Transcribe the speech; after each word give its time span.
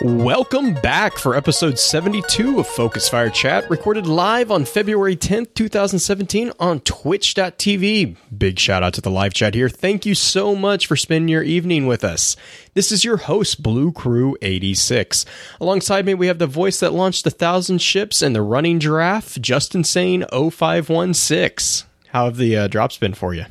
Welcome 0.00 0.74
back 0.74 1.18
for 1.18 1.34
episode 1.34 1.76
72 1.76 2.60
of 2.60 2.68
Focus 2.68 3.08
Fire 3.08 3.30
Chat, 3.30 3.68
recorded 3.68 4.06
live 4.06 4.52
on 4.52 4.64
February 4.64 5.16
10th, 5.16 5.54
2017 5.54 6.52
on 6.60 6.78
twitch.tv. 6.80 8.16
Big 8.36 8.60
shout 8.60 8.84
out 8.84 8.94
to 8.94 9.00
the 9.00 9.10
live 9.10 9.34
chat 9.34 9.54
here. 9.54 9.68
Thank 9.68 10.06
you 10.06 10.14
so 10.14 10.54
much 10.54 10.86
for 10.86 10.94
spending 10.94 11.28
your 11.28 11.42
evening 11.42 11.88
with 11.88 12.04
us. 12.04 12.36
This 12.74 12.92
is 12.92 13.04
your 13.04 13.16
host, 13.16 13.60
Blue 13.60 13.90
Crew 13.90 14.36
86. 14.40 15.24
Alongside 15.60 16.06
me, 16.06 16.14
we 16.14 16.28
have 16.28 16.38
the 16.38 16.46
voice 16.46 16.78
that 16.78 16.92
launched 16.92 17.26
a 17.26 17.30
thousand 17.30 17.78
ships 17.82 18.22
and 18.22 18.36
the 18.36 18.42
running 18.42 18.78
giraffe, 18.78 19.40
Justin 19.40 19.82
Sane 19.82 20.24
0516. 20.30 21.88
How 22.10 22.26
have 22.26 22.36
the 22.36 22.56
uh, 22.56 22.68
drops 22.68 22.98
been 22.98 23.14
for 23.14 23.34
you? 23.34 23.46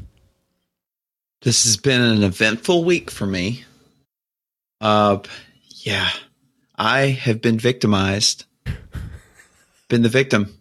This 1.41 1.65
has 1.65 1.75
been 1.75 2.01
an 2.01 2.23
eventful 2.23 2.85
week 2.85 3.11
for 3.11 3.27
me. 3.27 3.65
Uh, 4.79 5.19
yeah. 5.71 6.09
I 6.77 7.07
have 7.07 7.41
been 7.41 7.57
victimized. 7.57 8.45
been 9.89 10.03
the 10.03 10.09
victim. 10.09 10.59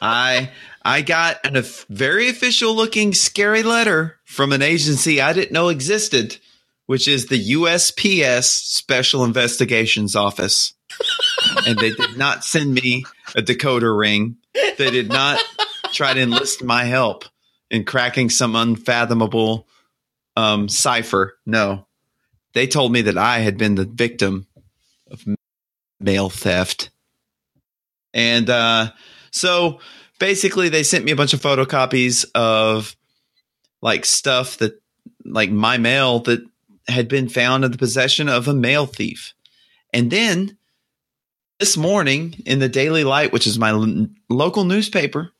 I 0.00 0.50
I 0.82 1.02
got 1.02 1.56
a 1.56 1.62
very 1.88 2.28
official 2.28 2.74
looking 2.74 3.12
scary 3.12 3.62
letter 3.62 4.18
from 4.24 4.52
an 4.52 4.62
agency 4.62 5.20
I 5.20 5.32
didn't 5.32 5.52
know 5.52 5.68
existed, 5.68 6.38
which 6.86 7.08
is 7.08 7.26
the 7.26 7.52
USPS 7.52 8.44
Special 8.44 9.24
Investigations 9.24 10.14
Office. 10.16 10.74
and 11.66 11.78
they 11.78 11.90
did 11.90 12.16
not 12.16 12.44
send 12.44 12.72
me 12.72 13.04
a 13.34 13.42
decoder 13.42 13.96
ring. 13.96 14.36
They 14.54 14.90
did 14.90 15.08
not 15.08 15.40
try 15.92 16.14
to 16.14 16.20
enlist 16.20 16.62
my 16.62 16.84
help 16.84 17.24
in 17.70 17.84
cracking 17.84 18.30
some 18.30 18.56
unfathomable 18.56 19.66
um, 20.36 20.68
cipher. 20.68 21.34
No. 21.46 21.86
They 22.52 22.66
told 22.66 22.92
me 22.92 23.02
that 23.02 23.18
I 23.18 23.38
had 23.38 23.58
been 23.58 23.76
the 23.76 23.84
victim 23.84 24.46
of 25.10 25.24
mail 26.00 26.30
theft. 26.30 26.90
And 28.12 28.48
uh, 28.48 28.90
so 29.30 29.80
basically, 30.18 30.68
they 30.68 30.82
sent 30.82 31.04
me 31.04 31.12
a 31.12 31.16
bunch 31.16 31.32
of 31.32 31.40
photocopies 31.40 32.24
of 32.34 32.96
like 33.82 34.04
stuff 34.04 34.58
that, 34.58 34.80
like 35.24 35.50
my 35.50 35.78
mail 35.78 36.20
that 36.20 36.40
had 36.88 37.08
been 37.08 37.28
found 37.28 37.64
in 37.64 37.70
the 37.70 37.78
possession 37.78 38.28
of 38.28 38.48
a 38.48 38.54
mail 38.54 38.86
thief. 38.86 39.34
And 39.92 40.10
then 40.10 40.56
this 41.58 41.76
morning 41.76 42.34
in 42.46 42.58
the 42.58 42.68
Daily 42.68 43.04
Light, 43.04 43.32
which 43.32 43.46
is 43.46 43.58
my 43.58 43.70
l- 43.70 44.08
local 44.28 44.64
newspaper, 44.64 45.32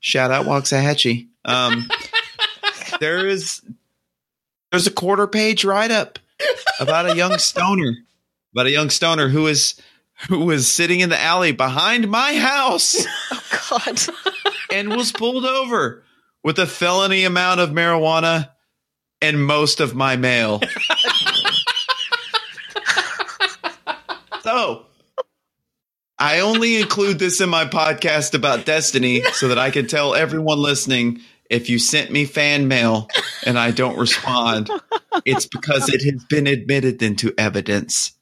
shout 0.00 0.30
out 0.30 0.46
Waxahachie, 0.46 1.28
um, 1.44 1.88
there 3.00 3.26
is 3.26 3.62
there's 4.70 4.86
a 4.86 4.92
quarter 4.92 5.26
page 5.26 5.64
write 5.64 5.90
up 5.90 6.18
about 6.78 7.10
a 7.10 7.16
young 7.16 7.38
stoner 7.38 7.96
about 8.52 8.66
a 8.66 8.70
young 8.70 8.90
stoner 8.90 9.28
who 9.28 9.42
was 9.42 9.80
who 10.28 10.44
was 10.44 10.70
sitting 10.70 11.00
in 11.00 11.08
the 11.08 11.20
alley 11.20 11.52
behind 11.52 12.10
my 12.10 12.36
house. 12.36 13.06
Oh 13.32 13.80
God! 13.86 14.00
and 14.72 14.90
was 14.90 15.12
pulled 15.12 15.44
over 15.44 16.02
with 16.42 16.58
a 16.58 16.66
felony 16.66 17.22
amount 17.24 17.60
of 17.60 17.70
marijuana 17.70 18.50
and 19.22 19.44
most 19.44 19.78
of 19.80 19.94
my 19.94 20.16
mail. 20.16 20.60
so 24.42 24.86
I 26.18 26.40
only 26.40 26.80
include 26.80 27.18
this 27.18 27.40
in 27.40 27.48
my 27.48 27.64
podcast 27.64 28.34
about 28.34 28.66
Destiny 28.66 29.22
so 29.32 29.48
that 29.48 29.58
I 29.58 29.70
can 29.70 29.86
tell 29.86 30.14
everyone 30.14 30.58
listening 30.58 31.20
if 31.50 31.68
you 31.68 31.78
sent 31.78 32.10
me 32.10 32.24
fan 32.24 32.68
mail 32.68 33.08
and 33.44 33.58
I 33.58 33.72
don't 33.72 33.98
respond, 33.98 34.70
it's 35.26 35.46
because 35.46 35.88
it 35.92 36.02
has 36.10 36.24
been 36.24 36.46
admitted 36.46 37.02
into 37.02 37.34
evidence. 37.36 38.12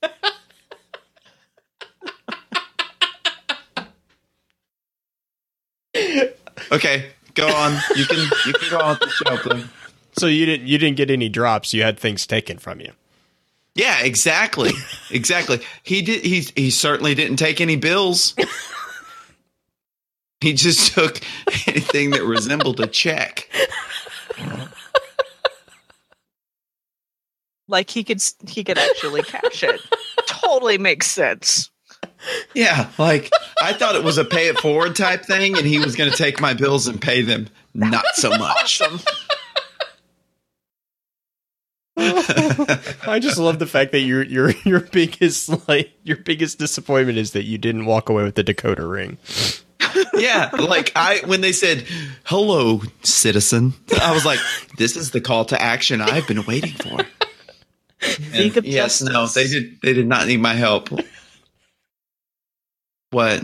Okay, 6.70 7.10
go 7.34 7.46
on. 7.48 7.78
You 7.96 8.04
can 8.04 8.18
you 8.46 8.52
can 8.52 8.70
go 8.70 8.78
on 8.78 8.98
the 9.00 9.08
show, 9.08 9.36
please. 9.36 9.64
So 10.18 10.26
you 10.26 10.46
didn't 10.46 10.66
you 10.66 10.78
didn't 10.78 10.96
get 10.96 11.10
any 11.10 11.28
drops. 11.28 11.72
You 11.72 11.82
had 11.82 11.98
things 11.98 12.26
taken 12.26 12.58
from 12.58 12.80
you. 12.80 12.92
Yeah, 13.74 14.00
exactly. 14.02 14.72
Exactly. 15.10 15.60
He 15.82 16.02
did 16.02 16.24
he 16.24 16.46
he 16.56 16.70
certainly 16.70 17.14
didn't 17.14 17.36
take 17.36 17.60
any 17.60 17.76
bills. 17.76 18.34
He 20.40 20.52
just 20.52 20.94
took 20.94 21.20
anything 21.66 22.10
that 22.10 22.24
resembled 22.24 22.80
a 22.80 22.86
check. 22.86 23.48
Like 27.68 27.90
he 27.90 28.02
could 28.02 28.22
he 28.48 28.64
could 28.64 28.78
actually 28.78 29.22
cash 29.22 29.62
it. 29.62 29.80
Totally 30.26 30.78
makes 30.78 31.06
sense. 31.06 31.70
Yeah, 32.54 32.90
like 32.98 33.30
I 33.62 33.72
thought 33.74 33.94
it 33.94 34.02
was 34.02 34.18
a 34.18 34.24
pay 34.24 34.48
it 34.48 34.58
forward 34.58 34.96
type 34.96 35.24
thing 35.24 35.56
and 35.56 35.66
he 35.66 35.78
was 35.78 35.94
going 35.94 36.10
to 36.10 36.16
take 36.16 36.40
my 36.40 36.54
bills 36.54 36.86
and 36.86 37.00
pay 37.00 37.22
them. 37.22 37.48
Not 37.74 38.04
so 38.14 38.30
much. 38.30 38.80
Awesome. 38.80 39.00
I 43.06 43.18
just 43.20 43.38
love 43.38 43.58
the 43.58 43.66
fact 43.66 43.92
that 43.92 44.00
your 44.00 44.22
your 44.22 44.50
your 44.64 44.80
biggest 44.80 45.68
like 45.68 45.90
your 46.04 46.16
biggest 46.16 46.58
disappointment 46.58 47.18
is 47.18 47.32
that 47.32 47.44
you 47.44 47.58
didn't 47.58 47.86
walk 47.86 48.08
away 48.08 48.22
with 48.22 48.36
the 48.36 48.44
decoder 48.44 48.90
ring. 48.90 49.18
Yeah, 50.14 50.50
like 50.58 50.92
I 50.96 51.22
when 51.24 51.40
they 51.40 51.52
said 51.52 51.84
"Hello, 52.24 52.82
citizen," 53.02 53.74
I 54.00 54.12
was 54.12 54.24
like, 54.24 54.40
"This 54.76 54.96
is 54.96 55.10
the 55.12 55.20
call 55.20 55.44
to 55.46 55.60
action 55.60 56.00
I've 56.00 56.26
been 56.26 56.44
waiting 56.44 56.72
for." 56.72 56.98
League 58.32 58.56
of 58.56 58.64
And 58.64 58.72
yes, 58.72 59.02
no, 59.02 59.26
they 59.26 59.46
did. 59.48 59.80
They 59.82 59.92
did 59.92 60.06
not 60.06 60.26
need 60.26 60.40
my 60.40 60.54
help. 60.54 60.88
What? 63.10 63.40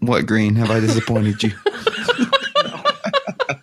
What 0.00 0.26
green 0.26 0.54
have 0.56 0.70
I 0.70 0.80
disappointed 0.80 1.42
you? 1.42 1.50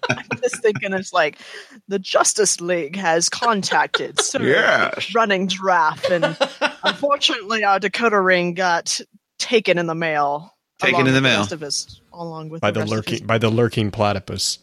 I'm 0.09 0.39
just 0.41 0.61
thinking 0.61 0.93
it's 0.93 1.13
like 1.13 1.39
the 1.87 1.99
Justice 1.99 2.59
League 2.61 2.95
has 2.95 3.29
contacted 3.29 4.19
Sir 4.21 4.43
Yes. 4.43 5.13
Running 5.15 5.47
Draft, 5.47 6.09
and 6.09 6.25
unfortunately, 6.83 7.63
our 7.63 7.79
decoder 7.79 8.23
ring 8.23 8.53
got 8.53 8.99
taken 9.39 9.77
in 9.77 9.85
the 9.87 9.95
mail. 9.95 10.51
Taken 10.79 11.07
in 11.07 11.13
the 11.13 11.21
mail. 11.21 11.39
rest 11.39 11.53
of 11.53 11.61
his, 11.61 12.01
along 12.21 12.49
with 12.49 12.61
by 12.61 12.71
the, 12.71 12.81
the 12.81 12.85
lurking 12.87 13.11
his- 13.13 13.21
by 13.21 13.37
the 13.37 13.49
lurking 13.49 13.91
platypus. 13.91 14.59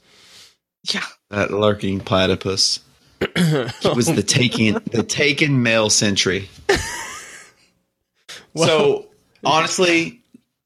yeah, 0.93 1.05
That 1.31 1.51
lurking 1.51 2.01
platypus. 2.01 2.81
It 3.21 3.95
was 3.97 4.07
the 4.07 4.23
taken 4.23 4.83
the 4.91 5.03
taken 5.05 5.63
mail 5.63 5.91
century. 5.91 6.49
so 8.57 9.07
honestly, 9.45 10.21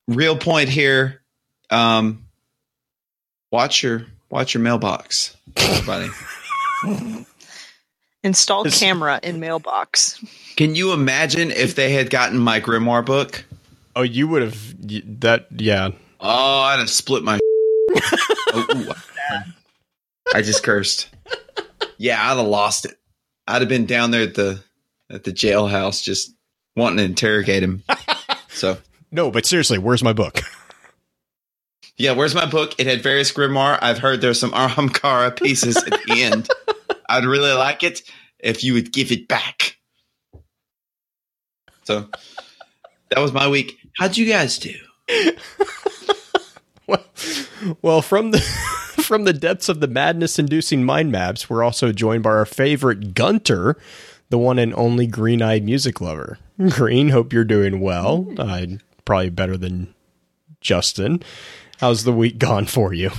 real 0.08 0.36
point 0.36 0.68
here. 0.68 1.22
Um, 1.70 2.24
watch 3.50 3.82
your 3.82 4.06
watch 4.30 4.54
your 4.54 4.62
mailbox, 4.62 5.36
everybody. 5.56 6.08
install 8.24 8.64
camera 8.64 9.20
in 9.22 9.40
mailbox. 9.40 10.22
Can 10.56 10.74
you 10.74 10.92
imagine 10.92 11.50
if 11.50 11.74
they 11.74 11.92
had 11.92 12.08
gotten 12.10 12.38
my 12.38 12.60
grimoire 12.60 13.04
book? 13.04 13.44
Oh, 13.94 14.02
you 14.02 14.28
would 14.28 14.42
have 14.42 15.20
that. 15.20 15.46
Yeah, 15.56 15.90
Oh, 16.20 16.60
I'd 16.60 16.78
have 16.78 16.90
split 16.90 17.22
my. 17.22 17.38
oh. 17.96 18.94
I 20.34 20.42
just 20.42 20.62
cursed. 20.62 21.08
Yeah, 21.98 22.20
I'd 22.20 22.36
have 22.36 22.46
lost 22.46 22.84
it. 22.84 22.98
I'd 23.46 23.62
have 23.62 23.68
been 23.68 23.86
down 23.86 24.10
there 24.10 24.22
at 24.22 24.34
the 24.34 24.62
at 25.10 25.24
the 25.24 25.32
jailhouse 25.32 26.02
just 26.02 26.34
wanting 26.74 26.98
to 26.98 27.04
interrogate 27.04 27.62
him. 27.62 27.82
So 28.48 28.78
no, 29.10 29.30
but 29.30 29.44
seriously, 29.44 29.76
where's 29.76 30.02
my 30.02 30.14
book? 30.14 30.40
yeah, 31.98 32.12
where's 32.12 32.34
my 32.34 32.46
book? 32.46 32.72
It 32.78 32.86
had 32.86 33.02
various 33.02 33.30
grimoire. 33.30 33.78
I've 33.82 33.98
heard 33.98 34.22
there's 34.22 34.40
some 34.40 34.52
Ahamkara 34.52 35.36
pieces 35.38 35.76
at 35.76 35.90
the 36.06 36.22
end. 36.22 36.48
I'd 37.10 37.26
really 37.26 37.52
like 37.52 37.82
it 37.82 38.00
if 38.38 38.64
you 38.64 38.72
would 38.72 38.94
give 38.94 39.12
it 39.12 39.28
back. 39.28 39.76
So 41.84 42.08
that 43.10 43.20
was 43.20 43.34
my 43.34 43.46
week. 43.46 43.78
How'd 43.98 44.16
you 44.16 44.24
guys 44.24 44.58
do? 44.58 44.72
Well, 47.82 48.02
from 48.02 48.30
the 48.30 48.40
from 49.02 49.24
the 49.24 49.32
depths 49.32 49.68
of 49.68 49.80
the 49.80 49.88
madness-inducing 49.88 50.84
mind 50.84 51.12
maps, 51.12 51.48
we're 51.48 51.62
also 51.62 51.92
joined 51.92 52.22
by 52.22 52.30
our 52.30 52.46
favorite 52.46 53.14
Gunter, 53.14 53.76
the 54.30 54.38
one 54.38 54.58
and 54.58 54.74
only 54.74 55.06
green-eyed 55.06 55.64
music 55.64 56.00
lover. 56.00 56.38
Green, 56.70 57.10
hope 57.10 57.32
you're 57.32 57.44
doing 57.44 57.80
well. 57.80 58.26
Uh, 58.38 58.66
probably 59.04 59.30
better 59.30 59.56
than 59.56 59.94
Justin. 60.60 61.22
How's 61.78 62.04
the 62.04 62.12
week 62.12 62.38
gone 62.38 62.66
for 62.66 62.92
you? 62.92 63.10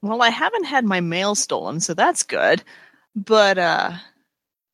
Well, 0.00 0.22
I 0.22 0.30
haven't 0.30 0.64
had 0.64 0.84
my 0.84 1.00
mail 1.00 1.34
stolen, 1.34 1.80
so 1.80 1.94
that's 1.94 2.22
good. 2.24 2.62
But 3.14 3.58
uh 3.58 3.92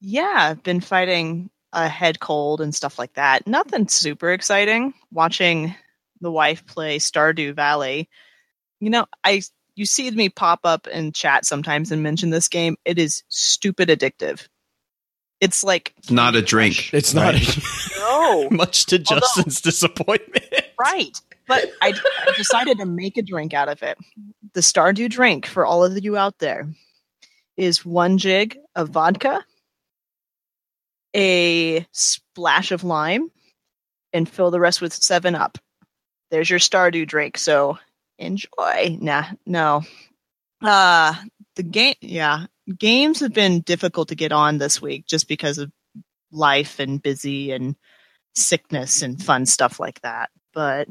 yeah, 0.00 0.50
I've 0.50 0.62
been 0.62 0.81
fighting 0.81 1.50
a 1.72 1.88
head 1.88 2.20
cold 2.20 2.61
and 2.61 2.75
stuff 2.75 2.99
like 2.99 3.14
that. 3.14 3.46
Nothing 3.46 3.88
super 3.88 4.32
exciting. 4.32 4.94
Watching 5.12 5.75
the 6.20 6.31
wife 6.31 6.64
play 6.66 6.99
Stardew 6.99 7.54
Valley 7.54 8.08
You 8.80 8.90
know, 8.90 9.06
I 9.25 9.42
you 9.75 9.86
see 9.86 10.10
me 10.10 10.28
pop 10.28 10.60
up 10.64 10.86
in 10.86 11.12
chat 11.12 11.44
sometimes 11.44 11.92
and 11.92 12.02
mention 12.02 12.30
this 12.30 12.48
game. 12.48 12.76
It 12.84 12.98
is 12.98 13.22
stupid 13.28 13.88
addictive. 13.88 14.46
It's 15.40 15.62
like 15.62 15.94
It's 15.98 16.10
not 16.10 16.34
a 16.34 16.42
drink. 16.42 16.75
Crush. 16.75 16.94
It's 16.94 17.14
not 17.14 17.34
No, 17.98 18.48
much 18.50 18.86
to 18.86 18.96
Although- 18.96 19.20
Justin's 19.20 19.60
disappointment. 19.60 20.44
right. 20.80 21.16
But 21.46 21.70
I, 21.80 21.94
I 22.26 22.32
decided 22.36 22.78
to 22.78 22.84
make 22.86 23.16
a 23.16 23.22
drink 23.22 23.54
out 23.54 23.69
of 23.70 23.82
it. 23.82 23.96
The 24.52 24.60
Stardew 24.60 25.08
drink 25.08 25.46
for 25.46 25.64
all 25.64 25.82
of 25.84 26.04
you 26.04 26.16
out 26.16 26.38
there 26.38 26.69
is 27.56 27.86
one 27.86 28.19
jig 28.19 28.58
of 28.76 28.90
vodka, 28.90 29.42
a 31.16 31.86
splash 31.92 32.70
of 32.72 32.84
lime, 32.84 33.30
and 34.12 34.28
fill 34.28 34.50
the 34.50 34.60
rest 34.60 34.80
with 34.82 34.92
Seven 34.92 35.34
Up. 35.34 35.58
There's 36.30 36.50
your 36.50 36.58
Stardew 36.58 37.06
drink. 37.06 37.38
So 37.38 37.78
enjoy. 38.18 38.98
Nah, 39.00 39.24
no. 39.46 39.82
Uh 40.62 41.14
the 41.56 41.62
game. 41.62 41.94
Yeah, 42.00 42.46
games 42.78 43.20
have 43.20 43.34
been 43.34 43.60
difficult 43.60 44.08
to 44.08 44.14
get 44.14 44.32
on 44.32 44.58
this 44.58 44.80
week 44.80 45.06
just 45.06 45.28
because 45.28 45.58
of 45.58 45.70
life 46.30 46.78
and 46.78 47.02
busy 47.02 47.50
and 47.52 47.76
sickness 48.34 49.02
and 49.02 49.22
fun 49.22 49.46
stuff 49.46 49.80
like 49.80 50.00
that. 50.02 50.30
But 50.54 50.88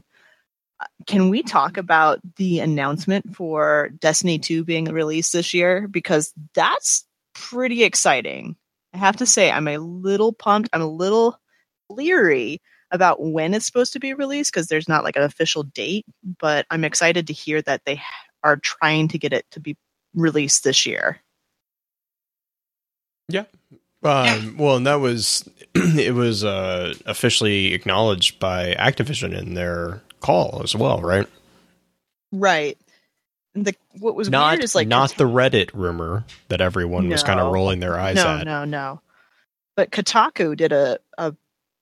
uh, 0.79 0.85
can 1.07 1.29
we 1.29 1.41
talk 1.41 1.77
about 1.77 2.19
the 2.35 2.59
announcement 2.59 3.35
for 3.35 3.89
Destiny 3.99 4.39
2 4.39 4.63
being 4.63 4.85
released 4.85 5.33
this 5.33 5.53
year? 5.53 5.87
Because 5.87 6.33
that's 6.53 7.05
pretty 7.33 7.83
exciting. 7.83 8.55
I 8.93 8.97
have 8.97 9.17
to 9.17 9.25
say, 9.25 9.51
I'm 9.51 9.67
a 9.67 9.77
little 9.77 10.33
pumped. 10.33 10.69
I'm 10.73 10.81
a 10.81 10.87
little 10.87 11.39
leery 11.89 12.61
about 12.91 13.21
when 13.21 13.53
it's 13.53 13.65
supposed 13.65 13.93
to 13.93 13.99
be 13.99 14.13
released 14.13 14.51
because 14.51 14.67
there's 14.67 14.87
not 14.87 15.03
like 15.03 15.15
an 15.15 15.23
official 15.23 15.63
date, 15.63 16.05
but 16.39 16.65
I'm 16.69 16.83
excited 16.83 17.27
to 17.27 17.33
hear 17.33 17.61
that 17.63 17.83
they 17.85 18.01
are 18.43 18.57
trying 18.57 19.07
to 19.09 19.17
get 19.17 19.33
it 19.33 19.45
to 19.51 19.59
be 19.59 19.75
released 20.13 20.63
this 20.63 20.85
year. 20.85 21.19
Yeah. 23.29 23.43
Um, 24.03 24.57
well, 24.57 24.77
and 24.77 24.87
that 24.87 24.95
was 24.95 25.47
it 25.75 26.13
was 26.13 26.43
uh, 26.43 26.93
officially 27.05 27.73
acknowledged 27.73 28.39
by 28.39 28.75
Activision 28.75 29.37
in 29.37 29.53
their 29.53 30.01
call 30.19 30.61
as 30.63 30.75
well, 30.75 31.01
right? 31.01 31.27
Right. 32.31 32.77
And 33.55 33.65
the 33.65 33.75
what 33.99 34.15
was 34.15 34.29
not 34.29 34.53
weird 34.53 34.63
is 34.63 34.75
like 34.75 34.87
not 34.87 35.15
the 35.17 35.23
Reddit 35.23 35.71
rumor 35.73 36.25
that 36.49 36.61
everyone 36.61 37.09
was 37.09 37.23
kind 37.23 37.39
of 37.39 37.51
rolling 37.51 37.79
their 37.79 37.99
eyes 37.99 38.15
no, 38.15 38.27
at. 38.27 38.45
No, 38.45 38.59
no, 38.59 38.65
no. 38.65 39.01
But 39.75 39.91
Kotaku 39.91 40.55
did 40.55 40.71
a, 40.71 40.99
a 41.17 41.35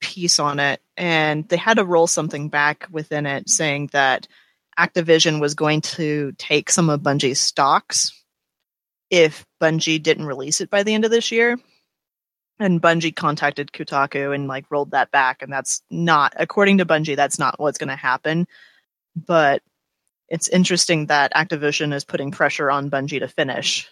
piece 0.06 0.40
on 0.40 0.60
it, 0.60 0.80
and 0.96 1.50
they 1.50 1.58
had 1.58 1.78
to 1.78 1.84
roll 1.84 2.06
something 2.06 2.50
back 2.50 2.88
within 2.92 3.26
it 3.26 3.50
saying 3.50 3.90
that 3.92 4.28
Activision 4.78 5.42
was 5.42 5.56
going 5.56 5.82
to 5.82 6.32
take 6.38 6.70
some 6.70 6.92
of 6.92 7.02
Bungie's 7.02 7.40
stocks 7.40 8.14
if 9.10 9.44
Bungie 9.60 10.04
didn't 10.04 10.28
release 10.28 10.62
it 10.62 10.70
by 10.70 10.84
the 10.84 10.94
end 10.94 11.06
of 11.06 11.12
this 11.12 11.32
year. 11.32 11.58
And 12.60 12.80
Bungie 12.80 13.16
contacted 13.16 13.72
Kotaku 13.72 14.36
and 14.36 14.48
like 14.48 14.66
rolled 14.70 14.92
that 14.92 15.10
back, 15.10 15.42
and 15.42 15.52
that's 15.52 15.82
not 15.90 16.36
according 16.38 16.78
to 16.78 16.86
Bungie. 16.86 17.16
That's 17.16 17.40
not 17.40 17.60
what's 17.60 17.80
going 17.80 17.90
to 17.90 17.96
happen. 17.96 18.48
But 19.16 19.64
it's 20.30 20.48
interesting 20.48 21.08
that 21.08 21.34
Activision 21.34 21.94
is 21.96 22.04
putting 22.04 22.30
pressure 22.30 22.70
on 22.70 22.92
Bungie 22.92 23.20
to 23.22 23.28
finish. 23.28 23.90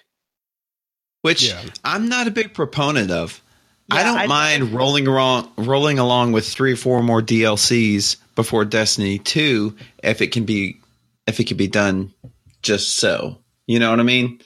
which 1.24 1.50
Yeah. 1.50 1.63
I'm 1.83 2.07
not 2.07 2.27
a 2.27 2.31
big 2.31 2.54
proponent 2.54 3.10
of. 3.10 3.42
I 3.91 4.03
don't 4.03 4.18
I- 4.18 4.27
mind 4.27 4.74
rolling 4.74 5.07
along, 5.07 5.51
rolling 5.57 6.00
along 6.00 6.31
with 6.31 6.47
three 6.47 6.74
or 6.74 6.77
four 6.77 7.03
more 7.03 7.21
DLCs 7.21 8.18
before 8.35 8.65
Destiny 8.65 9.19
Two 9.19 9.75
if 10.03 10.21
it 10.21 10.31
can 10.31 10.45
be 10.45 10.80
if 11.27 11.39
it 11.39 11.47
can 11.47 11.57
be 11.57 11.68
done 11.68 12.13
just 12.62 12.95
so. 12.95 13.38
You 13.68 13.80
know 13.80 13.89
what 13.91 14.00
I 14.00 14.03
mean? 14.03 14.41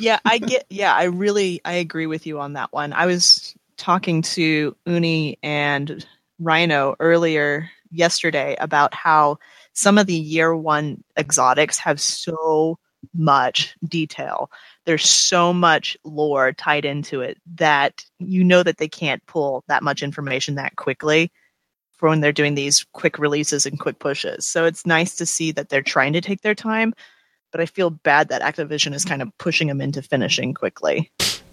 yeah 0.00 0.18
i 0.24 0.38
get 0.38 0.66
yeah 0.68 0.92
i 0.92 1.04
really 1.04 1.60
i 1.64 1.74
agree 1.74 2.06
with 2.06 2.26
you 2.26 2.40
on 2.40 2.54
that 2.54 2.72
one 2.72 2.92
i 2.92 3.06
was 3.06 3.54
talking 3.76 4.20
to 4.22 4.76
uni 4.84 5.38
and 5.44 6.04
rhino 6.40 6.96
earlier 6.98 7.70
yesterday 7.92 8.56
about 8.58 8.92
how 8.92 9.38
some 9.72 9.96
of 9.98 10.06
the 10.06 10.14
year 10.14 10.56
one 10.56 11.02
exotics 11.16 11.78
have 11.78 12.00
so 12.00 12.76
much 13.14 13.76
detail 13.86 14.50
there's 14.86 15.08
so 15.08 15.52
much 15.52 15.96
lore 16.04 16.52
tied 16.52 16.84
into 16.84 17.20
it 17.20 17.38
that 17.54 18.04
you 18.18 18.44
know 18.44 18.62
that 18.62 18.78
they 18.78 18.88
can't 18.88 19.24
pull 19.26 19.64
that 19.68 19.82
much 19.82 20.02
information 20.02 20.54
that 20.54 20.76
quickly 20.76 21.32
for 21.92 22.08
when 22.08 22.20
they're 22.20 22.32
doing 22.32 22.54
these 22.54 22.84
quick 22.92 23.18
releases 23.18 23.66
and 23.66 23.78
quick 23.78 23.98
pushes 23.98 24.46
so 24.46 24.64
it's 24.64 24.86
nice 24.86 25.16
to 25.16 25.26
see 25.26 25.52
that 25.52 25.68
they're 25.68 25.82
trying 25.82 26.12
to 26.12 26.20
take 26.20 26.42
their 26.42 26.54
time 26.54 26.92
but 27.54 27.60
I 27.60 27.66
feel 27.66 27.90
bad 27.90 28.30
that 28.30 28.42
Activision 28.42 28.94
is 28.94 29.04
kind 29.04 29.22
of 29.22 29.30
pushing 29.38 29.68
them 29.68 29.80
into 29.80 30.02
finishing 30.02 30.54
quickly. 30.54 31.12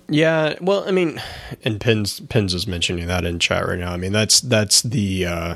Yeah, 0.09 0.55
well, 0.59 0.83
I 0.87 0.89
mean, 0.89 1.21
and 1.63 1.79
Pins 1.79 2.19
Pins 2.21 2.55
is 2.55 2.65
mentioning 2.65 3.05
that 3.05 3.23
in 3.23 3.37
chat 3.37 3.67
right 3.67 3.77
now. 3.77 3.93
I 3.93 3.97
mean, 3.97 4.11
that's 4.11 4.41
that's 4.41 4.81
the 4.81 5.27
uh, 5.27 5.55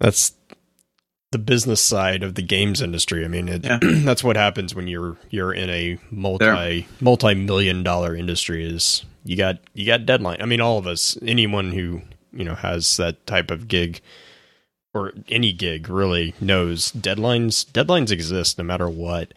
that's 0.00 0.34
the 1.34 1.38
business 1.38 1.80
side 1.82 2.22
of 2.22 2.36
the 2.36 2.42
games 2.42 2.80
industry. 2.80 3.24
I 3.24 3.28
mean, 3.28 3.48
it, 3.48 3.64
Yeah. 3.64 3.78
that's 3.82 4.22
what 4.24 4.36
happens 4.36 4.74
when 4.74 4.86
you're 4.88 5.16
you're 5.30 5.52
in 5.52 5.68
a 5.68 5.98
multi 6.10 6.86
multi 7.00 7.34
million 7.34 7.82
dollar 7.82 8.14
industry. 8.16 8.64
Is 8.64 9.04
you 9.24 9.36
got 9.36 9.58
you 9.74 9.84
got 9.84 10.06
deadline. 10.06 10.40
I 10.40 10.46
mean, 10.46 10.60
all 10.60 10.78
of 10.78 10.86
us, 10.86 11.18
anyone 11.22 11.72
who 11.72 12.02
you 12.32 12.44
know 12.44 12.54
has 12.54 12.96
that 12.98 13.26
type 13.26 13.50
of 13.50 13.68
gig 13.68 14.00
or 14.94 15.12
any 15.28 15.52
gig 15.52 15.88
really 15.88 16.34
knows 16.40 16.92
deadlines. 16.92 17.66
Deadlines 17.66 18.12
exist 18.12 18.58
no 18.58 18.64
matter 18.64 18.88
what. 18.88 19.34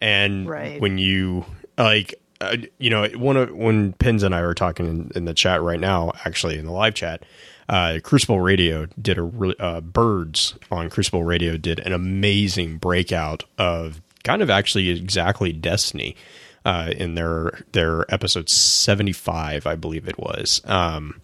And 0.00 0.48
Right. 0.48 0.80
when 0.80 0.96
you 0.98 1.44
like, 1.76 2.14
uh, 2.40 2.56
you 2.78 2.88
know, 2.90 3.06
one 3.10 3.36
of 3.36 3.50
when 3.50 3.92
Pins 3.92 4.22
and 4.22 4.34
I 4.34 4.40
were 4.42 4.54
talking 4.54 4.86
in, 4.86 5.10
in 5.14 5.24
the 5.26 5.34
chat 5.34 5.60
right 5.62 5.78
now, 5.80 6.12
actually 6.24 6.58
in 6.58 6.64
the 6.64 6.72
live 6.72 6.94
chat, 6.94 7.22
uh, 7.68 7.98
Crucible 8.02 8.40
Radio 8.40 8.86
did 9.00 9.18
a 9.18 9.54
uh, 9.58 9.80
Birds 9.80 10.54
on 10.70 10.90
Crucible 10.90 11.24
Radio 11.24 11.56
did 11.56 11.80
an 11.80 11.92
amazing 11.92 12.78
breakout 12.78 13.44
of 13.58 14.00
kind 14.22 14.42
of 14.42 14.50
actually 14.50 14.88
exactly 14.90 15.52
Destiny 15.52 16.16
uh, 16.64 16.92
in 16.96 17.14
their 17.14 17.64
their 17.72 18.12
episode 18.12 18.48
seventy 18.48 19.12
five, 19.12 19.66
I 19.66 19.74
believe 19.74 20.08
it 20.08 20.18
was. 20.18 20.60
Um, 20.64 21.20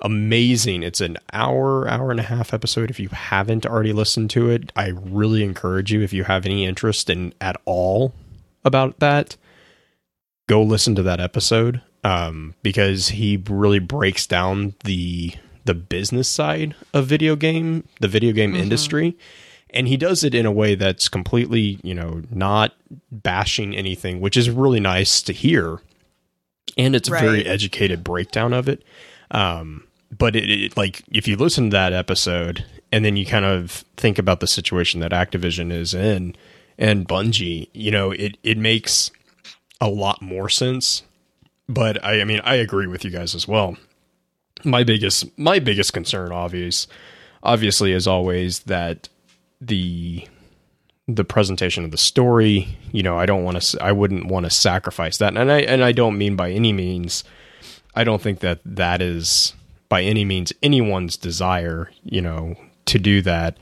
amazing. 0.00 0.82
It's 0.82 1.00
an 1.00 1.16
hour, 1.32 1.88
hour 1.88 2.10
and 2.10 2.20
a 2.20 2.24
half 2.24 2.52
episode. 2.52 2.90
If 2.90 2.98
you 2.98 3.08
haven't 3.08 3.64
already 3.64 3.92
listened 3.92 4.30
to 4.30 4.50
it, 4.50 4.72
I 4.74 4.88
really 4.88 5.44
encourage 5.44 5.92
you, 5.92 6.02
if 6.02 6.12
you 6.12 6.24
have 6.24 6.44
any 6.44 6.64
interest 6.64 7.08
in 7.08 7.32
at 7.40 7.56
all 7.64 8.12
about 8.64 8.98
that, 8.98 9.36
go 10.48 10.62
listen 10.62 10.94
to 10.96 11.02
that 11.04 11.20
episode. 11.20 11.80
Um, 12.04 12.56
because 12.64 13.10
he 13.10 13.40
really 13.48 13.78
breaks 13.78 14.26
down 14.26 14.74
the 14.82 15.34
the 15.64 15.74
business 15.74 16.28
side 16.28 16.74
of 16.92 17.06
video 17.06 17.36
game, 17.36 17.88
the 18.00 18.08
video 18.08 18.32
game 18.32 18.54
industry. 18.54 19.16
And 19.70 19.88
he 19.88 19.96
does 19.96 20.22
it 20.22 20.34
in 20.34 20.44
a 20.44 20.52
way 20.52 20.74
that's 20.74 21.08
completely, 21.08 21.78
you 21.82 21.94
know, 21.94 22.22
not 22.30 22.74
bashing 23.10 23.74
anything, 23.74 24.20
which 24.20 24.36
is 24.36 24.50
really 24.50 24.80
nice 24.80 25.22
to 25.22 25.32
hear. 25.32 25.80
And 26.76 26.94
it's 26.94 27.08
a 27.08 27.12
very 27.12 27.46
educated 27.46 28.04
breakdown 28.04 28.52
of 28.52 28.68
it. 28.68 28.82
Um, 29.30 29.84
but 30.16 30.36
it, 30.36 30.50
it 30.50 30.76
like 30.76 31.02
if 31.10 31.26
you 31.26 31.36
listen 31.36 31.70
to 31.70 31.74
that 31.74 31.92
episode 31.92 32.64
and 32.90 33.04
then 33.04 33.16
you 33.16 33.24
kind 33.24 33.46
of 33.46 33.84
think 33.96 34.18
about 34.18 34.40
the 34.40 34.46
situation 34.46 35.00
that 35.00 35.12
Activision 35.12 35.72
is 35.72 35.94
in 35.94 36.36
and 36.78 37.08
Bungie, 37.08 37.68
you 37.72 37.90
know, 37.90 38.10
it 38.10 38.36
it 38.42 38.58
makes 38.58 39.10
a 39.80 39.88
lot 39.88 40.20
more 40.20 40.48
sense. 40.48 41.02
But 41.68 42.02
I, 42.04 42.20
I 42.20 42.24
mean, 42.24 42.40
I 42.44 42.56
agree 42.56 42.86
with 42.86 43.04
you 43.04 43.10
guys 43.10 43.34
as 43.34 43.48
well. 43.48 43.76
My 44.64 44.84
biggest 44.84 45.38
my 45.38 45.58
biggest 45.58 45.92
concern, 45.92 46.32
obvious, 46.32 46.86
obviously, 47.42 47.92
is 47.92 48.06
always 48.06 48.60
that 48.60 49.08
the 49.60 50.26
the 51.08 51.24
presentation 51.24 51.84
of 51.84 51.90
the 51.90 51.98
story. 51.98 52.78
You 52.92 53.02
know, 53.02 53.18
I 53.18 53.26
don't 53.26 53.44
want 53.44 53.60
to. 53.60 53.82
I 53.82 53.92
wouldn't 53.92 54.26
want 54.26 54.44
to 54.46 54.50
sacrifice 54.50 55.18
that, 55.18 55.36
and 55.36 55.50
I 55.50 55.60
and 55.60 55.84
I 55.84 55.92
don't 55.92 56.18
mean 56.18 56.36
by 56.36 56.50
any 56.50 56.72
means. 56.72 57.24
I 57.94 58.04
don't 58.04 58.22
think 58.22 58.40
that 58.40 58.60
that 58.64 59.02
is 59.02 59.52
by 59.88 60.02
any 60.02 60.24
means 60.24 60.52
anyone's 60.62 61.16
desire. 61.16 61.90
You 62.04 62.22
know, 62.22 62.54
to 62.86 62.98
do 62.98 63.22
that. 63.22 63.58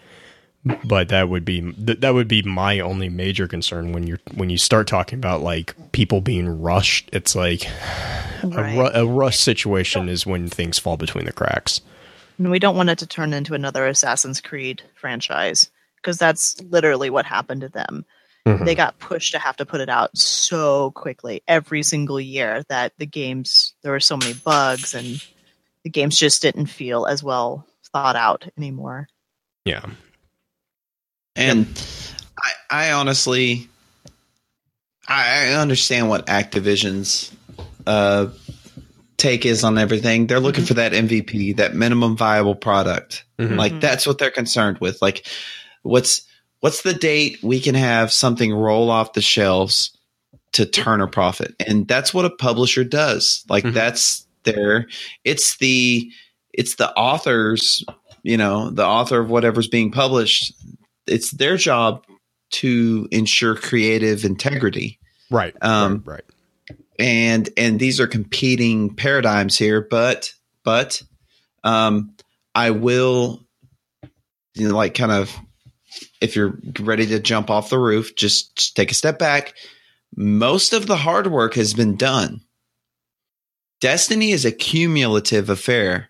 But 0.84 1.08
that 1.08 1.28
would 1.30 1.44
be 1.46 1.60
th- 1.72 2.00
that 2.00 2.12
would 2.12 2.28
be 2.28 2.42
my 2.42 2.80
only 2.80 3.08
major 3.08 3.48
concern 3.48 3.92
when 3.92 4.06
you're 4.06 4.20
when 4.34 4.50
you 4.50 4.58
start 4.58 4.86
talking 4.86 5.18
about 5.18 5.40
like 5.40 5.74
people 5.92 6.20
being 6.20 6.60
rushed. 6.60 7.08
It's 7.12 7.34
like 7.34 7.66
Right. 8.44 8.74
a, 8.74 8.78
ru- 8.78 8.90
a 9.02 9.06
rush 9.06 9.38
situation 9.38 10.08
is 10.08 10.26
when 10.26 10.48
things 10.48 10.78
fall 10.78 10.96
between 10.98 11.24
the 11.26 11.32
cracks. 11.32 11.80
And 12.38 12.50
we 12.50 12.58
don't 12.58 12.76
want 12.76 12.88
it 12.90 12.98
to 12.98 13.06
turn 13.06 13.32
into 13.34 13.54
another 13.54 13.86
Assassin's 13.86 14.40
Creed 14.40 14.82
franchise 14.94 15.70
because 15.96 16.18
that's 16.18 16.60
literally 16.62 17.10
what 17.10 17.26
happened 17.26 17.60
to 17.62 17.68
them. 17.68 18.04
Mhm. 18.46 18.64
They 18.64 18.74
got 18.74 18.98
pushed 18.98 19.32
to 19.32 19.38
have 19.38 19.56
to 19.58 19.66
put 19.66 19.80
it 19.82 19.90
out 19.90 20.16
so 20.16 20.90
quickly 20.92 21.42
every 21.48 21.82
single 21.82 22.18
year 22.20 22.64
that 22.70 22.92
the 22.98 23.04
games 23.06 23.74
there 23.82 23.92
were 23.92 24.00
so 24.00 24.16
many 24.16 24.32
bugs 24.34 24.94
and 24.94 25.22
the 25.84 25.90
games 25.90 26.18
just 26.18 26.40
didn't 26.42 26.66
feel 26.66 27.04
as 27.06 27.22
well 27.22 27.66
thought 27.92 28.16
out 28.16 28.46
anymore. 28.58 29.08
Yeah. 29.66 29.84
And 31.36 31.66
I 32.38 32.52
I 32.88 32.92
honestly, 32.92 33.68
I 35.08 35.48
I 35.50 35.54
understand 35.54 36.08
what 36.08 36.26
Activision's 36.26 37.32
uh, 37.86 38.28
take 39.16 39.46
is 39.46 39.64
on 39.64 39.78
everything. 39.78 40.26
They're 40.26 40.40
looking 40.40 40.64
for 40.64 40.74
that 40.74 40.92
MVP, 40.92 41.56
that 41.56 41.74
minimum 41.74 42.16
viable 42.16 42.54
product. 42.54 43.24
Mhm. 43.38 43.56
Like 43.56 43.72
Mhm. 43.74 43.80
that's 43.80 44.06
what 44.06 44.18
they're 44.18 44.30
concerned 44.30 44.78
with. 44.80 45.00
Like, 45.02 45.26
what's 45.82 46.22
what's 46.60 46.82
the 46.82 46.94
date 46.94 47.38
we 47.42 47.60
can 47.60 47.74
have 47.74 48.12
something 48.12 48.52
roll 48.52 48.90
off 48.90 49.14
the 49.14 49.22
shelves 49.22 49.90
to 50.52 50.66
turn 50.66 51.00
a 51.00 51.06
profit? 51.06 51.54
And 51.66 51.86
that's 51.88 52.12
what 52.12 52.24
a 52.24 52.30
publisher 52.30 52.84
does. 52.84 53.44
Like 53.48 53.64
Mhm. 53.64 53.72
that's 53.74 54.26
their. 54.44 54.86
It's 55.24 55.56
the 55.58 56.10
it's 56.52 56.74
the 56.74 56.90
authors. 56.96 57.84
You 58.22 58.36
know, 58.36 58.68
the 58.68 58.84
author 58.84 59.18
of 59.20 59.30
whatever's 59.30 59.68
being 59.68 59.90
published. 59.90 60.52
It's 61.10 61.30
their 61.32 61.56
job 61.56 62.04
to 62.50 63.08
ensure 63.10 63.54
creative 63.54 64.24
integrity 64.24 64.98
Right. 65.30 65.54
Um, 65.62 66.02
right. 66.04 66.22
right. 66.70 66.78
and 66.98 67.48
and 67.56 67.78
these 67.78 68.00
are 68.00 68.08
competing 68.08 68.94
paradigms 68.94 69.56
here 69.56 69.86
but 69.88 70.32
but 70.64 71.00
um 71.62 72.14
i 72.54 72.72
will 72.72 73.40
you 74.54 74.68
know 74.68 74.76
like 74.76 74.94
kind 74.94 75.12
of 75.12 75.34
if 76.20 76.34
you're 76.34 76.58
ready 76.80 77.06
to 77.06 77.20
jump 77.20 77.48
off 77.50 77.70
the 77.70 77.78
roof 77.78 78.16
just, 78.16 78.56
just 78.56 78.76
take 78.76 78.90
a 78.90 78.94
step 78.94 79.18
back 79.18 79.54
most 80.16 80.72
of 80.72 80.86
the 80.88 80.96
hard 80.96 81.28
work 81.28 81.54
has 81.54 81.72
been 81.72 81.94
done 81.96 82.40
destiny 83.80 84.32
is 84.32 84.44
a 84.44 84.52
cumulative 84.52 85.48
affair 85.48 86.09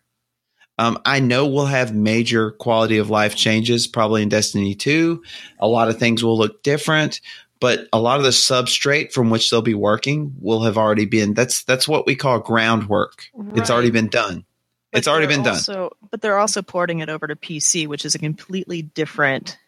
um, 0.80 0.98
I 1.04 1.20
know 1.20 1.46
we'll 1.46 1.66
have 1.66 1.94
major 1.94 2.52
quality 2.52 2.98
of 2.98 3.10
life 3.10 3.36
changes 3.36 3.86
probably 3.86 4.22
in 4.22 4.28
Destiny 4.28 4.74
2. 4.74 5.22
A 5.60 5.68
lot 5.68 5.88
of 5.88 5.98
things 5.98 6.24
will 6.24 6.38
look 6.38 6.62
different 6.62 7.20
but 7.60 7.86
a 7.92 8.00
lot 8.00 8.16
of 8.16 8.24
the 8.24 8.30
substrate 8.30 9.12
from 9.12 9.28
which 9.28 9.50
they'll 9.50 9.60
be 9.62 9.74
working 9.74 10.34
will 10.40 10.62
have 10.62 10.78
already 10.78 11.04
been 11.04 11.34
that's 11.34 11.62
that's 11.64 11.86
what 11.86 12.06
we 12.06 12.16
call 12.16 12.40
groundwork 12.40 13.26
it's 13.54 13.70
already 13.70 13.90
been 13.90 14.08
done 14.08 14.44
But 14.92 14.98
it's 14.98 15.08
already 15.08 15.26
been 15.26 15.42
done 15.42 15.54
also, 15.54 15.90
But 16.10 16.22
they're 16.22 16.38
also 16.38 16.62
porting 16.62 17.00
it 17.00 17.08
over 17.08 17.26
to 17.26 17.36
PC, 17.36 17.86
which 17.86 18.04
is 18.04 18.14
a 18.14 18.18
completely 18.18 18.82
different 18.82 19.58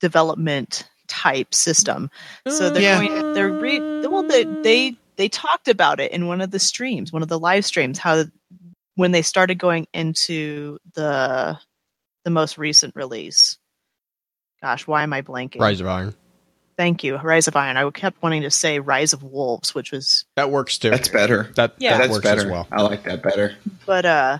development 0.00 0.88
type 1.06 1.54
system. 1.54 2.10
So 2.48 2.70
they're 2.70 2.82
Yeah. 2.82 2.98
going. 2.98 3.34
They're 3.34 3.52
re, 3.52 3.80
well. 4.02 4.22
They, 4.22 4.44
they 4.62 4.96
they 5.16 5.28
talked 5.28 5.68
about 5.68 6.00
it 6.00 6.12
in 6.12 6.26
one 6.26 6.40
of 6.40 6.50
the 6.50 6.58
streams, 6.58 7.12
one 7.12 7.22
of 7.22 7.28
the 7.28 7.38
live 7.38 7.64
streams, 7.64 7.98
how 7.98 8.24
when 8.96 9.12
they 9.12 9.22
started 9.22 9.56
going 9.58 9.86
into 9.92 10.78
the 10.94 11.58
the 12.24 12.30
most 12.30 12.58
recent 12.58 12.94
release. 12.96 13.56
Gosh, 14.62 14.86
why 14.86 15.02
am 15.02 15.12
I 15.12 15.22
blanking? 15.22 15.60
Rise 15.60 15.80
of 15.80 15.86
Iron. 15.86 16.14
Thank 16.76 17.02
you, 17.04 17.16
Rise 17.16 17.48
of 17.48 17.56
Iron. 17.56 17.76
I 17.76 17.88
kept 17.90 18.22
wanting 18.22 18.42
to 18.42 18.50
say 18.50 18.78
Rise 18.78 19.12
of 19.12 19.22
Wolves, 19.22 19.74
which 19.74 19.92
was 19.92 20.24
That 20.36 20.50
works 20.50 20.78
too. 20.78 20.90
that's 20.90 21.08
better 21.08 21.50
that, 21.56 21.74
Yeah. 21.78 21.92
that 21.92 21.98
that's 21.98 22.10
works 22.12 22.22
better 22.24 22.40
as 22.42 22.46
well. 22.46 22.66
i 22.72 22.80
like 22.82 23.02
that 23.04 23.22
better 23.22 23.54
but 23.86 24.04
uh 24.06 24.38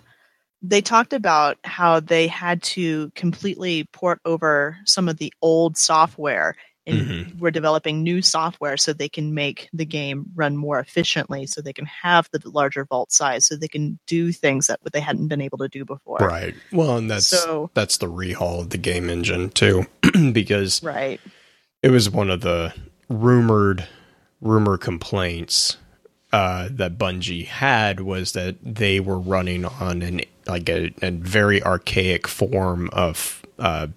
they 0.62 0.82
talked 0.82 1.14
about 1.14 1.56
how 1.64 2.00
they 2.00 2.26
had 2.26 2.62
to 2.62 3.10
completely 3.14 3.84
port 3.92 4.20
over 4.26 4.76
some 4.84 5.08
of 5.08 5.16
the 5.16 5.32
old 5.40 5.78
software 5.78 6.54
and 6.86 6.98
Mhm. 7.00 7.38
we're 7.38 7.50
developing 7.50 8.02
new 8.02 8.22
software 8.22 8.76
so 8.76 8.92
they 8.92 9.08
can 9.08 9.34
make 9.34 9.68
the 9.72 9.84
game 9.84 10.26
run 10.34 10.56
more 10.56 10.78
efficiently 10.80 11.46
so 11.46 11.60
they 11.60 11.72
can 11.72 11.86
have 11.86 12.28
the 12.32 12.40
larger 12.50 12.84
vault 12.84 13.12
size 13.12 13.46
so 13.46 13.54
they 13.56 13.68
can 13.68 13.98
do 14.06 14.32
things 14.32 14.66
that 14.66 14.80
they 14.92 15.00
hadn't 15.00 15.28
been 15.28 15.40
able 15.42 15.58
to 15.58 15.68
do 15.68 15.84
before 15.84 16.18
Right. 16.20 16.54
Well, 16.72 16.96
and 16.96 17.10
that's 17.10 17.26
So- 17.26 17.70
that's 17.74 17.98
the 17.98 18.06
rehaul 18.10 18.60
of 18.60 18.70
the 18.70 18.78
game 18.78 19.10
engine 19.10 19.50
too, 19.50 19.86
because 20.32 20.82
right 20.82 21.20
it 21.82 21.90
was 21.90 22.08
one 22.10 22.30
of 22.30 22.40
the 22.40 22.72
rumored 23.08 23.86
rumor 24.40 24.76
complaints 24.78 25.76
uh, 26.32 26.68
that 26.70 26.96
Bungie 26.96 27.46
had 27.46 28.00
was 28.00 28.32
that 28.32 28.54
they 28.62 29.00
were 29.00 29.18
running 29.18 29.64
on 29.64 30.00
an 30.02 30.20
like 30.46 30.68
a, 30.68 30.92
a 31.02 31.10
very 31.10 31.62
archaic 31.62 32.28
form 32.28 32.88
of 32.92 33.42
uh, 33.58 33.88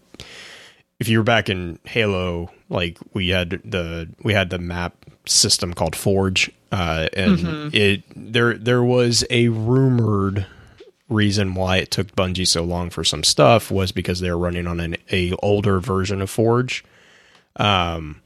if 1.00 1.08
you 1.08 1.18
were 1.20 1.24
back 1.24 1.50
in 1.50 1.78
Halo, 1.84 2.50
like 2.74 2.98
we 3.14 3.30
had 3.30 3.62
the 3.64 4.10
we 4.24 4.34
had 4.34 4.50
the 4.50 4.60
map 4.60 4.96
system 5.26 5.74
called 5.74 5.96
Forge, 5.96 6.52
uh, 6.72 7.08
and 7.14 7.74
it 7.74 8.04
there 8.16 8.56
there 8.56 8.84
was 8.84 9.24
a 9.30 9.50
rumored 9.50 10.46
reason 11.10 11.54
why 11.54 11.78
it 11.78 11.92
took 11.92 12.16
Bungie 12.16 12.48
so 12.48 12.64
long 12.64 12.90
for 12.90 13.04
some 13.04 13.24
stuff 13.24 13.70
was 13.70 13.92
because 13.92 14.20
they 14.20 14.32
were 14.32 14.38
running 14.38 14.68
on 14.68 14.80
an 14.80 14.98
a 15.12 15.34
older 15.44 15.80
version 15.80 16.22
of 16.22 16.30
Forge. 16.30 16.84
Um, 17.58 18.22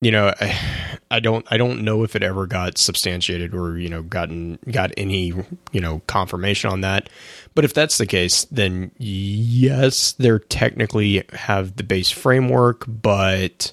you 0.00 0.10
know, 0.10 0.32
I, 0.40 0.58
I 1.10 1.20
don't 1.20 1.46
I 1.50 1.56
don't 1.56 1.84
know 1.84 2.02
if 2.02 2.16
it 2.16 2.24
ever 2.24 2.46
got 2.46 2.78
substantiated 2.78 3.54
or 3.54 3.78
you 3.78 3.88
know 3.88 4.02
gotten 4.02 4.58
got 4.70 4.92
any 4.96 5.32
you 5.70 5.80
know 5.80 6.02
confirmation 6.06 6.70
on 6.70 6.80
that. 6.80 7.08
But 7.54 7.64
if 7.64 7.74
that's 7.74 7.98
the 7.98 8.06
case, 8.06 8.44
then 8.46 8.90
yes, 8.98 10.12
they're 10.12 10.40
technically 10.40 11.24
have 11.32 11.76
the 11.76 11.84
base 11.84 12.10
framework, 12.10 12.84
but 12.88 13.72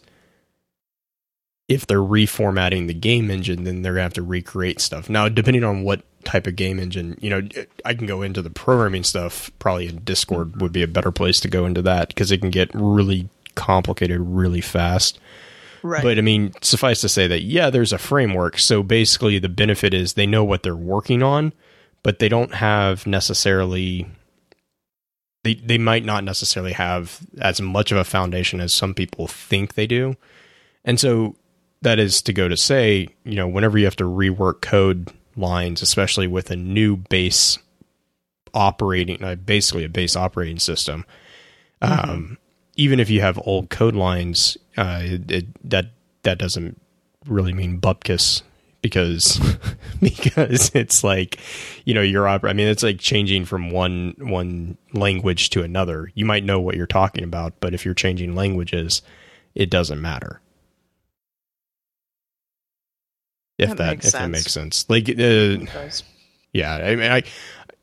if 1.68 1.88
they're 1.88 1.98
reformatting 2.00 2.88
the 2.88 2.94
game 2.94 3.32
engine, 3.32 3.64
then 3.64 3.82
they're 3.82 3.94
gonna 3.94 4.04
have 4.04 4.14
to 4.14 4.22
recreate 4.22 4.80
stuff. 4.80 5.10
Now, 5.10 5.28
depending 5.30 5.64
on 5.64 5.84
what 5.84 6.04
type 6.24 6.46
of 6.46 6.56
game 6.56 6.80
engine, 6.80 7.18
you 7.20 7.30
know, 7.30 7.42
I 7.84 7.96
can 7.96 8.06
go 8.06 8.22
into 8.22 8.42
the 8.42 8.50
programming 8.50 9.04
stuff. 9.04 9.52
Probably 9.58 9.88
in 9.88 10.04
Discord 10.04 10.62
would 10.62 10.72
be 10.72 10.84
a 10.84 10.88
better 10.88 11.12
place 11.12 11.40
to 11.40 11.48
go 11.48 11.66
into 11.66 11.82
that 11.82 12.10
because 12.10 12.32
it 12.32 12.42
can 12.42 12.52
get 12.52 12.70
really 12.74 13.28
complicated 13.56 14.20
really 14.22 14.62
fast. 14.62 15.20
Right 15.84 16.04
But 16.04 16.18
I 16.18 16.22
mean, 16.22 16.54
suffice 16.62 17.02
to 17.02 17.10
say 17.10 17.28
that 17.28 17.42
yeah, 17.42 17.70
there's 17.70 17.94
a 17.94 17.98
framework. 17.98 18.58
So 18.58 18.84
basically, 18.84 19.40
the 19.40 19.50
benefit 19.50 19.94
is 19.94 20.14
they 20.14 20.26
know 20.26 20.44
what 20.44 20.64
they're 20.64 20.76
working 20.76 21.22
on, 21.22 21.54
but 22.02 22.20
they 22.20 22.30
don't 22.30 22.56
have 22.56 23.06
necessarily. 23.06 24.08
They 25.44 25.56
they 25.56 25.78
might 25.78 26.06
not 26.06 26.24
necessarily 26.24 26.74
have 26.74 27.20
as 27.40 27.60
much 27.62 27.92
of 27.92 27.98
a 27.98 28.06
foundation 28.06 28.60
as 28.60 28.74
some 28.74 28.94
people 28.94 29.28
think 29.28 29.74
they 29.74 29.88
do, 29.88 30.16
and 30.86 31.00
so 31.00 31.36
that 31.82 32.00
is 32.00 32.22
to 32.24 32.34
go 32.34 32.48
to 32.48 32.56
say, 32.58 33.10
you 33.26 33.36
know, 33.36 33.48
whenever 33.48 33.78
you 33.78 33.86
have 33.86 33.96
to 33.98 34.06
rework 34.06 34.62
code 34.62 35.12
lines, 35.36 35.82
especially 35.82 36.28
with 36.28 36.50
a 36.50 36.56
new 36.56 36.96
base 36.96 37.60
operating, 38.54 39.22
uh, 39.24 39.36
basically 39.36 39.84
a 39.84 39.90
base 39.90 40.16
operating 40.16 40.60
system, 40.60 41.06
um, 41.82 42.38
even 42.76 43.00
if 43.00 43.10
you 43.10 43.22
have 43.22 43.40
old 43.46 43.70
code 43.70 43.96
lines, 43.96 44.58
uh, 44.78 45.00
it, 45.04 45.32
it, 45.32 45.70
that 45.70 45.88
that 46.24 46.38
doesn't 46.38 46.80
really 47.28 47.54
mean 47.54 47.80
bupkis 47.80 48.42
because 48.82 49.40
because 50.02 50.72
it's 50.74 51.04
like 51.04 51.40
you 51.86 51.94
know 51.94 52.02
you're 52.02 52.28
op- 52.28 52.44
I 52.44 52.54
mean 52.54 52.68
it's 52.68 52.84
like 52.84 53.00
changing 53.00 53.46
from 53.46 53.72
one 53.72 54.16
one 54.20 54.78
language 54.94 55.50
to 55.52 55.64
another. 55.64 56.12
You 56.16 56.26
might 56.26 56.44
know 56.44 56.60
what 56.60 56.76
you're 56.76 56.88
talking 56.88 57.24
about, 57.24 57.54
but 57.60 57.74
if 57.74 57.86
you're 57.86 57.94
changing 57.94 58.36
languages, 58.36 59.02
it 59.56 59.70
doesn't 59.70 60.02
matter. 60.02 60.42
If 63.58 63.70
That 63.70 63.78
that, 63.78 63.90
makes 63.92 64.06
if 64.08 64.12
that 64.14 64.30
makes 64.30 64.52
sense, 64.52 64.86
like 64.90 65.08
uh, 65.10 65.58
yeah, 66.54 66.76
I 66.76 66.96
mean, 66.96 67.12
I 67.12 67.24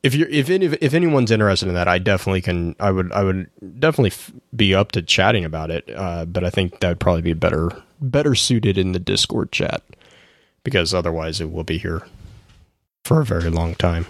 if 0.03 0.15
you're 0.15 0.29
if 0.29 0.49
any 0.49 0.65
if 0.65 0.93
anyone's 0.93 1.31
interested 1.31 1.67
in 1.67 1.75
that, 1.75 1.87
I 1.87 1.99
definitely 1.99 2.41
can. 2.41 2.75
I 2.79 2.91
would 2.91 3.11
I 3.11 3.23
would 3.23 3.49
definitely 3.79 4.11
f- 4.11 4.31
be 4.55 4.73
up 4.73 4.91
to 4.93 5.01
chatting 5.01 5.45
about 5.45 5.69
it. 5.69 5.89
Uh, 5.93 6.25
but 6.25 6.43
I 6.43 6.49
think 6.49 6.79
that 6.79 6.89
would 6.89 6.99
probably 6.99 7.21
be 7.21 7.33
better 7.33 7.69
better 7.99 8.33
suited 8.33 8.77
in 8.77 8.93
the 8.93 8.99
Discord 8.99 9.51
chat 9.51 9.83
because 10.63 10.93
otherwise 10.93 11.39
it 11.39 11.51
will 11.51 11.63
be 11.63 11.77
here 11.77 12.07
for 13.05 13.21
a 13.21 13.25
very 13.25 13.49
long 13.49 13.75
time. 13.75 14.07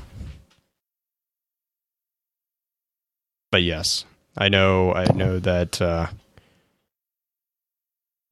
But 3.52 3.64
yes, 3.64 4.06
I 4.38 4.48
know 4.48 4.94
I 4.94 5.12
know 5.14 5.40
that 5.40 5.82
uh, 5.82 6.08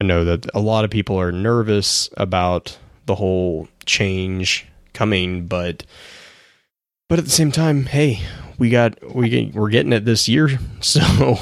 I 0.00 0.04
know 0.04 0.24
that 0.24 0.46
a 0.54 0.60
lot 0.60 0.84
of 0.84 0.90
people 0.90 1.20
are 1.20 1.30
nervous 1.30 2.08
about 2.16 2.78
the 3.04 3.16
whole 3.16 3.68
change 3.84 4.66
coming, 4.94 5.46
but 5.46 5.84
but 7.10 7.18
at 7.18 7.24
the 7.24 7.30
same 7.30 7.50
time, 7.50 7.86
hey, 7.86 8.20
we 8.56 8.70
got 8.70 9.14
we 9.14 9.50
we're 9.52 9.68
getting 9.68 9.92
it 9.92 10.04
this 10.04 10.28
year, 10.28 10.48
so 10.80 11.36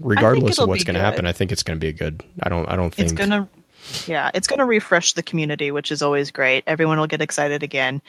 regardless 0.00 0.58
of 0.58 0.68
what's 0.68 0.82
going 0.82 0.94
to 0.94 1.00
happen, 1.00 1.26
I 1.26 1.32
think 1.32 1.52
it's 1.52 1.62
going 1.62 1.78
to 1.78 1.80
be 1.80 1.88
a 1.88 1.92
good. 1.92 2.24
I 2.42 2.48
don't 2.48 2.66
I 2.66 2.74
don't 2.74 2.92
think 2.92 3.10
it's 3.10 3.12
gonna 3.12 3.48
yeah 4.06 4.30
it's 4.32 4.46
gonna 4.46 4.64
refresh 4.64 5.12
the 5.12 5.22
community 5.22 5.70
which 5.70 5.92
is 5.92 6.00
always 6.00 6.30
great 6.30 6.64
everyone 6.66 6.98
will 6.98 7.06
get 7.06 7.20
excited 7.20 7.62
again 7.62 8.00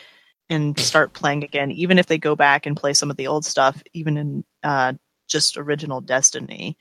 and 0.49 0.79
start 0.79 1.11
playing 1.11 1.43
again 1.43 1.69
even 1.69 1.99
if 1.99 2.05
they 2.05 2.17
go 2.17 2.33
back 2.33 2.65
and 2.65 2.77
play 2.77 2.93
some 2.93 3.11
of 3.11 3.17
the 3.17 3.27
old 3.27 3.43
stuff 3.43 3.83
even 3.91 4.15
in 4.15 4.45
uh, 4.63 4.93
just 5.27 5.57
original 5.57 5.99
destiny 5.99 6.77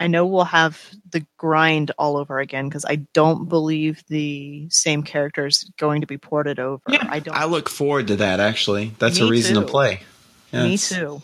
i 0.00 0.06
know 0.06 0.26
we'll 0.26 0.44
have 0.44 0.80
the 1.10 1.26
grind 1.36 1.90
all 1.98 2.16
over 2.16 2.38
again 2.38 2.68
because 2.68 2.84
i 2.86 2.96
don't 3.14 3.48
believe 3.48 4.02
the 4.08 4.66
same 4.70 5.02
characters 5.02 5.70
going 5.78 6.00
to 6.02 6.06
be 6.06 6.18
ported 6.18 6.58
over 6.58 6.82
i 6.88 7.18
don't 7.18 7.34
I 7.36 7.44
look 7.46 7.68
forward 7.68 8.06
to 8.08 8.16
that. 8.16 8.40
Actually, 8.40 8.92
that's 8.98 9.18
a 9.20 9.26
reason 9.28 9.54
too. 9.56 9.60
to 9.62 9.66
play. 9.66 10.00
Yeah, 10.52 10.62
me 10.64 10.74
it's- 10.74 10.88
too 10.88 11.22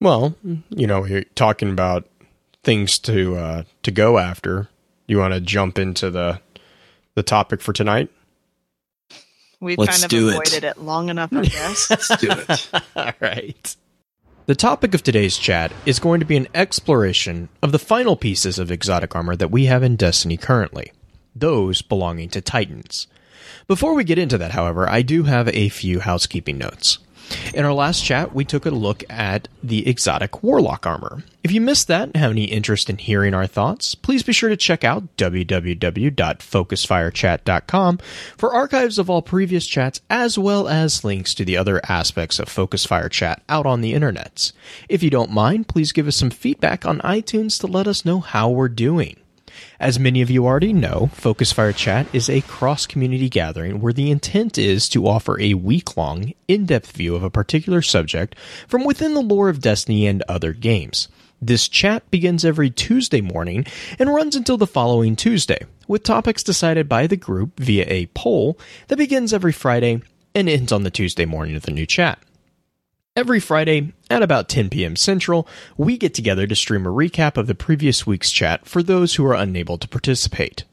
Well, 0.00 0.34
you 0.70 0.86
know, 0.86 1.04
you're 1.04 1.22
talking 1.36 1.70
about 1.70 2.08
things 2.64 2.98
to 3.00 3.36
uh, 3.36 3.62
to 3.84 3.90
go 3.90 4.18
after. 4.18 4.68
You 5.06 5.18
want 5.18 5.34
to 5.34 5.40
jump 5.40 5.78
into 5.78 6.10
the 6.10 6.40
the 7.14 7.22
topic 7.22 7.60
for 7.60 7.72
tonight? 7.72 8.10
We've 9.60 9.78
Let's 9.78 9.92
kind 10.00 10.04
of 10.04 10.10
do 10.10 10.28
it. 10.28 10.32
avoided 10.32 10.64
it. 10.64 10.78
long 10.78 11.08
enough, 11.08 11.32
I 11.32 11.42
guess. 11.44 11.88
Let's 11.88 12.08
do 12.16 12.28
it. 12.30 12.70
All 12.96 13.12
right. 13.20 13.76
The 14.46 14.56
topic 14.56 14.92
of 14.92 15.04
today's 15.04 15.38
chat 15.38 15.72
is 15.86 16.00
going 16.00 16.18
to 16.18 16.26
be 16.26 16.36
an 16.36 16.48
exploration 16.52 17.48
of 17.62 17.70
the 17.70 17.78
final 17.78 18.16
pieces 18.16 18.58
of 18.58 18.72
exotic 18.72 19.14
armor 19.14 19.36
that 19.36 19.52
we 19.52 19.66
have 19.66 19.84
in 19.84 19.94
Destiny 19.94 20.36
currently, 20.36 20.90
those 21.32 21.80
belonging 21.80 22.28
to 22.30 22.40
Titans. 22.40 23.06
Before 23.68 23.94
we 23.94 24.02
get 24.02 24.18
into 24.18 24.36
that, 24.38 24.50
however, 24.50 24.88
I 24.88 25.02
do 25.02 25.22
have 25.22 25.46
a 25.50 25.68
few 25.68 26.00
housekeeping 26.00 26.58
notes. 26.58 26.98
In 27.54 27.64
our 27.64 27.72
last 27.72 28.04
chat, 28.04 28.34
we 28.34 28.44
took 28.44 28.66
a 28.66 28.70
look 28.70 29.04
at 29.10 29.48
the 29.62 29.88
exotic 29.88 30.42
warlock 30.42 30.86
armor. 30.86 31.22
If 31.44 31.52
you 31.52 31.60
missed 31.60 31.88
that 31.88 32.04
and 32.04 32.16
have 32.16 32.30
any 32.30 32.44
interest 32.44 32.88
in 32.88 32.98
hearing 32.98 33.34
our 33.34 33.46
thoughts, 33.46 33.94
please 33.94 34.22
be 34.22 34.32
sure 34.32 34.48
to 34.48 34.56
check 34.56 34.84
out 34.84 35.16
www.focusfirechat.com 35.16 37.98
for 38.36 38.54
archives 38.54 38.98
of 38.98 39.10
all 39.10 39.22
previous 39.22 39.66
chats 39.66 40.00
as 40.08 40.38
well 40.38 40.68
as 40.68 41.04
links 41.04 41.34
to 41.34 41.44
the 41.44 41.56
other 41.56 41.80
aspects 41.88 42.38
of 42.38 42.48
Focus 42.48 42.86
Fire 42.86 43.08
Chat 43.08 43.42
out 43.48 43.66
on 43.66 43.80
the 43.80 43.92
internets. 43.92 44.52
If 44.88 45.02
you 45.02 45.10
don't 45.10 45.30
mind, 45.30 45.68
please 45.68 45.92
give 45.92 46.06
us 46.06 46.16
some 46.16 46.30
feedback 46.30 46.86
on 46.86 47.00
iTunes 47.00 47.60
to 47.60 47.66
let 47.66 47.86
us 47.86 48.04
know 48.04 48.20
how 48.20 48.48
we're 48.48 48.68
doing. 48.68 49.16
As 49.82 49.98
many 49.98 50.22
of 50.22 50.30
you 50.30 50.46
already 50.46 50.72
know, 50.72 51.10
Focus 51.12 51.50
Fire 51.50 51.72
Chat 51.72 52.06
is 52.12 52.30
a 52.30 52.42
cross 52.42 52.86
community 52.86 53.28
gathering 53.28 53.80
where 53.80 53.92
the 53.92 54.12
intent 54.12 54.56
is 54.56 54.88
to 54.90 55.08
offer 55.08 55.40
a 55.40 55.54
week 55.54 55.96
long, 55.96 56.32
in 56.46 56.66
depth 56.66 56.92
view 56.92 57.16
of 57.16 57.24
a 57.24 57.30
particular 57.30 57.82
subject 57.82 58.36
from 58.68 58.84
within 58.84 59.14
the 59.14 59.20
lore 59.20 59.48
of 59.48 59.60
Destiny 59.60 60.06
and 60.06 60.22
other 60.28 60.52
games. 60.52 61.08
This 61.40 61.66
chat 61.66 62.08
begins 62.12 62.44
every 62.44 62.70
Tuesday 62.70 63.20
morning 63.20 63.66
and 63.98 64.14
runs 64.14 64.36
until 64.36 64.56
the 64.56 64.68
following 64.68 65.16
Tuesday, 65.16 65.66
with 65.88 66.04
topics 66.04 66.44
decided 66.44 66.88
by 66.88 67.08
the 67.08 67.16
group 67.16 67.58
via 67.58 67.84
a 67.88 68.06
poll 68.14 68.56
that 68.86 68.98
begins 68.98 69.32
every 69.32 69.50
Friday 69.50 70.00
and 70.32 70.48
ends 70.48 70.70
on 70.70 70.84
the 70.84 70.92
Tuesday 70.92 71.24
morning 71.24 71.56
of 71.56 71.62
the 71.62 71.72
new 71.72 71.86
chat. 71.86 72.20
Every 73.14 73.40
Friday 73.40 73.92
at 74.08 74.22
about 74.22 74.48
10 74.48 74.70
p.m. 74.70 74.96
Central, 74.96 75.46
we 75.76 75.98
get 75.98 76.14
together 76.14 76.46
to 76.46 76.56
stream 76.56 76.86
a 76.86 76.90
recap 76.90 77.36
of 77.36 77.46
the 77.46 77.54
previous 77.54 78.06
week's 78.06 78.30
chat 78.30 78.64
for 78.66 78.82
those 78.82 79.14
who 79.16 79.26
are 79.26 79.34
unable 79.34 79.76
to 79.76 79.86
participate. 79.86 80.64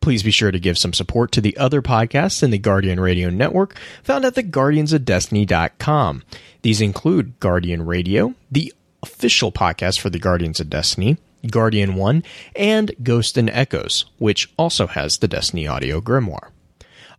Please 0.00 0.24
be 0.24 0.32
sure 0.32 0.50
to 0.50 0.58
give 0.58 0.76
some 0.76 0.92
support 0.92 1.30
to 1.30 1.40
the 1.40 1.56
other 1.56 1.80
podcasts 1.80 2.42
in 2.42 2.50
the 2.50 2.58
Guardian 2.58 2.98
Radio 2.98 3.30
Network 3.30 3.78
found 4.02 4.24
at 4.24 4.34
theguardiansofdestiny.com. 4.34 6.24
These 6.62 6.80
include 6.80 7.38
Guardian 7.38 7.86
Radio, 7.86 8.34
the 8.50 8.74
official 9.00 9.52
podcast 9.52 10.00
for 10.00 10.10
the 10.10 10.18
Guardians 10.18 10.58
of 10.58 10.68
Destiny, 10.68 11.16
Guardian 11.48 11.94
One, 11.94 12.24
and 12.56 12.92
Ghost 13.04 13.38
and 13.38 13.48
Echoes, 13.50 14.06
which 14.18 14.52
also 14.56 14.88
has 14.88 15.18
the 15.18 15.28
Destiny 15.28 15.68
Audio 15.68 16.00
Grimoire. 16.00 16.50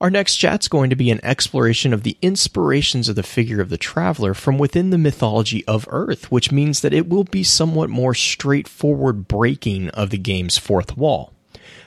Our 0.02 0.10
next 0.10 0.36
chat's 0.36 0.68
going 0.68 0.90
to 0.90 0.96
be 0.96 1.10
an 1.10 1.24
exploration 1.24 1.94
of 1.94 2.04
the 2.04 2.18
inspirations 2.22 3.08
of 3.08 3.16
the 3.16 3.24
figure 3.24 3.62
of 3.62 3.70
the 3.70 3.78
traveler 3.78 4.34
from 4.34 4.58
within 4.58 4.90
the 4.90 4.98
mythology 4.98 5.66
of 5.66 5.88
Earth, 5.90 6.30
which 6.30 6.52
means 6.52 6.82
that 6.82 6.94
it 6.94 7.08
will 7.08 7.24
be 7.24 7.44
somewhat 7.44 7.90
more 7.90 8.14
straightforward 8.14 9.28
breaking 9.28 9.90
of 9.90 10.10
the 10.10 10.18
game's 10.18 10.58
fourth 10.58 10.98
wall. 10.98 11.32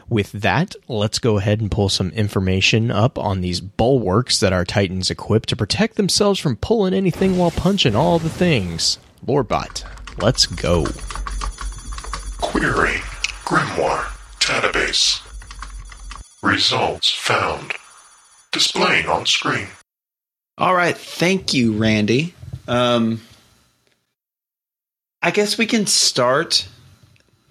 With 0.09 0.33
that, 0.33 0.75
let's 0.89 1.19
go 1.19 1.37
ahead 1.37 1.61
and 1.61 1.71
pull 1.71 1.91
some 1.91 2.09
information 2.11 2.91
up 2.91 3.19
on 3.19 3.43
these 3.43 3.61
bulwarks 3.61 4.41
that 4.41 4.55
our 4.55 4.65
Titans 4.65 5.11
equip 5.11 5.45
to 5.47 5.57
protect 5.57 5.97
themselves 5.97 6.41
from 6.41 6.57
pulling 6.57 6.95
anything 6.95 7.37
while 7.37 7.51
punching 7.51 7.95
all 7.95 8.19
the 8.19 8.31
things. 8.31 8.99
Lorebot, 9.27 9.85
let's 10.23 10.47
go. 10.47 10.87
Query 12.41 13.03
Grimoire 13.45 14.07
Database. 14.41 15.21
Results 16.43 17.11
found. 17.11 17.75
Displaying 18.53 19.07
on 19.07 19.27
screen. 19.27 19.69
All 20.57 20.75
right, 20.75 20.97
thank 20.97 21.55
you, 21.55 21.73
Randy. 21.73 22.35
Um, 22.67 23.21
I 25.23 25.31
guess 25.31 25.59
we 25.59 25.67
can 25.67 25.87
start. 25.87 26.67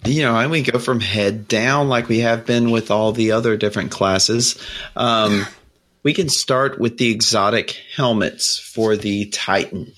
You 0.06 0.22
know, 0.22 0.38
and 0.38 0.52
we 0.52 0.62
go 0.62 0.80
from 0.80 1.00
head 1.00 1.48
down 1.48 1.90
like 1.90 2.08
we 2.08 2.20
have 2.20 2.46
been 2.46 2.72
with 2.72 2.92
all 2.92 3.12
the 3.12 3.32
other 3.32 3.58
different 3.58 3.92
classes. 3.92 4.58
Um, 4.96 5.46
we 6.04 6.14
can 6.14 6.30
start 6.30 6.80
with 6.80 6.98
the 6.98 7.12
exotic 7.12 7.82
helmets 7.96 8.58
for 8.60 8.96
the 8.96 9.26
Titan. 9.26 9.92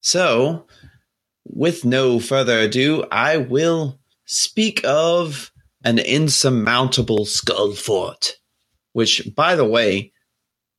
So, 0.00 0.66
with 1.44 1.84
no 1.84 2.18
further 2.18 2.60
ado, 2.60 3.04
I 3.10 3.36
will 3.36 4.00
speak 4.24 4.80
of 4.84 5.52
an 5.84 5.98
insurmountable 5.98 7.24
skull 7.24 7.72
fort, 7.72 8.36
which, 8.96 9.28
by 9.34 9.56
the 9.56 9.64
way, 9.64 10.10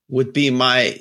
would 0.09 0.33
be 0.33 0.49
my 0.49 0.99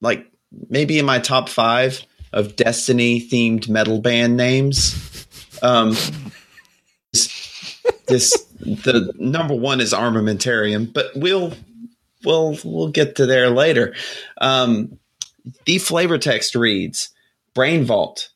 like 0.00 0.26
maybe 0.68 0.98
in 0.98 1.06
my 1.06 1.20
top 1.20 1.48
five 1.48 2.02
of 2.32 2.56
Destiny 2.56 3.20
themed 3.20 3.68
metal 3.68 4.00
band 4.00 4.36
names. 4.36 5.28
Um, 5.62 5.90
this 8.08 8.44
the 8.58 9.12
number 9.16 9.54
one 9.54 9.80
is 9.80 9.92
Armamentarium, 9.92 10.92
but 10.92 11.12
we'll 11.14 11.52
we'll 12.24 12.58
we'll 12.64 12.88
get 12.88 13.14
to 13.16 13.26
there 13.26 13.50
later. 13.50 13.94
Um, 14.40 14.98
the 15.66 15.78
flavor 15.78 16.18
text 16.18 16.56
reads: 16.56 17.10
Brain 17.54 17.84
Vault, 17.84 18.30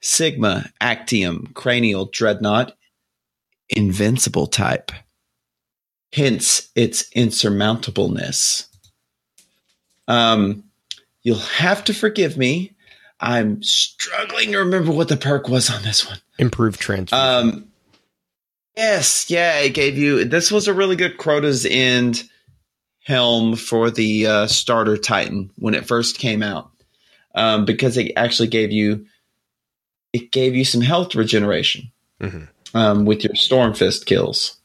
Sigma, 0.00 0.72
Actium, 0.80 1.52
Cranial, 1.54 2.06
Dreadnought, 2.06 2.72
Invincible 3.68 4.48
type. 4.48 4.90
Hence 6.12 6.70
its 6.74 7.08
insurmountableness. 7.10 8.66
Um, 10.08 10.64
you'll 11.22 11.38
have 11.38 11.84
to 11.84 11.94
forgive 11.94 12.36
me. 12.36 12.72
I'm 13.20 13.62
struggling 13.62 14.52
to 14.52 14.58
remember 14.58 14.90
what 14.92 15.08
the 15.08 15.16
perk 15.16 15.48
was 15.48 15.70
on 15.70 15.82
this 15.82 16.06
one. 16.08 16.18
Improved 16.38 16.80
transfer. 16.80 17.14
Um, 17.14 17.68
yes, 18.76 19.30
yeah, 19.30 19.58
it 19.60 19.74
gave 19.74 19.96
you. 19.98 20.24
This 20.24 20.50
was 20.50 20.66
a 20.66 20.74
really 20.74 20.96
good 20.96 21.16
Crota's 21.18 21.66
End 21.68 22.24
helm 23.04 23.56
for 23.56 23.90
the 23.90 24.26
uh, 24.26 24.46
starter 24.46 24.96
Titan 24.96 25.50
when 25.56 25.74
it 25.74 25.86
first 25.86 26.18
came 26.18 26.42
out, 26.42 26.70
um, 27.34 27.64
because 27.64 27.96
it 27.96 28.12
actually 28.16 28.48
gave 28.48 28.72
you 28.72 29.06
it 30.12 30.32
gave 30.32 30.56
you 30.56 30.64
some 30.64 30.80
health 30.80 31.14
regeneration 31.14 31.92
Mhm. 32.20 32.48
um, 32.74 33.04
with 33.04 33.22
your 33.22 33.36
Storm 33.36 33.74
Fist 33.74 34.06
kills. 34.06 34.56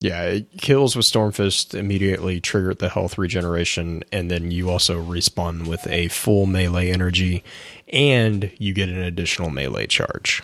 Yeah, 0.00 0.22
it 0.24 0.50
kills 0.58 0.96
with 0.96 1.06
Stormfist 1.06 1.74
immediately 1.74 2.40
triggered 2.40 2.78
the 2.78 2.90
health 2.90 3.16
regeneration, 3.16 4.02
and 4.12 4.30
then 4.30 4.50
you 4.50 4.68
also 4.70 5.02
respawn 5.02 5.66
with 5.66 5.86
a 5.86 6.08
full 6.08 6.44
melee 6.46 6.90
energy, 6.90 7.42
and 7.88 8.50
you 8.58 8.74
get 8.74 8.90
an 8.90 8.98
additional 9.02 9.48
melee 9.48 9.86
charge. 9.86 10.42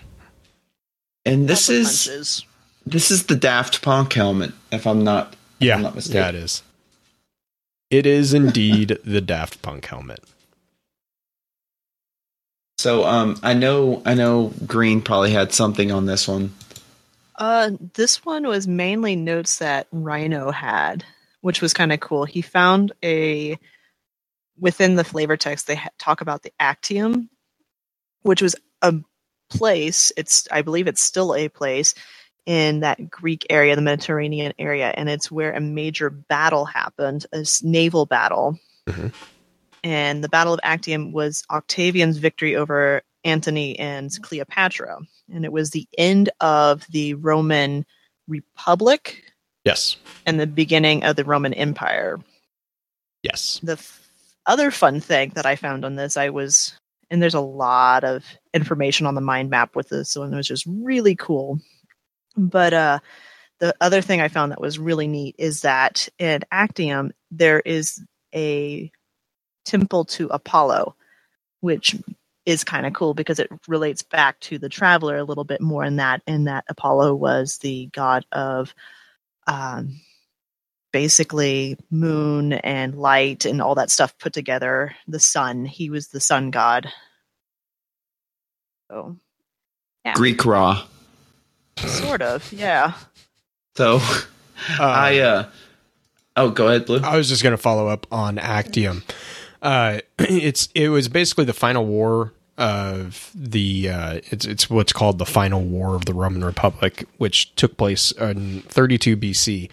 And 1.27 1.47
this 1.47 1.69
is 1.69 2.07
punches. 2.07 2.45
this 2.87 3.11
is 3.11 3.27
the 3.27 3.37
Daft 3.37 3.83
Punk 3.83 4.15
helmet, 4.15 4.53
if 4.73 4.87
I'm 4.87 5.05
not 5.05 5.35
if 5.61 5.67
Yeah, 5.67 5.75
I'm 5.75 5.83
not 5.83 5.95
mistaken. 5.95 6.21
yeah, 6.23 6.29
it 6.31 6.35
is. 6.37 6.63
It 7.91 8.07
is 8.07 8.33
indeed 8.35 8.99
the 9.05 9.21
Daft 9.21 9.61
Punk 9.61 9.85
helmet. 9.85 10.21
So 12.79 13.05
um, 13.05 13.39
I 13.43 13.53
know 13.53 14.01
I 14.07 14.15
know 14.15 14.55
Green 14.67 15.03
probably 15.03 15.33
had 15.33 15.53
something 15.53 15.93
on 15.93 16.07
this 16.07 16.27
one. 16.27 16.55
Uh, 17.41 17.71
this 17.95 18.25
one 18.25 18.47
was 18.47 18.69
mainly 18.69 19.17
notes 19.17 19.59
that 19.59 19.87
Rhino 19.91 20.51
had, 20.51 21.05
which 21.41 21.63
was 21.63 21.73
kind 21.73 21.91
of 21.91 21.99
cool. 21.99 22.27
He 22.27 22.43
found 22.43 22.93
a 23.03 23.59
within 24.59 24.95
the 24.95 25.05
flavor 25.05 25.39
text 25.39 25.67
they 25.67 25.77
ha- 25.77 25.89
talk 25.99 26.21
about 26.21 26.43
the 26.43 26.53
Actium, 26.61 27.31
which 28.23 28.43
was 28.43 28.57
a 28.83 28.95
place. 29.49 30.13
It's 30.19 30.47
I 30.53 30.61
believe 30.61 30.87
it's 30.87 31.03
still 31.03 31.35
a 31.35 31.49
place 31.49 31.95
in 32.45 32.81
that 32.81 33.09
Greek 33.09 33.47
area, 33.49 33.75
the 33.75 33.83
Mediterranean 33.83 34.53
area, 34.59 34.93
and 34.95 35.09
it's 35.09 35.31
where 35.31 35.53
a 35.53 35.61
major 35.61 36.11
battle 36.11 36.67
happened, 36.67 37.25
a 37.33 37.45
naval 37.63 38.05
battle. 38.05 38.59
Mhm. 38.87 39.15
And 39.83 40.23
the 40.23 40.29
Battle 40.29 40.53
of 40.53 40.61
Actium 40.63 41.13
was 41.13 41.43
Octavian's 41.51 42.19
victory 42.19 42.55
over 42.55 43.01
Antony 43.25 43.79
and 43.79 44.11
Cleopatra. 44.23 44.99
And 45.33 45.45
it 45.45 45.53
was 45.53 45.71
the 45.71 45.87
end 45.99 46.31
of 46.41 46.87
the 46.91 47.15
Roman 47.15 47.85
Republic 48.29 49.23
Yes, 49.65 49.97
and 50.25 50.41
the 50.41 50.47
beginning 50.47 51.05
of 51.05 51.17
the 51.17 51.25
Roman 51.25 51.53
Empire. 51.53 52.19
yes. 53.23 53.61
The 53.63 53.73
f- 53.73 54.01
other 54.47 54.71
fun 54.71 55.01
thing 55.01 55.33
that 55.35 55.45
I 55.45 55.55
found 55.57 55.85
on 55.85 55.97
this, 55.97 56.17
I 56.17 56.31
was, 56.31 56.73
and 57.11 57.23
there's 57.23 57.35
a 57.35 57.41
lot 57.41 58.03
of 58.05 58.25
information 58.55 59.05
on 59.07 59.15
the 59.15 59.21
mind 59.21 59.51
map 59.51 59.77
with 59.77 59.91
this 59.91 60.17
one, 60.17 60.33
it 60.33 60.37
was 60.37 60.49
just 60.49 60.65
really 60.67 61.15
cool. 61.15 61.61
But 62.37 62.73
uh, 62.73 63.01
the 63.59 63.75
other 63.83 64.01
thing 64.01 64.23
I 64.23 64.29
found 64.29 64.51
that 64.53 64.61
was 64.61 64.79
really 64.79 65.07
neat 65.07 65.35
is 65.39 65.61
that 65.61 66.09
in 66.19 66.41
Actium, 66.51 67.13
there 67.31 67.61
is 67.61 68.01
a 68.35 68.91
temple 69.67 70.07
to 70.07 70.29
Apollo, 70.29 70.97
which 71.61 71.97
is 72.51 72.65
kind 72.65 72.87
of 72.87 72.93
cool 72.93 73.15
because 73.15 73.39
it 73.39 73.49
relates 73.69 74.03
back 74.03 74.39
to 74.41 74.59
the 74.59 74.69
traveler 74.69 75.17
a 75.17 75.25
little 75.25 75.45
bit 75.45 75.61
more 75.61 75.85
in 75.85 75.97
that 75.97 76.23
in 76.27 76.45
that 76.45 76.65
Apollo 76.69 77.15
was 77.15 77.59
the 77.59 77.89
god 77.93 78.27
of 78.33 78.75
um, 79.47 80.01
basically 80.93 81.77
moon 81.91 82.53
and 82.53 82.95
light 82.95 83.45
and 83.45 83.63
all 83.63 83.75
that 83.77 83.91
stuff 83.91 84.17
put 84.19 84.33
together. 84.33 84.95
The 85.09 85.21
sun, 85.21 85.65
he 85.65 85.91
was 85.91 86.09
the 86.09 86.21
sun 86.21 86.51
god. 86.51 86.93
So 88.91 89.17
Yeah. 90.05 90.15
Greek 90.15 90.45
Ra, 90.45 90.85
sort 91.79 92.23
of, 92.23 92.53
yeah. 92.53 92.95
So 93.77 94.01
Uh, 94.79 94.83
I 94.83 95.19
uh 95.21 95.45
oh 96.37 96.51
go 96.51 96.69
ahead, 96.69 96.87
Blue. 96.87 97.01
I 97.03 97.17
was 97.17 97.29
just 97.29 97.43
going 97.43 97.53
to 97.57 97.63
follow 97.63 97.89
up 97.89 98.07
on 98.13 98.39
Actium. 98.39 99.03
Uh, 99.63 100.01
it's 100.19 100.69
it 100.75 100.89
was 100.89 101.09
basically 101.09 101.45
the 101.45 101.53
final 101.55 101.87
war 101.87 102.33
of 102.61 103.31
the 103.35 103.89
uh, 103.89 104.21
it's 104.31 104.45
it's 104.45 104.71
what's 104.71 104.93
called 104.93 105.19
the 105.19 105.27
final 105.27 105.63
war 105.63 105.97
of 105.97 106.05
the 106.05 106.15
Roman 106.15 106.45
Republic, 106.45 107.09
which 107.17 107.55
took 107.57 107.77
place 107.77 108.13
in 108.13 108.61
32 108.63 109.17
BC. 109.17 109.71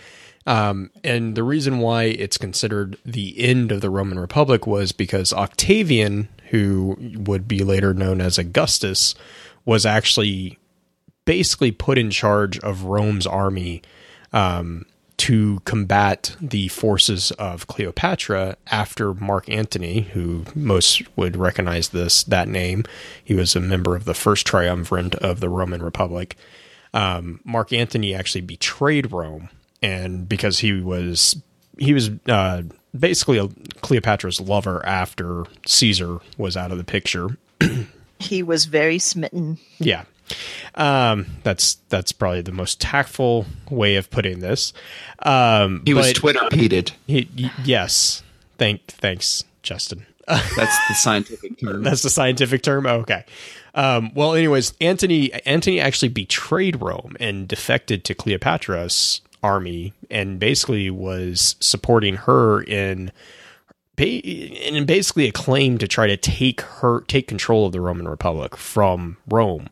Um, 0.48 0.90
and 1.04 1.36
the 1.36 1.44
reason 1.44 1.80
why 1.80 2.04
it's 2.04 2.38
considered 2.38 2.98
the 3.06 3.38
end 3.38 3.74
of 3.74 3.82
the 3.82 3.90
Roman 3.90 4.18
Republic 4.18 4.66
was 4.66 4.94
because 4.94 5.34
Octavian, 5.34 6.30
who 6.52 6.96
would 7.18 7.50
be 7.50 7.66
later 7.66 7.94
known 7.94 8.22
as 8.22 8.38
Augustus, 8.38 9.14
was 9.66 9.86
actually 9.86 10.58
basically 11.26 11.74
put 11.74 11.98
in 11.98 12.10
charge 12.10 12.58
of 12.60 12.86
Rome's 12.86 13.28
army 13.28 13.82
um, 14.32 14.86
to 15.18 15.62
combat 15.66 16.36
the 16.40 16.68
forces 16.68 17.32
of 17.32 17.68
Cleopatra 17.68 18.56
after 18.68 19.14
Mark 19.16 19.50
Antony, 19.50 20.02
who 20.02 20.46
most 20.56 21.02
would 21.18 21.36
recognize 21.36 21.90
this 21.90 22.24
that 22.24 22.48
name. 22.48 22.84
He 23.24 23.34
was 23.34 23.56
a 23.56 23.60
member 23.60 23.96
of 23.96 24.06
the 24.06 24.14
first 24.14 24.46
triumvirate 24.46 25.16
of 25.16 25.40
the 25.40 25.50
Roman 25.50 25.82
Republic. 25.82 26.36
Um, 26.94 27.40
Mark 27.44 27.74
Antony 27.74 28.14
actually 28.14 28.42
betrayed 28.42 29.12
Rome, 29.12 29.50
and 29.82 30.30
because 30.30 30.60
he 30.60 30.82
was 30.82 31.42
he 31.78 31.94
was 31.94 32.12
uh, 32.28 32.64
basically 32.98 33.38
a 33.38 33.48
Cleopatra's 33.82 34.40
lover 34.40 34.86
after 34.86 35.46
Caesar 35.66 36.20
was 36.38 36.56
out 36.56 36.72
of 36.72 36.78
the 36.78 36.84
picture. 36.84 37.38
He 38.20 38.42
was 38.42 38.66
very 38.66 38.98
smitten. 38.98 39.60
Yeah. 39.80 40.06
Um, 40.76 41.26
that's 41.44 41.76
that's 41.90 42.12
probably 42.12 42.42
the 42.42 42.52
most 42.52 42.80
tactful 42.82 43.46
way 43.70 43.96
of 43.96 44.10
putting 44.10 44.40
this. 44.40 44.74
Um, 45.20 45.84
He 45.86 45.94
was 45.94 46.14
Twitter 46.14 46.40
peated. 46.52 46.92
yes. 47.08 48.24
Thank 48.58 48.86
thanks, 48.88 49.44
Justin. 49.62 50.06
That's 50.28 50.88
the 50.90 50.94
scientific 50.94 51.58
term. 51.58 51.84
That's 51.84 52.02
the 52.02 52.10
scientific 52.10 52.62
term. 52.62 52.86
Okay. 52.86 53.24
Um, 53.76 54.12
well, 54.14 54.34
anyways, 54.34 54.74
Antony 54.82 55.32
Antony 55.46 55.80
actually 55.80 56.10
betrayed 56.10 56.82
Rome 56.82 57.16
and 57.20 57.48
defected 57.48 58.04
to 58.06 58.14
Cleopatra's 58.14 59.22
army, 59.42 59.94
and 60.12 60.38
basically 60.38 60.90
was 60.90 61.56
supporting 61.62 62.16
her 62.16 62.62
in 62.64 63.12
in 63.98 64.86
basically 64.86 65.28
a 65.28 65.32
claim 65.32 65.78
to 65.78 65.88
try 65.88 66.08
to 66.08 66.18
take 66.18 66.60
her 66.62 67.02
take 67.02 67.28
control 67.28 67.66
of 67.66 67.72
the 67.72 67.80
Roman 67.80 68.08
Republic 68.08 68.58
from 68.58 69.18
Rome. 69.30 69.68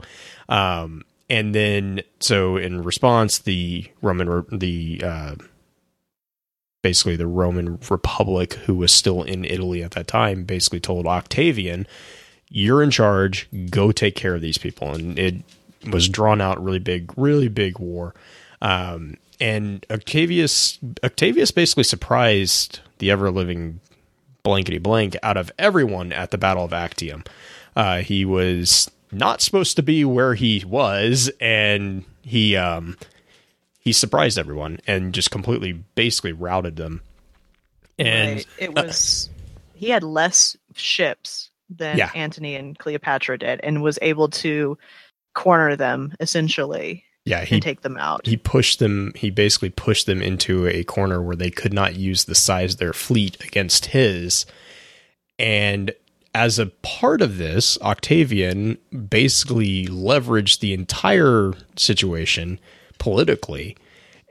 Um, 0.49 1.03
and 1.29 1.55
then, 1.55 2.01
so 2.19 2.57
in 2.57 2.83
response, 2.83 3.39
the 3.39 3.89
Roman 4.01 4.45
the 4.51 5.01
uh, 5.03 5.35
basically 6.83 7.15
the 7.15 7.27
Roman 7.27 7.79
Republic, 7.89 8.53
who 8.53 8.75
was 8.75 8.91
still 8.91 9.23
in 9.23 9.43
Italy 9.43 9.83
at 9.83 9.91
that 9.91 10.07
time, 10.07 10.43
basically 10.43 10.79
told 10.79 11.07
Octavian, 11.07 11.87
"You're 12.49 12.83
in 12.83 12.91
charge. 12.91 13.47
Go 13.69 13.91
take 13.91 14.15
care 14.15 14.35
of 14.35 14.41
these 14.41 14.59
people." 14.59 14.93
And 14.93 15.17
it 15.17 15.35
was 15.89 16.07
drawn 16.07 16.41
out 16.41 16.63
really 16.63 16.79
big, 16.79 17.11
really 17.17 17.47
big 17.47 17.79
war. 17.79 18.13
Um, 18.61 19.17
and 19.39 19.85
Octavius, 19.91 20.79
Octavius 21.03 21.51
basically 21.51 21.83
surprised 21.83 22.79
the 22.99 23.11
ever 23.11 23.31
living 23.31 23.79
blankety 24.43 24.77
blank 24.77 25.17
out 25.23 25.37
of 25.37 25.51
everyone 25.57 26.13
at 26.13 26.31
the 26.31 26.37
Battle 26.37 26.63
of 26.63 26.71
Actium. 26.71 27.23
Uh, 27.75 27.97
he 27.97 28.23
was 28.23 28.89
not 29.17 29.41
supposed 29.41 29.75
to 29.77 29.83
be 29.83 30.05
where 30.05 30.33
he 30.35 30.63
was, 30.65 31.31
and 31.39 32.03
he 32.21 32.55
um, 32.55 32.97
he 33.79 33.93
surprised 33.93 34.37
everyone 34.37 34.79
and 34.87 35.13
just 35.13 35.31
completely, 35.31 35.73
basically 35.95 36.33
routed 36.33 36.75
them. 36.75 37.01
And 37.97 38.35
Right. 38.37 38.47
it 38.59 38.73
was 38.75 39.29
he 39.73 39.89
had 39.89 40.03
less 40.03 40.55
ships 40.75 41.49
than 41.69 41.97
Yeah. 41.97 42.11
Antony 42.15 42.55
and 42.55 42.77
Cleopatra 42.77 43.39
did, 43.39 43.59
and 43.63 43.81
was 43.81 43.97
able 44.01 44.29
to 44.29 44.77
corner 45.33 45.75
them 45.75 46.13
essentially 46.19 47.03
yeah, 47.25 47.43
he 47.43 47.55
and 47.55 47.63
take 47.63 47.81
them 47.81 47.97
out. 47.97 48.25
he 48.25 48.37
pushed 48.37 48.79
them 48.79 49.11
he 49.15 49.29
basically 49.29 49.69
pushed 49.69 50.05
them 50.05 50.21
into 50.21 50.65
a 50.67 50.83
corner 50.85 51.21
where 51.21 51.35
they 51.35 51.49
could 51.49 51.73
not 51.73 51.95
use 51.95 52.23
the 52.25 52.35
size 52.35 52.73
of 52.73 52.79
their 52.79 52.93
fleet 52.93 53.43
against 53.43 53.87
his 53.87 54.45
and 55.39 55.91
as 56.35 56.59
a 56.59 56.65
part 56.65 57.21
of 57.21 57.37
this 57.37 57.77
octavian 57.81 58.77
basically 59.09 59.87
leveraged 59.87 60.59
the 60.59 60.73
entire 60.73 61.53
situation 61.77 62.59
politically 62.99 63.75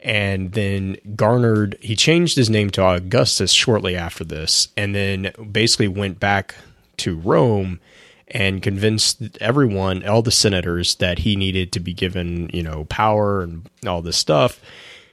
and 0.03 0.53
then 0.53 0.99
garnered 1.17 1.79
he 1.81 1.97
changed 1.97 2.37
his 2.37 2.51
name 2.51 2.69
to 2.69 2.85
augustus 2.85 3.53
shortly 3.53 3.97
after 3.97 4.23
this 4.23 4.69
and 4.77 4.95
then 4.95 5.33
basically 5.51 5.89
went 5.89 6.21
back 6.21 6.55
to 6.99 7.19
rome 7.19 7.81
and 8.29 8.63
convinced 8.63 9.23
everyone, 9.41 10.07
all 10.07 10.23
the 10.23 10.31
senators, 10.31 10.97
that 10.97 11.21
he 11.21 11.37
needed 11.37 11.73
to 11.73 11.81
be 11.81 11.93
given, 11.93 12.51
you 12.53 12.63
know, 12.63 12.85
power 12.87 13.43
and 13.43 13.69
all 13.87 14.03
this 14.03 14.17
stuff. 14.17 14.61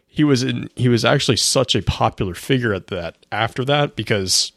He 0.08 0.23
was 0.23 0.43
in, 0.43 0.69
he 0.75 0.89
was 0.89 1.06
actually 1.06 1.38
such 1.38 1.75
a 1.75 1.82
popular 1.82 2.34
figure 2.34 2.73
at 2.73 2.88
that 2.88 3.17
after 3.32 3.65
that 3.65 3.95
because 3.95 4.51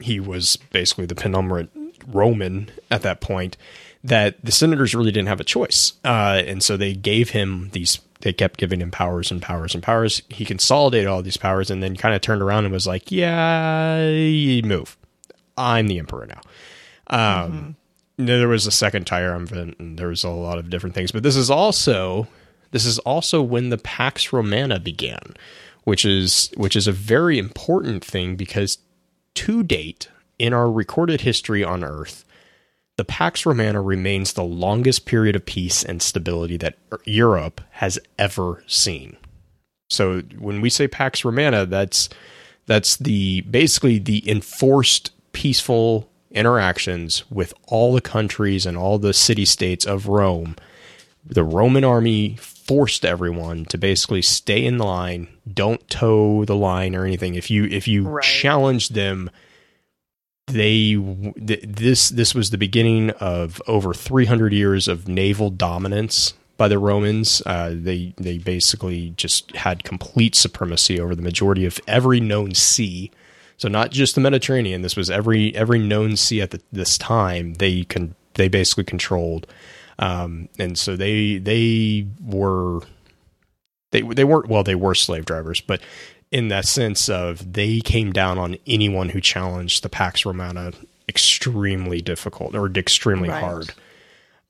he 0.00 0.20
was 0.20 0.56
basically 0.72 1.06
the 1.06 1.14
penultimate 1.14 1.70
Roman 2.12 2.70
at 2.90 3.02
that 3.02 3.20
point 3.20 3.56
that 4.04 4.42
the 4.44 4.52
senators 4.52 4.94
really 4.94 5.12
didn't 5.12 5.28
have 5.28 5.40
a 5.40 5.44
choice, 5.44 5.94
uh, 6.04 6.42
and 6.46 6.62
so 6.62 6.76
they 6.76 6.94
gave 6.94 7.30
him 7.30 7.70
these. 7.72 8.00
They 8.20 8.32
kept 8.32 8.58
giving 8.58 8.80
him 8.80 8.90
powers 8.90 9.30
and 9.30 9.40
powers 9.40 9.74
and 9.74 9.82
powers. 9.82 10.22
He 10.28 10.44
consolidated 10.44 11.06
all 11.06 11.22
these 11.22 11.36
powers 11.36 11.70
and 11.70 11.82
then 11.82 11.96
kind 11.96 12.14
of 12.14 12.20
turned 12.20 12.42
around 12.42 12.64
and 12.64 12.72
was 12.72 12.86
like, 12.86 13.12
"Yeah, 13.12 14.00
move. 14.64 14.96
I'm 15.56 15.86
the 15.86 15.98
emperor 15.98 16.26
now." 16.26 16.40
Um, 17.10 17.76
no, 18.18 18.38
there 18.38 18.48
was 18.48 18.66
a 18.66 18.72
second 18.72 19.06
triumvirate 19.06 19.78
and 19.78 19.98
there 19.98 20.08
was 20.08 20.24
a 20.24 20.28
lot 20.28 20.58
of 20.58 20.68
different 20.68 20.94
things 20.94 21.12
but 21.12 21.22
this 21.22 21.36
is 21.36 21.50
also 21.50 22.26
this 22.72 22.84
is 22.84 22.98
also 23.00 23.40
when 23.40 23.70
the 23.70 23.78
pax 23.78 24.32
romana 24.32 24.78
began 24.78 25.34
which 25.84 26.04
is 26.04 26.52
which 26.56 26.76
is 26.76 26.86
a 26.86 26.92
very 26.92 27.38
important 27.38 28.04
thing 28.04 28.36
because 28.36 28.78
to 29.34 29.62
date 29.62 30.08
in 30.38 30.52
our 30.52 30.70
recorded 30.70 31.22
history 31.22 31.62
on 31.64 31.82
earth 31.84 32.24
the 32.96 33.04
pax 33.04 33.44
romana 33.46 33.80
remains 33.80 34.32
the 34.32 34.42
longest 34.44 35.06
period 35.06 35.36
of 35.36 35.44
peace 35.46 35.82
and 35.84 36.02
stability 36.02 36.56
that 36.56 36.78
europe 37.04 37.60
has 37.72 37.98
ever 38.18 38.62
seen 38.66 39.16
so 39.88 40.20
when 40.38 40.60
we 40.60 40.70
say 40.70 40.86
pax 40.88 41.24
romana 41.24 41.64
that's 41.66 42.08
that's 42.66 42.96
the 42.96 43.40
basically 43.42 43.98
the 43.98 44.28
enforced 44.30 45.10
peaceful 45.32 46.08
interactions 46.30 47.28
with 47.30 47.54
all 47.68 47.94
the 47.94 48.00
countries 48.00 48.66
and 48.66 48.76
all 48.76 48.98
the 48.98 49.14
city 49.14 49.44
states 49.46 49.86
of 49.86 50.06
Rome. 50.08 50.56
The 51.24 51.42
Roman 51.44 51.84
army 51.84 52.36
forced 52.36 53.04
everyone 53.04 53.64
to 53.66 53.78
basically 53.78 54.20
stay 54.20 54.64
in 54.64 54.76
the 54.76 54.84
line, 54.84 55.28
don't 55.50 55.88
toe 55.88 56.44
the 56.44 56.54
line 56.56 56.94
or 56.94 57.06
anything. 57.06 57.34
If 57.34 57.50
you 57.50 57.64
if 57.64 57.88
you 57.88 58.04
Right. 58.04 58.22
challenged 58.22 58.94
them, 58.94 59.30
they 60.48 60.94
th- 60.94 61.64
this 61.64 62.08
this 62.08 62.34
was 62.34 62.50
the 62.50 62.58
beginning 62.58 63.10
of 63.10 63.62
over 63.66 63.94
300 63.94 64.52
years 64.52 64.88
of 64.88 65.08
naval 65.08 65.50
dominance 65.50 66.34
by 66.56 66.68
the 66.68 66.78
Romans. 66.78 67.40
Uh, 67.46 67.70
they 67.74 68.12
they 68.16 68.38
basically 68.38 69.10
just 69.16 69.54
had 69.56 69.84
complete 69.84 70.34
supremacy 70.34 71.00
over 71.00 71.14
the 71.14 71.22
majority 71.22 71.64
of 71.64 71.80
every 71.86 72.20
known 72.20 72.54
sea. 72.54 73.10
So 73.56 73.68
not 73.68 73.90
just 73.90 74.14
the 74.14 74.20
Mediterranean. 74.20 74.82
This 74.82 74.96
was 74.96 75.10
every 75.10 75.54
every 75.54 75.78
known 75.78 76.16
sea 76.16 76.40
at 76.42 76.50
the, 76.50 76.60
this 76.70 76.98
time. 76.98 77.54
They 77.54 77.84
can 77.84 78.14
they 78.34 78.48
basically 78.48 78.84
controlled, 78.84 79.46
um, 79.98 80.48
and 80.58 80.78
so 80.78 80.96
they 80.96 81.38
they 81.38 82.06
were 82.24 82.80
they 83.90 84.02
they 84.02 84.24
weren't 84.24 84.48
well 84.48 84.62
they 84.62 84.74
were 84.74 84.94
slave 84.94 85.24
drivers, 85.24 85.60
but 85.60 85.80
in 86.30 86.48
that 86.48 86.66
sense 86.66 87.08
of 87.08 87.52
they 87.54 87.80
came 87.80 88.12
down 88.12 88.38
on 88.38 88.56
anyone 88.66 89.08
who 89.10 89.20
challenged 89.20 89.82
the 89.82 89.88
Pax 89.88 90.24
Romana 90.26 90.72
extremely 91.08 92.00
difficult 92.02 92.54
or 92.54 92.66
extremely 92.70 93.28
Right. 93.28 93.42
hard. 93.42 93.70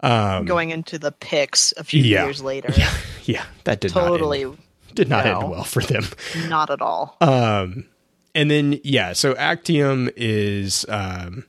Um, 0.01 0.45
Going 0.45 0.71
into 0.71 0.99
the 0.99 1.13
picks 1.13 1.73
a 1.77 1.85
few 1.85 2.03
yeah. 2.03 2.25
years 2.25 2.43
later. 2.43 2.73
yeah, 2.77 2.93
yeah, 3.25 3.45
that 3.65 3.81
did 3.81 3.93
Totally 3.93 4.45
not 4.45 4.51
end, 4.51 4.59
did 4.95 5.09
not 5.09 5.25
no. 5.25 5.41
end 5.41 5.51
well 5.51 5.65
for 5.65 5.83
them. 5.83 6.05
not 6.49 6.71
at 6.71 6.81
all. 6.81 7.17
Um, 7.21 7.87
and 8.35 8.51
then 8.51 8.81
yeah, 8.85 9.13
so 9.13 9.35
Actium 9.37 10.11
is 10.17 10.85
um, 10.89 11.45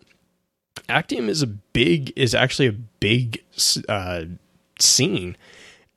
Actium 0.87 1.29
is 1.29 1.41
a 1.43 1.47
big 1.47 2.11
is 2.15 2.33
actually 2.33 2.67
a 2.67 2.71
big 2.73 3.43
uh, 3.87 4.23
scene 4.79 5.37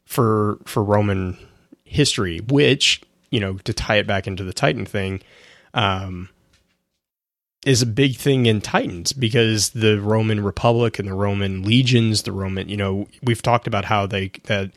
for 0.05 0.59
for 0.67 0.83
Roman 0.83 1.39
history, 1.85 2.41
which 2.49 3.01
you 3.33 3.41
know 3.41 3.55
to 3.65 3.73
tie 3.73 3.97
it 3.97 4.07
back 4.07 4.29
into 4.29 4.45
the 4.45 4.53
Titan 4.53 4.87
thing. 4.87 5.21
Um, 5.75 6.29
is 7.65 7.81
a 7.81 7.87
big 7.87 8.17
thing 8.17 8.47
in 8.47 8.61
Titans 8.61 9.13
because 9.13 9.71
the 9.71 10.01
Roman 10.01 10.43
Republic 10.43 10.99
and 10.99 11.07
the 11.07 11.15
Roman 11.15 11.63
legions, 11.63 12.23
the 12.23 12.33
Roman, 12.33 12.69
you 12.69 12.77
know, 12.77 13.07
we've 13.23 13.43
talked 13.43 13.69
about 13.69 13.85
how 13.85 14.07
they 14.07 14.29
that 14.45 14.71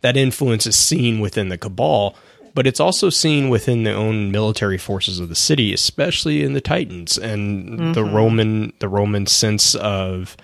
that 0.00 0.16
influence 0.16 0.66
is 0.66 0.76
seen 0.76 1.20
within 1.20 1.50
the 1.50 1.58
Cabal, 1.58 2.16
but 2.54 2.66
it's 2.66 2.80
also 2.80 3.10
seen 3.10 3.50
within 3.50 3.84
the 3.84 3.92
own 3.92 4.32
military 4.32 4.78
forces 4.78 5.20
of 5.20 5.28
the 5.28 5.34
city, 5.34 5.74
especially 5.74 6.42
in 6.42 6.54
the 6.54 6.60
Titans 6.60 7.18
and 7.18 7.68
mm-hmm. 7.68 7.92
the 7.92 8.04
Roman 8.04 8.72
the 8.78 8.88
Roman 8.88 9.26
sense 9.26 9.74
of 9.74 10.36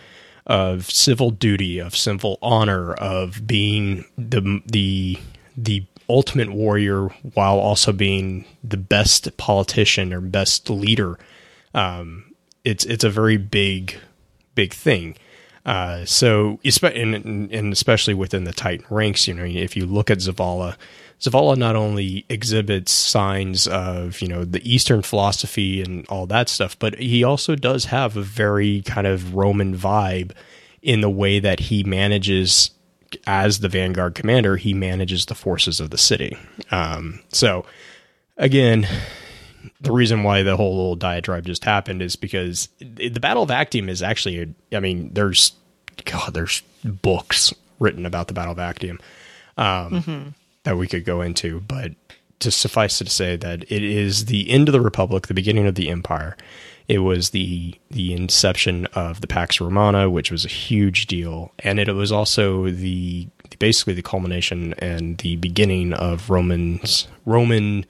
of 0.47 0.91
civil 0.91 1.31
duty, 1.31 1.79
of 1.79 1.97
civil 1.97 2.39
honor, 2.43 2.93
of 2.95 3.47
being 3.47 4.05
the 4.19 4.63
the 4.67 5.19
the 5.57 5.85
ultimate 6.09 6.53
warrior 6.53 7.09
while 7.35 7.59
also 7.59 7.93
being 7.93 8.45
the 8.63 8.77
best 8.77 9.37
politician 9.37 10.13
or 10.13 10.21
best 10.21 10.71
leader 10.71 11.19
um, 11.77 12.25
it's 12.65 12.85
it's 12.87 13.05
a 13.05 13.11
very 13.11 13.37
big 13.37 13.97
big 14.55 14.73
thing. 14.73 15.17
Uh, 15.65 16.05
so, 16.05 16.61
and, 16.83 17.51
and 17.53 17.73
especially 17.73 18.15
within 18.15 18.45
the 18.45 18.53
Titan 18.53 18.87
ranks, 18.89 19.27
you 19.27 19.35
know, 19.35 19.45
if 19.45 19.77
you 19.77 19.85
look 19.85 20.11
at 20.11 20.19
Zavala, 20.19 20.77
Zavala 21.21 21.57
not 21.57 21.75
only 21.75 22.25
exhibits 22.29 22.93
signs 22.93 23.67
of 23.67 24.21
you 24.23 24.29
know 24.29 24.45
the 24.45 24.69
Eastern 24.69 25.03
philosophy 25.03 25.83
and 25.83 26.07
all 26.09 26.27
that 26.27 26.49
stuff, 26.49 26.79
but 26.79 26.99
he 26.99 27.23
also 27.23 27.55
does 27.55 27.87
have 27.87 28.17
a 28.17 28.23
very 28.23 28.83
kind 28.83 29.07
of 29.07 29.35
Roman 29.35 29.77
vibe 29.77 30.33
in 30.83 31.01
the 31.01 31.11
way 31.11 31.41
that 31.41 31.61
he 31.61 31.85
manages 31.85 32.71
as 33.27 33.61
the 33.61 33.69
Vanguard 33.69 34.15
commander. 34.15 34.57
He 34.57 34.75
manages 34.75 35.27
the 35.27 35.35
forces 35.35 35.81
of 35.81 35.91
the 35.91 35.99
city. 35.99 36.37
Um, 36.71 37.21
so, 37.29 37.65
again, 38.37 38.87
the 39.81 39.93
reason 39.93 40.23
why 40.23 40.43
the 40.43 40.57
whole 40.57 40.77
little 40.77 40.97
diatribe 40.97 41.47
just 41.47 41.65
happened 41.65 42.03
is 42.03 42.17
because 42.17 42.69
the 42.81 43.21
Battle 43.21 43.43
of 43.43 43.51
Actium 43.51 43.89
is 43.89 44.03
actually, 44.03 44.43
a, 44.43 44.77
I 44.77 44.81
mean, 44.81 45.11
there's, 45.13 45.53
God, 46.05 46.35
there's 46.35 46.63
books 46.85 47.55
written 47.79 48.07
about 48.07 48.29
the 48.29 48.35
Battle 48.35 48.53
of 48.53 48.59
Actium 48.59 48.99
um, 49.57 49.91
mm-hmm. 49.91 50.29
that 50.65 50.77
we 50.77 50.87
could 50.87 51.05
go 51.05 51.21
into, 51.21 51.61
but 51.61 51.93
to 52.41 52.51
suffice 52.51 53.01
it 53.01 53.05
to 53.07 53.11
say 53.11 53.37
that 53.37 53.63
it 53.71 53.83
is 53.83 54.27
the 54.27 54.51
end 54.51 54.69
of 54.69 54.73
the 54.73 54.81
Republic, 54.81 55.27
the 55.27 55.35
beginning 55.35 55.67
of 55.67 55.75
the 55.75 55.89
Empire. 55.89 56.37
It 56.89 56.99
was 57.01 57.31
the 57.31 57.75
the 57.91 58.13
inception 58.13 58.87
of 58.95 59.21
the 59.21 59.27
Pax 59.27 59.61
Romana, 59.61 60.09
which 60.09 60.31
was 60.31 60.45
a 60.45 60.49
huge 60.49 61.07
deal, 61.07 61.53
and 61.59 61.81
it 61.81 61.93
was 61.93 62.13
also 62.13 62.71
the 62.71 63.29
basically 63.59 63.95
the 63.95 64.03
culmination 64.03 64.75
and 64.75 65.19
the 65.19 65.37
beginning 65.37 65.93
of 65.93 66.31
Romans 66.31 67.09
Roman 67.25 67.87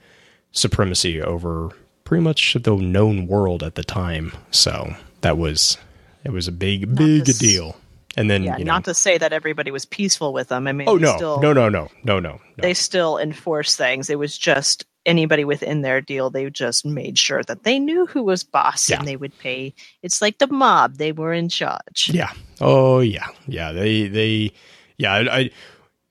supremacy 0.51 1.21
over 1.21 1.69
pretty 2.03 2.23
much 2.23 2.55
the 2.59 2.75
known 2.75 3.27
world 3.27 3.61
at 3.61 3.75
the 3.75 3.83
time. 3.83 4.31
So 4.49 4.95
that 5.21 5.37
was 5.37 5.77
it 6.23 6.31
was 6.31 6.47
a 6.47 6.51
big 6.51 6.87
not 6.87 6.97
big 6.97 7.25
deal. 7.37 7.77
And 8.15 8.31
then 8.31 8.43
yeah, 8.43 8.57
you 8.57 8.65
know, 8.65 8.73
not 8.73 8.85
to 8.85 8.95
say 8.95 9.19
that 9.19 9.31
everybody 9.31 9.69
was 9.69 9.85
peaceful 9.85 10.33
with 10.33 10.47
them. 10.47 10.67
I 10.67 10.71
mean, 10.71 10.89
oh 10.89 10.97
no, 10.97 11.15
still, 11.17 11.39
no, 11.39 11.53
no, 11.53 11.69
no, 11.69 11.89
no, 12.03 12.19
no, 12.19 12.31
no. 12.31 12.39
They 12.57 12.73
still 12.73 13.19
enforce 13.19 13.75
things. 13.75 14.09
It 14.09 14.17
was 14.17 14.35
just 14.37 14.85
anybody 15.07 15.45
within 15.45 15.81
their 15.81 16.01
deal. 16.01 16.29
They 16.29 16.49
just 16.49 16.85
made 16.85 17.17
sure 17.17 17.41
that 17.43 17.63
they 17.63 17.79
knew 17.79 18.05
who 18.05 18.23
was 18.23 18.43
boss, 18.43 18.89
yeah. 18.89 18.99
and 18.99 19.07
they 19.07 19.15
would 19.15 19.37
pay. 19.39 19.73
It's 20.03 20.21
like 20.21 20.37
the 20.37 20.47
mob; 20.47 20.97
they 20.97 21.11
were 21.11 21.33
in 21.33 21.49
charge. 21.49 22.11
Yeah. 22.13 22.31
Oh 22.61 22.99
yeah, 22.99 23.27
yeah. 23.47 23.71
They 23.71 24.07
they 24.07 24.51
yeah. 24.97 25.13
I, 25.13 25.37
I 25.37 25.51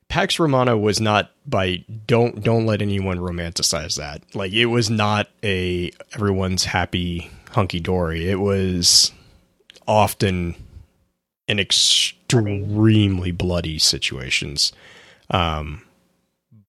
Pax 0.08 0.38
Romana 0.38 0.76
was 0.76 1.00
not 1.00 1.30
by 1.46 1.84
don't 2.06 2.42
don't 2.42 2.66
let 2.66 2.82
anyone 2.82 3.18
romanticize 3.18 3.96
that. 3.96 4.22
Like 4.34 4.52
it 4.52 4.66
was 4.66 4.90
not 4.90 5.28
a 5.44 5.92
everyone's 6.14 6.64
happy 6.64 7.30
hunky 7.50 7.80
dory. 7.80 8.28
It 8.28 8.40
was 8.40 9.12
often 9.86 10.54
an 11.48 11.58
extremely 11.58 13.30
bloody 13.30 13.78
situations. 13.78 14.72
Um, 15.30 15.82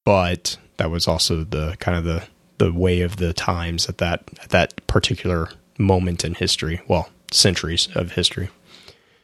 but 0.04 0.58
that 0.78 0.90
was 0.90 1.08
also 1.08 1.44
the 1.44 1.76
kind 1.80 1.98
of 1.98 2.04
the 2.04 2.24
the 2.58 2.74
way 2.74 3.02
of 3.02 3.18
the 3.18 3.34
times 3.34 3.88
at 3.88 3.98
that 4.00 4.24
at 4.42 4.50
that 4.50 4.88
particular 4.88 5.50
moment 5.78 6.24
in 6.26 6.34
history. 6.34 6.82
Well, 6.88 7.10
centuries 7.32 7.90
of 7.96 8.14
history. 8.14 8.50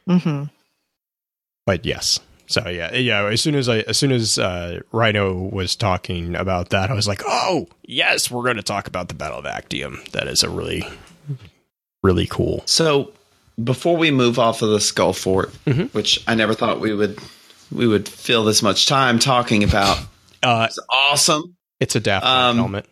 Mm-hmm. 0.08 0.44
But 1.66 1.86
yes, 1.86 2.20
so 2.46 2.68
yeah, 2.68 2.94
yeah. 2.94 3.26
As 3.26 3.40
soon 3.40 3.54
as 3.54 3.68
I, 3.68 3.78
as 3.80 3.96
soon 3.96 4.12
as 4.12 4.38
uh, 4.38 4.80
Rhino 4.92 5.32
was 5.32 5.76
talking 5.76 6.34
about 6.34 6.70
that, 6.70 6.90
I 6.90 6.94
was 6.94 7.08
like, 7.08 7.22
oh 7.26 7.68
yes, 7.84 8.30
we're 8.30 8.42
going 8.42 8.56
to 8.56 8.62
talk 8.62 8.86
about 8.86 9.08
the 9.08 9.14
Battle 9.14 9.38
of 9.38 9.46
Actium. 9.46 10.02
That 10.12 10.28
is 10.28 10.42
a 10.42 10.50
really, 10.50 10.86
really 12.02 12.26
cool. 12.26 12.62
So 12.66 13.12
before 13.62 13.96
we 13.96 14.10
move 14.10 14.38
off 14.38 14.62
of 14.62 14.70
the 14.70 14.80
Skull 14.80 15.12
Fort, 15.14 15.50
mm-hmm. 15.64 15.84
which 15.96 16.22
I 16.28 16.34
never 16.34 16.54
thought 16.54 16.80
we 16.80 16.92
would, 16.92 17.18
we 17.72 17.86
would 17.86 18.08
fill 18.08 18.44
this 18.44 18.62
much 18.62 18.86
time 18.86 19.18
talking 19.18 19.64
about. 19.64 19.98
Uh, 20.44 20.66
it's 20.68 20.78
awesome. 20.90 21.56
It's 21.80 21.96
a 21.96 22.00
Daft 22.00 22.24
Punk 22.24 22.50
um, 22.50 22.56
helmet. 22.56 22.86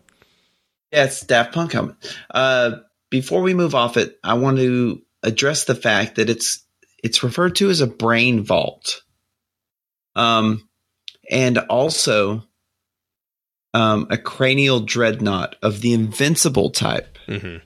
Yeah, 0.91 1.05
it's 1.05 1.21
Daft 1.21 1.53
Punk 1.53 1.71
helmet. 1.71 1.95
Uh, 2.29 2.77
before 3.09 3.41
we 3.41 3.53
move 3.53 3.75
off 3.75 3.95
it, 3.97 4.17
I 4.23 4.33
want 4.33 4.57
to 4.57 5.01
address 5.21 5.65
the 5.65 5.75
fact 5.75 6.15
that 6.15 6.29
it's 6.29 6.65
it's 7.03 7.23
referred 7.23 7.55
to 7.57 7.69
as 7.69 7.81
a 7.81 7.87
brain 7.87 8.43
vault. 8.43 9.03
Um, 10.15 10.67
and 11.29 11.57
also 11.57 12.43
um, 13.73 14.07
a 14.09 14.17
cranial 14.17 14.79
dreadnought 14.79 15.55
of 15.61 15.81
the 15.81 15.93
invincible 15.93 16.71
type. 16.71 17.17
Mm-hmm. 17.27 17.57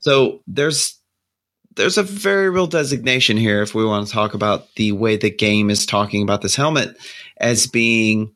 So 0.00 0.42
there's 0.46 0.98
there's 1.76 1.98
a 1.98 2.02
very 2.02 2.50
real 2.50 2.66
designation 2.66 3.36
here 3.36 3.62
if 3.62 3.74
we 3.74 3.84
want 3.84 4.06
to 4.06 4.12
talk 4.12 4.34
about 4.34 4.74
the 4.74 4.92
way 4.92 5.16
the 5.16 5.30
game 5.30 5.70
is 5.70 5.86
talking 5.86 6.22
about 6.22 6.42
this 6.42 6.56
helmet 6.56 6.96
as 7.36 7.66
being 7.66 8.34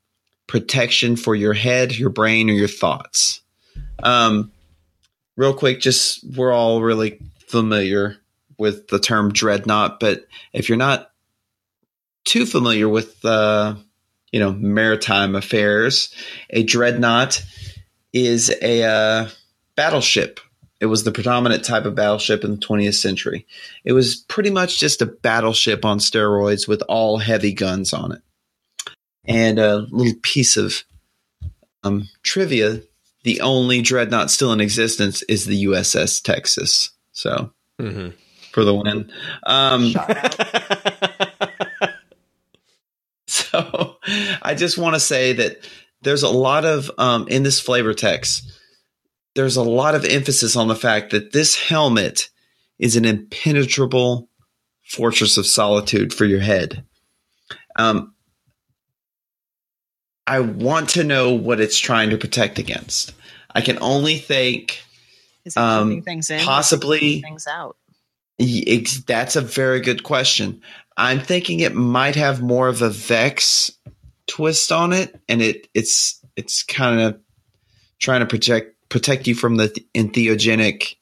protection 0.53 1.17
for 1.17 1.35
your 1.35 1.55
head, 1.55 1.97
your 1.97 2.11
brain, 2.11 2.51
or 2.51 2.53
your 2.53 2.69
thoughts. 2.69 3.41
Um, 4.03 4.53
real 5.35 5.55
quick, 5.55 5.81
just 5.81 6.23
we're 6.37 6.53
all 6.53 6.83
really 6.83 7.19
familiar 7.47 8.19
with 8.59 8.87
the 8.89 8.99
term 8.99 9.33
dreadnought, 9.33 9.99
but 9.99 10.27
if 10.53 10.69
you're 10.69 10.77
not 10.77 11.11
too 12.27 12.45
familiar 12.45 12.87
with 12.87 13.25
uh, 13.25 13.77
you 14.31 14.41
know 14.41 14.53
maritime 14.53 15.37
affairs, 15.37 16.15
a 16.51 16.63
dreadnought 16.63 17.43
is 18.13 18.55
a 18.61 18.83
uh, 18.83 19.29
battleship. 19.75 20.39
It 20.81 20.87
was 20.87 21.05
the 21.05 21.13
predominant 21.13 21.65
type 21.65 21.87
of 21.87 21.95
battleship 21.95 22.45
in 22.45 22.51
the 22.51 22.59
20th 22.59 23.01
century. 23.01 23.47
It 23.85 23.95
was 23.95 24.17
pretty 24.17 24.51
much 24.51 24.79
just 24.79 25.01
a 25.01 25.07
battleship 25.07 25.87
on 25.87 25.99
steroids 25.99 26.69
with 26.69 26.83
all 26.91 27.17
heavy 27.17 27.55
guns 27.55 27.95
on 27.95 28.13
it. 28.13 28.21
And 29.27 29.59
a 29.59 29.87
little 29.91 30.19
piece 30.23 30.57
of 30.57 30.85
um, 31.85 32.09
trivia 32.23 32.83
the 33.25 33.41
only 33.41 33.83
dreadnought 33.83 34.33
still 34.33 34.53
in 34.53 34.61
existence 34.61 35.23
is 35.23 35.47
the 35.47 35.65
USS 35.67 36.21
Texas. 36.21 36.91
So, 37.13 37.53
mm-hmm. 37.81 38.17
for 38.51 38.65
the 38.65 38.75
win. 38.75 39.13
Um, 39.45 39.95
So 43.53 43.97
I 44.43 44.55
just 44.55 44.79
want 44.79 44.95
to 44.95 45.01
say 45.01 45.33
that 45.35 45.69
there's 46.03 46.23
a 46.23 46.29
lot 46.29 46.65
of 46.65 46.91
um, 46.99 47.29
in 47.29 47.43
this 47.43 47.61
flavor 47.61 47.93
text. 47.93 48.51
There's 49.35 49.57
a 49.57 49.63
lot 49.63 49.95
of 49.95 50.05
emphasis 50.05 50.57
on 50.57 50.69
the 50.69 50.75
fact 50.75 51.11
that 51.11 51.33
this 51.33 51.57
helmet 51.57 52.31
is 52.79 52.97
an 52.97 53.05
impenetrable 53.05 54.29
fortress 54.83 55.37
of 55.37 55.47
solitude 55.47 56.13
for 56.13 56.25
your 56.25 56.41
head. 56.41 56.85
Um, 57.77 58.15
I 60.27 60.41
want 60.41 60.91
to 60.91 61.05
know 61.05 61.33
what 61.33 61.61
it's 61.61 61.79
trying 61.79 62.11
to 62.11 62.19
protect 62.19 62.59
against. 62.59 63.13
I 63.55 63.61
can 63.61 63.79
only 63.81 64.19
think 64.19 64.83
is 65.45 65.57
it 65.57 65.61
um, 65.61 66.03
things 66.03 66.31
in, 66.31 66.41
possibly 66.41 67.21
things 67.21 67.47
out. 67.47 67.77
That's 69.07 69.37
a 69.37 69.41
very 69.41 69.81
good 69.81 70.03
question. 70.03 70.63
I'm 70.97 71.21
thinking 71.21 71.61
it 71.61 71.75
might 71.75 72.17
have 72.17 72.43
more 72.43 72.69
of 72.69 72.83
a 72.83 72.91
Vex 72.91 73.71
twist 74.27 74.73
on 74.73 74.93
it, 74.93 75.21
and 75.29 75.43
it 75.43 75.69
it's 75.75 76.21
it's 76.37 76.63
kind 76.63 77.01
of 77.01 77.21
trying 77.99 78.21
to 78.21 78.27
protect 78.27 78.89
protect 78.89 79.27
you 79.27 79.35
from 79.35 79.57
the 79.57 79.69
entheogenic 79.95 80.97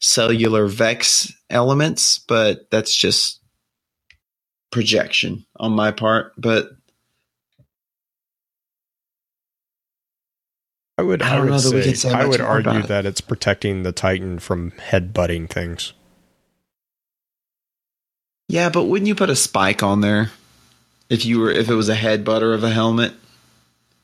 cellular 0.00 0.66
Vex 0.66 1.32
elements, 1.50 2.18
but 2.18 2.70
that's 2.70 2.94
just 2.94 3.40
projection 4.70 5.44
on 5.56 5.72
my 5.72 5.90
part. 5.90 6.32
But 6.36 6.70
I 11.02 11.04
would 11.04 11.20
I, 11.20 11.36
I 11.36 11.40
would 11.40 11.60
say, 11.60 12.12
I 12.12 12.24
would 12.24 12.40
argue 12.40 12.82
that 12.84 13.06
it's 13.06 13.20
protecting 13.20 13.82
the 13.82 13.90
Titan 13.90 14.38
from 14.38 14.70
head 14.72 15.12
butting 15.12 15.48
things. 15.48 15.94
Yeah, 18.46 18.68
but 18.68 18.84
wouldn't 18.84 19.08
you 19.08 19.16
put 19.16 19.28
a 19.28 19.34
spike 19.34 19.82
on 19.82 20.00
there 20.00 20.30
if 21.10 21.26
you 21.26 21.40
were 21.40 21.50
if 21.50 21.68
it 21.68 21.74
was 21.74 21.88
a 21.88 21.94
head 21.96 22.24
butter 22.24 22.54
of 22.54 22.62
a 22.62 22.70
helmet? 22.70 23.14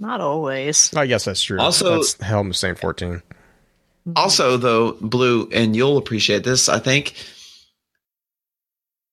Not 0.01 0.21
always. 0.21 0.93
I 0.97 1.07
guess 1.07 1.27
that's 1.27 1.41
true. 1.41 1.61
Also- 1.61 1.97
that's 1.97 2.21
Helm 2.21 2.53
Saint 2.53 2.81
14. 2.81 3.09
Mm-hmm. 3.09 4.13
Also, 4.17 4.57
though, 4.57 4.93
Blue, 5.01 5.49
and 5.53 5.77
you'll 5.77 5.99
appreciate 5.99 6.43
this, 6.43 6.69
I 6.69 6.81
think. 6.81 7.15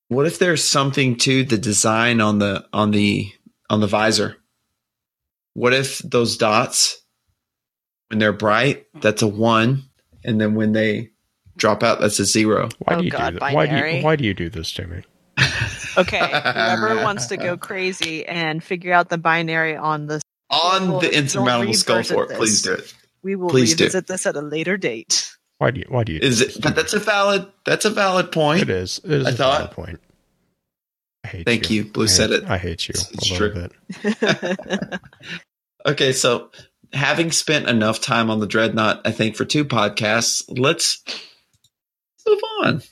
What 0.08 0.26
if 0.26 0.40
there's 0.40 0.64
something 0.64 1.18
to 1.18 1.44
the 1.44 1.58
design 1.58 2.20
on 2.20 2.40
the 2.40 2.66
on 2.72 2.90
the 2.90 3.30
on 3.70 3.80
the 3.80 3.86
visor? 3.86 4.38
What 5.54 5.72
if 5.72 5.98
those 5.98 6.36
dots, 6.36 7.00
when 8.08 8.18
they're 8.18 8.32
bright, 8.32 8.86
that's 9.00 9.22
a 9.22 9.26
one, 9.28 9.82
and 10.24 10.40
then 10.40 10.54
when 10.54 10.72
they 10.72 11.10
drop 11.56 11.82
out, 11.82 12.00
that's 12.00 12.18
a 12.20 12.24
zero? 12.24 12.68
Why 12.78 12.94
Oh, 12.94 12.98
do 12.98 13.04
you 13.04 13.10
God, 13.10 13.30
do 13.34 13.38
that? 13.40 13.54
Why 13.54 13.66
do 13.66 13.76
you 13.96 14.02
why 14.04 14.16
do 14.16 14.24
you 14.24 14.34
do 14.34 14.48
this 14.50 14.72
to 14.72 14.86
me? 14.86 15.02
Okay, 15.98 16.18
whoever 16.18 16.96
wants 17.02 17.24
to 17.28 17.38
go 17.38 17.56
crazy 17.56 18.26
and 18.26 18.62
figure 18.62 18.92
out 18.92 19.08
the 19.08 19.16
binary 19.16 19.74
on 19.76 20.06
the, 20.06 20.20
On 20.50 20.90
Well, 20.90 21.00
the 21.00 21.06
don't 21.08 21.16
insurmountable 21.16 21.72
Skullfort, 21.72 22.28
this. 22.28 22.36
please 22.38 22.62
do 22.62 22.72
it. 22.74 22.94
we 23.22 23.34
will 23.34 23.48
Please 23.48 23.74
do. 23.74 23.84
revisit 23.84 24.06
this 24.06 24.26
at 24.26 24.36
a 24.36 24.42
later 24.42 24.76
date. 24.76 25.32
Why 25.56 25.70
do 25.70 25.80
you 25.80 25.86
why 25.88 26.04
do 26.04 26.12
you 26.12 26.18
Is 26.20 26.42
it? 26.42 26.60
But 26.60 26.76
that's 26.76 26.92
a 26.92 26.98
valid. 26.98 27.46
That's 27.64 27.86
a 27.86 27.90
valid 27.90 28.30
point. 28.30 28.60
It 28.60 28.68
is. 28.68 29.00
It 29.04 29.10
is 29.10 29.26
I 29.26 29.30
a 29.30 29.32
thought- 29.32 29.58
valid 29.58 29.70
point. 29.70 30.00
I 31.24 31.28
hate 31.28 31.46
Thank 31.46 31.70
you. 31.70 31.86
Blue 31.86 32.04
I 32.04 32.08
said 32.08 32.30
it. 32.30 32.44
I 32.44 32.58
hate 32.58 32.88
you 32.88 32.92
It's 32.94 33.10
a 33.30 33.34
little 33.34 33.50
true. 33.50 33.68
bit. 34.02 35.00
Okay, 35.86 36.12
so 36.12 36.50
having 36.92 37.30
spent 37.30 37.68
enough 37.68 38.00
time 38.00 38.30
on 38.30 38.40
the 38.40 38.46
dreadnought, 38.46 39.02
I 39.04 39.10
think 39.10 39.36
for 39.36 39.44
two 39.44 39.64
podcasts, 39.64 40.42
let's 40.48 41.02
move 42.26 42.40
on. 42.60 42.82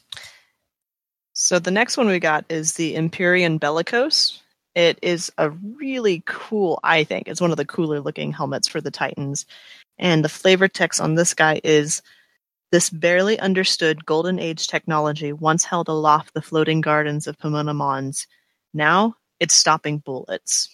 So 1.32 1.58
the 1.58 1.70
next 1.70 1.96
one 1.96 2.06
we 2.06 2.20
got 2.20 2.44
is 2.48 2.74
the 2.74 2.94
Empyrean 2.96 3.58
Bellicose. 3.58 4.40
It 4.74 4.98
is 5.02 5.30
a 5.38 5.50
really 5.50 6.22
cool, 6.26 6.80
I 6.82 7.04
think, 7.04 7.28
it's 7.28 7.40
one 7.40 7.50
of 7.50 7.56
the 7.56 7.64
cooler 7.64 8.00
looking 8.00 8.32
helmets 8.32 8.68
for 8.68 8.80
the 8.80 8.90
Titans. 8.90 9.46
And 9.98 10.24
the 10.24 10.28
flavor 10.28 10.68
text 10.68 11.00
on 11.00 11.14
this 11.14 11.34
guy 11.34 11.60
is 11.62 12.02
this 12.72 12.90
barely 12.90 13.38
understood 13.38 14.04
golden 14.04 14.40
age 14.40 14.66
technology 14.66 15.32
once 15.32 15.64
held 15.64 15.88
aloft 15.88 16.34
the 16.34 16.42
floating 16.42 16.80
gardens 16.80 17.26
of 17.26 17.38
Pomona 17.38 17.74
Mons. 17.74 18.26
Now 18.72 19.14
it's 19.38 19.54
stopping 19.54 19.98
bullets. 19.98 20.68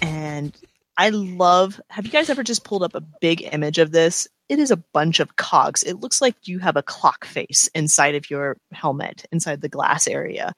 And 0.00 0.56
I 0.96 1.10
love 1.10 1.80
have 1.88 2.04
you 2.04 2.12
guys 2.12 2.30
ever 2.30 2.42
just 2.42 2.64
pulled 2.64 2.82
up 2.82 2.94
a 2.94 3.00
big 3.20 3.42
image 3.52 3.78
of 3.78 3.92
this? 3.92 4.28
It 4.48 4.58
is 4.58 4.70
a 4.70 4.76
bunch 4.76 5.20
of 5.20 5.36
cogs. 5.36 5.82
It 5.82 6.00
looks 6.00 6.20
like 6.20 6.34
you 6.42 6.58
have 6.58 6.76
a 6.76 6.82
clock 6.82 7.24
face 7.24 7.68
inside 7.74 8.14
of 8.16 8.28
your 8.30 8.56
helmet, 8.72 9.24
inside 9.32 9.60
the 9.60 9.68
glass 9.68 10.08
area. 10.08 10.54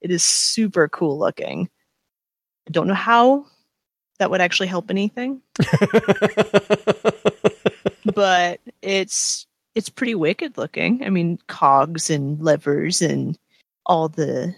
It 0.00 0.10
is 0.10 0.24
super 0.24 0.88
cool 0.88 1.18
looking. 1.18 1.68
I 2.68 2.72
don't 2.72 2.88
know 2.88 2.94
how 2.94 3.46
that 4.18 4.30
would 4.30 4.40
actually 4.40 4.66
help 4.66 4.90
anything, 4.90 5.40
but 8.14 8.60
it's 8.82 9.46
it's 9.74 9.88
pretty 9.88 10.14
wicked 10.14 10.58
looking. 10.58 11.04
I 11.04 11.10
mean, 11.10 11.38
cogs 11.46 12.10
and 12.10 12.40
levers 12.40 13.00
and 13.00 13.38
all 13.86 14.08
the 14.08 14.54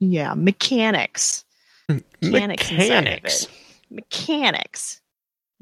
yeah, 0.00 0.34
mechanics. 0.34 1.44
Mechanics 2.22 2.70
Mechanics. 2.72 3.46
Mechanics. 3.92 5.00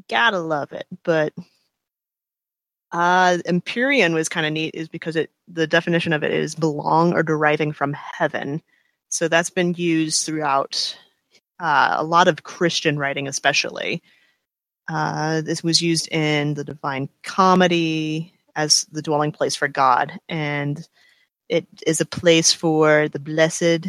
Gotta 0.08 0.38
love 0.38 0.72
it. 0.72 0.86
But 1.02 1.32
uh 2.92 3.38
Empyrean 3.44 4.14
was 4.14 4.28
kind 4.28 4.46
of 4.46 4.52
neat 4.52 4.74
is 4.74 4.88
because 4.88 5.16
it 5.16 5.30
the 5.46 5.66
definition 5.66 6.12
of 6.12 6.24
it 6.24 6.32
is 6.32 6.54
belong 6.54 7.12
or 7.12 7.22
deriving 7.22 7.72
from 7.72 7.92
heaven. 7.92 8.62
So 9.08 9.28
that's 9.28 9.50
been 9.50 9.74
used 9.74 10.24
throughout 10.24 10.96
uh, 11.58 11.96
a 11.98 12.04
lot 12.04 12.28
of 12.28 12.42
Christian 12.42 12.98
writing, 12.98 13.28
especially. 13.28 14.02
Uh, 14.88 15.40
this 15.42 15.62
was 15.62 15.82
used 15.82 16.08
in 16.08 16.54
the 16.54 16.64
Divine 16.64 17.08
Comedy 17.22 18.32
as 18.56 18.86
the 18.90 19.02
dwelling 19.02 19.30
place 19.32 19.54
for 19.54 19.68
God, 19.68 20.18
and 20.28 20.86
it 21.48 21.66
is 21.86 22.00
a 22.00 22.06
place 22.06 22.52
for 22.52 23.08
the 23.08 23.18
blessed 23.18 23.86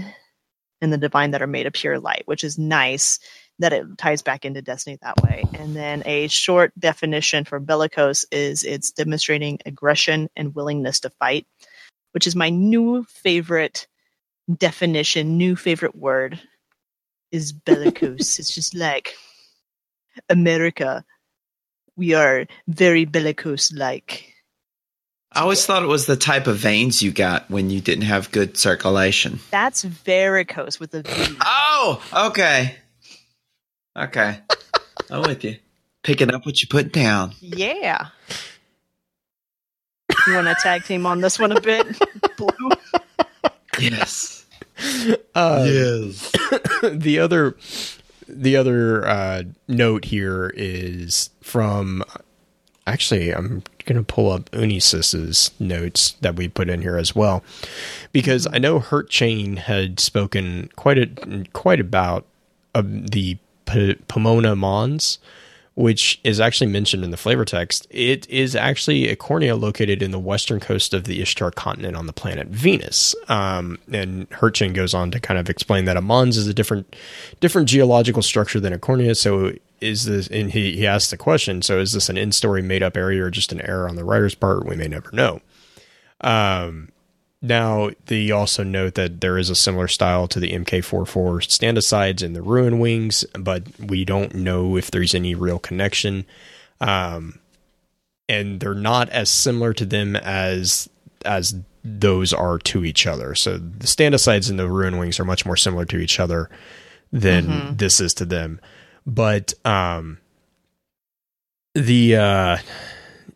and 0.82 0.92
the 0.92 0.98
divine 0.98 1.32
that 1.32 1.42
are 1.42 1.48
made 1.48 1.68
of 1.68 1.74
pure 1.74 2.00
light, 2.00 2.24
which 2.26 2.44
is 2.44 2.58
nice 2.58 3.20
that 3.62 3.74
it 3.74 3.98
ties 3.98 4.22
back 4.22 4.44
into 4.44 4.62
Destiny 4.62 4.98
that 5.02 5.22
way. 5.24 5.44
And 5.54 5.76
then 5.76 6.04
a 6.06 6.28
short 6.28 6.74
definition 6.78 7.46
for 7.46 7.60
bellicose 7.60 8.26
is 8.32 8.64
it's 8.64 8.92
demonstrating 8.92 9.60
aggression 9.66 10.30
and 10.36 10.54
willingness 10.56 11.02
to 11.02 11.10
fight, 11.12 11.46
which 12.12 12.28
is 12.28 12.36
my 12.36 12.50
new 12.50 13.04
favorite 13.04 13.88
definition, 14.52 15.38
new 15.38 15.56
favorite 15.56 15.96
word 15.96 16.40
is 17.32 17.54
bellicose. 17.54 18.40
it's 18.40 18.54
just 18.54 18.76
like 18.76 19.16
America. 20.30 21.06
We 21.96 22.16
are 22.16 22.48
very 22.68 23.06
bellicose 23.06 23.72
like. 23.72 24.34
I 25.32 25.42
always 25.42 25.66
thought 25.66 25.84
it 25.84 25.88
was 25.88 26.08
the 26.08 26.18
type 26.18 26.48
of 26.48 26.58
veins 26.58 27.02
you 27.02 27.12
got 27.12 27.50
when 27.50 27.70
you 27.70 27.80
didn't 27.80 28.04
have 28.04 28.32
good 28.32 28.58
circulation. 28.58 29.40
That's 29.52 29.84
varicose 29.84 30.80
with 30.80 30.94
a 30.94 31.04
V. 31.04 31.38
Oh, 31.40 32.04
okay. 32.28 32.76
Okay. 33.96 34.40
I'm 35.10 35.22
with 35.24 35.44
you. 35.44 35.58
Picking 36.04 36.34
up 36.34 36.46
what 36.46 36.62
you 36.62 36.68
put 36.68 36.92
down. 36.92 37.34
Yeah. 37.42 38.08
You 40.28 40.36
want 40.36 40.48
to 40.48 40.56
tag 40.62 40.84
team 40.84 41.06
on 41.06 41.22
this 41.22 41.40
one 41.40 41.52
a 41.52 41.62
bit? 41.62 41.86
Blue? 42.38 42.72
Yes. 43.80 44.46
Uh, 45.36 45.64
yes. 45.68 46.32
the 46.92 47.20
other 47.20 47.56
the 48.28 48.56
other 48.56 49.08
uh, 49.08 49.44
note 49.68 50.06
here 50.06 50.52
is 50.56 51.30
from 51.42 52.04
actually 52.88 53.32
I'm 53.32 53.64
gonna 53.86 54.04
pull 54.04 54.32
up 54.32 54.50
Unisys's 54.52 55.52
notes 55.60 56.12
that 56.22 56.36
we 56.36 56.48
put 56.48 56.70
in 56.70 56.82
here 56.82 56.98
as 56.98 57.16
well 57.16 57.44
because 58.12 58.48
I 58.52 58.58
know 58.58 58.80
Hurt 58.80 59.10
Chain 59.10 59.58
had 59.58 60.00
spoken 60.00 60.70
quite 60.76 60.98
a 60.98 61.46
quite 61.54 61.80
about 61.80 62.26
uh, 62.74 62.84
the 62.86 63.38
P- 63.66 63.96
Pomona 64.08 64.56
Mons 64.56 65.20
which 65.76 66.20
is 66.24 66.40
actually 66.40 66.70
mentioned 66.70 67.04
in 67.04 67.12
the 67.12 67.18
flavor 67.18 67.46
text. 67.46 67.88
It 67.90 68.30
is 68.30 68.56
actually 68.56 69.08
a 69.08 69.16
corona 69.16 69.56
located 69.56 70.02
in 70.02 70.12
the 70.12 70.20
western 70.20 70.60
coast 70.60 70.94
of 70.94 71.06
the 71.06 71.22
Ishtar 71.22 71.52
continent 71.52 71.96
on 71.96 72.08
the 72.08 72.14
planet 72.14 72.48
Venus. 72.48 73.16
Um, 73.30 73.80
and 73.92 74.30
Hurchin 74.32 74.74
goes 74.74 74.94
on 74.94 75.12
to 75.12 75.20
kind 75.20 75.40
of 75.40 75.50
explain 75.50 75.86
that 75.86 75.98
a 75.98 76.02
Mons 76.02 76.38
is 76.38 76.48
a 76.48 76.54
different 76.54 76.96
different 77.40 77.70
geological 77.70 78.22
structure 78.22 78.60
than 78.60 78.74
a 78.74 78.80
corona. 78.80 79.16
So 79.16 79.54
is 79.80 80.06
this? 80.06 80.28
And 80.28 80.52
he 80.52 80.76
he 80.76 80.86
asks 80.86 81.10
the 81.10 81.18
question. 81.18 81.62
So 81.62 81.80
is 81.80 81.94
this 81.94 82.10
an 82.10 82.18
in-story 82.18 82.62
made-up 82.62 82.98
area 82.98 83.24
or 83.24 83.32
just 83.32 83.52
an 83.52 83.62
error 83.62 83.88
on 83.88 83.96
the 83.96 84.04
writer's 84.04 84.36
part? 84.36 84.66
We 84.66 84.76
may 84.76 84.88
never 84.88 85.10
know. 85.14 85.42
Um, 86.20 86.90
now, 87.42 87.90
they 88.06 88.30
also 88.30 88.64
note 88.64 88.94
that 88.96 89.20
there 89.20 89.38
is 89.38 89.50
a 89.50 89.56
similar 89.56 89.88
style 89.88 90.28
to 90.28 90.40
the 90.40 90.52
MK44 90.52 91.50
stand 91.50 91.78
asides 91.78 92.22
and 92.22 92.36
the 92.36 92.44
ruin 92.44 92.78
wings, 92.80 93.26
but 93.40 93.64
we 93.80 94.06
don't 94.06 94.36
know 94.36 94.78
if 94.78 94.92
there's 94.92 95.16
any 95.16 95.34
real 95.34 95.58
connection. 95.58 96.26
Um, 96.80 97.40
and 98.30 98.60
they're 98.60 98.76
not 98.76 99.10
as 99.10 99.30
similar 99.30 99.74
to 99.74 99.86
them 99.86 100.16
as 100.16 100.88
as 101.26 101.56
those 101.84 102.32
are 102.32 102.60
to 102.60 102.86
each 102.86 103.08
other. 103.08 103.34
So 103.34 103.58
the 103.58 103.88
stand 103.88 104.14
asides 104.14 104.50
and 104.50 104.60
the 104.60 104.70
ruin 104.70 104.98
wings 104.98 105.20
are 105.20 105.26
much 105.26 105.46
more 105.46 105.58
similar 105.58 105.86
to 105.86 105.98
each 105.98 106.20
other 106.20 106.50
than 107.12 107.76
this 107.78 108.00
is 108.00 108.14
to 108.16 108.26
them. 108.26 108.62
But 109.06 109.54
um, 109.66 110.20
the 111.74 112.16
uh, 112.16 112.58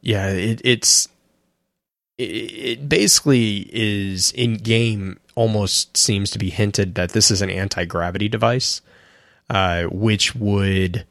yeah, 0.01 0.29
it, 0.29 0.61
it's 0.63 1.09
it, 2.17 2.23
it 2.23 2.89
basically 2.89 3.69
is 3.73 4.31
in 4.31 4.55
game 4.55 5.19
almost 5.35 5.97
seems 5.97 6.29
to 6.31 6.39
be 6.39 6.49
hinted 6.49 6.95
that 6.95 7.09
this 7.11 7.29
is 7.29 7.41
an 7.41 7.49
anti-gravity 7.49 8.29
device 8.29 8.81
uh, 9.49 9.83
which 9.83 10.33
would 10.35 11.05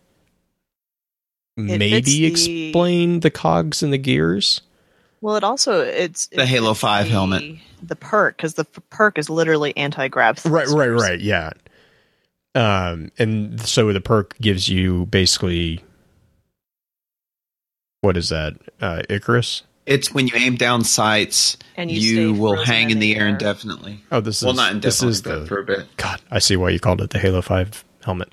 maybe 1.56 1.90
fits 1.90 2.06
the- 2.06 2.26
explain 2.26 3.20
the 3.20 3.30
cogs 3.30 3.82
and 3.82 3.92
the 3.92 3.98
gears 3.98 4.62
Well, 5.20 5.36
it 5.36 5.44
also 5.44 5.80
it's 5.82 6.26
The 6.28 6.42
it 6.42 6.48
Halo 6.48 6.74
5 6.74 7.04
the- 7.06 7.10
helmet. 7.10 7.58
The 7.82 7.96
perk, 7.96 8.38
because 8.38 8.54
the 8.54 8.66
f- 8.74 8.82
perk 8.88 9.18
is 9.18 9.28
literally 9.28 9.76
anti-grav. 9.76 10.44
right 10.46 10.66
right 10.68 10.88
right 10.88 11.20
yeah 11.20 11.50
um 12.54 13.10
and 13.18 13.60
so 13.60 13.92
the 13.92 14.00
perk 14.00 14.38
gives 14.38 14.68
you 14.70 15.04
basically 15.06 15.84
what 18.00 18.16
is 18.16 18.28
that 18.30 18.54
uh 18.80 19.02
icarus 19.10 19.62
It's 19.86 20.12
when 20.14 20.26
you 20.26 20.32
aim 20.36 20.56
down 20.56 20.82
sights, 20.84 21.56
And 21.76 21.90
you 21.90 22.00
you, 22.00 22.34
will 22.34 22.56
hang 22.64 22.84
in 22.86 22.92
in 22.92 22.98
the 23.00 23.12
the 23.12 23.18
air 23.18 23.26
air. 23.26 23.28
indefinitely. 23.28 24.00
oh 24.10 24.20
this 24.20 24.42
well, 24.42 24.52
is 24.52 24.56
not 24.56 24.80
this 24.80 25.02
indefinitely, 25.02 25.10
is 25.10 25.22
but 25.22 25.40
the 25.40 25.46
for 25.46 25.58
a 25.60 25.64
bit. 25.64 25.96
God, 25.96 26.20
I 26.30 26.38
see 26.38 26.56
why 26.56 26.70
you 26.70 26.80
called 26.80 27.00
it 27.00 27.10
the 27.10 27.18
Halo 27.18 27.42
Five 27.42 27.84
helmet. 28.02 28.32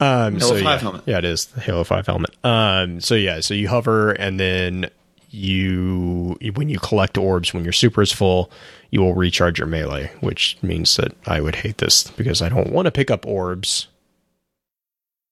Um, 0.00 0.38
Halo 0.38 0.54
so 0.54 0.54
5 0.54 0.62
yeah, 0.62 0.78
helmet. 0.78 1.02
Yeah, 1.06 1.18
it 1.18 1.24
is 1.24 1.46
the 1.46 1.60
Halo 1.60 1.84
Five 1.84 2.06
helmet. 2.06 2.30
Um, 2.44 3.00
so 3.00 3.14
yeah, 3.14 3.40
so 3.40 3.54
you 3.54 3.68
hover 3.68 4.10
and 4.12 4.38
then 4.40 4.90
you 5.30 6.36
when 6.54 6.68
you 6.68 6.78
collect 6.78 7.18
orbs 7.18 7.52
when 7.52 7.62
your 7.64 7.72
super 7.72 8.02
is 8.02 8.12
full, 8.12 8.50
you 8.90 9.00
will 9.00 9.14
recharge 9.14 9.58
your 9.58 9.68
melee, 9.68 10.10
which 10.20 10.56
means 10.62 10.96
that 10.96 11.12
I 11.26 11.40
would 11.40 11.56
hate 11.56 11.78
this 11.78 12.04
because 12.12 12.40
I 12.42 12.48
don't 12.48 12.72
want 12.72 12.86
to 12.86 12.90
pick 12.92 13.10
up 13.10 13.26
orbs. 13.26 13.88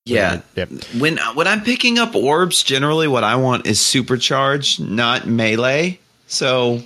Yeah. 0.07 0.41
Yep. 0.55 0.71
When 0.99 1.19
when 1.35 1.47
I'm 1.47 1.63
picking 1.63 1.99
up 1.99 2.15
orbs, 2.15 2.63
generally 2.63 3.09
what 3.09 3.25
I 3.25 3.37
want 3.37 3.67
is 3.67 3.79
supercharge, 3.81 4.81
not 4.81 5.27
melee. 5.27 5.99
So, 6.29 6.81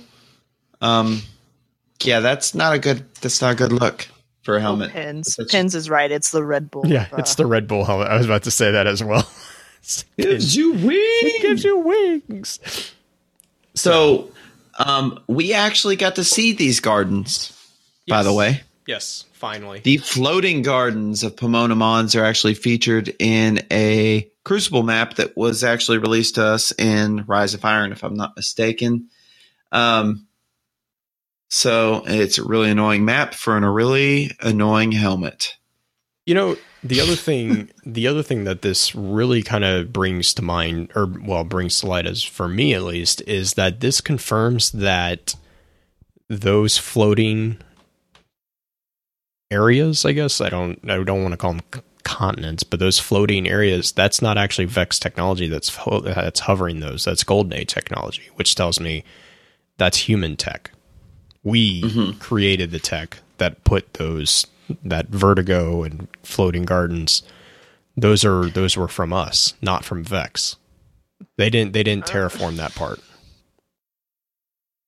um, 0.81 1.21
yeah, 2.01 2.19
that's 2.19 2.53
not 2.55 2.73
a 2.73 2.79
good. 2.79 3.05
That's 3.21 3.41
not 3.41 3.53
a 3.53 3.55
good 3.55 3.71
look 3.71 4.07
for 4.43 4.55
a 4.55 4.57
Oh, 4.57 4.61
helmet. 4.61 4.91
Pins. 4.91 5.37
Pins 5.49 5.75
is 5.75 5.89
right. 5.89 6.11
It's 6.11 6.31
the 6.31 6.43
Red 6.43 6.71
Bull. 6.71 6.85
Yeah, 6.87 7.07
uh, 7.13 7.17
it's 7.17 7.35
the 7.35 7.45
Red 7.45 7.67
Bull 7.67 7.85
helmet. 7.85 8.07
I 8.07 8.17
was 8.17 8.25
about 8.25 8.43
to 8.43 8.51
say 8.51 8.71
that 8.71 8.87
as 8.87 9.03
well. 9.03 9.29
Gives 10.17 10.55
you 10.55 10.73
wings. 10.73 10.89
It 10.93 11.41
gives 11.41 11.63
you 11.63 11.77
wings. 11.77 12.93
So, 13.73 14.29
um, 14.77 15.19
we 15.27 15.53
actually 15.53 15.95
got 15.95 16.15
to 16.15 16.23
see 16.23 16.53
these 16.53 16.79
gardens. 16.79 17.51
By 18.07 18.21
the 18.23 18.31
way, 18.33 18.61
Yes, 18.87 19.25
finally. 19.33 19.79
the 19.79 19.97
floating 19.97 20.63
gardens 20.63 21.23
of 21.23 21.37
Pomona 21.37 21.75
Mons 21.75 22.15
are 22.15 22.25
actually 22.25 22.55
featured 22.55 23.13
in 23.19 23.65
a 23.71 24.29
Crucible 24.43 24.83
map 24.83 25.15
that 25.15 25.37
was 25.37 25.63
actually 25.63 25.99
released 25.99 26.35
to 26.35 26.43
us 26.43 26.71
in 26.79 27.25
Rise 27.27 27.53
of 27.53 27.63
Iron, 27.63 27.91
if 27.91 28.03
I'm 28.03 28.15
not 28.15 28.35
mistaken. 28.35 29.09
Um, 29.71 30.27
so 31.47 32.03
it's 32.07 32.37
a 32.37 32.43
really 32.43 32.71
annoying 32.71 33.05
map 33.05 33.35
for 33.35 33.55
an, 33.55 33.63
a 33.63 33.71
really 33.71 34.31
annoying 34.41 34.93
helmet. 34.93 35.57
You 36.25 36.33
know, 36.33 36.57
the 36.83 37.01
other 37.01 37.15
thing, 37.15 37.69
the 37.85 38.07
other 38.07 38.23
thing 38.23 38.45
that 38.45 38.61
this 38.61 38.95
really 38.95 39.43
kind 39.43 39.63
of 39.63 39.93
brings 39.93 40.33
to 40.35 40.41
mind, 40.41 40.91
or 40.95 41.05
well, 41.05 41.43
brings 41.43 41.79
to 41.81 41.87
light, 41.87 42.07
as 42.07 42.23
for 42.23 42.47
me 42.47 42.73
at 42.73 42.83
least, 42.83 43.21
is 43.27 43.53
that 43.53 43.79
this 43.79 44.01
confirms 44.01 44.71
that 44.71 45.35
those 46.29 46.77
floating 46.77 47.57
areas, 49.51 50.05
I 50.05 50.13
guess 50.13 50.41
I 50.41 50.49
don't, 50.49 50.79
I 50.89 51.03
don't 51.03 51.21
want 51.21 51.33
to 51.33 51.37
call 51.37 51.53
them 51.53 51.61
c- 51.73 51.81
continents, 52.03 52.63
but 52.63 52.79
those 52.79 52.97
floating 52.99 53.47
areas, 53.47 53.91
that's 53.91 54.21
not 54.21 54.37
actually 54.37 54.65
Vex 54.65 54.97
technology 54.99 55.47
that's 55.47 55.75
ho- 55.75 56.01
that's 56.01 56.41
hovering 56.41 56.79
those. 56.79 57.05
That's 57.05 57.23
Golden 57.23 57.53
Age 57.53 57.67
technology, 57.73 58.23
which 58.35 58.55
tells 58.55 58.79
me 58.79 59.03
that's 59.77 59.97
human 59.97 60.35
tech. 60.37 60.71
We 61.43 61.81
Mhm. 61.83 62.19
created 62.19 62.71
the 62.71 62.79
tech 62.79 63.17
that 63.37 63.63
put 63.63 63.93
those 63.95 64.45
that 64.83 65.07
vertigo 65.09 65.83
and 65.83 66.07
floating 66.23 66.63
gardens 66.63 67.23
those 67.97 68.23
are 68.23 68.45
those 68.45 68.77
were 68.77 68.87
from 68.87 69.11
us 69.11 69.53
not 69.61 69.83
from 69.83 70.01
vex 70.01 70.55
they 71.37 71.49
didn't 71.49 71.73
they 71.73 71.83
didn't 71.83 72.05
terraform 72.05 72.55
that 72.55 72.73
part 72.73 72.99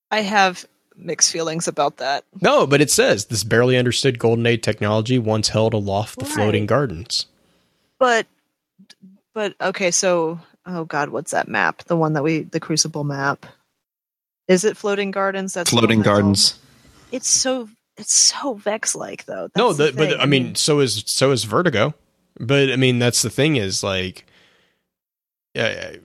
I 0.09 0.21
have 0.21 0.65
mixed 0.95 1.31
feelings 1.31 1.67
about 1.67 1.97
that. 1.97 2.23
no 2.41 2.65
but 2.67 2.81
it 2.81 2.91
says 2.91 3.25
this 3.25 3.43
barely 3.43 3.77
understood 3.77 4.19
golden 4.19 4.45
age 4.45 4.61
technology 4.61 5.17
once 5.19 5.49
held 5.49 5.73
aloft 5.73 6.19
the 6.19 6.25
floating 6.25 6.65
gardens 6.65 7.25
But, 7.99 8.27
but 9.33 9.55
okay. 9.61 9.91
So, 9.91 10.39
oh 10.65 10.83
God, 10.85 11.09
what's 11.09 11.31
that 11.31 11.47
map? 11.47 11.83
The 11.85 11.95
one 11.95 12.13
that 12.13 12.23
we, 12.23 12.41
the 12.43 12.59
Crucible 12.59 13.03
map. 13.05 13.45
Is 14.47 14.65
it 14.65 14.75
Floating 14.77 15.11
Gardens? 15.11 15.53
That's 15.53 15.69
Floating 15.69 15.99
that's 15.99 16.07
all- 16.09 16.13
gardens. 16.15 16.59
It's 17.11 17.29
so 17.29 17.69
it's 17.95 18.13
so 18.13 18.55
Vex 18.55 18.93
like 18.95 19.23
though. 19.25 19.49
no 19.55 19.71
the 19.71 19.91
the, 19.91 19.93
but 19.93 20.19
i 20.19 20.25
mean 20.25 20.55
so 20.55 20.79
is 20.79 21.03
so 21.07 21.31
is 21.31 21.43
vertigo 21.45 21.93
but 22.39 22.71
i 22.71 22.75
mean 22.75 22.97
that's 22.99 23.21
the 23.21 23.29
thing 23.29 23.55
is 23.55 23.83
like 23.83 24.25
yeah 25.53 25.95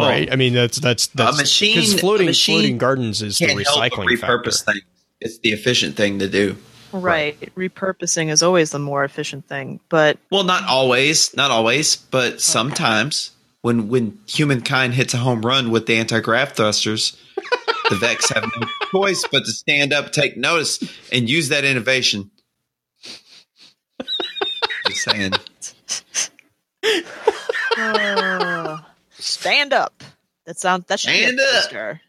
Well, 0.00 0.08
right 0.10 0.32
i 0.32 0.36
mean 0.36 0.52
that's 0.54 0.78
that's 0.80 1.06
that's 1.08 1.38
machine- 1.38 1.76
because 1.76 1.94
a 1.94 1.98
floating 1.98 2.26
machine 2.26 2.56
floating 2.60 2.78
gardens 2.78 3.22
is 3.22 3.38
the 3.38 3.46
Can't 3.46 3.66
help 3.66 3.76
but 3.80 3.90
recycling 3.92 4.06
repurpose 4.06 4.64
factor 4.64 4.72
things. 4.72 4.84
It's 5.20 5.38
the 5.38 5.50
efficient 5.52 5.96
thing 5.96 6.18
to 6.20 6.28
do. 6.28 6.56
right. 6.92 7.38
Repurposing 7.54 8.30
is 8.30 8.42
always 8.42 8.70
the 8.70 8.78
more 8.78 9.04
efficient 9.04 9.46
thing, 9.46 9.80
but 9.90 10.16
Well, 10.30 10.44
not 10.44 10.64
always, 10.66 11.36
not 11.36 11.50
always, 11.50 11.94
but 11.96 12.40
sometimes 12.40 13.32
when 13.60 13.88
when 13.88 14.18
humankind 14.26 14.94
hits 14.94 15.12
a 15.12 15.18
home 15.18 15.42
run 15.42 15.70
with 15.70 15.84
the 15.86 15.96
anti 15.96 16.20
grav 16.20 16.52
thrusters, 16.54 17.16
the 17.90 17.96
Vex 17.96 18.30
have 18.30 18.44
no 18.58 18.66
choice 18.92 19.22
but 19.30 19.44
to 19.44 19.52
stand 19.52 19.92
up, 19.92 20.10
take 20.12 20.36
notice, 20.38 20.80
and 21.12 21.28
use 21.28 21.50
that 21.50 21.64
innovation. 21.64 22.30
Just 24.88 25.02
saying. 25.04 25.32
uh, 27.76 28.78
stand 29.20 29.72
up. 29.72 30.02
That 30.46 30.58
sounds 30.58 30.86
that 30.86 31.00
should 31.00 31.10
Stand 31.14 31.36
be 31.36 31.42
a 31.42 31.46
up. 31.46 31.52
poster. 31.62 32.00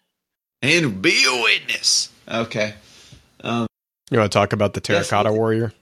And 0.62 1.02
be 1.02 1.26
a 1.28 1.42
witness. 1.44 2.10
Okay. 2.28 2.74
Um, 3.44 3.68
you 4.10 4.20
want 4.20 4.32
to 4.32 4.38
talk 4.38 4.54
about 4.54 4.74
the 4.74 4.82
terracotta 4.82 5.32
we- 5.32 5.38
warrior 5.40 5.74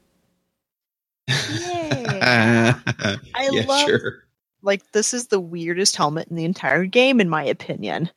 Yeah. 1.27 2.79
I 2.87 3.49
yeah, 3.51 3.65
love 3.65 3.87
sure. 3.87 4.23
like 4.61 4.91
this 4.91 5.13
is 5.13 5.27
the 5.27 5.39
weirdest 5.39 5.95
helmet 5.95 6.27
in 6.29 6.35
the 6.35 6.45
entire 6.45 6.85
game, 6.85 7.19
in 7.21 7.29
my 7.29 7.43
opinion. 7.43 8.09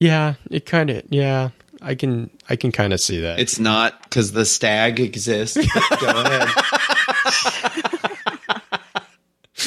Yeah, 0.00 0.34
it 0.50 0.66
kind 0.66 0.90
of. 0.90 1.02
Yeah, 1.10 1.50
I 1.82 1.94
can. 1.96 2.30
I 2.48 2.54
can 2.56 2.70
kind 2.70 2.92
of 2.92 3.00
see 3.00 3.20
that. 3.20 3.40
It's 3.40 3.58
not 3.58 4.00
because 4.04 4.30
the 4.32 4.44
stag 4.44 5.00
exists. 5.00 5.56
Go 5.56 6.06
ahead. 6.08 6.48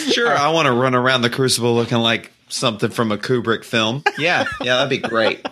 Sure, 0.11 0.35
I 0.35 0.49
want 0.49 0.65
to 0.67 0.71
run 0.73 0.95
around 0.95 1.21
the 1.21 1.29
crucible 1.29 1.75
looking 1.75 1.97
like 1.99 2.31
something 2.49 2.89
from 2.91 3.11
a 3.11 3.17
Kubrick 3.17 3.63
film. 3.63 4.03
Yeah, 4.17 4.45
yeah, 4.61 4.75
that'd 4.77 4.89
be 4.89 4.97
great. 5.07 5.45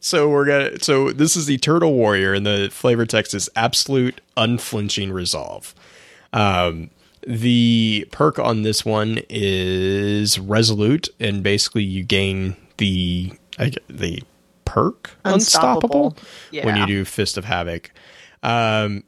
so 0.00 0.28
we're 0.28 0.44
gonna. 0.46 0.78
So 0.80 1.10
this 1.12 1.36
is 1.36 1.46
the 1.46 1.54
Eternal 1.54 1.92
Warrior, 1.94 2.32
and 2.34 2.44
the 2.46 2.68
flavor 2.72 3.06
text 3.06 3.34
is 3.34 3.48
absolute 3.56 4.20
unflinching 4.36 5.12
resolve. 5.12 5.74
Um, 6.32 6.90
the 7.26 8.08
perk 8.10 8.38
on 8.38 8.62
this 8.62 8.84
one 8.84 9.20
is 9.28 10.38
resolute, 10.38 11.08
and 11.20 11.42
basically 11.42 11.84
you 11.84 12.02
gain 12.02 12.56
the 12.78 13.32
I, 13.58 13.72
the 13.88 14.22
perk 14.64 15.10
unstoppable, 15.24 16.16
Yeah. 16.50 16.64
when 16.66 16.76
you 16.76 16.86
do 16.86 17.04
Fist 17.04 17.36
of 17.36 17.44
Havoc. 17.44 17.90
Um, 18.42 19.04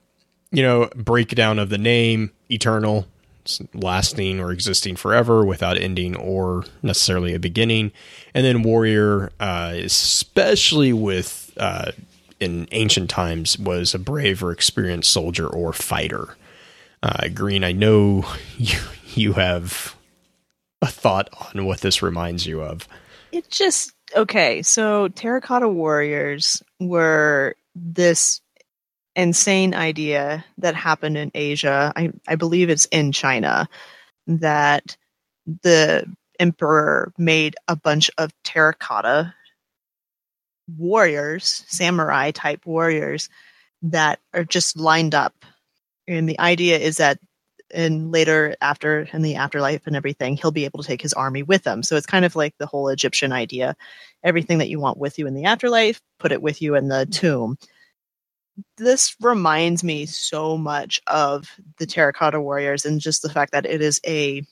you 0.52 0.62
know, 0.62 0.88
breakdown 0.94 1.58
of 1.58 1.68
the 1.70 1.78
name, 1.78 2.30
eternal, 2.48 2.98
s- 2.98 3.06
lasting 3.74 4.40
or 4.40 4.52
existing 4.52 4.96
forever 4.96 5.44
without 5.44 5.78
ending 5.78 6.16
or 6.16 6.64
necessarily 6.82 7.34
a 7.34 7.38
beginning. 7.38 7.92
And 8.34 8.44
then 8.44 8.62
warrior, 8.62 9.32
uh, 9.40 9.72
especially 9.76 10.92
with 10.92 11.52
uh, 11.56 11.92
in 12.40 12.68
ancient 12.72 13.10
times, 13.10 13.58
was 13.58 13.94
a 13.94 13.98
brave 13.98 14.42
or 14.42 14.50
experienced 14.50 15.10
soldier 15.10 15.46
or 15.46 15.72
fighter. 15.72 16.36
Uh, 17.02 17.28
Green, 17.28 17.64
I 17.64 17.72
know 17.72 18.24
you 18.58 18.78
you 19.14 19.32
have 19.34 19.94
a 20.82 20.86
thought 20.86 21.28
on 21.54 21.64
what 21.64 21.80
this 21.80 22.02
reminds 22.02 22.46
you 22.46 22.62
of. 22.62 22.88
It 23.32 23.48
just 23.50 23.92
okay. 24.16 24.62
So 24.62 25.08
terracotta 25.08 25.68
warriors 25.68 26.62
were 26.80 27.56
this 27.74 28.40
insane 29.16 29.74
idea 29.74 30.44
that 30.58 30.74
happened 30.74 31.16
in 31.16 31.30
Asia. 31.34 31.92
I, 31.94 32.10
I 32.26 32.36
believe 32.36 32.70
it's 32.70 32.86
in 32.86 33.12
China 33.12 33.68
that 34.26 34.96
the 35.62 36.04
emperor 36.40 37.12
made 37.18 37.56
a 37.68 37.76
bunch 37.76 38.10
of 38.18 38.32
terracotta 38.42 39.34
warriors, 40.76 41.64
samurai 41.68 42.30
type 42.30 42.64
warriors 42.66 43.28
that 43.82 44.20
are 44.32 44.44
just 44.44 44.78
lined 44.78 45.14
up. 45.14 45.34
And 46.08 46.28
the 46.28 46.38
idea 46.40 46.78
is 46.78 46.96
that 46.96 47.18
and 47.72 48.12
later 48.12 48.54
after 48.60 49.08
in 49.12 49.22
the 49.22 49.34
afterlife 49.36 49.86
and 49.86 49.96
everything 49.96 50.36
he'll 50.36 50.50
be 50.50 50.64
able 50.64 50.80
to 50.80 50.86
take 50.86 51.02
his 51.02 51.14
army 51.14 51.42
with 51.42 51.66
him 51.66 51.82
so 51.82 51.96
it's 51.96 52.06
kind 52.06 52.24
of 52.24 52.36
like 52.36 52.54
the 52.58 52.66
whole 52.66 52.88
egyptian 52.88 53.32
idea 53.32 53.74
everything 54.22 54.58
that 54.58 54.68
you 54.68 54.78
want 54.78 54.98
with 54.98 55.18
you 55.18 55.26
in 55.26 55.34
the 55.34 55.44
afterlife 55.44 56.00
put 56.18 56.30
it 56.30 56.42
with 56.42 56.60
you 56.60 56.74
in 56.74 56.88
the 56.88 57.06
tomb 57.06 57.56
this 58.76 59.16
reminds 59.20 59.82
me 59.82 60.06
so 60.06 60.56
much 60.56 61.00
of 61.06 61.48
the 61.78 61.86
terracotta 61.86 62.40
warriors 62.40 62.84
and 62.84 63.00
just 63.00 63.22
the 63.22 63.30
fact 63.30 63.52
that 63.52 63.66
it 63.66 63.80
is 63.80 64.00
a 64.06 64.42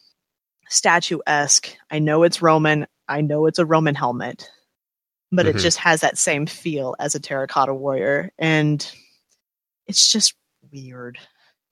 statuesque 0.69 1.77
i 1.91 1.99
know 1.99 2.23
it's 2.23 2.43
roman 2.43 2.87
i 3.09 3.21
know 3.21 3.47
it's 3.47 3.59
a 3.59 3.67
roman 3.67 3.95
helmet 3.95 4.49
but 5.31 5.47
Mhm. 5.47 5.51
it 5.51 5.57
just 5.59 5.79
has 5.79 6.01
that 6.01 6.19
same 6.19 6.47
feel 6.47 6.95
as 6.99 7.15
a 7.15 7.21
terracotta 7.21 7.75
warrior 7.75 8.33
and 8.39 8.91
it's 9.87 10.11
just 10.11 10.35
weird 10.73 11.19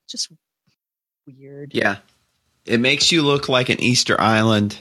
just 0.08 0.30
weird. 1.26 1.72
Yeah, 1.74 1.98
it 2.64 2.80
makes 2.80 3.12
you 3.12 3.22
look 3.22 3.48
like 3.48 3.68
an 3.68 3.80
Easter 3.80 4.20
Island 4.20 4.78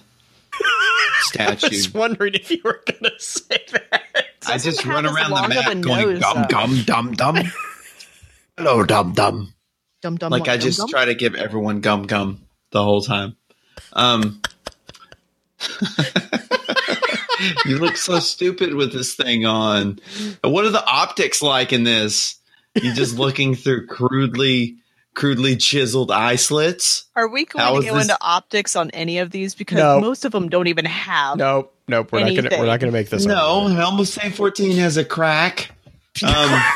I 1.40 1.56
statue. 1.56 1.70
was 1.76 1.94
wondering 1.94 2.34
if 2.36 2.52
you 2.52 2.62
were 2.64 2.82
going 2.86 3.04
to 3.04 3.20
say 3.20 3.58
that. 3.72 4.04
I 4.48 4.54
Doesn't 4.54 4.72
just 4.72 4.86
run 4.86 5.06
around 5.06 5.32
the 5.32 5.48
map 5.48 5.72
a 5.72 5.76
going 5.76 6.20
dum 6.20 6.46
dum 6.48 6.84
dum 6.84 7.14
dum. 7.14 7.36
Hello, 8.58 8.84
dum 8.84 9.14
dum. 9.14 9.54
dum 10.02 10.18
dum 10.18 10.32
Like 10.32 10.48
I 10.48 10.58
dum, 10.58 10.62
just 10.62 10.80
dum. 10.80 10.90
try 10.90 11.06
to 11.06 11.16
give 11.16 11.36
everyone 11.36 11.82
gum 11.82 12.04
gum 12.04 12.42
the 12.72 12.84
whole 12.84 13.02
time. 13.02 13.36
Um, 13.94 14.42
you 17.66 17.78
look 17.78 17.98
so 17.98 18.20
stupid 18.20 18.74
with 18.74 18.92
this 18.94 19.16
thing 19.16 19.46
on. 19.46 20.00
What 20.44 20.66
are 20.66 20.70
the 20.72 20.86
optics 20.86 21.42
like 21.42 21.74
in 21.74 21.84
this? 21.84 22.36
You're 22.82 22.94
just 22.96 23.18
looking 23.18 23.56
through 23.56 23.88
crudely, 23.88 24.78
crudely 25.16 25.58
chiseled 25.58 26.12
eye 26.12 26.36
slits. 26.36 27.06
Are 27.16 27.28
we 27.28 27.46
going 27.46 27.78
is 27.78 27.84
to 27.86 27.90
go 27.90 27.96
this- 27.96 28.04
into 28.06 28.18
optics 28.22 28.76
on 28.76 28.90
any 28.92 29.18
of 29.20 29.32
these? 29.32 29.56
Because 29.56 29.78
No. 29.78 30.00
most 30.00 30.26
of 30.26 30.32
them 30.32 30.50
don't 30.50 30.68
even 30.68 30.86
have. 30.86 31.38
Nope, 31.38 31.74
nope. 31.88 32.12
We're 32.12 32.22
not 32.26 32.36
gonna. 32.36 32.50
We're 32.60 32.66
not 32.66 32.80
gonna 32.80 32.92
make 32.92 33.10
this. 33.10 33.26
No, 33.26 33.62
argument. 33.62 33.80
Helm 33.80 34.06
Saint 34.06 34.36
14 34.36 34.78
has 34.78 34.98
a 34.98 35.04
crack. 35.06 35.72
Um, 36.26 36.62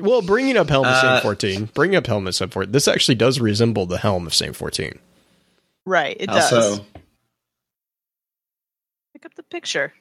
Well, 0.00 0.22
bringing 0.22 0.56
up 0.56 0.68
Helm 0.68 0.86
of 0.86 0.92
Uh, 0.92 1.00
Saint 1.00 1.22
Fourteen, 1.22 1.64
bringing 1.74 1.96
up 1.96 2.06
Helm 2.06 2.26
of 2.28 2.34
Saint 2.34 2.52
Fourteen. 2.52 2.70
This 2.70 2.86
actually 2.86 3.16
does 3.16 3.40
resemble 3.40 3.84
the 3.84 3.98
Helm 3.98 4.26
of 4.28 4.34
Saint 4.34 4.54
Fourteen. 4.54 5.00
Right, 5.84 6.16
it 6.20 6.26
does. 6.26 6.52
also, 6.52 6.84
Pick 9.12 9.26
up 9.26 9.34
the 9.34 9.42
picture. 9.42 9.92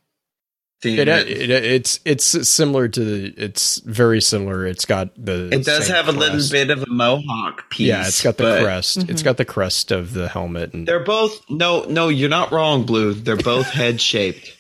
It, 0.84 1.08
it, 1.08 1.50
it's 1.50 2.00
it's 2.06 2.24
similar 2.48 2.88
to 2.88 3.04
the. 3.04 3.34
It's 3.36 3.80
very 3.80 4.22
similar. 4.22 4.68
It's 4.68 4.86
got 4.86 5.10
the. 5.16 5.50
It 5.52 5.66
does 5.66 5.88
same 5.88 5.96
have 5.96 6.08
a 6.08 6.12
little 6.12 6.40
bit 6.52 6.70
of 6.70 6.84
a 6.84 6.88
mohawk 6.88 7.70
piece. 7.72 7.88
Yeah, 7.88 8.06
it's 8.06 8.22
got 8.22 8.38
the 8.38 8.44
but 8.44 8.62
crest. 8.62 8.98
It's 9.10 9.22
Mhm. 9.22 9.26
got 9.26 9.38
the 9.38 9.46
crest 9.46 9.92
of 9.92 10.14
the 10.14 10.28
helmet, 10.28 10.74
and 10.74 10.88
They're 10.88 11.04
both 11.04 11.42
no, 11.50 11.86
no. 11.86 12.10
You're 12.10 12.30
not 12.30 12.52
wrong, 12.52 12.84
Blue. 12.86 13.14
They're 13.14 13.36
both 13.38 13.66
head 13.72 14.00
shaped. 14.00 14.56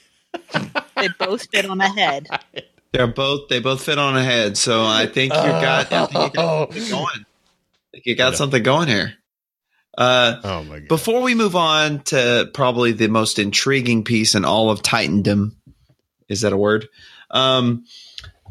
They 0.95 1.09
both 1.20 1.47
fit 1.51 1.65
on 1.70 1.80
a 1.82 1.89
head. 1.89 2.28
They're 2.93 3.05
both 3.05 3.49
they 3.49 3.59
both 3.59 3.84
fit 3.84 3.99
on 3.99 4.18
a 4.18 4.24
head. 4.24 4.57
So 4.57 4.84
I 4.84 5.05
think 5.05 5.34
you 5.34 5.39
got. 5.39 5.91
I 5.93 6.05
think 6.07 6.13
you 6.13 6.30
got 6.32 6.74
something 6.74 6.89
going. 6.89 7.26
I 7.26 7.89
think 7.91 8.05
you 8.07 8.15
got 8.15 8.36
something 8.38 8.63
going 8.63 8.88
here. 8.88 9.13
Uh, 9.95 10.39
oh 10.43 10.63
my 10.63 10.80
god! 10.80 10.88
before 10.89 11.22
we 11.22 11.36
move 11.36 11.55
on 11.55 12.01
to 12.05 12.49
probably 12.55 12.91
the 12.91 13.07
most 13.07 13.38
intriguing 13.39 14.03
piece 14.03 14.34
in 14.36 14.45
all 14.45 14.70
of 14.72 14.82
Titandom, 14.82 15.53
is 16.30 16.41
that 16.41 16.53
a 16.53 16.57
word? 16.57 16.88
Um, 17.32 17.86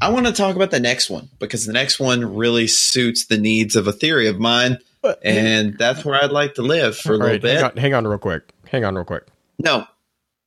I 0.00 0.10
want 0.10 0.26
to 0.26 0.32
talk 0.32 0.56
about 0.56 0.70
the 0.70 0.80
next 0.80 1.08
one 1.08 1.30
because 1.38 1.64
the 1.66 1.72
next 1.72 1.98
one 1.98 2.34
really 2.36 2.66
suits 2.66 3.26
the 3.26 3.38
needs 3.38 3.76
of 3.76 3.86
a 3.86 3.92
theory 3.92 4.28
of 4.28 4.38
mine, 4.38 4.78
and 5.22 5.78
that's 5.78 6.04
where 6.04 6.22
I'd 6.22 6.30
like 6.30 6.54
to 6.54 6.62
live 6.62 6.96
for 6.98 7.10
a 7.14 7.16
little 7.16 7.28
right, 7.28 7.40
bit. 7.42 7.54
hang 7.56 7.64
on, 7.64 7.76
hang 7.76 7.94
on, 7.94 8.06
real 8.06 8.18
quick. 8.18 8.42
Hang 8.68 8.84
on, 8.84 8.94
real 8.94 9.04
quick. 9.04 9.26
No, 9.58 9.86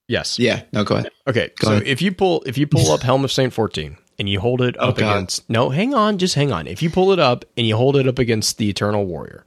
Yes. 0.07 0.37
yeah, 0.39 0.63
no, 0.73 0.83
go 0.83 0.95
ahead. 0.95 1.11
Okay. 1.27 1.51
Go 1.59 1.67
so 1.67 1.71
ahead. 1.73 1.87
if 1.87 2.01
you 2.01 2.11
pull 2.11 2.43
if 2.45 2.57
you 2.57 2.67
pull 2.67 2.91
up 2.91 3.01
Helm 3.01 3.23
of 3.23 3.31
Saint 3.31 3.53
Fourteen 3.53 3.97
and 4.19 4.27
you 4.29 4.39
hold 4.39 4.61
it 4.61 4.75
Oh, 4.79 4.89
up 4.89 4.97
God. 4.97 5.15
against 5.17 5.49
no, 5.49 5.69
hang 5.69 5.93
on, 5.95 6.17
just 6.19 6.35
hang 6.35 6.51
on. 6.51 6.67
If 6.67 6.81
you 6.83 6.89
pull 6.89 7.11
it 7.11 7.19
up 7.19 7.45
and 7.57 7.65
you 7.65 7.75
hold 7.75 7.95
it 7.95 8.07
up 8.07 8.19
against 8.19 8.57
the 8.59 8.69
Eternal 8.69 9.05
Warrior, 9.05 9.45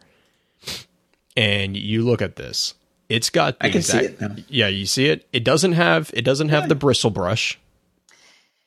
and 1.36 1.76
you 1.76 2.02
look 2.04 2.22
at 2.22 2.36
this, 2.36 2.74
it's 3.08 3.30
got 3.30 3.58
the 3.58 3.66
I 3.66 3.70
can 3.70 3.82
see 3.82 3.98
it 3.98 4.20
now. 4.20 4.34
Yeah, 4.48 4.68
you 4.68 4.86
see 4.86 5.06
it. 5.06 5.26
It 5.32 5.44
doesn't 5.44 5.72
have 5.72 6.10
it 6.14 6.22
doesn't 6.22 6.48
have 6.50 6.68
the 6.68 6.74
bristle 6.74 7.10
brush, 7.10 7.58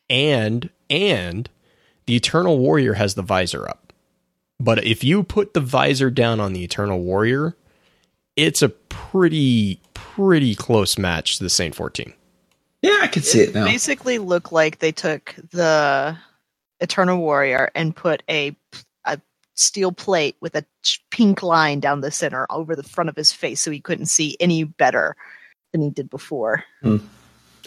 and 0.09 0.69
and 0.89 1.49
the 2.05 2.15
Eternal 2.15 2.59
Warrior 2.59 2.93
has 2.93 3.15
the 3.15 3.21
visor 3.21 3.67
up. 3.67 3.93
But 4.59 4.83
if 4.85 5.03
you 5.03 5.23
put 5.23 5.53
the 5.53 5.59
visor 5.59 6.09
down 6.09 6.39
on 6.39 6.53
the 6.53 6.63
Eternal 6.63 7.01
Warrior, 7.01 7.55
it's 8.35 8.61
a 8.61 8.69
pretty 8.69 9.81
pretty 9.93 10.55
close 10.55 10.97
match 10.97 11.37
to 11.37 11.43
the 11.43 11.49
Saint 11.49 11.75
Fourteen. 11.75 12.13
Yeah, 12.81 12.99
I 13.01 13.07
can 13.07 13.23
see 13.23 13.41
it 13.41 13.53
now. 13.53 13.65
Basically, 13.65 14.19
look 14.19 14.51
like 14.51 14.79
they 14.79 14.91
took 14.91 15.35
the 15.51 16.17
Eternal 16.79 17.17
Warrior 17.17 17.71
and 17.73 17.95
put 17.95 18.23
a 18.29 18.55
a 19.05 19.19
steel 19.55 19.91
plate 19.91 20.35
with 20.39 20.55
a 20.55 20.65
pink 21.09 21.41
line 21.41 21.79
down 21.79 22.01
the 22.01 22.11
center 22.11 22.45
over 22.49 22.75
the 22.75 22.83
front 22.83 23.09
of 23.09 23.15
his 23.15 23.31
face, 23.31 23.61
so 23.61 23.71
he 23.71 23.79
couldn't 23.79 24.05
see 24.05 24.37
any 24.39 24.63
better 24.63 25.15
than 25.71 25.81
he 25.81 25.89
did 25.89 26.09
before. 26.09 26.63
Hmm. 26.81 26.97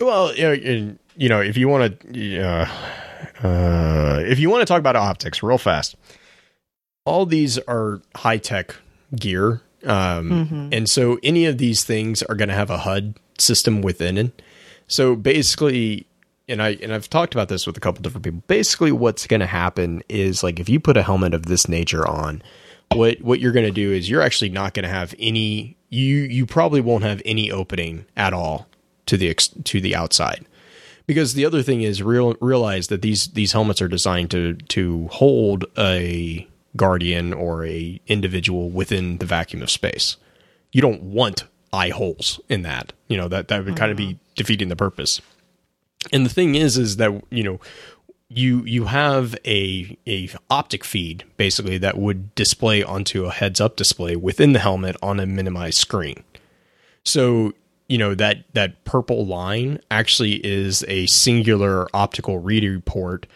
Well, 0.00 0.34
you 0.34 0.42
know, 0.42 0.52
and, 0.52 0.98
you 1.18 1.28
know, 1.28 1.40
if 1.40 1.56
you 1.58 1.68
want 1.68 2.00
to, 2.00 2.38
uh, 2.40 2.66
uh, 3.42 4.22
if 4.24 4.38
you 4.38 4.48
want 4.50 4.62
to 4.62 4.66
talk 4.66 4.78
about 4.78 4.96
optics 4.96 5.42
real 5.42 5.58
fast, 5.58 5.96
all 7.04 7.26
these 7.26 7.58
are 7.58 8.00
high 8.16 8.36
tech 8.38 8.74
gear, 9.16 9.60
um, 9.84 10.30
Mhm. 10.30 10.68
and 10.76 10.88
so 10.90 11.18
any 11.22 11.44
of 11.46 11.58
these 11.58 11.84
things 11.84 12.22
are 12.22 12.34
going 12.34 12.48
to 12.48 12.54
have 12.54 12.70
a 12.70 12.78
HUD 12.78 13.14
system 13.38 13.82
within 13.82 14.18
it. 14.18 14.42
So 14.86 15.14
basically, 15.16 16.06
and 16.48 16.62
I 16.62 16.78
and 16.82 16.92
I've 16.94 17.10
talked 17.10 17.34
about 17.34 17.48
this 17.48 17.66
with 17.66 17.76
a 17.76 17.80
couple 17.80 18.02
different 18.02 18.24
people. 18.24 18.42
Basically, 18.46 18.90
what's 18.92 19.26
going 19.26 19.40
to 19.40 19.46
happen 19.46 20.02
is 20.08 20.42
like 20.42 20.58
if 20.60 20.68
you 20.68 20.80
put 20.80 20.96
a 20.96 21.02
helmet 21.02 21.34
of 21.34 21.46
this 21.46 21.68
nature 21.68 22.06
on, 22.08 22.42
what 22.94 23.20
what 23.20 23.40
you're 23.40 23.52
going 23.52 23.66
to 23.66 23.72
do 23.72 23.92
is 23.92 24.08
you're 24.08 24.22
actually 24.22 24.48
not 24.50 24.72
going 24.74 24.84
to 24.84 24.88
have 24.88 25.14
any. 25.18 25.76
You 25.90 26.16
you 26.20 26.46
probably 26.46 26.80
won't 26.80 27.04
have 27.04 27.20
any 27.24 27.50
opening 27.50 28.06
at 28.16 28.32
all 28.32 28.66
to 29.06 29.16
the 29.16 29.28
ex, 29.28 29.48
to 29.64 29.80
the 29.80 29.94
outside. 29.94 30.44
Because 31.08 31.32
the 31.32 31.46
other 31.46 31.62
thing 31.62 31.80
is 31.80 32.02
real 32.02 32.36
realize 32.40 32.88
that 32.88 33.00
these 33.02 33.28
these 33.28 33.52
helmets 33.52 33.80
are 33.80 33.88
designed 33.88 34.30
to 34.30 34.54
to 34.54 35.08
hold 35.08 35.64
a 35.76 36.46
guardian 36.76 37.32
or 37.32 37.64
a 37.64 37.98
individual 38.06 38.68
within 38.68 39.16
the 39.16 39.26
vacuum 39.26 39.62
of 39.62 39.70
space. 39.70 40.18
You 40.70 40.82
don't 40.82 41.02
want 41.02 41.44
eye 41.72 41.88
holes 41.88 42.40
in 42.50 42.60
that. 42.62 42.92
You 43.08 43.16
know 43.16 43.26
that 43.28 43.48
that 43.48 43.64
would 43.64 43.74
kind 43.74 43.90
of 43.90 43.96
be 43.96 44.08
mm-hmm. 44.08 44.34
defeating 44.36 44.68
the 44.68 44.76
purpose. 44.76 45.22
And 46.12 46.26
the 46.26 46.30
thing 46.30 46.54
is, 46.54 46.76
is 46.76 46.98
that 46.98 47.24
you 47.30 47.42
know 47.42 47.58
you 48.28 48.62
you 48.66 48.84
have 48.84 49.34
a 49.46 49.96
a 50.06 50.28
optic 50.50 50.84
feed 50.84 51.24
basically 51.38 51.78
that 51.78 51.96
would 51.96 52.34
display 52.34 52.82
onto 52.82 53.24
a 53.24 53.32
heads 53.32 53.62
up 53.62 53.76
display 53.76 54.14
within 54.14 54.52
the 54.52 54.58
helmet 54.58 54.94
on 55.02 55.18
a 55.18 55.24
minimized 55.24 55.78
screen. 55.78 56.22
So 57.02 57.54
you 57.88 57.98
know 57.98 58.14
that 58.14 58.44
that 58.52 58.84
purple 58.84 59.26
line 59.26 59.80
actually 59.90 60.34
is 60.46 60.84
a 60.88 61.06
singular 61.06 61.88
optical 61.94 62.38
reader 62.38 62.80
port. 62.80 63.26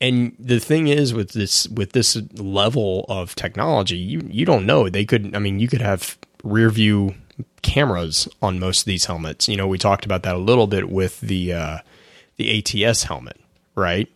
And 0.00 0.34
the 0.38 0.58
thing 0.58 0.88
is 0.88 1.14
with 1.14 1.30
this 1.32 1.68
with 1.68 1.92
this 1.92 2.16
level 2.34 3.06
of 3.08 3.34
technology, 3.36 3.96
you 3.96 4.20
you 4.28 4.44
don't 4.44 4.66
know. 4.66 4.88
They 4.88 5.04
could 5.04 5.34
I 5.34 5.38
mean 5.38 5.60
you 5.60 5.68
could 5.68 5.80
have 5.80 6.18
rear 6.42 6.68
view 6.70 7.14
cameras 7.62 8.28
on 8.42 8.58
most 8.58 8.80
of 8.80 8.84
these 8.86 9.04
helmets. 9.04 9.48
You 9.48 9.56
know, 9.56 9.68
we 9.68 9.78
talked 9.78 10.04
about 10.04 10.24
that 10.24 10.34
a 10.34 10.38
little 10.38 10.66
bit 10.66 10.90
with 10.90 11.20
the 11.20 11.52
uh 11.52 11.78
the 12.36 12.84
ATS 12.84 13.04
helmet, 13.04 13.40
right? 13.76 14.08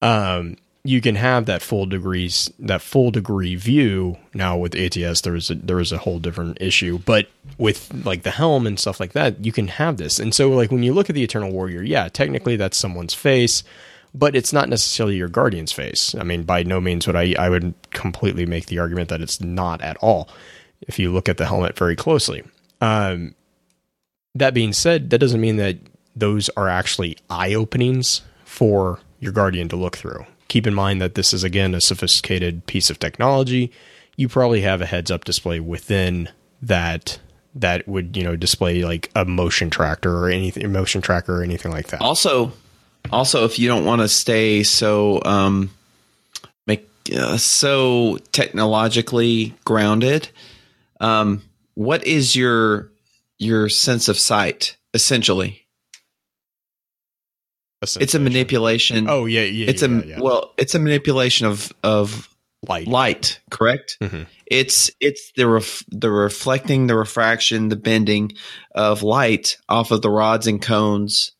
Um 0.00 0.56
you 0.88 1.02
can 1.02 1.16
have 1.16 1.44
that 1.44 1.60
full 1.60 1.84
degrees 1.84 2.50
that 2.58 2.80
full 2.80 3.10
degree 3.10 3.54
view. 3.56 4.16
Now 4.32 4.56
with 4.56 4.74
ATS 4.74 5.20
there 5.20 5.36
is 5.36 5.50
a 5.50 5.54
there 5.54 5.80
is 5.80 5.92
a 5.92 5.98
whole 5.98 6.18
different 6.18 6.56
issue 6.62 6.98
but 7.00 7.28
with 7.58 7.92
like 8.06 8.22
the 8.22 8.30
helm 8.30 8.66
and 8.66 8.80
stuff 8.80 8.98
like 8.98 9.12
that 9.12 9.44
you 9.44 9.52
can 9.52 9.68
have 9.68 9.98
this. 9.98 10.18
And 10.18 10.34
so 10.34 10.48
like 10.48 10.70
when 10.70 10.82
you 10.82 10.94
look 10.94 11.10
at 11.10 11.14
the 11.14 11.22
eternal 11.22 11.52
warrior 11.52 11.82
yeah 11.82 12.08
technically 12.08 12.56
that's 12.56 12.78
someone's 12.78 13.12
face 13.12 13.62
but 14.14 14.34
it's 14.34 14.50
not 14.50 14.70
necessarily 14.70 15.16
your 15.16 15.28
guardian's 15.28 15.72
face. 15.72 16.14
I 16.14 16.22
mean 16.22 16.44
by 16.44 16.62
no 16.62 16.80
means 16.80 17.06
would 17.06 17.16
I 17.16 17.34
I 17.38 17.50
would 17.50 17.74
completely 17.90 18.46
make 18.46 18.66
the 18.66 18.78
argument 18.78 19.10
that 19.10 19.20
it's 19.20 19.42
not 19.42 19.82
at 19.82 19.98
all 19.98 20.30
if 20.80 20.98
you 20.98 21.12
look 21.12 21.28
at 21.28 21.36
the 21.36 21.44
helmet 21.44 21.76
very 21.76 21.96
closely. 21.96 22.44
Um 22.80 23.34
that 24.34 24.54
being 24.54 24.72
said 24.72 25.10
that 25.10 25.18
doesn't 25.18 25.40
mean 25.40 25.58
that 25.58 25.76
those 26.16 26.48
are 26.56 26.68
actually 26.68 27.18
eye 27.28 27.52
openings 27.52 28.22
for 28.46 29.00
your 29.20 29.32
guardian 29.32 29.68
to 29.68 29.76
look 29.76 29.94
through 29.94 30.24
keep 30.48 30.66
in 30.66 30.74
mind 30.74 31.00
that 31.00 31.14
this 31.14 31.32
is 31.32 31.44
again 31.44 31.74
a 31.74 31.80
sophisticated 31.80 32.66
piece 32.66 32.90
of 32.90 32.98
technology 32.98 33.70
you 34.16 34.28
probably 34.28 34.62
have 34.62 34.80
a 34.80 34.86
heads 34.86 35.10
up 35.10 35.24
display 35.24 35.60
within 35.60 36.28
that 36.60 37.18
that 37.54 37.86
would 37.88 38.16
you 38.16 38.22
know 38.22 38.36
display 38.36 38.82
like 38.82 39.10
a 39.14 39.24
motion 39.24 39.70
tracker 39.70 40.24
or 40.24 40.28
anything 40.28 40.70
motion 40.72 41.00
tracker 41.00 41.40
or 41.40 41.42
anything 41.42 41.72
like 41.72 41.88
that 41.88 42.00
Also, 42.00 42.52
also, 43.10 43.44
if 43.44 43.58
you 43.58 43.68
don't 43.68 43.84
want 43.84 44.02
to 44.02 44.08
stay 44.08 44.62
so 44.62 45.22
um, 45.24 45.70
make 46.66 46.88
uh, 47.16 47.36
so 47.36 48.18
technologically 48.32 49.54
grounded, 49.64 50.28
um, 51.00 51.42
what 51.74 52.06
is 52.06 52.36
your 52.36 52.90
your 53.38 53.68
sense 53.68 54.08
of 54.08 54.18
sight? 54.18 54.76
Essentially, 54.94 55.62
it's 57.82 58.14
a 58.14 58.18
manipulation. 58.18 59.08
oh 59.08 59.26
yeah 59.26 59.42
yeah 59.42 59.66
it's 59.68 59.82
yeah, 59.82 59.88
a 59.88 60.04
yeah. 60.04 60.20
well, 60.20 60.52
it's 60.58 60.74
a 60.74 60.78
manipulation 60.78 61.46
of 61.46 61.72
of 61.82 62.28
light 62.66 62.88
light. 62.88 63.40
Correct. 63.50 63.96
Mhm. 64.00 64.26
It's 64.46 64.90
it's 65.00 65.32
the 65.36 65.48
ref, 65.48 65.84
the 65.88 66.10
reflecting, 66.10 66.86
the 66.86 66.96
refraction, 66.96 67.68
the 67.68 67.76
bending 67.76 68.32
of 68.74 69.02
light 69.02 69.58
off 69.68 69.90
of 69.90 70.02
the 70.02 70.10
rods 70.10 70.46
and 70.46 70.60
cones 70.60 71.32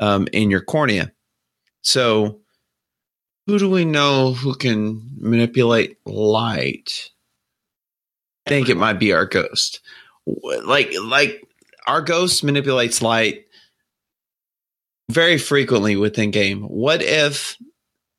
um, 0.00 0.28
in 0.32 0.50
your 0.50 0.62
cornea. 0.62 1.12
So, 1.82 2.40
who 3.46 3.58
do 3.58 3.68
we 3.68 3.84
know 3.84 4.32
who 4.32 4.54
can 4.54 5.10
manipulate 5.18 5.98
light? 6.06 7.10
I 8.46 8.50
think 8.50 8.68
it 8.68 8.76
might 8.76 8.98
be 8.98 9.12
our 9.12 9.26
ghost. 9.26 9.80
Like 10.26 10.92
like 11.02 11.42
our 11.86 12.00
ghost 12.00 12.44
manipulates 12.44 13.02
light 13.02 13.44
very 15.10 15.38
frequently 15.38 15.96
within 15.96 16.30
game. 16.30 16.62
What 16.62 17.02
if 17.02 17.56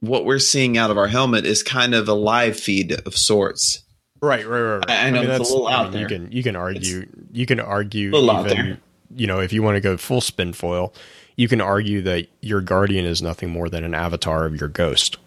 what 0.02 0.26
we're 0.26 0.40
seeing 0.40 0.78
out 0.78 0.92
of 0.92 0.98
our 0.98 1.08
helmet 1.08 1.46
is 1.46 1.64
kind 1.64 1.96
of 1.96 2.08
a 2.08 2.14
live 2.14 2.60
feed 2.60 2.92
of 3.06 3.16
sorts? 3.18 3.82
right 4.22 4.48
right 4.48 4.60
right, 4.62 4.78
right. 4.78 4.90
I- 4.90 5.08
I 5.08 5.10
know 5.12 5.22
it's 5.22 5.50
a 5.50 5.54
little 5.54 5.68
I 5.68 5.74
out 5.74 5.92
mean, 5.92 6.02
you 6.02 6.08
can 6.08 6.32
you 6.32 6.42
can 6.44 6.56
argue 6.56 7.06
you 7.32 7.46
can 7.46 7.60
argue 7.60 8.12
little 8.12 8.32
out 8.32 8.46
even 8.52 8.66
there. 8.66 8.78
you 9.16 9.28
know, 9.28 9.40
if 9.40 9.52
you 9.54 9.62
want 9.62 9.76
to 9.76 9.82
go 9.82 9.98
full 9.98 10.22
spin 10.22 10.54
foil, 10.54 10.94
you 11.36 11.48
can 11.48 11.60
argue 11.62 12.02
that 12.04 12.28
your 12.42 12.62
guardian 12.62 13.06
is 13.06 13.22
nothing 13.22 13.50
more 13.50 13.70
than 13.70 13.84
an 13.84 13.94
avatar 13.94 14.46
of 14.46 14.60
your 14.60 14.70
ghost. 14.70 15.18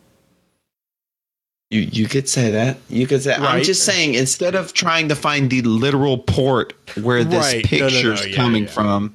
You 1.71 1.81
you 1.81 2.09
could 2.09 2.29
say 2.29 2.51
that. 2.53 2.79
You 2.89 3.07
could 3.07 3.23
say. 3.23 3.35
I'm 3.35 3.63
just 3.63 3.85
saying 3.85 4.15
instead 4.15 4.55
of 4.55 4.73
trying 4.73 5.09
to 5.11 5.15
find 5.15 5.51
the 5.51 5.61
literal 5.63 6.17
port 6.17 6.73
where 6.97 7.23
this 7.25 7.45
Right. 7.45 7.71
No, 7.71 7.79
no, 7.79 7.85
no. 7.85 7.91
picture's 7.91 8.27
Yeah, 8.27 8.37
coming 8.37 8.65
yeah. 8.65 8.71
from, 8.71 9.15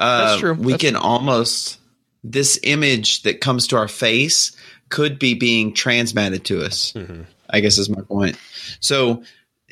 uh, 0.00 0.24
That's 0.24 0.40
true. 0.40 0.54
We 0.54 0.72
That's 0.72 0.82
can 0.82 0.96
almost 0.96 1.78
this 2.24 2.58
image 2.62 3.22
that 3.22 3.40
comes 3.40 3.68
to 3.68 3.76
our 3.76 3.88
face 3.88 4.56
could 4.88 5.18
be 5.18 5.34
being 5.34 5.72
transmitted 5.72 6.44
to 6.46 6.64
us. 6.64 6.92
Mm-hmm. 6.92 7.22
I 7.48 7.60
guess 7.60 7.78
is 7.78 7.88
my 7.88 8.02
point. 8.02 8.36
So 8.80 9.22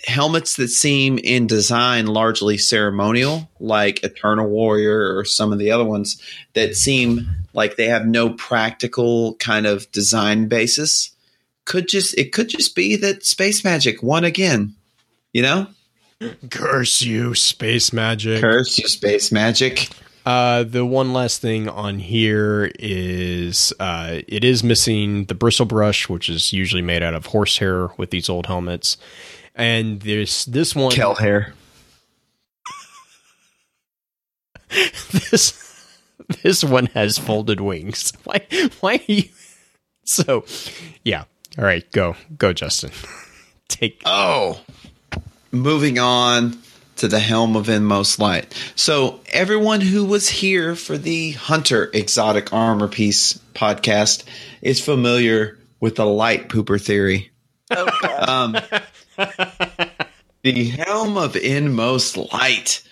helmets 0.04 0.56
that 0.56 0.68
seem 0.68 1.18
in 1.18 1.46
design 1.46 2.06
largely 2.06 2.58
ceremonial, 2.58 3.48
like 3.58 4.04
Eternal 4.04 4.48
Warrior 4.48 5.16
or 5.16 5.24
some 5.24 5.52
of 5.52 5.58
the 5.58 5.72
other 5.72 5.84
ones 5.84 6.22
that 6.54 6.76
seem 6.76 7.28
like 7.52 7.76
they 7.76 7.86
have 7.86 8.06
no 8.06 8.30
practical 8.30 9.34
kind 9.36 9.66
of 9.66 9.90
design 9.90 10.48
basis, 10.48 11.10
could 11.64 11.88
just 11.88 12.16
it 12.18 12.32
could 12.32 12.48
just 12.48 12.74
be 12.74 12.96
that 12.96 13.24
space 13.24 13.64
magic 13.64 14.02
won 14.02 14.24
again. 14.24 14.74
You 15.32 15.42
know? 15.42 15.66
Curse 16.50 17.02
you, 17.02 17.34
space 17.34 17.92
magic. 17.92 18.40
Curse 18.40 18.78
you 18.78 18.88
space 18.88 19.30
magic. 19.30 19.88
Uh, 20.28 20.62
the 20.62 20.84
one 20.84 21.14
last 21.14 21.40
thing 21.40 21.70
on 21.70 21.98
here 21.98 22.70
is 22.78 23.72
uh, 23.80 24.20
it 24.28 24.44
is 24.44 24.62
missing 24.62 25.24
the 25.24 25.34
bristle 25.34 25.64
brush, 25.64 26.06
which 26.06 26.28
is 26.28 26.52
usually 26.52 26.82
made 26.82 27.02
out 27.02 27.14
of 27.14 27.24
horsehair 27.24 27.88
with 27.96 28.10
these 28.10 28.28
old 28.28 28.44
helmets. 28.44 28.98
And 29.54 30.02
this 30.02 30.44
this 30.44 30.76
one 30.76 30.92
Kell 30.92 31.14
hair. 31.14 31.54
this 35.30 35.86
this 36.42 36.62
one 36.62 36.86
has 36.92 37.16
folded 37.16 37.62
wings. 37.62 38.12
Why 38.24 38.46
why 38.80 38.96
are 38.96 39.10
you 39.10 39.30
so 40.04 40.44
yeah. 41.04 41.24
All 41.56 41.64
right, 41.64 41.90
go. 41.92 42.16
Go, 42.36 42.52
Justin. 42.52 42.90
Take 43.68 44.02
Oh, 44.04 44.60
moving 45.52 45.98
on 45.98 46.58
to 46.98 47.08
the 47.08 47.18
helm 47.18 47.56
of 47.56 47.68
inmost 47.68 48.18
light. 48.18 48.54
So, 48.74 49.20
everyone 49.28 49.80
who 49.80 50.04
was 50.04 50.28
here 50.28 50.74
for 50.74 50.98
the 50.98 51.32
Hunter 51.32 51.90
Exotic 51.92 52.52
Armor 52.52 52.88
Piece 52.88 53.34
podcast 53.54 54.24
is 54.62 54.80
familiar 54.80 55.58
with 55.80 55.96
the 55.96 56.06
light 56.06 56.48
pooper 56.48 56.80
theory. 56.80 57.30
Oh, 57.70 57.88
Um, 58.28 58.56
the 60.42 60.64
helm 60.64 61.16
of 61.16 61.36
inmost 61.36 62.16
light. 62.16 62.82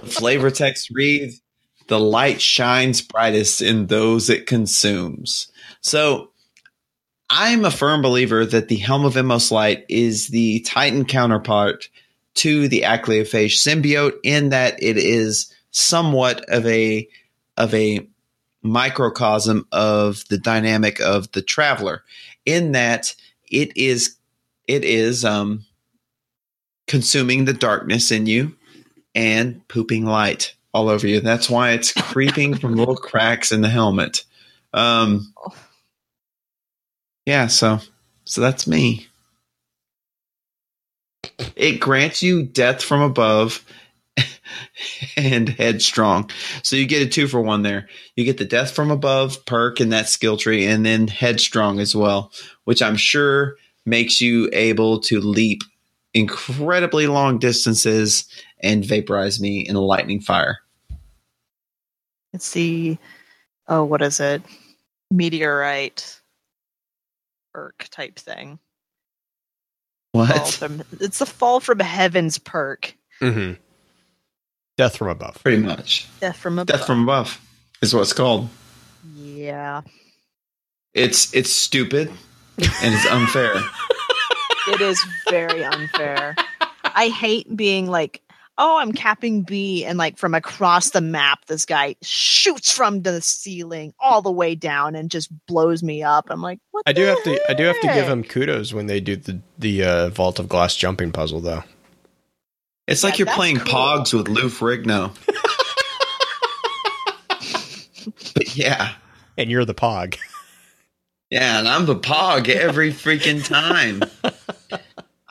The 0.00 0.06
flavor 0.06 0.50
text 0.50 0.90
reads 0.90 1.40
The 1.88 2.00
light 2.00 2.40
shines 2.40 3.02
brightest 3.02 3.62
in 3.62 3.86
those 3.86 4.30
it 4.30 4.46
consumes. 4.46 5.50
So, 5.80 6.30
I'm 7.32 7.64
a 7.64 7.70
firm 7.70 8.02
believer 8.02 8.44
that 8.44 8.66
the 8.66 8.76
Helm 8.76 9.04
of 9.04 9.16
Inmost 9.16 9.52
Light 9.52 9.84
is 9.88 10.28
the 10.28 10.60
Titan 10.60 11.04
counterpart 11.04 11.88
to 12.34 12.68
the 12.68 12.82
Achlyophage 12.82 13.56
symbiote 13.56 14.18
in 14.22 14.50
that 14.50 14.82
it 14.82 14.96
is 14.96 15.52
somewhat 15.70 16.48
of 16.48 16.66
a 16.66 17.08
of 17.56 17.74
a 17.74 18.06
microcosm 18.62 19.66
of 19.72 20.26
the 20.28 20.38
dynamic 20.38 21.00
of 21.00 21.30
the 21.32 21.42
traveler 21.42 22.04
in 22.44 22.72
that 22.72 23.14
it 23.50 23.76
is 23.76 24.16
it 24.66 24.84
is 24.84 25.24
um 25.24 25.64
consuming 26.86 27.44
the 27.44 27.52
darkness 27.52 28.10
in 28.10 28.26
you 28.26 28.54
and 29.14 29.66
pooping 29.68 30.04
light 30.04 30.54
all 30.72 30.88
over 30.88 31.06
you. 31.06 31.20
That's 31.20 31.50
why 31.50 31.72
it's 31.72 31.92
creeping 31.92 32.56
from 32.56 32.76
little 32.76 32.96
cracks 32.96 33.52
in 33.52 33.60
the 33.60 33.68
helmet. 33.68 34.24
Um 34.72 35.32
yeah, 37.26 37.46
so 37.46 37.80
so 38.24 38.40
that's 38.40 38.66
me. 38.66 39.09
It 41.56 41.80
grants 41.80 42.22
you 42.22 42.42
death 42.42 42.82
from 42.82 43.02
above 43.02 43.64
and 45.16 45.48
headstrong. 45.48 46.30
So 46.62 46.76
you 46.76 46.86
get 46.86 47.02
a 47.02 47.08
two 47.08 47.28
for 47.28 47.40
one 47.40 47.62
there. 47.62 47.88
You 48.16 48.24
get 48.24 48.38
the 48.38 48.44
death 48.44 48.72
from 48.72 48.90
above 48.90 49.44
perk 49.46 49.80
in 49.80 49.90
that 49.90 50.08
skill 50.08 50.36
tree, 50.36 50.66
and 50.66 50.84
then 50.84 51.08
headstrong 51.08 51.80
as 51.80 51.94
well, 51.94 52.32
which 52.64 52.82
I'm 52.82 52.96
sure 52.96 53.56
makes 53.84 54.20
you 54.20 54.48
able 54.52 55.00
to 55.00 55.20
leap 55.20 55.62
incredibly 56.12 57.06
long 57.06 57.38
distances 57.38 58.26
and 58.62 58.84
vaporize 58.84 59.40
me 59.40 59.60
in 59.60 59.76
a 59.76 59.80
lightning 59.80 60.20
fire. 60.20 60.58
It's 62.32 62.52
the 62.52 62.98
oh, 63.68 63.84
what 63.84 64.02
is 64.02 64.20
it? 64.20 64.42
Meteorite 65.10 66.20
perk 67.52 67.88
type 67.90 68.18
thing. 68.18 68.58
Fall 70.12 70.26
What? 70.26 70.48
from, 70.48 70.82
it's 71.00 71.18
the 71.20 71.26
fall 71.26 71.60
from 71.60 71.78
heavens 71.80 72.38
perk. 72.38 72.94
Mhm. 73.20 73.58
Death 74.76 74.96
from 74.96 75.08
above. 75.08 75.42
Pretty 75.42 75.62
much. 75.62 76.06
Death 76.20 76.36
from 76.36 76.58
above. 76.58 76.66
Death 76.78 76.86
from 76.86 77.02
above 77.04 77.40
is 77.82 77.94
what 77.94 78.02
it's 78.02 78.12
called. 78.12 78.48
yeah, 79.14 79.82
It's 80.94 81.32
it's 81.34 81.52
stupid 81.52 82.08
and 82.08 82.94
it's 82.94 83.06
unfair. 83.06 83.52
it 84.68 84.80
is 84.80 85.00
very 85.28 85.64
unfair. 85.64 86.34
I 86.84 87.08
hate 87.08 87.54
being 87.56 87.86
like, 87.88 88.22
oh, 88.60 88.78
I'm 88.78 88.92
capping 88.92 89.42
B, 89.42 89.84
and 89.84 89.98
like 89.98 90.18
from 90.18 90.34
across 90.34 90.90
the 90.90 91.00
map, 91.00 91.46
this 91.46 91.64
guy 91.64 91.96
shoots 92.02 92.72
from 92.72 93.02
the 93.02 93.20
ceiling 93.22 93.94
all 93.98 94.22
the 94.22 94.30
way 94.30 94.54
down 94.54 94.94
and 94.94 95.10
just 95.10 95.30
blows 95.46 95.82
me 95.82 96.04
up. 96.04 96.26
I'm 96.30 96.42
like, 96.42 96.60
what? 96.70 96.86
I 96.86 96.92
do 96.92 97.06
the 97.06 97.08
have 97.08 97.22
to 97.24 97.50
I 97.50 97.54
do 97.54 97.64
have 97.64 97.80
to 97.80 97.88
give 97.88 98.06
heck? 98.06 98.06
him 98.06 98.22
kudos 98.24 98.72
when 98.72 98.86
they 98.86 99.00
do 99.00 99.16
the 99.16 99.40
the 99.58 99.84
uh, 99.84 100.08
vault 100.10 100.38
of 100.38 100.48
glass 100.48 100.76
jumping 100.76 101.12
puzzle 101.12 101.40
though. 101.40 101.64
It's 102.86 103.02
Yeah, 103.02 103.10
like 103.10 103.18
you're 103.18 103.26
playing 103.28 103.58
cool. 103.58 103.74
Pogs 103.74 104.14
with 104.14 104.28
Lou 104.28 104.48
Ferrigno. 104.48 105.12
but 108.34 108.56
yeah. 108.56 108.94
And 109.38 109.50
you're 109.50 109.64
the 109.64 109.74
pog. 109.74 110.18
Yeah, 111.30 111.60
and 111.60 111.68
I'm 111.68 111.86
the 111.86 111.94
Pog 111.96 112.48
every 112.48 112.92
freaking 112.92 113.44
time. 113.46 114.02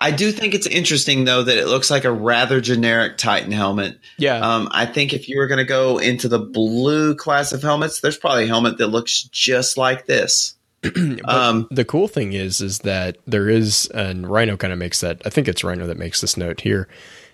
I 0.02 0.12
do 0.12 0.32
think 0.32 0.54
it's 0.54 0.68
interesting 0.68 1.26
though 1.26 1.44
that 1.44 1.58
it 1.58 1.68
looks 1.68 1.92
like 1.92 2.06
a 2.06 2.12
rather 2.12 2.62
generic 2.62 3.18
Titan 3.18 3.52
helmet. 3.52 4.00
Yeah. 4.18 4.40
Um, 4.40 4.70
I 4.72 4.86
think 4.86 5.14
if 5.14 5.28
you 5.28 5.38
were 5.38 5.48
going 5.48 5.58
to 5.58 5.66
go 5.66 5.98
into 5.98 6.28
the 6.30 6.40
blue 6.40 7.16
class 7.16 7.52
of 7.52 7.62
helmets, 7.62 8.00
there's 8.00 8.18
probably 8.18 8.46
a 8.46 8.48
helmet 8.48 8.78
that 8.78 8.88
looks 8.88 9.24
just 9.24 9.78
like 9.78 10.06
this. 10.06 10.56
Um, 11.26 11.68
the 11.70 11.86
cool 11.86 12.08
thing 12.08 12.34
is, 12.34 12.62
is 12.62 12.80
that 12.80 13.18
there 13.28 13.50
is, 13.50 13.88
and 13.88 14.28
Rhino 14.28 14.56
kind 14.56 14.72
of 14.72 14.80
makes 14.80 15.02
that. 15.02 15.22
I 15.26 15.30
think 15.30 15.48
it's 15.48 15.64
Rhino 15.64 15.86
that 15.86 15.98
makes 15.98 16.22
this 16.22 16.38
note 16.38 16.62
here. 16.62 16.88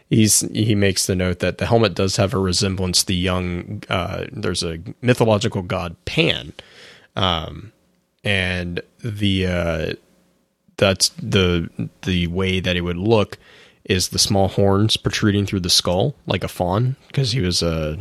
He's 0.09 0.41
he 0.51 0.76
makes 0.76 1.05
the 1.05 1.16
note 1.16 1.39
that 1.39 1.57
the 1.59 1.66
helmet 1.66 1.95
does 1.95 2.16
have 2.18 2.34
a 2.34 2.39
resemblance 2.39 3.01
to 3.01 3.07
the 3.07 3.16
young. 3.16 3.84
Uh, 3.89 4.26
there's 4.32 4.63
a 4.63 4.80
mythological 5.01 5.61
god 5.61 5.95
Pan, 6.05 6.53
um, 7.16 7.72
and 8.24 8.82
the 9.03 9.47
uh, 9.47 9.93
that's 10.78 11.10
the 11.22 11.70
the 12.04 12.28
way 12.28 12.60
that 12.60 12.76
it 12.76 12.82
would 12.82 12.98
look 12.98 13.38
is 13.86 14.10
the 14.10 14.20
small 14.20 14.48
horns 14.48 14.98
protruding 14.98 15.46
through 15.46 15.60
the 15.62 15.70
skull 15.70 16.16
like 16.26 16.44
a 16.44 16.48
fawn 16.48 16.96
because 17.08 17.32
he 17.32 17.40
was 17.42 17.62
a 17.62 17.98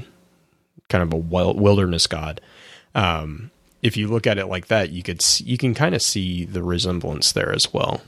kind 0.89 1.03
of 1.03 1.13
a 1.13 1.17
wilderness 1.17 2.07
god. 2.07 2.41
Um, 2.95 3.51
if 3.83 3.97
you 3.97 4.09
look 4.09 4.27
at 4.27 4.39
it 4.39 4.47
like 4.47 4.69
that, 4.69 4.91
you 4.91 5.03
could 5.03 5.21
see, 5.21 5.45
you 5.45 5.59
can 5.59 5.75
kind 5.75 5.95
of 5.95 6.01
see 6.03 6.45
the 6.47 6.63
resemblance 6.63 7.33
there 7.33 7.53
as 7.53 7.73
well. 7.73 8.01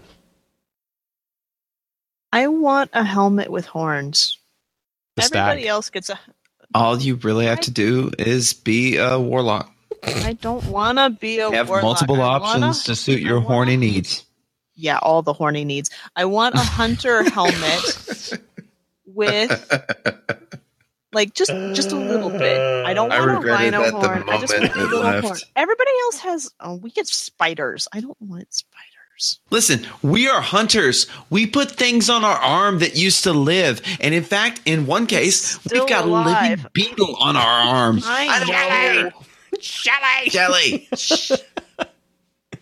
I 2.33 2.49
want 2.49 2.91
a 2.93 3.05
helmet 3.05 3.51
with 3.51 3.67
horns. 3.67 4.39
The 5.17 5.25
Everybody 5.25 5.63
stack. 5.63 5.71
else 5.71 5.91
gets 5.91 6.11
a. 6.11 6.19
all 6.75 6.99
you 6.99 7.15
really 7.17 7.47
have 7.47 7.61
to 7.61 7.71
do 7.71 8.11
is 8.19 8.53
be 8.53 8.97
a 8.99 9.19
warlock. 9.19 9.71
I 10.03 10.35
don't 10.35 10.65
want 10.67 10.99
to 10.99 11.11
be 11.11 11.39
a. 11.39 11.51
Have 11.51 11.69
warlock. 11.69 11.85
multiple 11.85 12.21
I 12.21 12.27
options 12.37 12.61
wanna- 12.61 12.75
to 12.75 12.95
suit 12.97 13.21
your 13.21 13.37
wanna- 13.37 13.47
horny 13.47 13.77
needs. 13.77 14.25
Yeah, 14.77 14.99
all 15.01 15.23
the 15.23 15.33
horny 15.33 15.65
needs. 15.65 15.91
I 16.15 16.27
want 16.27 16.55
a 16.55 16.59
hunter 16.59 17.29
helmet 17.31 18.33
with 19.07 20.31
like 21.13 21.35
just 21.35 21.51
just 21.75 21.93
a 21.93 21.97
little 21.97 22.31
bit. 22.31 22.85
I 22.87 22.95
don't 22.95 23.09
want 23.09 23.45
a 23.45 23.49
rhino 23.49 23.91
horn. 23.91 24.29
I 24.29 24.39
just 24.39 24.57
want 24.57 24.75
a 24.75 24.79
little 24.79 25.01
left. 25.01 25.27
horn. 25.27 25.39
Everybody 25.57 25.91
else 26.05 26.19
has. 26.19 26.51
Oh, 26.61 26.77
we 26.77 26.91
get 26.91 27.07
spiders. 27.07 27.89
I 27.93 28.01
don't 28.01 28.21
want 28.21 28.53
spiders. 28.53 29.41
Listen, 29.51 29.87
we 30.03 30.29
are 30.29 30.43
hunters. 30.43 31.07
We 31.31 31.47
put 31.47 31.71
things 31.71 32.11
on 32.11 32.23
our 32.23 32.37
arm 32.37 32.81
that 32.81 32.97
used 32.97 33.25
to 33.25 33.33
live. 33.33 33.81
And 33.99 34.13
in 34.15 34.23
fact, 34.23 34.61
in 34.67 34.85
one 34.85 35.07
case, 35.07 35.59
Still 35.59 35.85
we've 35.85 35.89
got 35.89 36.05
a 36.05 36.09
living 36.09 36.67
beetle 36.75 37.17
on 37.19 37.35
our 37.35 37.43
arm. 37.43 38.01
I 38.05 39.11
know. 39.11 39.25
Jelly. 40.29 40.89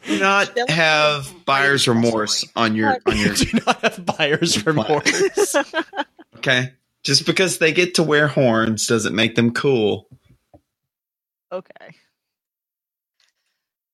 Do 0.07 0.19
not 0.19 0.71
have 0.71 1.33
buyer's 1.45 1.89
remorse 1.89 2.45
on 2.57 2.75
your 2.75 2.99
on 3.07 3.17
your 3.19 3.35
Do 3.35 3.59
not 3.67 3.81
have 3.83 4.05
buyer's 4.07 4.65
remorse. 4.67 5.57
okay. 6.37 6.73
Just 7.03 7.27
because 7.27 7.59
they 7.59 7.73
get 7.73 7.95
to 7.97 8.03
wear 8.03 8.29
horns 8.29 8.87
doesn't 8.87 9.15
make 9.15 9.35
them 9.35 9.53
cool. 9.53 10.09
Okay. 11.53 11.95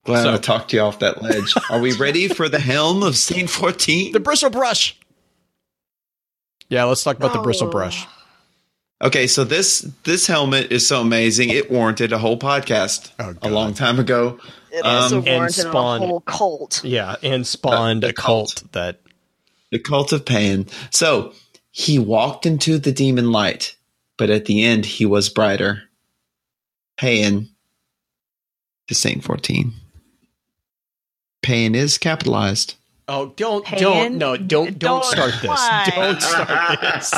Glad 0.05 0.23
So- 0.23 0.35
I 0.35 0.37
talked 0.39 0.71
to 0.71 0.77
you 0.77 0.83
off 0.83 1.01
that 1.01 1.23
ledge. 1.23 1.55
Are 1.71 1.81
we 1.81 1.93
ready 1.93 2.29
for 2.29 2.49
the 2.49 2.61
helm 2.61 3.03
of 3.03 3.17
Saint 3.17 3.51
14? 3.51 4.13
The 4.13 4.21
bristle 4.21 4.51
brush. 4.51 4.97
Yeah, 6.69 6.85
let's 6.85 7.03
talk 7.03 7.17
about 7.17 7.33
the 7.33 7.41
bristle 7.41 7.69
Oh. 7.69 7.71
brush. 7.71 8.07
Okay, 9.03 9.27
so 9.27 9.45
this 9.45 9.81
this 10.05 10.27
helmet 10.27 10.71
is 10.71 10.87
so 10.87 11.01
amazing 11.01 11.49
it 11.49 11.71
warranted 11.71 12.13
a 12.13 12.19
whole 12.19 12.39
podcast 12.39 13.11
Oh, 13.19 13.35
a 13.43 13.51
long 13.51 13.73
time 13.75 13.99
ago. 13.99 14.39
It 14.73 14.85
Um, 14.85 14.97
also 15.03 15.17
and 15.19 15.27
warranted 15.27 15.67
spawned- 15.69 16.05
a 16.05 16.07
whole 16.07 16.21
cult. 16.21 16.85
Yeah, 16.85 17.17
and 17.23 17.47
spawned 17.47 18.03
The- 18.03 18.09
a 18.09 18.13
cult, 18.13 18.57
cult. 18.57 18.73
that 18.73 19.01
The 19.71 19.79
cult 19.79 20.13
of 20.13 20.25
pain. 20.25 20.67
So 20.91 21.33
he 21.71 21.99
walked 21.99 22.45
into 22.47 22.79
the 22.79 22.93
demon 22.93 23.31
light, 23.33 23.77
but 24.17 24.31
at 24.31 24.45
the 24.47 24.63
end 24.65 24.85
he 24.87 25.07
was 25.07 25.29
brighter. 25.29 25.85
Paean 26.99 27.49
to 28.89 28.95
Saint 28.95 29.25
14. 29.25 29.73
Paean 31.43 31.75
is 31.75 31.97
capitalized. 31.99 32.75
Oh, 33.09 33.33
don't 33.37 33.65
Pan? 33.65 33.81
don't 33.81 34.19
no, 34.19 34.37
don't 34.37 34.79
don't 34.79 35.03
Don't- 35.03 35.05
start 35.05 35.35
this. 35.41 35.95
Don't 35.95 36.21
start 36.23 36.81
this. 36.81 37.13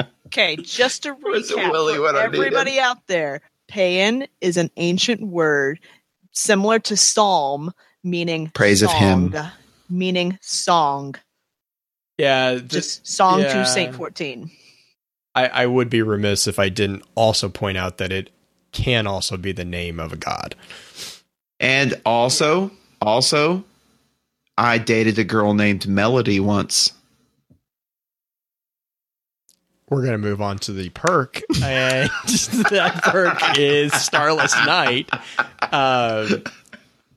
Okay, 0.26 0.56
just 0.56 1.04
to 1.04 1.12
Wasn't 1.14 1.58
recap 1.58 1.70
Willie 1.70 1.94
for 1.94 2.02
what 2.02 2.16
everybody 2.16 2.78
out 2.78 3.06
there, 3.06 3.40
Paean 3.68 4.26
is 4.40 4.56
an 4.56 4.70
ancient 4.76 5.20
word 5.22 5.80
similar 6.32 6.78
to 6.80 6.96
psalm, 6.96 7.72
meaning 8.04 8.50
Praise 8.54 8.82
of 8.82 8.92
him. 8.92 9.34
meaning 9.88 10.38
song. 10.42 11.14
Yeah, 12.18 12.54
Just 12.54 12.70
just 12.70 13.06
song 13.06 13.40
yeah. 13.40 13.52
to 13.54 13.66
Saint 13.66 13.94
14. 13.94 14.50
I, 15.34 15.46
I 15.48 15.66
would 15.66 15.90
be 15.90 16.00
remiss 16.00 16.46
if 16.46 16.58
I 16.58 16.70
didn't 16.70 17.02
also 17.14 17.48
point 17.50 17.76
out 17.76 17.98
that 17.98 18.10
it 18.10 18.30
can 18.72 19.06
also 19.06 19.36
be 19.36 19.52
the 19.52 19.64
name 19.66 20.00
of 20.00 20.12
a 20.12 20.16
god. 20.16 20.54
and 21.60 21.94
also, 22.06 22.70
also, 23.02 23.64
I 24.56 24.78
dated 24.78 25.18
a 25.18 25.24
girl 25.24 25.52
named 25.52 25.86
Melody 25.86 26.40
once. 26.40 26.92
We're 29.88 30.04
gonna 30.04 30.18
move 30.18 30.40
on 30.42 30.58
to 30.60 30.72
the 30.72 30.88
perk, 30.90 31.42
and 31.62 32.10
that 32.70 33.00
perk 33.04 33.58
is 33.58 33.92
Starless 33.92 34.54
Night. 34.66 35.08
Um, 35.72 36.42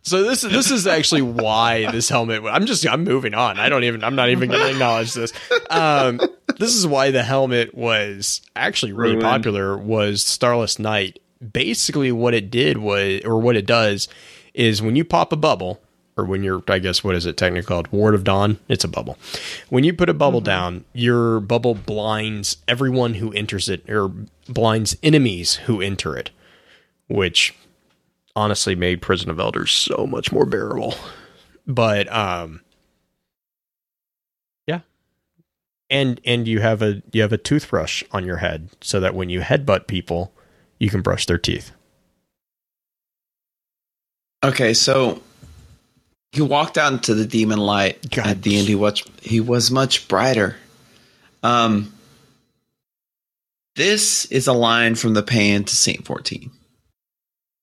so 0.04 0.24
this 0.24 0.44
is 0.44 0.52
this 0.52 0.72
is 0.72 0.88
actually 0.88 1.22
why 1.24 1.92
this 1.92 2.10
helmet. 2.10 2.44
I'm 2.46 2.66
just 2.66 2.88
I'm 2.88 3.04
moving 3.04 3.34
on. 3.34 3.60
I 3.60 3.70
don't 3.70 3.84
even 3.84 4.04
I'm 4.04 4.16
not 4.16 4.30
even 4.30 4.50
going 4.50 4.62
to 4.62 4.72
acknowledge 4.72 5.14
this. 5.14 5.34
Um, 5.70 6.20
this 6.58 6.76
is 6.76 6.86
why 6.88 7.12
the 7.12 7.24
helmet 7.24 7.74
was 7.76 8.42
actually 8.56 8.94
really 8.94 9.14
Ruined. 9.16 9.24
popular. 9.24 9.78
Was 9.78 10.24
Starless 10.24 10.80
Night 10.80 11.20
basically 11.52 12.12
what 12.12 12.34
it 12.34 12.52
did 12.52 12.78
was 12.78 13.22
or 13.26 13.40
what 13.40 13.56
it 13.56 13.66
does 13.66 14.08
is 14.54 14.82
when 14.82 14.96
you 14.96 15.06
pop 15.06 15.32
a 15.32 15.38
bubble 15.38 15.82
or 16.20 16.26
when 16.26 16.44
you're 16.44 16.62
I 16.68 16.80
guess 16.80 17.04
what 17.04 17.16
is 17.16 17.26
it 17.26 17.38
technically 17.38 17.68
called? 17.68 17.88
Ward 17.92 18.14
of 18.14 18.24
Dawn? 18.24 18.60
It's 18.68 18.84
a 18.84 18.88
bubble. 18.88 19.18
When 19.70 19.84
you 19.84 19.94
put 19.94 20.10
a 20.10 20.14
bubble 20.14 20.42
down 20.42 20.86
your 20.94 21.40
bubble 21.40 21.76
blinds 21.76 22.58
everyone 22.68 23.16
who 23.16 23.32
enters 23.34 23.70
it 23.70 23.90
or 23.90 24.10
blinds 24.48 24.98
enemies 25.02 25.56
who 25.56 25.82
enter 25.82 26.18
it 26.18 26.32
which 27.08 27.56
honestly 28.36 28.76
made 28.76 29.02
Prison 29.02 29.30
of 29.30 29.40
Elders 29.40 29.72
so 29.72 30.06
much 30.06 30.32
more 30.32 30.46
bearable. 30.46 30.96
But 31.66 32.12
um 32.12 32.62
yeah. 34.68 34.82
And 35.90 36.20
and 36.26 36.48
you 36.48 36.60
have 36.60 36.82
a 36.82 37.02
you 37.12 37.22
have 37.22 37.34
a 37.34 37.38
toothbrush 37.38 38.04
on 38.12 38.26
your 38.26 38.38
head 38.38 38.70
so 38.82 39.00
that 39.00 39.16
when 39.16 39.30
you 39.30 39.40
headbutt 39.40 39.88
people 39.88 40.34
you 40.80 40.90
can 40.90 41.02
brush 41.02 41.26
their 41.26 41.38
teeth. 41.38 41.72
Okay, 44.44 44.74
so 44.74 45.22
he 46.32 46.42
walked 46.42 46.78
out 46.78 46.94
into 46.94 47.14
the 47.14 47.26
demon 47.26 47.60
light. 47.60 48.10
God. 48.10 48.28
At 48.28 48.42
the 48.44 48.58
end, 48.58 48.68
he 48.68 48.76
was 48.76 49.04
he 49.22 49.40
was 49.40 49.72
much 49.72 50.08
brighter. 50.08 50.56
Um, 51.42 51.94
this 53.76 54.26
is 54.26 54.48
a 54.48 54.54
line 54.54 54.96
from 54.96 55.14
the 55.14 55.24
Paean 55.24 55.66
to 55.66 55.76
Saint 55.76 56.06
Fourteen, 56.06 56.52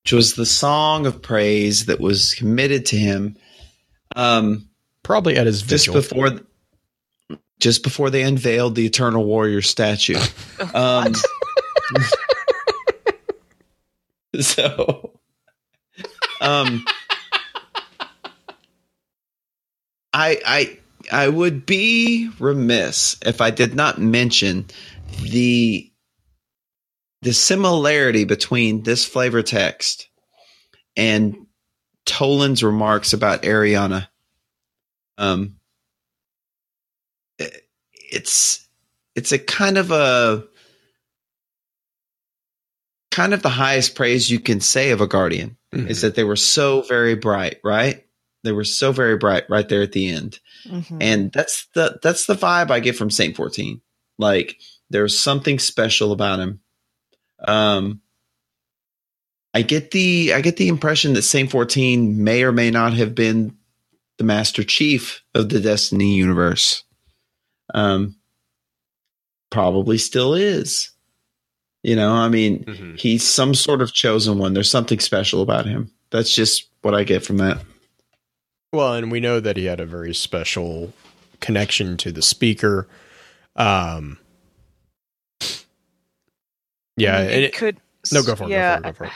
which 0.05 0.13
was 0.13 0.35
the 0.35 0.47
song 0.47 1.07
of 1.07 1.23
praise 1.23 1.87
that 1.87 2.01
was 2.01 2.35
committed 2.35 2.87
to 2.87 2.97
him. 2.97 3.37
Um, 4.15 4.69
probably 5.03 5.37
at 5.37 5.47
his 5.47 5.63
just 5.63 5.87
vigil 5.87 6.01
before, 6.01 6.41
just 7.61 7.83
before 7.83 8.11
they 8.11 8.23
unveiled 8.23 8.75
the 8.75 8.87
Eternal 8.87 9.25
Warrior 9.25 9.63
statue. 9.63 10.19
Um, 10.75 11.13
so, 14.41 15.19
um, 16.41 16.85
I 20.17 20.41
I 20.47 20.79
I 21.13 21.29
would 21.29 21.67
be 21.67 22.31
remiss 22.39 23.19
if 23.25 23.43
I 23.43 23.51
did 23.51 23.75
not 23.75 23.99
mention 24.01 24.65
the 25.21 25.93
the 27.21 27.35
similarity 27.35 28.25
between 28.25 28.83
this 28.83 29.05
flavor 29.05 29.43
text 29.43 30.09
and 30.97 31.47
Toland's 32.07 32.63
remarks 32.63 33.13
about 33.13 33.43
Ariana. 33.43 34.09
Um, 35.19 35.57
it's 37.93 38.67
it's 39.15 39.33
a 39.33 39.39
kind 39.39 39.77
of 39.77 39.91
a 39.91 40.45
kind 43.11 43.35
of 43.35 43.43
the 43.43 43.49
highest 43.51 43.95
praise 43.95 44.31
you 44.31 44.41
can 44.41 44.61
say 44.61 44.91
of 44.93 45.01
a 45.03 45.07
guardian 45.07 45.59
Mhm. 45.75 45.91
is 45.91 46.01
that 46.01 46.15
they 46.15 46.25
were 46.25 46.37
so 46.37 46.83
very 46.83 47.17
bright, 47.17 47.61
right? 47.63 48.06
They 48.45 48.53
were 48.53 48.65
so 48.65 48.93
very 48.93 49.17
bright 49.17 49.45
right 49.51 49.69
there 49.69 49.83
at 49.83 49.93
the 49.93 50.09
end. 50.09 50.39
Mhm. 50.67 50.99
And 51.01 51.33
that's 51.33 51.67
the 51.75 51.99
that's 52.03 52.27
the 52.27 52.35
vibe 52.35 52.71
I 52.71 52.81
get 52.81 52.97
from 52.97 53.11
Saint 53.11 53.35
14. 53.37 53.81
Like 54.19 54.59
there's 54.91 55.19
something 55.19 55.59
special 55.59 56.13
about 56.13 56.39
him. 56.39 56.61
Um 57.47 58.01
I 59.53 59.63
get 59.63 59.91
the 59.91 60.33
I 60.35 60.41
get 60.43 60.57
the 60.59 60.69
impression 60.69 61.15
that 61.15 61.23
Saint 61.23 61.51
14 61.51 62.23
may 62.23 62.43
or 62.45 62.53
may 62.53 62.71
not 62.71 62.93
have 62.95 63.15
been 63.15 63.57
the 64.19 64.25
Master 64.25 64.63
Chief 64.65 65.23
of 65.35 65.49
the 65.49 65.61
Destiny 65.61 66.15
universe. 66.15 66.85
Um 67.75 68.17
probably 69.51 69.99
still 69.99 70.35
is. 70.35 70.91
You 71.83 71.95
know, 71.97 72.13
I 72.13 72.29
mean, 72.29 72.65
Mhm. 72.65 72.99
he's 72.99 73.23
some 73.23 73.55
sort 73.55 73.81
of 73.81 73.93
chosen 73.93 74.39
one. 74.39 74.55
There's 74.55 74.71
something 74.71 74.99
special 74.99 75.41
about 75.43 75.67
him. 75.67 75.91
That's 76.11 76.35
just 76.35 76.69
what 76.83 76.95
I 76.95 77.05
get 77.05 77.25
from 77.25 77.37
that. 77.39 77.61
Well, 78.77 78.95
and 78.95 79.11
we 79.11 79.21
know 79.21 79.41
that 79.41 79.57
he 79.57 79.65
had 79.65 79.81
a 79.81 79.87
very 79.87 80.15
special 80.15 80.93
connection 81.41 81.97
to 81.99 82.13
the 82.13 82.23
speaker. 82.23 82.87
Um, 83.57 84.19
yeah, 86.97 87.17
I 87.19 87.21
mean, 87.23 87.31
it 87.31 87.43
it- 87.45 87.55
could. 87.55 87.77
no, 88.13 88.23
go 88.23 88.35
for 88.37 88.45
it. 88.45 88.51
Yeah. 88.51 88.77
Go 88.81 88.83
for 88.83 88.89
it. 88.89 88.93
Go 88.93 88.97
for 88.99 89.05
it. 89.05 89.13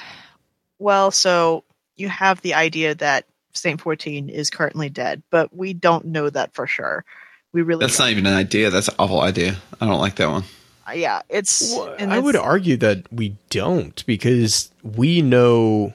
Well, 0.79 1.11
so 1.11 1.65
you 1.97 2.09
have 2.09 2.41
the 2.41 2.55
idea 2.55 2.95
that 2.97 3.27
Saint 3.53 3.81
14 3.81 4.29
is 4.31 4.49
currently 4.51 4.89
dead, 4.89 5.23
but 5.31 5.55
we 5.55 5.75
don't 5.75 6.07
know 6.07 6.31
that 6.31 6.55
for 6.55 6.67
sure. 6.67 7.05
We 7.53 7.63
really 7.63 7.81
That's 7.85 7.99
don't. 7.99 8.07
not 8.07 8.13
even 8.13 8.27
an 8.27 8.35
idea. 8.35 8.71
That's 8.71 8.89
an 8.89 8.95
awful 8.99 9.21
idea. 9.21 9.57
I 9.81 9.87
don't 9.87 9.99
like 10.01 10.17
that 10.17 10.31
one. 10.31 10.45
Uh, 10.89 10.93
yeah, 10.93 11.23
it's. 11.29 11.75
Well, 11.75 11.95
and 11.99 12.13
I 12.13 12.19
would 12.19 12.37
argue 12.37 12.77
that 12.79 13.13
we 13.13 13.37
don't 13.51 14.05
because 14.07 14.71
we 14.83 15.21
know 15.21 15.93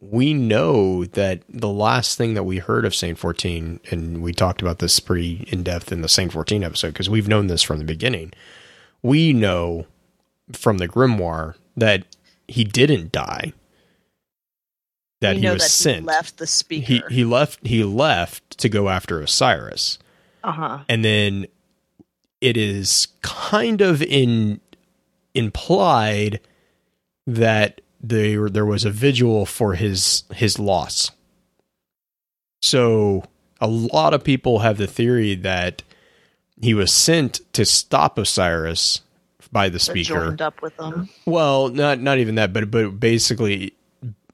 we 0.00 0.34
know 0.34 1.04
that 1.04 1.42
the 1.48 1.68
last 1.68 2.18
thing 2.18 2.34
that 2.34 2.42
we 2.44 2.58
heard 2.58 2.84
of 2.84 2.94
Saint 2.94 3.18
14 3.18 3.80
and 3.90 4.22
we 4.22 4.32
talked 4.32 4.60
about 4.60 4.78
this 4.78 5.00
pretty 5.00 5.46
in 5.48 5.62
depth 5.62 5.90
in 5.90 6.02
the 6.02 6.08
Saint 6.08 6.32
14 6.32 6.62
episode 6.62 6.88
because 6.88 7.08
we've 7.08 7.28
known 7.28 7.46
this 7.46 7.62
from 7.62 7.78
the 7.78 7.84
beginning. 7.84 8.32
We 9.02 9.32
know 9.32 9.86
from 10.52 10.78
the 10.78 10.88
grimoire 10.88 11.54
that 11.76 12.04
he 12.46 12.64
didn't 12.64 13.12
die. 13.12 13.52
That 15.20 15.36
he 15.36 15.48
was 15.48 15.62
that 15.62 15.70
sent. 15.70 16.00
He 16.00 16.06
left 16.06 16.36
the 16.36 16.46
speaker. 16.46 16.86
he 16.86 17.02
he 17.08 17.24
left 17.24 17.66
he 17.66 17.82
left 17.84 18.58
to 18.58 18.68
go 18.68 18.90
after 18.90 19.20
Osiris. 19.20 19.98
uh 20.44 20.52
huh. 20.52 20.78
and 20.90 21.02
then 21.04 21.46
it 22.42 22.58
is 22.58 23.08
kind 23.22 23.80
of 23.80 24.02
in 24.02 24.60
implied 25.34 26.40
that 27.26 27.80
there 28.08 28.48
there 28.48 28.66
was 28.66 28.84
a 28.84 28.90
vigil 28.90 29.46
for 29.46 29.74
his 29.74 30.24
his 30.34 30.58
loss. 30.58 31.10
So 32.62 33.24
a 33.60 33.66
lot 33.66 34.14
of 34.14 34.24
people 34.24 34.60
have 34.60 34.78
the 34.78 34.86
theory 34.86 35.34
that 35.34 35.82
he 36.60 36.74
was 36.74 36.92
sent 36.92 37.40
to 37.52 37.64
stop 37.64 38.18
Osiris 38.18 39.00
by 39.52 39.68
the 39.68 39.78
speaker. 39.78 40.26
Joined 40.26 40.42
up 40.42 40.62
with 40.62 40.76
them. 40.76 41.08
Well, 41.24 41.68
not 41.68 42.00
not 42.00 42.18
even 42.18 42.34
that, 42.36 42.52
but 42.52 42.70
but 42.70 42.98
basically 43.00 43.74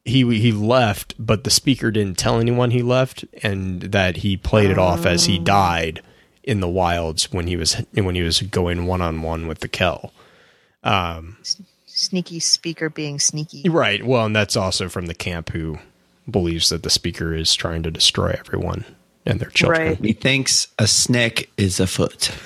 he 0.04 0.38
he 0.38 0.52
left, 0.52 1.14
but 1.18 1.44
the 1.44 1.50
speaker 1.50 1.90
didn't 1.90 2.18
tell 2.18 2.40
anyone 2.40 2.70
he 2.70 2.82
left, 2.82 3.24
and 3.42 3.82
that 3.82 4.18
he 4.18 4.36
played 4.36 4.70
it 4.70 4.78
off 4.78 5.06
as 5.06 5.26
he 5.26 5.38
died, 5.38 6.02
in 6.42 6.60
the 6.60 6.68
wilds 6.68 7.32
when 7.32 7.46
he 7.46 7.56
was 7.56 7.74
when 7.92 8.14
he 8.14 8.22
was 8.22 8.40
going 8.42 8.86
one 8.86 9.00
on 9.00 9.22
one 9.22 9.46
with 9.46 9.60
the 9.60 9.68
Kell. 9.68 10.12
Um, 10.82 11.38
Sneaky 12.02 12.40
speaker 12.40 12.90
being 12.90 13.20
sneaky. 13.20 13.68
right. 13.68 14.04
Well, 14.04 14.26
and 14.26 14.34
that's 14.34 14.56
also 14.56 14.88
from 14.88 15.06
the 15.06 15.14
camp 15.14 15.50
who 15.50 15.78
believes 16.28 16.68
that 16.70 16.82
the 16.82 16.90
speaker 16.90 17.32
is 17.32 17.54
trying 17.54 17.84
to 17.84 17.92
destroy 17.92 18.34
everyone 18.36 18.84
and 19.24 19.38
their 19.38 19.50
children. 19.50 19.88
Right. 19.88 20.04
He 20.04 20.12
thinks 20.12 20.66
a 20.80 20.88
snake 20.88 21.48
is 21.56 21.78
afoot. 21.78 22.36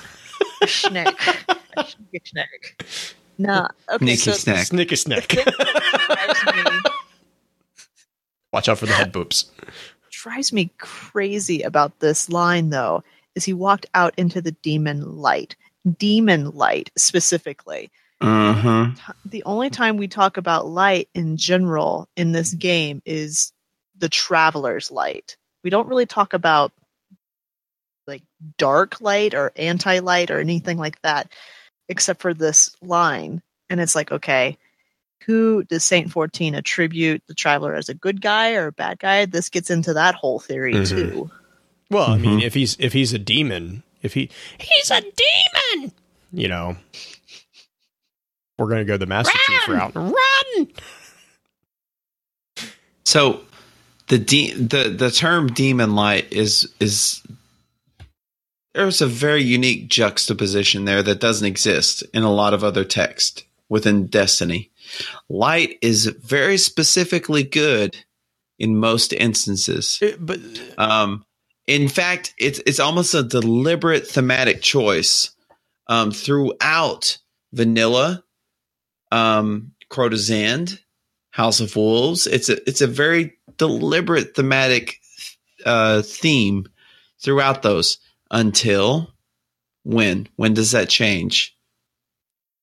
Schneck. 0.63 1.15
Schneck. 1.75 3.13
No. 3.39 3.67
Okay. 3.89 4.05
Nicky 4.05 4.17
so 4.17 4.31
snack. 4.33 4.67
Snick 4.67 4.91
a 4.91 4.95
snick. 4.95 5.27
drives 5.29 6.45
me, 6.45 6.81
Watch 8.53 8.69
out 8.69 8.77
for 8.77 8.85
the 8.85 8.93
head 8.93 9.11
boops. 9.11 9.49
drives 10.11 10.53
me 10.53 10.69
crazy 10.77 11.63
about 11.63 11.99
this 11.99 12.29
line 12.29 12.69
though 12.69 13.03
is 13.33 13.43
he 13.43 13.53
walked 13.53 13.87
out 13.95 14.13
into 14.17 14.39
the 14.39 14.51
demon 14.51 15.17
light. 15.17 15.55
Demon 15.97 16.51
light 16.51 16.91
specifically. 16.95 17.89
Uh-huh. 18.19 18.87
the 19.25 19.43
only 19.43 19.69
time 19.69 19.97
we 19.97 20.07
talk 20.07 20.37
about 20.37 20.67
light 20.67 21.07
in 21.13 21.37
general 21.37 22.07
in 22.15 22.31
this 22.31 22.53
game 22.53 23.01
is 23.05 23.51
the 23.97 24.09
traveler's 24.09 24.89
light. 24.91 25.37
We 25.63 25.69
don't 25.69 25.87
really 25.87 26.05
talk 26.07 26.33
about 26.33 26.71
like 28.07 28.23
dark 28.57 29.01
light 29.01 29.33
or 29.33 29.51
anti 29.55 29.99
light 29.99 30.31
or 30.31 30.39
anything 30.39 30.77
like 30.77 31.01
that, 31.01 31.31
except 31.89 32.21
for 32.21 32.33
this 32.33 32.75
line. 32.81 33.41
And 33.69 33.79
it's 33.81 33.95
like, 33.95 34.11
okay, 34.11 34.57
who 35.25 35.63
does 35.65 35.83
Saint 35.83 36.11
14 36.11 36.55
attribute 36.55 37.21
the 37.27 37.33
traveler 37.33 37.75
as 37.75 37.89
a 37.89 37.93
good 37.93 38.21
guy 38.21 38.53
or 38.53 38.67
a 38.67 38.71
bad 38.71 38.99
guy? 38.99 39.25
This 39.25 39.49
gets 39.49 39.69
into 39.69 39.93
that 39.93 40.15
whole 40.15 40.39
theory 40.39 40.73
Mhm. 40.75 40.89
too. 40.89 41.31
Well, 41.89 42.11
I 42.11 42.17
mean, 42.17 42.39
Mhm. 42.39 42.43
if 42.43 42.53
he's 42.53 42.77
if 42.79 42.93
he's 42.93 43.13
a 43.13 43.19
demon, 43.19 43.83
if 44.01 44.13
he 44.13 44.29
he's 44.57 44.91
a 44.91 45.01
demon, 45.01 45.91
you 46.31 46.47
know, 46.47 46.77
we're 48.57 48.69
gonna 48.69 48.85
go 48.85 48.97
the 48.97 49.05
Master 49.05 49.37
Chief 49.45 49.67
route. 49.67 49.95
Run! 49.95 50.67
So 53.05 53.41
the 54.07 54.17
de- 54.17 54.53
the 54.53 54.89
the 54.89 55.11
term 55.11 55.47
demon 55.47 55.95
light 55.95 56.31
is 56.31 56.73
is 56.79 57.21
there's 58.73 59.01
a 59.01 59.07
very 59.07 59.41
unique 59.43 59.89
juxtaposition 59.89 60.85
there 60.85 61.01
that 61.03 61.19
doesn't 61.19 61.47
exist 61.47 62.03
in 62.13 62.23
a 62.23 62.31
lot 62.31 62.53
of 62.53 62.63
other 62.63 62.83
text 62.83 63.43
within 63.69 64.07
Destiny. 64.07 64.69
Light 65.29 65.77
is 65.81 66.05
very 66.05 66.57
specifically 66.57 67.43
good 67.43 67.97
in 68.59 68.77
most 68.79 69.13
instances. 69.13 69.97
It- 70.01 70.23
but 70.25 70.39
Um, 70.77 71.25
in 71.65 71.89
fact, 71.89 72.33
it's 72.37 72.59
it's 72.65 72.79
almost 72.79 73.13
a 73.13 73.23
deliberate 73.23 74.07
thematic 74.07 74.61
choice 74.61 75.31
um, 75.87 76.11
throughout 76.11 77.17
Vanilla, 77.53 78.23
um, 79.11 79.73
Crota's 79.89 80.29
End, 80.29 80.79
House 81.31 81.59
of 81.59 81.75
Wolves. 81.75 82.27
It's 82.27 82.49
a 82.49 82.67
it's 82.67 82.81
a 82.81 82.87
very 82.87 83.37
deliberate 83.57 84.35
thematic 84.35 84.99
uh, 85.65 86.01
theme 86.01 86.67
throughout 87.21 87.61
those 87.61 87.97
until 88.31 89.11
when 89.83 90.27
when 90.35 90.53
does 90.53 90.71
that 90.71 90.89
change? 90.89 91.55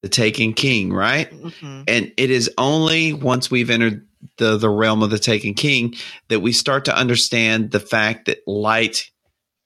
The 0.02 0.08
Taken 0.10 0.52
King, 0.52 0.92
right? 0.92 1.30
Mhm. 1.32 1.84
and 1.88 2.12
it 2.16 2.30
is 2.30 2.50
only 2.58 3.12
once 3.14 3.50
we've 3.50 3.70
entered 3.70 4.06
the 4.36 4.56
the 4.56 4.68
realm 4.70 5.02
of 5.02 5.10
the 5.10 5.18
taken 5.18 5.54
king 5.54 5.94
that 6.28 6.40
we 6.40 6.52
start 6.52 6.86
to 6.86 6.96
understand 6.96 7.70
the 7.70 7.80
fact 7.80 8.26
that 8.26 8.46
light 8.46 9.10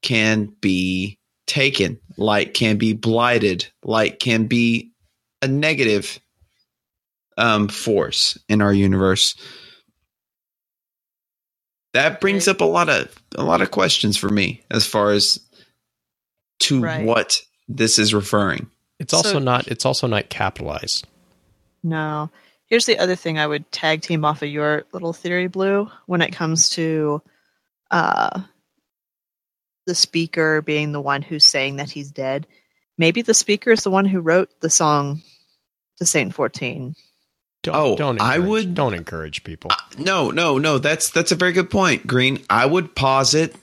can 0.02 0.52
be 0.60 1.18
taken 1.46 1.98
light 2.16 2.54
can 2.54 2.76
be 2.76 2.92
blighted 2.92 3.66
light 3.84 4.18
can 4.18 4.46
be 4.46 4.90
a 5.42 5.48
negative 5.48 6.18
um 7.38 7.68
force 7.68 8.36
in 8.48 8.60
our 8.60 8.72
universe 8.72 9.34
that 11.94 12.20
brings 12.20 12.46
up 12.48 12.60
a 12.60 12.64
lot 12.64 12.88
of 12.88 13.14
a 13.36 13.42
lot 13.44 13.62
of 13.62 13.70
questions 13.70 14.16
for 14.16 14.28
me 14.28 14.62
as 14.70 14.86
far 14.86 15.10
as 15.12 15.40
to 16.60 16.80
Right. 16.80 17.04
what 17.04 17.40
this 17.68 17.98
is 17.98 18.12
referring 18.12 18.70
it's 18.98 19.14
also 19.14 19.34
So- 19.34 19.38
not 19.38 19.68
it's 19.68 19.86
also 19.86 20.06
not 20.08 20.28
capitalized. 20.28 21.06
No. 21.84 22.30
Here's 22.66 22.84
the 22.86 22.98
other 22.98 23.14
thing 23.14 23.38
I 23.38 23.46
would 23.46 23.70
tag 23.70 24.02
team 24.02 24.24
off 24.24 24.42
of 24.42 24.48
your 24.48 24.84
little 24.92 25.12
theory, 25.12 25.46
Blue, 25.46 25.88
when 26.06 26.20
it 26.20 26.32
comes 26.32 26.70
to 26.70 27.22
uh, 27.92 28.40
the 29.86 29.94
speaker 29.94 30.60
being 30.60 30.90
the 30.92 31.00
one 31.00 31.22
who's 31.22 31.44
saying 31.46 31.76
that 31.76 31.88
he's 31.90 32.10
dead. 32.10 32.46
Maybe 32.98 33.22
the 33.22 33.32
speaker 33.32 33.70
is 33.70 33.84
the 33.84 33.90
one 33.90 34.04
who 34.04 34.20
wrote 34.20 34.50
the 34.60 34.68
song 34.68 35.22
to 35.98 36.04
Saint 36.04 36.34
14. 36.34 36.94
Don't, 37.62 37.74
Oh, 37.76 37.96
don't 37.96 38.20
I 38.20 38.38
would- 38.38 38.74
don't 38.74 38.94
encourage 38.94 39.42
people. 39.44 39.70
No, 39.98 40.30
no, 40.30 40.58
no. 40.58 40.78
That's 40.78 41.10
that's 41.10 41.32
a 41.32 41.36
very 41.36 41.52
good 41.52 41.70
point, 41.70 42.06
Green. 42.06 42.42
I 42.48 42.64
would 42.66 42.94
posit 42.94 43.56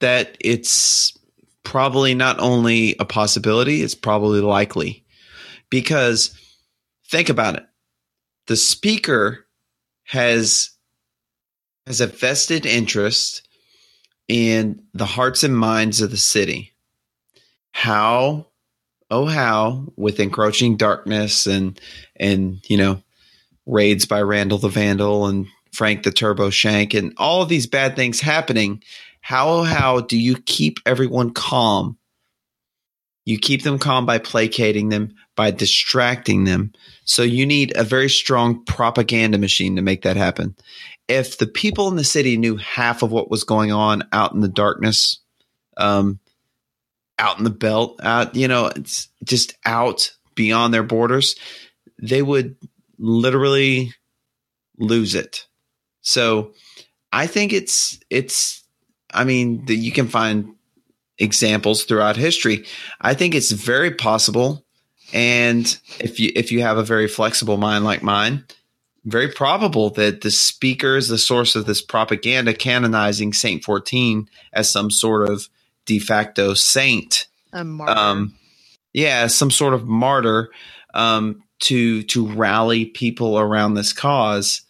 that 0.00 0.36
it's 0.40 1.12
probably 1.64 2.14
not 2.14 2.38
only 2.40 2.96
a 2.98 3.04
possibility, 3.04 3.82
it's 3.82 3.94
probably 3.94 4.40
likely. 4.40 5.04
Because 5.70 6.32
think 7.08 7.28
about 7.28 7.56
it. 7.56 7.66
The 8.46 8.56
speaker 8.56 9.44
has 10.04 10.70
has 11.86 12.00
a 12.00 12.06
vested 12.06 12.64
interest 12.64 13.46
in 14.26 14.82
the 14.94 15.04
hearts 15.04 15.42
and 15.42 15.56
minds 15.56 16.00
of 16.00 16.10
the 16.10 16.16
city. 16.16 16.72
How 17.72 18.46
oh 19.10 19.26
how 19.26 19.92
with 19.96 20.18
encroaching 20.20 20.76
darkness 20.78 21.46
and 21.46 21.78
and 22.16 22.60
you 22.68 22.78
know 22.78 23.02
raids 23.68 24.06
by 24.06 24.22
Randall 24.22 24.58
the 24.58 24.68
Vandal 24.68 25.26
and 25.26 25.46
Frank 25.72 26.02
the 26.02 26.10
Turbo 26.10 26.50
Shank 26.50 26.94
and 26.94 27.12
all 27.18 27.42
of 27.42 27.48
these 27.48 27.66
bad 27.66 27.94
things 27.94 28.20
happening, 28.20 28.82
how 29.20 29.62
how 29.62 30.00
do 30.00 30.18
you 30.18 30.36
keep 30.36 30.78
everyone 30.86 31.32
calm? 31.32 31.98
You 33.26 33.38
keep 33.38 33.62
them 33.62 33.78
calm 33.78 34.06
by 34.06 34.18
placating 34.18 34.88
them, 34.88 35.14
by 35.36 35.50
distracting 35.50 36.44
them. 36.44 36.72
So 37.04 37.22
you 37.22 37.44
need 37.44 37.76
a 37.76 37.84
very 37.84 38.08
strong 38.08 38.64
propaganda 38.64 39.36
machine 39.36 39.76
to 39.76 39.82
make 39.82 40.02
that 40.02 40.16
happen. 40.16 40.56
If 41.08 41.36
the 41.36 41.46
people 41.46 41.88
in 41.88 41.96
the 41.96 42.04
city 42.04 42.38
knew 42.38 42.56
half 42.56 43.02
of 43.02 43.12
what 43.12 43.30
was 43.30 43.44
going 43.44 43.70
on 43.70 44.02
out 44.12 44.32
in 44.32 44.40
the 44.40 44.48
darkness, 44.48 45.18
um, 45.76 46.20
out 47.18 47.36
in 47.36 47.44
the 47.44 47.50
belt, 47.50 48.00
out 48.02 48.34
you 48.34 48.48
know, 48.48 48.66
it's 48.74 49.08
just 49.24 49.54
out 49.66 50.14
beyond 50.34 50.72
their 50.72 50.82
borders, 50.82 51.36
they 52.00 52.22
would 52.22 52.56
literally 52.98 53.92
lose 54.78 55.14
it. 55.14 55.46
So 56.00 56.52
I 57.12 57.26
think 57.26 57.52
it's 57.52 57.98
it's 58.10 58.64
I 59.12 59.24
mean 59.24 59.64
that 59.66 59.76
you 59.76 59.92
can 59.92 60.08
find 60.08 60.54
examples 61.18 61.84
throughout 61.84 62.16
history. 62.16 62.64
I 63.00 63.14
think 63.14 63.34
it's 63.34 63.50
very 63.50 63.92
possible 63.92 64.64
and 65.12 65.78
if 66.00 66.20
you 66.20 66.32
if 66.34 66.52
you 66.52 66.62
have 66.62 66.78
a 66.78 66.82
very 66.82 67.08
flexible 67.08 67.56
mind 67.56 67.84
like 67.84 68.02
mine, 68.02 68.44
very 69.04 69.28
probable 69.28 69.90
that 69.90 70.20
the 70.20 70.30
speaker 70.30 70.96
is 70.96 71.08
the 71.08 71.18
source 71.18 71.56
of 71.56 71.66
this 71.66 71.80
propaganda 71.80 72.52
canonizing 72.52 73.32
Saint 73.32 73.64
14 73.64 74.28
as 74.52 74.70
some 74.70 74.90
sort 74.90 75.30
of 75.30 75.48
de 75.86 75.98
facto 75.98 76.52
saint 76.52 77.26
um, 77.52 78.34
yeah, 78.92 79.26
some 79.26 79.50
sort 79.50 79.74
of 79.74 79.86
martyr 79.86 80.50
um, 80.94 81.42
to 81.60 82.02
to 82.04 82.26
rally 82.26 82.84
people 82.86 83.38
around 83.38 83.74
this 83.74 83.92
cause. 83.92 84.62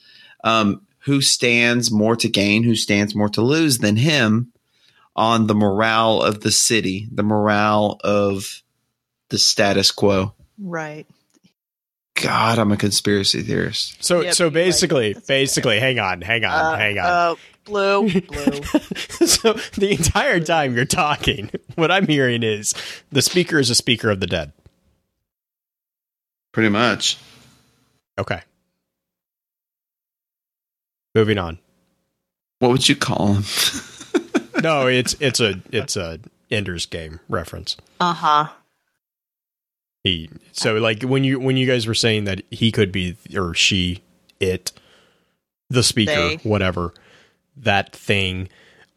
Um, 0.45 0.82
who 1.01 1.20
stands 1.20 1.91
more 1.91 2.16
to 2.16 2.28
gain? 2.28 2.62
Who 2.64 2.74
stands 2.74 3.14
more 3.14 3.28
to 3.30 3.43
lose 3.43 3.78
than 3.78 3.97
him 3.97 4.53
on 5.16 5.47
the 5.47 5.55
morale 5.55 6.22
of 6.22 6.41
the 6.43 6.53
city, 6.53 7.09
the 7.12 7.22
morale 7.22 7.99
of 8.05 8.62
the 9.30 9.39
status 9.39 9.91
quo? 9.91 10.34
right. 10.59 11.07
God, 12.20 12.59
I'm 12.59 12.72
a 12.72 12.76
conspiracy 12.76 13.43
theorist. 13.43 14.03
So 14.03 14.22
Yep, 14.22 14.34
so 14.34 14.45
you're 14.45 14.49
right. 14.49 14.55
basically 14.55 15.12
That's 15.12 15.26
okay. 15.30 15.41
basically 15.43 15.78
hang 15.78 16.01
on, 16.01 16.20
hang 16.20 16.45
on, 16.45 16.51
Uh, 16.74 16.76
hang 16.76 16.99
on. 16.99 17.07
Uh, 17.07 17.34
blue. 17.64 18.11
Blue. 18.22 18.62
so 19.26 19.53
the 19.76 19.93
entire 19.93 20.41
time 20.41 20.74
you're 20.74 20.84
talking, 20.84 21.49
what 21.76 21.93
I'm 21.93 22.09
hearing 22.09 22.43
is 22.43 22.74
the 23.12 23.22
speaker 23.22 23.61
is 23.61 23.70
a 23.70 23.74
speaker 23.76 24.11
of 24.11 24.18
the 24.18 24.26
dead. 24.26 24.53
Pretty 26.53 26.69
much. 26.69 27.19
Okay. 28.19 28.41
Moving 31.15 31.39
on. 31.39 31.59
What 32.59 32.71
would 32.71 32.89
you 32.89 32.97
call 32.97 33.35
him? 33.35 33.45
No, 34.63 34.87
it's 34.87 35.15
it's 35.21 35.41
a 35.41 35.61
it's 35.71 35.97
a 35.97 36.19
Ender's 36.51 36.87
Game 36.87 37.21
reference. 37.29 37.77
Uh 38.01 38.13
huh. 38.13 38.49
He 40.05 40.31
so 40.53 40.77
like 40.79 41.03
when 41.03 41.25
you 41.25 41.39
when 41.39 41.57
you 41.57 41.67
guys 41.67 41.87
were 41.87 41.95
saying 41.95 42.25
that 42.25 42.43
he 42.51 42.73
could 42.73 42.91
be 42.91 43.17
or 43.37 43.55
she 43.55 44.03
it 44.41 44.73
the 45.71 45.83
speaker 45.83 46.13
They. 46.13 46.37
whatever 46.43 46.93
that 47.57 47.95
thing 47.95 48.49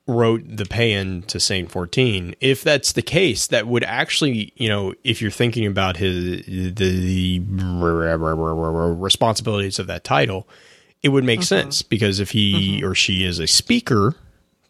wrote 0.07 0.43
the 0.45 0.65
Paean 0.65 1.25
to 1.27 1.39
Saint 1.39 1.71
14. 1.71 2.35
If 2.39 2.63
that's 2.63 2.91
the 2.91 3.01
case, 3.01 3.47
that 3.47 3.67
would 3.67 3.83
actually, 3.83 4.53
you 4.55 4.67
know, 4.67 4.93
if 5.03 5.21
you're 5.21 5.31
thinking 5.31 5.65
about 5.65 5.97
his 5.97 6.45
the, 6.45 6.69
the 6.71 7.39
responsibilities 8.97 9.79
of 9.79 9.87
that 9.87 10.03
title, 10.03 10.47
it 11.03 11.09
would 11.09 11.23
make 11.23 11.39
mm-hmm. 11.39 11.45
sense 11.45 11.81
because 11.81 12.19
if 12.19 12.31
he 12.31 12.77
mm-hmm. 12.77 12.87
or 12.87 12.95
she 12.95 13.23
is 13.23 13.39
a 13.39 13.47
speaker, 13.47 14.15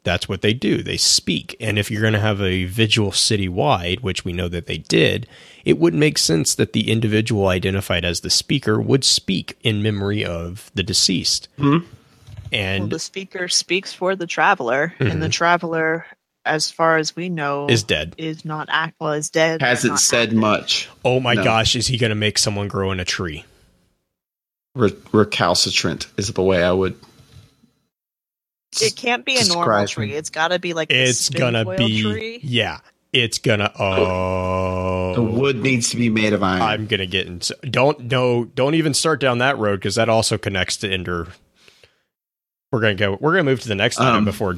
that's 0.04 0.28
what 0.28 0.42
they 0.42 0.54
do. 0.54 0.82
They 0.82 0.98
speak. 0.98 1.56
And 1.60 1.78
if 1.78 1.92
you're 1.92 2.02
going 2.02 2.14
to 2.14 2.20
have 2.20 2.42
a 2.42 2.66
vigil 2.66 3.12
citywide, 3.12 4.02
which 4.02 4.26
we 4.26 4.34
know 4.34 4.48
that 4.48 4.66
they 4.66 4.80
did, 4.80 5.28
it 5.64 5.78
would 5.78 5.94
make 5.94 6.18
sense 6.18 6.56
that 6.56 6.74
the 6.74 6.90
individual 6.90 7.48
identified 7.48 8.04
as 8.04 8.22
the 8.22 8.30
speaker 8.30 8.82
would 8.82 9.04
speak 9.04 9.58
in 9.62 9.84
memory 9.84 10.26
of 10.26 10.72
the 10.74 10.84
deceased. 10.84 11.48
Well, 11.58 11.84
And 12.52 12.90
the 12.90 13.00
speaker 13.00 13.48
speaks 13.48 13.94
for 13.94 14.16
the 14.16 14.28
traveler, 14.28 14.94
and 15.00 15.22
the 15.22 15.26
mm-hmm. 15.28 15.30
traveler, 15.30 16.06
as 16.46 16.70
far 16.70 16.98
as 16.98 17.16
we 17.16 17.30
know, 17.30 17.68
is 17.68 17.84
dead. 17.84 18.16
is 18.18 18.44
not 18.44 18.68
act 18.70 18.96
well 19.00 19.14
is 19.14 19.30
dead. 19.30 19.62
Hasn't 19.62 20.00
said 20.00 20.30
active. 20.30 20.38
much. 20.38 20.90
Oh 21.06 21.20
my 21.20 21.34
No. 21.36 21.44
gosh, 21.44 21.76
is 21.76 21.88
he 21.88 21.98
going 21.98 22.10
to 22.10 22.16
make 22.16 22.38
someone 22.38 22.68
grow 22.68 22.92
in 22.92 23.00
a 23.00 23.06
tree? 23.06 23.46
Re- 24.76 24.96
recalcitrant 25.12 26.08
is 26.18 26.32
the 26.34 26.42
way 26.42 26.64
I 26.64 26.72
would. 26.72 26.96
It 28.82 28.96
can't 28.96 29.26
be 29.26 29.38
a 29.38 29.46
normal 29.46 29.86
tree. 29.88 30.12
him. 30.12 30.18
It's 30.18 30.30
got 30.30 30.50
to 30.50 30.60
be 30.60 30.74
like 30.74 30.88
the 30.90 30.96
It's 30.96 31.30
gonna 31.30 31.66
spinfoil 31.66 31.78
be 31.78 32.02
tree. 32.02 32.40
yeah. 32.42 32.80
It's 33.12 33.40
gonna 33.40 33.70
oh. 33.78 35.14
The 35.16 35.22
wood 35.22 35.58
needs 35.58 35.90
to 35.90 35.98
be 35.98 36.10
made 36.10 36.32
of 36.32 36.42
iron. 36.42 36.62
I'm 36.62 36.88
gonna 36.88 37.06
get 37.06 37.28
into 37.28 37.54
don't 37.70 38.00
no 38.10 38.46
don't 38.46 38.76
even 38.76 38.94
start 38.94 39.20
down 39.20 39.40
that 39.40 39.58
road 39.58 39.76
because 39.82 39.96
that 39.96 40.08
also 40.08 40.38
connects 40.38 40.78
to 40.78 40.90
Ender. 40.90 41.28
We're 42.72 42.80
gonna 42.82 42.96
go. 42.96 43.18
We're 43.20 43.32
gonna 43.32 43.44
move 43.44 43.62
to 43.62 43.68
the 43.68 43.76
next 43.76 44.00
item 44.00 44.18
Um, 44.18 44.26
before 44.26 44.58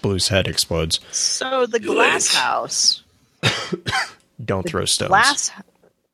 Blue's 0.00 0.28
head 0.28 0.48
explodes. 0.48 1.00
So 1.12 1.66
the 1.66 1.78
glass 1.78 2.34
house. 2.34 3.02
Don't 4.44 4.66
throw 4.66 4.84
stones. 4.84 5.08
Glass. 5.08 5.50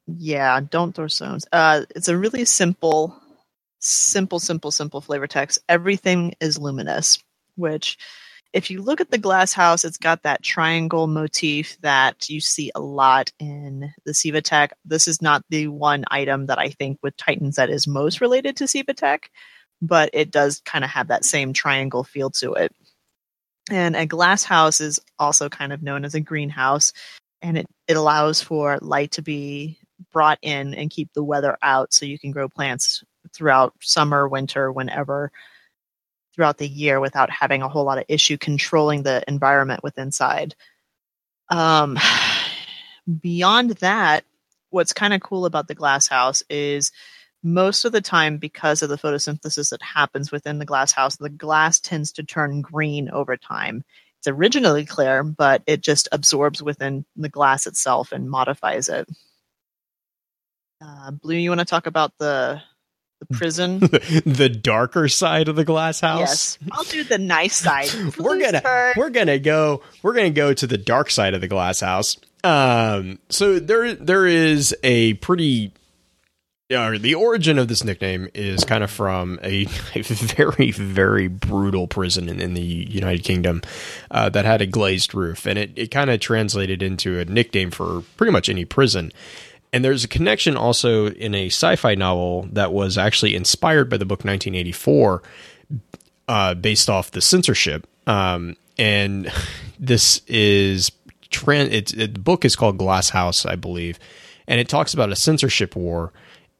Yeah, 0.07 0.61
don't 0.61 0.95
throw 0.95 1.07
stones. 1.07 1.47
Uh, 1.53 1.83
it's 1.95 2.09
a 2.09 2.17
really 2.17 2.45
simple, 2.47 3.15
simple, 3.79 4.39
simple, 4.41 4.71
simple 4.71 5.01
flavor 5.03 5.27
text. 5.27 5.59
Everything 5.69 6.35
is 6.41 6.59
luminous, 6.59 7.23
which, 7.57 7.99
if 8.55 8.71
you 8.71 8.81
look 8.81 9.03
at 9.03 9.11
the 9.11 9.19
glass 9.19 9.53
house, 9.53 9.85
it's 9.85 9.99
got 9.99 10.23
that 10.23 10.43
triangle 10.43 11.07
motif 11.07 11.79
that 11.83 12.31
you 12.31 12.41
see 12.41 12.71
a 12.75 12.81
lot 12.81 13.31
in 13.39 13.93
the 14.07 14.15
Siva 14.15 14.41
Tech. 14.41 14.73
This 14.87 15.09
is 15.09 15.21
not 15.21 15.45
the 15.51 15.69
one 15.69 16.05
item 16.11 16.47
that 16.47 16.59
I 16.59 16.71
think 16.71 16.99
with 17.03 17.17
Titans 17.19 17.57
that 17.57 17.69
is 17.69 17.87
most 17.87 18.23
related 18.23 18.57
to 18.57 18.69
Siva 18.69 18.95
Tech, 18.95 19.31
but 19.81 20.11
it 20.13 20.31
does 20.31 20.61
kind 20.65 20.85
of 20.85 20.91
have 20.91 21.09
that 21.09 21.25
same 21.25 21.53
triangle 21.53 22.05
feel 22.05 22.31
to 22.31 22.55
it. 22.55 22.75
And 23.71 23.97
a 23.97 24.07
glass 24.07 24.45
house 24.45 24.81
is 24.81 24.99
also 25.19 25.49
kind 25.49 25.73
of 25.73 25.83
known 25.83 26.05
as 26.05 26.15
a 26.15 26.21
greenhouse 26.21 26.93
and 27.43 27.59
it, 27.59 27.67
it 27.87 27.97
allows 27.97 28.43
for 28.43 28.79
light 28.81 29.13
to 29.13 29.23
be 29.23 29.79
brought 30.13 30.39
in 30.43 30.75
and 30.75 30.91
keep 30.91 31.13
the 31.13 31.25
weather 31.25 31.57
out 31.63 31.93
so 31.93 32.07
you 32.07 32.19
can 32.19 32.31
grow 32.31 32.49
plants 32.49 33.03
throughout 33.33 33.75
summer, 33.81 34.29
winter, 34.29 34.73
whenever 34.73 35.31
throughout 36.35 36.59
the 36.59 36.69
year 36.69 37.01
without 37.01 37.31
having 37.31 37.63
a 37.63 37.69
whole 37.69 37.85
lot 37.85 37.99
of 37.99 38.05
issue 38.09 38.39
controlling 38.39 39.03
the 39.03 39.23
environment 39.27 39.83
with 39.83 39.99
inside. 39.99 40.55
Um, 41.51 41.99
beyond 43.21 43.71
that, 43.71 44.25
what's 44.71 44.93
kind 44.93 45.15
of 45.15 45.21
cool 45.21 45.47
about 45.47 45.67
the 45.67 45.75
glass 45.75 46.07
house 46.07 46.43
is 46.49 46.93
most 47.43 47.85
of 47.85 47.93
the 47.93 48.01
time 48.01 48.39
because 48.39 48.83
of 48.83 48.89
the 48.89 48.99
photosynthesis 48.99 49.71
that 49.71 49.83
happens 49.83 50.33
within 50.33 50.59
the 50.59 50.65
glass 50.65 50.93
house, 50.93 51.17
the 51.17 51.31
glass 51.31 51.81
tends 51.81 52.13
to 52.13 52.23
turn 52.23 52.63
green 52.63 53.09
over 53.11 53.37
time 53.37 53.85
it's 54.19 54.27
originally 54.27 54.85
clear, 54.85 55.23
but 55.23 55.63
it 55.67 55.81
just 55.81 56.09
absorbs 56.11 56.63
within 56.63 57.05
the 57.17 57.29
glass 57.29 57.67
itself 57.67 58.11
and 58.13 58.29
modifies 58.29 58.89
it. 58.89 59.09
Uh, 60.83 61.13
Blue, 61.13 61.37
you 61.37 61.51
want 61.51 61.61
to 61.61 61.65
talk 61.65 61.87
about 61.87 62.13
the 62.19 62.61
the 63.21 63.27
prison? 63.37 63.79
the 63.81 64.49
darker 64.49 65.09
side 65.09 65.49
of 65.49 65.57
the 65.57 65.65
glass 65.65 66.01
house. 66.01 66.19
yes, 66.19 66.59
I'll 66.73 66.85
do 66.85 67.05
the 67.05 67.19
nice 67.19 67.57
side. 67.57 67.91
we're 68.19 68.41
gonna 68.41 68.93
we're 68.97 69.11
gonna 69.11 69.39
go 69.39 69.83
we're 70.03 70.15
gonna 70.15 70.31
go 70.31 70.53
to 70.53 70.67
the 70.67 70.79
dark 70.79 71.11
side 71.11 71.35
of 71.35 71.41
the 71.41 71.49
glass 71.49 71.81
house. 71.81 72.17
Um, 72.43 73.21
so 73.29 73.61
there 73.61 73.95
there 73.95 74.27
is 74.27 74.75
a 74.83 75.15
pretty 75.15 75.73
uh, 76.71 76.99
the 76.99 77.15
origin 77.15 77.59
of 77.59 77.69
this 77.69 77.83
nickname 77.83 78.29
is 78.35 78.65
kind 78.65 78.85
of 78.85 78.91
from 78.91 79.39
a, 79.43 79.67
a 79.95 80.03
very 80.03 80.71
very 80.71 81.29
brutal 81.29 81.87
prison 81.87 82.29
in, 82.29 82.41
in 82.41 82.55
the 82.55 82.61
United 82.61 83.25
Kingdom 83.25 83.63
uh, 84.11 84.29
that 84.29 84.45
had 84.45 84.61
a 84.61 84.67
glazed 84.67 85.15
roof, 85.15 85.47
and 85.47 85.59
it 85.59 85.71
it 85.77 85.91
kind 85.91 86.11
of 86.11 86.21
translated 86.21 86.83
into 86.83 87.19
a 87.19 87.25
nickname 87.25 87.71
for 87.71 88.03
pretty 88.17 88.33
much 88.33 88.49
any 88.49 88.65
prison. 88.65 89.13
And 89.73 89.85
there's 89.85 90.05
a 90.05 90.09
connection 90.09 90.57
also 90.57 91.09
in 91.09 91.35
a 91.35 91.47
sci-fi 91.47 91.95
novel 91.95 92.49
that 92.53 92.73
was 92.73 92.97
actually 92.97 93.35
inspired 93.35 93.91
by 93.91 93.99
the 93.99 94.07
book 94.07 94.25
1984 94.25 95.23
uh, 96.27 96.55
based 96.55 96.89
off 96.89 97.11
the 97.11 97.21
censorship. 97.21 97.87
Um, 98.07 98.57
and 98.79 99.31
this 99.79 100.23
is 100.27 100.91
tran- 101.31 101.71
it's, 101.71 101.93
it, 101.93 102.15
the 102.15 102.21
book 102.21 102.47
is 102.47 102.57
called 102.57 102.79
Glass 102.79 103.11
House, 103.11 103.45
I 103.45 103.57
believe, 103.57 103.99
and 104.47 104.59
it 104.59 104.69
talks 104.71 104.95
about 104.95 105.13
a 105.13 105.17
censorship 105.17 105.77
war 105.77 106.13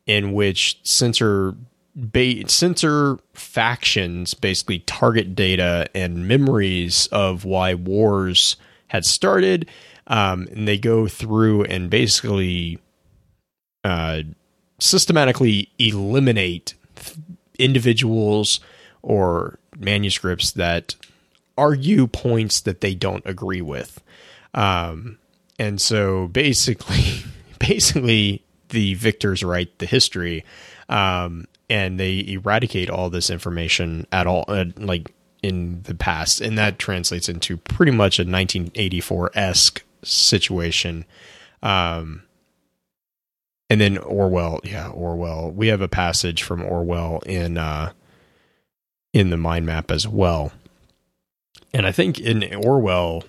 in 0.09 0.33
which 0.33 0.81
censor 0.83 1.55
ba- 1.95 2.49
censor 2.49 3.19
factions 3.35 4.35
basically 4.35 4.81
target 4.81 5.37
data 5.37 5.87
and 5.95 6.27
memories 6.27 7.07
of 7.13 7.45
why 7.45 7.75
wars 7.75 8.57
had 8.89 9.05
started, 9.05 9.69
um, 10.09 10.49
and 10.51 10.67
they 10.67 10.79
go 10.79 11.07
through 11.07 11.63
and 11.65 11.91
basically 11.91 12.79
uh, 13.85 14.23
systematically 14.81 15.71
eliminate 15.79 16.75
individuals 17.59 18.61
or 19.03 19.59
manuscripts 19.77 20.53
that 20.53 20.97
argue 21.59 22.07
points 22.07 22.61
that 22.63 22.81
they 22.81 22.95
don't 22.95 23.27
agree 23.27 23.61
with. 23.61 24.03
Um, 24.55 25.19
and 25.59 25.81
so 25.81 26.29
basically, 26.29 27.25
basically, 27.59 28.43
the 28.71 28.95
victors 28.95 29.43
write 29.43 29.79
the 29.79 29.87
history, 29.87 30.45
um, 30.89 31.47
and 31.69 31.99
they 31.99 32.25
eradicate 32.29 32.91
all 32.91 33.11
this 33.11 33.31
information 33.31 34.07
at 34.13 34.27
all, 34.27 34.45
uh, 34.49 34.67
like 34.77 35.13
in 35.43 35.83
the 35.83 35.95
past, 35.95 36.41
and 36.41 36.59
that 36.59 36.79
translates 36.79 37.29
into 37.29 37.57
pretty 37.57 37.93
much 37.93 38.19
a 38.19 38.23
1984 38.23 39.31
esque 39.35 39.83
situation. 40.03 41.05
Um, 41.63 42.23
and 43.71 43.81
then 43.81 43.99
Orwell, 43.99 44.61
yeah, 44.65 44.89
Orwell. 44.89 45.51
We 45.51 45.69
have 45.69 45.83
a 45.83 45.89
passage 45.89 46.43
from 46.43 46.63
Orwell 46.63 47.21
in 47.27 47.59
uh, 47.59 47.93
in 49.13 49.31
the 49.31 49.37
mind 49.37 49.67
map 49.67 49.91
as 49.91 50.09
well. 50.09 50.53
And 51.75 51.87
I 51.87 51.93
think 51.93 52.19
in 52.19 52.55
Orwell, 52.55 53.25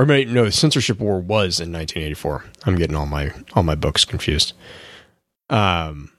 or 0.00 0.06
maybe, 0.06 0.32
no, 0.32 0.48
censorship 0.48 0.98
war 0.98 1.20
was 1.20 1.60
in 1.60 1.70
1984. 1.72 2.44
I'm 2.64 2.76
getting 2.76 2.96
all 2.96 3.04
my 3.06 3.32
all 3.52 3.62
my 3.62 3.74
books 3.74 4.06
confused. 4.06 4.54
Um, 5.50 6.10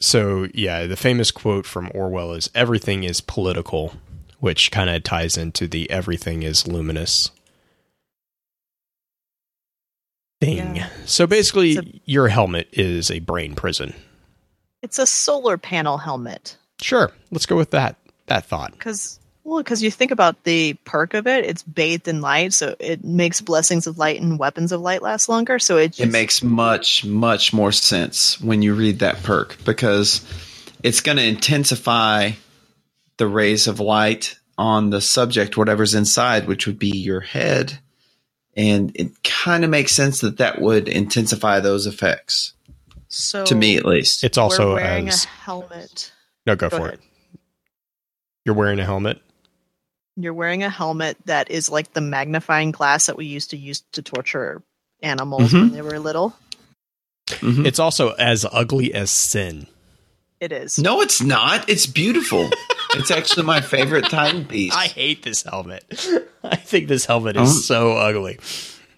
so 0.00 0.48
yeah, 0.52 0.86
the 0.86 0.96
famous 0.96 1.30
quote 1.30 1.64
from 1.64 1.92
Orwell 1.94 2.32
is 2.32 2.50
"Everything 2.56 3.04
is 3.04 3.20
political," 3.20 3.94
which 4.40 4.72
kind 4.72 4.90
of 4.90 5.04
ties 5.04 5.36
into 5.36 5.68
the 5.68 5.88
"everything 5.90 6.42
is 6.42 6.66
luminous." 6.66 7.30
Thing. 10.40 10.74
Yeah. 10.76 10.88
So 11.04 11.26
basically, 11.28 11.74
So- 11.76 11.82
your 12.06 12.28
helmet 12.28 12.68
is 12.72 13.10
a 13.12 13.20
brain 13.20 13.54
prison. 13.54 13.94
It's 14.82 14.98
a 14.98 15.06
solar 15.06 15.56
panel 15.56 15.98
helmet 15.98 16.56
Sure, 16.80 17.12
let's 17.30 17.46
go 17.46 17.56
with 17.56 17.70
that. 17.70 17.96
That 18.26 18.46
thought. 18.46 18.72
because 18.72 19.19
well, 19.44 19.62
because 19.62 19.82
you 19.82 19.90
think 19.90 20.10
about 20.10 20.42
the 20.44 20.74
perk 20.84 21.14
of 21.14 21.26
it, 21.26 21.44
it's 21.46 21.62
bathed 21.62 22.08
in 22.08 22.20
light, 22.20 22.52
so 22.52 22.76
it 22.78 23.04
makes 23.04 23.40
blessings 23.40 23.86
of 23.86 23.98
light 23.98 24.20
and 24.20 24.38
weapons 24.38 24.72
of 24.72 24.80
light 24.80 25.02
last 25.02 25.28
longer. 25.28 25.58
So 25.58 25.76
it 25.78 25.88
just, 25.88 26.00
It 26.00 26.12
makes 26.12 26.42
much, 26.42 27.04
much 27.04 27.52
more 27.52 27.72
sense 27.72 28.40
when 28.40 28.62
you 28.62 28.74
read 28.74 28.98
that 29.00 29.22
perk 29.22 29.56
because 29.64 30.24
it's 30.82 31.00
going 31.00 31.16
to 31.18 31.24
intensify 31.24 32.32
the 33.16 33.26
rays 33.26 33.66
of 33.66 33.80
light 33.80 34.36
on 34.58 34.90
the 34.90 35.00
subject, 35.00 35.56
whatever's 35.56 35.94
inside, 35.94 36.46
which 36.46 36.66
would 36.66 36.78
be 36.78 36.90
your 36.90 37.20
head. 37.20 37.78
And 38.56 38.92
it 38.94 39.22
kind 39.22 39.64
of 39.64 39.70
makes 39.70 39.92
sense 39.92 40.20
that 40.20 40.38
that 40.38 40.60
would 40.60 40.86
intensify 40.88 41.60
those 41.60 41.86
effects, 41.86 42.52
so 43.08 43.44
to 43.46 43.54
me 43.54 43.76
at 43.76 43.84
least. 43.86 44.22
It's 44.24 44.36
also 44.36 44.70
we're 44.74 44.82
wearing 44.82 45.08
as 45.08 45.24
a 45.24 45.28
helmet. 45.28 46.12
no, 46.46 46.56
go, 46.56 46.68
Go 46.68 46.76
for 46.76 46.86
ahead. 46.88 46.98
it. 46.98 47.38
You're 48.44 48.54
wearing 48.54 48.80
a 48.80 48.84
helmet. 48.84 49.20
You're 50.22 50.34
wearing 50.34 50.62
a 50.62 50.70
helmet 50.70 51.16
that 51.26 51.50
is 51.50 51.68
like 51.70 51.92
the 51.92 52.00
magnifying 52.00 52.70
glass 52.70 53.06
that 53.06 53.16
we 53.16 53.26
used 53.26 53.50
to 53.50 53.56
use 53.56 53.82
to 53.92 54.02
torture 54.02 54.62
animals 55.02 55.52
Mhm. 55.52 55.60
when 55.60 55.72
they 55.72 55.82
were 55.82 55.98
little. 55.98 56.36
Mhm. 57.28 57.64
It's 57.66 57.78
also 57.78 58.10
as 58.12 58.44
ugly 58.50 58.92
as 58.94 59.10
sin. 59.10 59.66
It 60.40 60.52
is. 60.52 60.78
no, 60.78 61.02
it's 61.02 61.20
not. 61.20 61.68
It's 61.68 61.86
beautiful. 61.86 62.50
It's 62.92 63.12
actually 63.12 63.44
my 63.44 63.60
favorite 63.60 64.10
Titan 64.10 64.44
piece. 64.46 64.74
I 64.74 64.88
hate 64.88 65.22
this 65.22 65.44
helmet. 65.44 65.84
I 66.42 66.56
think 66.56 66.88
this 66.88 67.04
helmet 67.04 67.36
Oh. 67.36 67.44
is 67.44 67.64
so 67.64 67.92
ugly. 67.92 68.40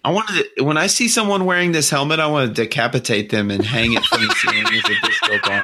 I 0.03 0.09
wanted 0.09 0.47
to, 0.57 0.63
when 0.63 0.77
I 0.79 0.87
see 0.87 1.07
someone 1.07 1.45
wearing 1.45 1.73
this 1.73 1.91
helmet, 1.91 2.19
I 2.19 2.25
want 2.25 2.47
to 2.47 2.53
decapitate 2.63 3.29
them 3.29 3.51
and 3.51 3.63
hang 3.63 3.93
it 3.93 4.03
from 4.03 4.25
the 4.27 4.33
ceiling 4.33 4.65
as 4.65 4.83
a 4.85 5.05
disco 5.07 5.39
ball. 5.47 5.61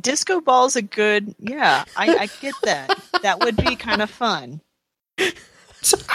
Disco 0.00 0.40
ball's 0.40 0.76
a 0.76 0.82
good. 0.82 1.34
Yeah, 1.38 1.84
I, 1.96 2.16
I 2.16 2.26
get 2.40 2.54
that. 2.62 2.98
That 3.22 3.40
would 3.40 3.56
be 3.56 3.76
kind 3.76 4.02
of 4.02 4.10
fun. 4.10 4.60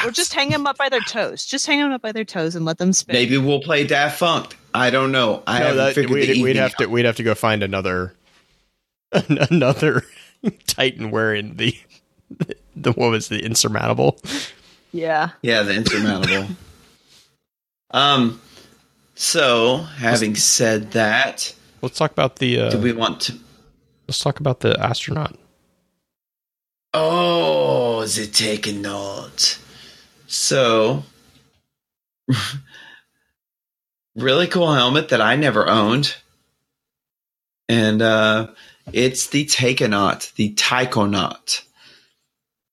Or 0.04 0.10
just 0.10 0.34
hang 0.34 0.50
them 0.50 0.66
up 0.66 0.80
by 0.80 0.90
their 0.90 1.00
toes. 1.02 1.46
Just 1.46 1.68
hang 1.68 1.78
them 1.78 1.92
up 1.92 2.02
by 2.02 2.12
their 2.12 2.26
toes 2.26 2.56
and 2.56 2.66
let 2.66 2.80
them 2.80 2.92
spin. 2.92 3.14
Maybe 3.14 3.38
we'll 3.38 3.62
play 3.62 3.86
Daft 3.86 4.20
Punk. 4.20 4.58
I 4.74 4.90
don't 4.90 5.12
know. 5.12 5.44
I 5.46 5.60
No, 5.60 5.66
haven't 5.66 5.78
that, 5.78 5.94
figured 5.94 6.10
we'd, 6.12 6.28
we'd 6.28 6.38
evening 6.38 6.56
have 6.56 6.76
to 6.78 6.88
we'd 6.88 7.06
have 7.06 7.18
to 7.18 7.24
go 7.24 7.36
find 7.36 7.62
another 7.62 8.16
another 9.12 10.06
Titan 10.66 11.12
wearing 11.12 11.58
the 11.58 11.78
the 12.76 12.94
what 12.94 13.12
was 13.12 13.28
the 13.28 13.46
insurmountable. 13.46 14.18
Yeah. 14.92 15.30
Yeah, 15.44 15.62
the 15.62 15.76
insurmountable. 15.76 16.48
um. 17.92 18.42
So, 19.14 19.78
having 19.78 20.34
said 20.36 20.94
that, 20.94 21.54
Let's 21.84 22.00
talk 22.00 22.12
about 22.12 22.38
the. 22.38 22.60
Uh, 22.62 22.70
do 22.72 22.80
we 22.80 22.92
want 22.94 23.22
to? 23.22 23.38
Let's 24.10 24.20
talk 24.20 24.40
about 24.40 24.62
the 24.62 24.76
astronaut. 24.84 25.38
Oh, 26.96 28.02
is 28.02 28.18
it 28.18 28.34
taking 28.34 28.82
notes? 28.82 29.64
So, 30.26 31.04
really 34.16 34.48
cool 34.48 34.74
helmet 34.74 35.10
that 35.10 35.22
I 35.22 35.36
never 35.36 35.70
owned. 35.70 36.16
And 37.68 38.02
uh, 38.02 38.48
it's 38.92 39.28
the 39.28 39.46
Taikonaut, 39.46 40.34
the 40.34 40.56
Taikonaut. 40.56 41.62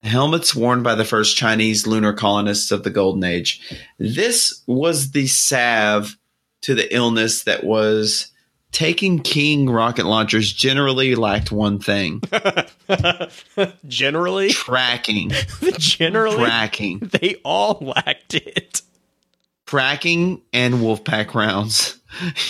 Helmets 0.02 0.54
worn 0.54 0.82
by 0.82 0.94
the 0.94 1.04
first 1.04 1.36
Chinese 1.36 1.86
lunar 1.86 2.14
colonists 2.14 2.70
of 2.70 2.82
the 2.82 2.90
Golden 2.90 3.24
Age. 3.24 3.60
This 3.98 4.62
was 4.66 5.10
the 5.10 5.26
salve 5.26 6.16
to 6.62 6.74
the 6.74 6.94
illness 6.94 7.44
that 7.44 7.62
was 7.62 8.32
taking 8.76 9.20
King 9.20 9.70
rocket 9.70 10.04
launchers 10.04 10.52
generally 10.52 11.14
lacked 11.14 11.50
one 11.50 11.78
thing 11.78 12.20
generally, 13.88 14.50
tracking. 14.50 15.30
generally, 15.78 16.36
Tracking. 16.36 16.98
they 17.00 17.36
all 17.42 17.78
lacked 17.80 18.34
it. 18.34 18.82
Tracking 19.64 20.42
and 20.52 20.74
Wolfpack 20.74 21.34
rounds. 21.34 21.98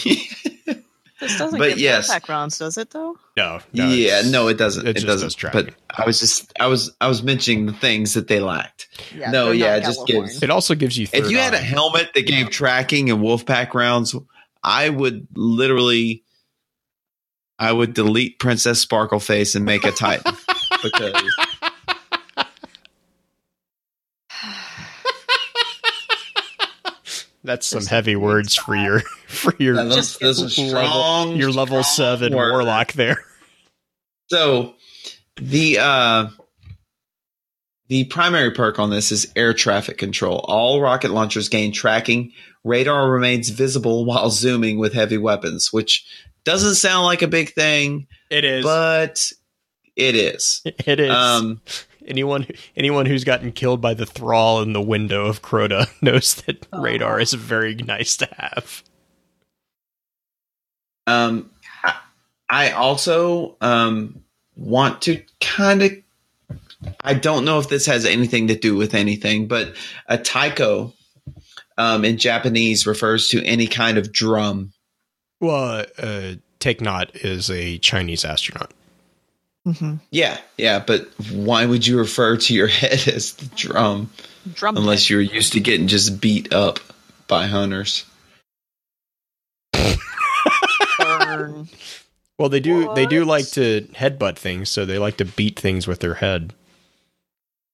This 0.05 1.39
doesn't 1.39 1.59
But 1.59 1.71
get 1.71 1.79
yes. 1.79 2.11
backpack 2.13 2.29
rounds, 2.29 2.59
does 2.59 2.77
it 2.77 2.91
though? 2.91 3.17
No, 3.37 3.61
no 3.73 3.89
yeah, 3.89 4.23
no, 4.27 4.49
it 4.49 4.59
doesn't. 4.59 4.87
it 4.87 4.91
It, 4.91 4.95
just 4.95 5.07
doesn't. 5.07 5.39
Does 5.39 5.51
but 5.53 5.75
I 5.97 6.05
was 6.05 6.21
just 6.21 6.53
I 6.61 6.67
was 6.67 6.95
I 7.01 7.07
was 7.09 7.23
mentioning 7.23 7.65
the 7.67 7.73
things 7.73 8.15
that 8.15 8.29
they 8.29 8.41
lacked. 8.41 8.89
Yeah, 9.15 9.31
no, 9.31 9.51
yeah, 9.53 9.77
it 9.77 9.85
just 9.85 10.01
Gjallarhorn. 10.01 10.07
gives- 10.27 10.43
It 10.43 10.51
also 10.51 10.75
gives 10.75 10.99
you. 10.99 11.05
If 11.05 11.11
third 11.23 11.31
you 11.31 11.39
had 11.39 11.55
a 11.55 11.59
helmet 11.59 12.11
that 12.15 12.27
gave 12.27 12.51
tracking 12.51 13.09
and 13.11 13.21
Wolfpack 13.23 13.73
rounds, 13.75 14.15
I 14.63 14.89
would 14.89 15.29
literally, 15.35 16.25
I 17.59 17.73
would 17.73 17.95
delete 17.95 18.39
Princess 18.39 18.85
Sparkleface 18.85 19.55
and 19.57 19.65
make 19.65 19.85
a 19.85 19.93
Titan 19.93 20.35
because 20.83 21.13
That's 27.45 27.67
some 27.67 27.79
There's 27.79 27.89
heavy 27.89 28.15
some 28.15 28.23
words 28.23 28.55
for 28.57 28.75
your 28.75 29.01
for 29.29 29.55
your 29.59 29.77
those, 29.77 29.95
Just 29.95 30.21
those 30.21 30.41
are 30.59 30.63
level, 30.63 30.91
strong, 30.91 31.37
your 31.37 31.53
level 31.53 31.83
seven 31.85 32.35
words. 32.35 32.51
warlock 32.51 32.93
there. 32.95 33.25
So 34.31 34.75
the 35.37 35.79
uh 35.79 36.27
the 37.89 38.05
primary 38.05 38.51
perk 38.51 38.81
on 38.81 38.91
this 38.91 39.13
is 39.13 39.33
air 39.37 39.55
traffic 39.55 39.97
control. 39.97 40.41
All 40.49 40.81
rocket 40.81 41.13
launchers 41.13 41.49
gain 41.49 41.71
tracking. 41.71 42.33
Radar 42.67 43.11
remains 43.11 43.49
visible 43.51 44.05
while 44.05 44.29
zooming 44.31 44.79
with 44.79 44.93
heavy 44.93 45.19
weapons, 45.19 45.73
which 45.73 46.05
doesn't 46.45 46.75
sound 46.75 47.05
like 47.07 47.23
a 47.23 47.29
big 47.29 47.53
thing, 47.55 48.07
It 48.31 48.45
is. 48.45 48.65
but 48.65 49.33
it 49.95 50.15
is. 50.17 50.63
it 50.65 51.01
is. 51.01 51.11
Um 51.11 51.61
anyone 52.07 52.47
anyone 52.77 53.07
who's 53.07 53.25
gotten 53.25 53.53
killed 53.53 53.81
by 53.81 53.95
the 53.95 54.07
thrall 54.07 54.63
in 54.63 54.73
the 54.73 54.81
window 54.81 55.27
of 55.27 55.43
Crota 55.43 55.89
knows 56.03 56.35
that 56.43 56.67
radar 56.73 57.19
is 57.21 57.33
very 57.33 57.75
nice 57.75 58.17
to 58.19 58.29
have. 58.37 58.83
um 61.07 61.51
I, 61.85 61.95
I 62.49 62.71
also 62.73 63.57
um 63.61 64.23
want 64.57 65.03
to 65.03 65.23
kind 65.41 65.83
of 65.83 65.93
I 67.03 67.15
don't 67.15 67.45
know 67.45 67.59
if 67.59 67.69
this 67.69 67.87
has 67.87 68.05
anything 68.05 68.49
to 68.49 68.55
do 68.57 68.77
with 68.77 68.95
anything, 68.95 69.49
but 69.49 69.75
a 70.09 70.19
taiko 70.19 70.93
um, 71.79 72.05
in 72.05 72.19
Japanese 72.19 72.87
refers 72.87 73.29
to 73.29 73.45
any 73.45 73.67
kind 73.67 73.99
of 73.99 74.13
drum. 74.13 74.73
Well, 75.41 75.85
uh, 75.99 76.35
Taikonaut 76.61 77.25
is 77.25 77.51
a 77.51 77.79
Chinese 77.79 78.25
astronaut. 78.25 78.73
Mhm. 79.67 80.01
Yeah, 80.11 80.39
yeah, 80.57 80.79
but 80.79 81.09
why 81.33 81.67
would 81.67 81.87
you 81.87 81.99
refer 81.99 82.37
to 82.37 82.55
your 82.55 82.67
head 82.69 83.07
as 83.09 83.33
the 83.35 83.47
drum 83.57 84.11
Drum 84.55 84.77
unless 84.77 85.11
you're 85.11 85.21
used 85.21 85.55
to 85.55 85.61
getting 85.61 85.89
just 85.89 86.21
beat 86.21 86.53
up 86.53 86.79
by 87.27 87.47
hunters? 87.47 88.05
Well, 92.39 92.51
they 92.51 92.61
do 92.61 92.93
they 92.95 93.07
do 93.07 93.25
like 93.25 93.49
to 93.53 93.89
headbutt 93.95 94.37
things, 94.37 94.69
so 94.69 94.85
they 94.85 94.99
like 94.99 95.17
to 95.19 95.25
beat 95.25 95.59
things 95.59 95.87
with 95.87 96.01
their 96.01 96.15
head. 96.15 96.53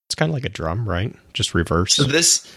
It's 0.07 0.15
kind 0.15 0.29
of 0.29 0.33
like 0.33 0.45
a 0.45 0.49
drum, 0.49 0.87
right? 0.87 1.13
Just 1.33 1.53
reverse. 1.53 1.95
So 1.95 2.03
this, 2.03 2.49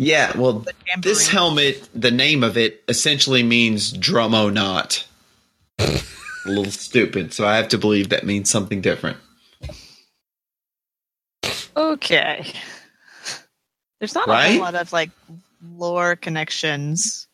yeah, 0.00 0.34
well, 0.34 0.64
this 0.98 1.28
helmet, 1.28 1.86
the 1.94 2.10
name 2.10 2.42
of 2.42 2.56
it 2.56 2.82
essentially 2.88 3.42
means 3.42 3.92
drumo 3.92 4.50
not. 4.50 5.06
a 5.78 6.00
little 6.46 6.64
stupid, 6.72 7.34
so 7.34 7.46
I 7.46 7.56
have 7.56 7.68
to 7.68 7.78
believe 7.78 8.08
that 8.08 8.24
means 8.24 8.48
something 8.48 8.80
different. 8.80 9.18
Okay. 11.76 12.50
There's 13.98 14.14
not 14.14 14.26
a 14.26 14.52
whole 14.52 14.60
lot 14.60 14.74
of 14.74 14.90
like 14.90 15.10
lore 15.62 16.16
connections. 16.16 17.28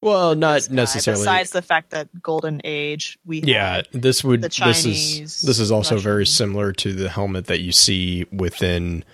well, 0.00 0.36
not 0.36 0.54
this 0.54 0.68
guy, 0.68 0.74
necessarily. 0.76 1.22
Besides 1.22 1.50
the 1.50 1.62
fact 1.62 1.90
that 1.90 2.08
Golden 2.22 2.60
Age, 2.62 3.18
we 3.26 3.40
yeah, 3.40 3.76
had- 3.76 3.88
this 3.90 4.22
would 4.22 4.42
the 4.42 4.48
this 4.48 4.84
is 4.84 4.84
Chinese, 4.84 5.40
this 5.42 5.58
is 5.58 5.72
also 5.72 5.98
very 5.98 6.26
similar 6.26 6.72
to 6.74 6.92
the 6.92 7.08
helmet 7.08 7.46
that 7.46 7.60
you 7.60 7.72
see 7.72 8.24
within 8.30 9.04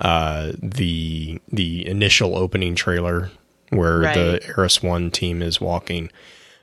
uh, 0.00 0.52
the 0.62 1.40
the 1.48 1.86
initial 1.86 2.36
opening 2.36 2.74
trailer 2.74 3.30
where 3.70 4.00
the 4.14 4.40
Right. 4.42 4.58
Ares 4.58 4.82
One 4.82 5.10
team 5.10 5.42
is 5.42 5.60
walking. 5.60 6.10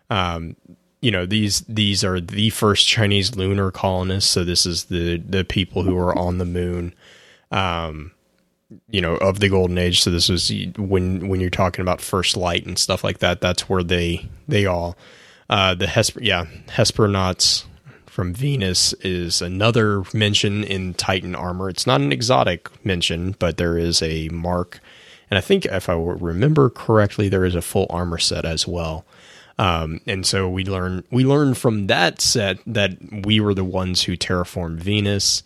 Um, 0.10 0.56
you 1.02 1.12
know 1.12 1.26
these 1.26 1.62
these 1.62 2.04
are 2.04 2.20
the 2.20 2.50
first 2.50 2.88
Chinese 2.88 3.36
lunar 3.36 3.72
colonists, 3.72 4.30
so 4.30 4.44
this 4.44 4.66
is 4.66 4.86
the 4.86 5.18
the 5.18 5.46
people 5.46 5.84
who 5.84 5.98
are 5.98 6.18
on 6.18 6.40
the 6.40 6.46
moon. 6.46 6.94
Um, 7.52 8.12
you 8.90 9.00
know 9.00 9.16
of 9.18 9.40
the 9.40 9.48
golden 9.48 9.78
age 9.78 10.02
so 10.02 10.12
this 10.12 10.30
is 10.30 10.52
when 10.78 11.30
when 11.30 11.40
you're 11.40 11.50
talking 11.50 11.82
about 11.82 12.02
first 12.02 12.36
light 12.36 12.66
and 12.66 12.78
stuff 12.78 13.02
like 13.02 13.20
that 13.20 13.40
that's 13.40 13.70
where 13.70 13.82
they 13.82 14.28
they 14.48 14.66
all 14.66 14.98
uh 15.50 15.74
the 15.74 15.88
hesper 15.88 16.22
yeah 16.22 16.46
hespernauts 16.68 17.64
from 18.18 18.34
venus 18.34 18.94
is 18.94 19.44
another 19.44 20.02
mention 20.12 20.64
in 20.64 20.96
titan 20.96 21.36
armor. 21.36 21.70
It's 21.70 21.86
not 21.86 22.02
an 22.02 22.12
exotic 22.12 22.68
mention 22.84 23.36
but 23.38 23.58
there 23.58 23.78
is 23.78 24.02
a 24.02 24.28
mark. 24.30 24.80
And 25.30 25.38
i 25.38 25.42
think 25.42 25.66
if 25.66 25.88
i 25.88 25.94
remember 25.94 26.72
correctly 26.72 27.30
there 27.30 27.46
is 27.46 27.54
a 27.54 27.62
full 27.62 27.86
armor 27.92 28.18
set 28.18 28.44
as 28.44 28.68
well. 28.68 29.06
Um, 29.60 30.02
and 30.08 30.26
so 30.26 30.50
we 30.50 30.66
learn 30.66 31.04
we 31.12 31.26
learn 31.26 31.54
from 31.54 31.86
that 31.88 32.20
set 32.20 32.58
that 32.66 32.98
we 33.24 33.40
were 33.40 33.54
the 33.54 33.64
ones 33.64 34.02
who 34.02 34.18
terraformed 34.18 34.80
venus. 34.80 35.44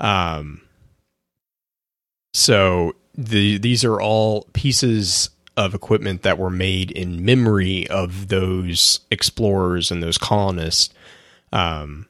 Um, 0.00 0.62
so 2.34 2.96
the 3.14 3.58
these 3.58 3.84
are 3.84 4.00
all 4.00 4.48
pieces 4.54 5.30
of 5.56 5.72
equipment 5.72 6.22
that 6.22 6.36
were 6.36 6.50
made 6.50 6.90
in 6.90 7.24
memory 7.24 7.88
of 7.88 8.26
those 8.26 9.02
explorers 9.08 9.92
and 9.92 10.02
those 10.02 10.18
colonists. 10.18 10.92
Um, 11.52 12.06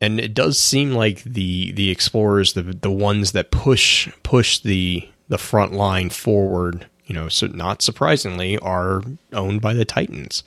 and 0.00 0.20
it 0.20 0.34
does 0.34 0.58
seem 0.58 0.92
like 0.92 1.22
the 1.24 1.72
the 1.72 1.90
explorers, 1.90 2.52
the 2.52 2.62
the 2.62 2.90
ones 2.90 3.32
that 3.32 3.50
push 3.50 4.08
push 4.22 4.58
the 4.58 5.08
the 5.28 5.38
front 5.38 5.72
line 5.72 6.10
forward, 6.10 6.86
you 7.06 7.14
know, 7.14 7.28
so 7.28 7.46
not 7.46 7.82
surprisingly, 7.82 8.58
are 8.58 9.02
owned 9.32 9.60
by 9.60 9.74
the 9.74 9.84
Titans. 9.84 10.44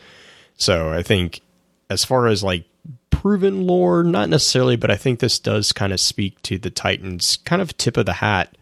So 0.56 0.92
I 0.94 1.04
think 1.04 1.42
as 1.90 2.06
far 2.06 2.28
as 2.28 2.44
like 2.44 2.66
proven 3.10 3.66
lore, 3.66 4.04
not 4.04 4.30
necessarily, 4.30 4.76
but 4.76 4.92
I 4.92 4.96
think 4.96 5.20
this 5.20 5.40
does 5.40 5.74
kind 5.74 5.92
of 5.92 6.00
speak 6.00 6.42
to 6.44 6.58
the 6.58 6.70
Titans 6.70 7.38
kind 7.38 7.62
of 7.62 7.76
tip 7.78 7.98
of 7.98 8.06
the 8.06 8.14
hat 8.14 8.56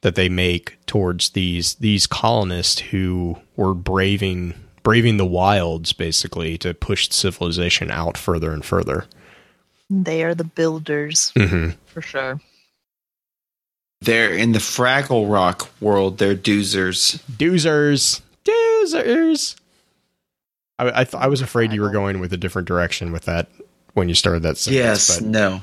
that 0.00 0.16
they 0.16 0.28
make 0.28 0.78
towards 0.84 1.30
these 1.30 1.76
these 1.76 2.06
colonists 2.06 2.80
who 2.80 3.38
were 3.56 3.74
braving 3.74 4.54
braving 4.84 5.16
the 5.16 5.26
wilds 5.26 5.92
basically 5.92 6.56
to 6.58 6.72
push 6.72 7.08
civilization 7.10 7.90
out 7.90 8.16
further 8.16 8.52
and 8.52 8.64
further. 8.64 9.06
They 9.90 10.22
are 10.22 10.34
the 10.34 10.44
builders 10.44 11.32
hmm 11.36 11.70
for 11.86 12.00
sure. 12.00 12.40
They're 14.00 14.34
in 14.34 14.52
the 14.52 14.58
Fraggle 14.58 15.32
Rock 15.32 15.70
world. 15.80 16.18
They're 16.18 16.36
doozers. 16.36 17.22
Doozers, 17.32 18.20
doozers. 18.44 19.56
I 20.78 21.00
I, 21.00 21.04
th- 21.04 21.14
I 21.14 21.28
was 21.28 21.40
afraid 21.40 21.72
you 21.72 21.80
were 21.80 21.90
going 21.90 22.20
with 22.20 22.32
a 22.32 22.36
different 22.36 22.68
direction 22.68 23.12
with 23.12 23.24
that 23.24 23.48
when 23.94 24.08
you 24.10 24.14
started 24.14 24.42
that 24.42 24.58
sentence. 24.58 25.08
Yes. 25.08 25.20
but 25.20 25.28
No. 25.28 25.62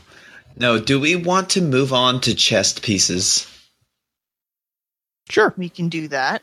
No. 0.57 0.79
Do 0.79 0.99
we 0.99 1.15
want 1.15 1.51
to 1.51 1.61
move 1.61 1.93
on 1.93 2.19
to 2.21 2.33
chest 2.33 2.81
pieces? 2.81 3.47
sure. 5.29 5.53
We 5.55 5.69
can 5.69 5.87
do 5.87 6.07
that. 6.09 6.41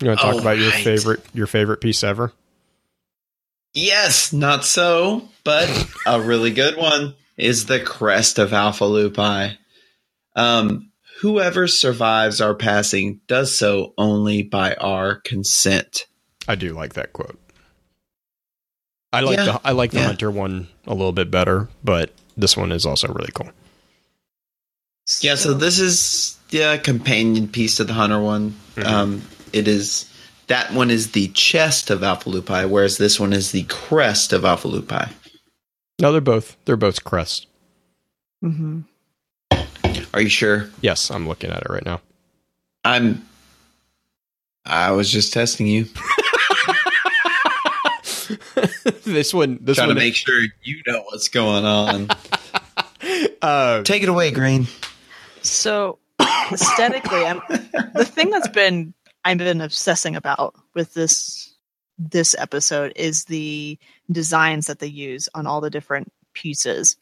You 0.00 0.08
want 0.08 0.20
to 0.20 0.24
talk 0.24 0.34
All 0.34 0.40
about 0.40 0.58
your 0.58 0.70
right. 0.70 0.84
favorite 0.84 1.22
your 1.34 1.46
favorite 1.46 1.80
piece 1.80 2.02
ever? 2.02 2.32
Yes. 3.74 4.32
Not 4.32 4.64
so, 4.64 5.28
but 5.44 5.68
a 6.06 6.20
really 6.20 6.50
good 6.52 6.76
one 6.76 7.14
is 7.36 7.66
the 7.66 7.80
crest 7.80 8.38
of 8.38 8.52
Alpha 8.52 8.84
Lupi. 8.84 9.56
Um, 10.36 10.90
whoever 11.20 11.66
survives 11.68 12.40
our 12.40 12.54
passing 12.54 13.20
does 13.26 13.56
so 13.56 13.94
only 13.98 14.42
by 14.42 14.74
our 14.74 15.16
consent. 15.16 16.06
I 16.48 16.54
do 16.54 16.72
like 16.72 16.94
that 16.94 17.12
quote. 17.12 17.38
I 19.12 19.20
like 19.20 19.38
Yeah, 19.38 19.44
the 19.44 19.60
I 19.64 19.72
like 19.72 19.90
the 19.90 19.98
yeah. 19.98 20.06
hunter 20.06 20.30
one 20.30 20.68
a 20.86 20.94
little 20.94 21.12
bit 21.12 21.30
better, 21.30 21.68
but 21.84 22.10
this 22.36 22.56
one 22.56 22.72
is 22.72 22.86
also 22.86 23.08
really 23.08 23.32
cool. 23.34 23.50
Yeah, 25.20 25.34
so 25.34 25.52
this 25.54 25.78
is 25.80 26.36
the 26.50 26.80
companion 26.82 27.48
piece 27.48 27.76
to 27.76 27.84
the 27.84 27.92
hunter 27.92 28.20
one. 28.20 28.54
Mhm. 28.76 28.84
Um, 28.86 29.22
it 29.52 29.68
is 29.68 30.06
that 30.46 30.72
one 30.72 30.90
is 30.90 31.12
the 31.12 31.28
chest 31.28 31.90
of 31.90 32.02
Alpha 32.02 32.28
Lupi, 32.28 32.68
whereas 32.68 32.98
this 32.98 33.20
one 33.20 33.32
is 33.32 33.52
the 33.52 33.62
crest 33.64 34.32
of 34.32 34.44
Alpha 34.44 34.68
Lupi. 34.68 35.10
No, 36.00 36.12
they're 36.12 36.20
both 36.20 36.56
they're 36.64 36.76
both 36.76 37.04
crest. 37.04 37.46
hmm 38.42 38.80
Are 40.14 40.20
you 40.20 40.28
sure? 40.28 40.68
Yes, 40.80 41.10
I'm 41.10 41.28
looking 41.28 41.50
at 41.50 41.62
it 41.62 41.70
right 41.70 41.84
now. 41.84 42.00
I'm. 42.84 43.24
I 44.64 44.90
was 44.92 45.10
just 45.10 45.32
testing 45.32 45.66
you, 45.66 45.86
this 49.04 49.32
one 49.32 49.58
this 49.60 49.76
trying 49.76 49.88
one 49.88 49.96
to 49.96 50.00
make 50.00 50.14
sure 50.14 50.42
you 50.62 50.82
know 50.86 51.02
what's 51.10 51.28
going 51.28 51.64
on. 51.64 52.08
uh, 53.42 53.82
Take 53.82 54.02
it 54.02 54.08
away, 54.08 54.30
Green. 54.30 54.66
So 55.42 55.98
aesthetically, 56.52 57.24
I'm 57.24 57.40
the 57.94 58.04
thing 58.04 58.30
that's 58.30 58.48
been 58.48 58.92
I've 59.24 59.38
been 59.38 59.60
obsessing 59.60 60.16
about 60.16 60.54
with 60.74 60.94
this 60.94 61.54
this 61.98 62.34
episode 62.38 62.94
is 62.96 63.24
the 63.24 63.78
designs 64.10 64.66
that 64.66 64.78
they 64.78 64.86
use 64.86 65.28
on 65.34 65.46
all 65.46 65.60
the 65.60 65.68
different 65.68 66.10
pieces. 66.32 66.96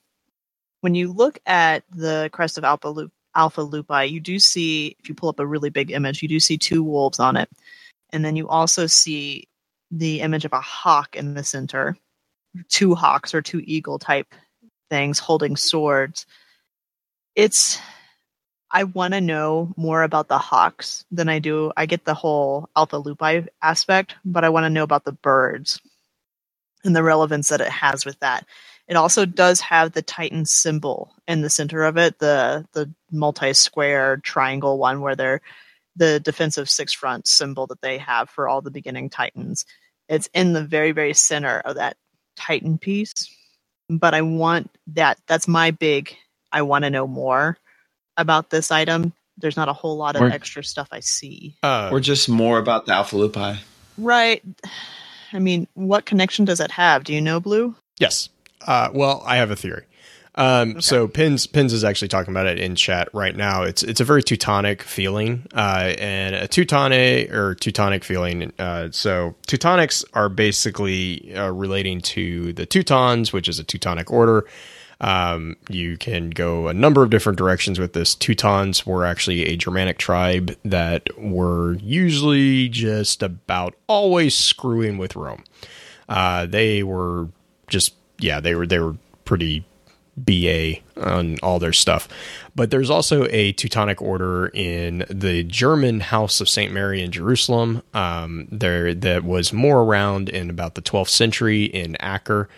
When 0.81 0.97
you 0.97 1.13
look 1.13 1.39
at 1.47 1.85
the 1.95 2.29
crest 2.33 2.59
of 2.59 2.65
Alpha 2.65 3.09
Alpha 3.35 3.61
Lupi, 3.61 4.11
you 4.11 4.19
do 4.19 4.39
see 4.41 4.97
if 4.99 5.09
you 5.09 5.15
pull 5.15 5.29
up 5.29 5.39
a 5.39 5.47
really 5.47 5.71
big 5.71 5.93
image, 5.93 6.23
you 6.23 6.29
do 6.29 6.41
see 6.41 6.59
two 6.59 6.83
wolves 6.83 7.21
on 7.21 7.37
it, 7.37 7.49
and 8.11 8.25
then 8.25 8.35
you 8.35 8.49
also 8.49 8.87
see 8.87 9.47
the 9.91 10.21
image 10.21 10.45
of 10.45 10.53
a 10.53 10.61
hawk 10.61 11.15
in 11.15 11.35
the 11.35 11.45
center, 11.45 11.97
two 12.69 12.95
hawks 12.95 13.35
or 13.35 13.41
two 13.41 13.63
eagle 13.65 13.99
type 13.99 14.35
things 14.91 15.19
holding 15.19 15.57
swords. 15.57 16.27
It's 17.37 17.81
I 18.71 18.85
want 18.85 19.15
to 19.15 19.21
know 19.21 19.73
more 19.77 20.03
about 20.03 20.29
the 20.29 20.39
hawks 20.39 21.05
than 21.11 21.29
I 21.29 21.39
do. 21.39 21.73
I 21.77 21.87
get 21.87 22.05
the 22.05 22.15
whole 22.15 22.69
alpha 22.77 23.01
lupi 23.01 23.47
aspect, 23.63 24.15
but 24.25 24.45
I 24.45 24.51
want 24.51 24.65
to 24.65 24.71
know 24.71 24.83
about 24.83 25.05
the 25.05 25.13
birds 25.13 25.81
and 26.85 26.95
the 26.95 27.03
relevance 27.03 27.49
that 27.49 27.61
it 27.61 27.69
has 27.69 28.05
with 28.05 28.19
that. 28.21 28.47
It 28.87 28.97
also 28.97 29.27
does 29.27 29.61
have 29.61 29.93
the 29.93 30.03
Titan 30.03 30.45
symbol 30.45 31.15
in 31.27 31.43
the 31.43 31.51
center 31.51 31.85
of 31.85 31.97
it, 31.97 32.19
the 32.19 32.67
the 32.73 32.93
multi-square 33.11 34.19
triangle 34.19 34.79
one 34.79 35.01
where 35.01 35.17
they're 35.17 35.41
the 35.97 36.21
defensive 36.21 36.71
six 36.71 36.93
front 36.93 37.27
symbol 37.27 37.67
that 37.67 37.83
they 37.83 37.99
have 37.99 38.31
for 38.31 38.49
all 38.49 38.63
the 38.63 38.71
beginning 38.71 39.11
Titans. 39.11 39.67
It's 40.09 40.29
in 40.33 40.53
the 40.53 40.65
very, 40.65 40.93
very 40.93 41.13
center 41.15 41.61
of 41.61 41.75
that 41.77 41.97
Titan 42.37 42.79
piece. 42.79 43.13
But 43.91 44.15
I 44.15 44.23
want 44.23 44.71
that 44.89 45.19
that's 45.27 45.49
my 45.49 45.71
big 45.71 46.15
I 46.53 46.63
want 46.63 46.85
to 46.85 46.91
know 46.91 47.07
more 47.07 47.59
about 48.19 48.51
this 48.51 48.71
item. 48.71 49.13
There's 49.39 49.57
not 49.57 49.69
a 49.69 49.73
whole 49.73 49.97
lot 49.97 50.17
of 50.17 50.23
Or- 50.23 50.27
extra 50.31 50.63
stuff 50.65 50.89
I 50.93 51.01
see. 51.01 51.55
uh, 51.63 51.89
Or 51.93 52.01
just 52.01 52.29
more 52.29 52.59
about 52.59 52.87
the 52.87 52.93
Alpha 52.93 53.17
Lupi. 53.17 53.57
Right. 53.97 54.43
I 55.33 55.39
mean, 55.39 55.67
what 55.75 56.05
connection 56.07 56.45
does 56.45 56.61
it 56.61 56.71
have? 56.73 57.05
Do 57.05 57.15
you 57.15 57.21
know, 57.21 57.39
Blue? 57.41 57.75
Yes. 57.99 58.29
Uh, 58.67 58.89
well, 58.93 59.23
I 59.25 59.37
have 59.37 59.51
a 59.51 59.57
theory. 59.57 59.85
Um, 60.35 60.81
So 60.81 61.09
Pins 61.09 61.47
Pins 61.49 61.73
is 61.73 61.83
actually 61.83 62.09
talking 62.09 62.33
about 62.33 62.47
it 62.47 62.61
in 62.61 62.77
chat 62.77 63.09
right 63.13 63.35
now. 63.37 63.63
It's 63.65 63.83
it's 63.83 64.01
a 64.01 64.05
very 64.05 64.23
Teutonic 64.23 64.83
feeling, 64.83 65.47
uh, 65.53 65.95
and 65.99 66.35
a 66.37 66.47
Teutonic 66.47 67.33
or 67.33 67.57
Teutonic 67.57 68.05
feeling. 68.05 68.53
Uh, 68.57 68.89
so 68.93 69.35
Teutonics 69.49 70.05
are 70.15 70.29
basically 70.29 71.35
uh, 71.35 71.51
relating 71.51 72.01
to 72.03 72.53
the 72.53 72.67
Teutons, 72.67 73.33
which 73.33 73.49
is 73.49 73.59
a 73.59 73.65
Teutonic 73.65 74.13
order. 74.13 74.47
Um, 75.01 75.57
you 75.69 75.97
can 75.97 76.31
go 76.31 76.69
a 76.69 76.75
number 76.75 77.05
of 77.05 77.11
different 77.11 77.39
directions 77.39 77.79
with 77.79 77.93
this. 77.93 78.15
Teutons 78.15 78.85
were 78.85 79.05
actually 79.05 79.47
a 79.47 79.57
Germanic 79.57 79.99
tribe 79.99 80.57
that 80.65 81.09
were 81.17 81.75
usually 81.75 82.69
just 82.69 83.23
about 83.23 83.75
always 83.87 84.35
screwing 84.35 84.99
with 84.99 85.15
Rome. 85.15 85.45
Uh, 86.09 86.47
they 86.47 86.83
were 86.83 87.29
just 87.69 87.95
yeah, 88.19 88.41
they 88.41 88.55
were 88.55 88.67
they 88.67 88.81
were 88.81 88.97
pretty 89.25 89.65
BA 90.17 90.77
on 90.97 91.39
all 91.43 91.59
their 91.59 91.73
stuff. 91.73 92.09
But 92.55 92.71
there's 92.71 92.91
also 92.91 93.27
a 93.31 93.53
Teutonic 93.53 94.03
order 94.03 94.49
in 94.49 95.05
the 95.09 95.45
German 95.45 96.01
House 96.01 96.41
of 96.41 96.49
St. 96.49 96.73
Mary 96.73 97.03
in 97.03 97.13
Jerusalem. 97.13 97.83
Um, 97.95 98.49
there 98.51 98.95
that 98.95 99.25
was 99.25 99.53
more 99.53 99.83
around 99.83 100.29
in 100.29 100.51
about 100.51 100.75
the 100.75 100.83
12th 100.83 101.09
century 101.09 101.65
in 101.65 101.97
Acre. 102.01 102.49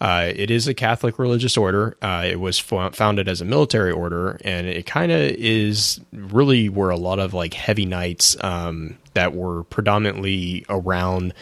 Uh, 0.00 0.32
it 0.34 0.50
is 0.50 0.66
a 0.66 0.74
Catholic 0.74 1.18
religious 1.18 1.56
order. 1.56 1.96
Uh, 2.00 2.24
it 2.26 2.40
was 2.40 2.58
fo- 2.58 2.90
founded 2.90 3.28
as 3.28 3.40
a 3.40 3.44
military 3.44 3.92
order, 3.92 4.40
and 4.44 4.66
it 4.66 4.86
kind 4.86 5.12
of 5.12 5.20
is 5.20 6.00
really 6.12 6.68
where 6.68 6.90
a 6.90 6.96
lot 6.96 7.18
of 7.18 7.34
like 7.34 7.52
heavy 7.52 7.84
knights 7.84 8.36
um, 8.42 8.96
that 9.14 9.34
were 9.34 9.64
predominantly 9.64 10.64
around 10.68 11.34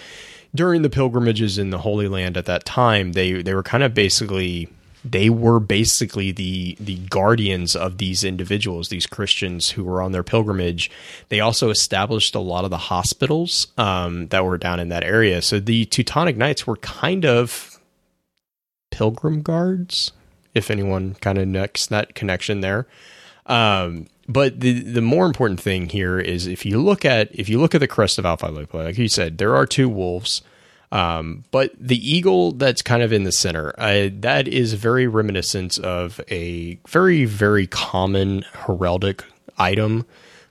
during 0.54 0.82
the 0.82 0.90
pilgrimages 0.90 1.58
in 1.58 1.70
the 1.70 1.78
Holy 1.78 2.08
Land 2.08 2.36
at 2.36 2.46
that 2.46 2.64
time. 2.64 3.12
They 3.12 3.42
they 3.42 3.54
were 3.54 3.62
kind 3.62 3.84
of 3.84 3.94
basically 3.94 4.68
they 5.04 5.30
were 5.30 5.60
basically 5.60 6.32
the 6.32 6.76
the 6.80 6.96
guardians 6.96 7.76
of 7.76 7.98
these 7.98 8.24
individuals, 8.24 8.88
these 8.88 9.06
Christians 9.06 9.70
who 9.70 9.84
were 9.84 10.02
on 10.02 10.12
their 10.12 10.24
pilgrimage. 10.24 10.90
They 11.28 11.38
also 11.38 11.70
established 11.70 12.34
a 12.34 12.40
lot 12.40 12.64
of 12.64 12.70
the 12.70 12.76
hospitals 12.76 13.68
um, 13.78 14.28
that 14.28 14.44
were 14.44 14.58
down 14.58 14.80
in 14.80 14.88
that 14.88 15.04
area. 15.04 15.42
So 15.42 15.60
the 15.60 15.84
Teutonic 15.84 16.36
Knights 16.36 16.66
were 16.66 16.76
kind 16.76 17.24
of 17.24 17.77
pilgrim 18.90 19.42
guards, 19.42 20.12
if 20.54 20.70
anyone 20.70 21.14
kind 21.14 21.38
of 21.38 21.48
makes 21.48 21.86
that 21.86 22.14
connection 22.14 22.60
there. 22.60 22.86
Um, 23.46 24.06
but 24.28 24.60
the 24.60 24.80
the 24.80 25.00
more 25.00 25.24
important 25.24 25.60
thing 25.60 25.88
here 25.88 26.18
is 26.18 26.46
if 26.46 26.66
you 26.66 26.80
look 26.80 27.04
at 27.04 27.28
if 27.32 27.48
you 27.48 27.58
look 27.58 27.74
at 27.74 27.80
the 27.80 27.88
crest 27.88 28.18
of 28.18 28.26
Alpha 28.26 28.48
Lupi, 28.48 28.74
like 28.74 28.98
you 28.98 29.08
said, 29.08 29.38
there 29.38 29.56
are 29.56 29.66
two 29.66 29.88
wolves. 29.88 30.42
Um, 30.90 31.44
but 31.50 31.72
the 31.78 31.96
eagle 31.96 32.52
that's 32.52 32.80
kind 32.80 33.02
of 33.02 33.12
in 33.12 33.24
the 33.24 33.32
center, 33.32 33.74
uh, 33.78 34.08
that 34.20 34.48
is 34.48 34.72
very 34.72 35.06
reminiscent 35.06 35.78
of 35.78 36.18
a 36.30 36.78
very, 36.88 37.26
very 37.26 37.66
common 37.66 38.42
heraldic 38.54 39.22
item 39.58 40.06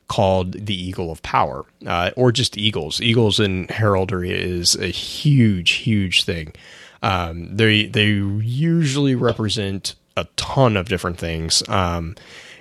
called 0.07 0.53
the 0.53 0.75
Eagle 0.75 1.11
of 1.11 1.21
Power, 1.21 1.65
uh, 1.85 2.11
or 2.15 2.31
just 2.31 2.57
eagles. 2.57 3.01
Eagles 3.01 3.39
in 3.39 3.67
heraldry 3.67 4.31
is 4.31 4.75
a 4.75 4.87
huge, 4.87 5.71
huge 5.71 6.23
thing. 6.23 6.53
Um, 7.01 7.55
they 7.55 7.85
they 7.85 8.05
usually 8.07 9.15
represent 9.15 9.95
a 10.15 10.25
ton 10.35 10.75
of 10.75 10.89
different 10.89 11.17
things. 11.17 11.67
Um, 11.69 12.15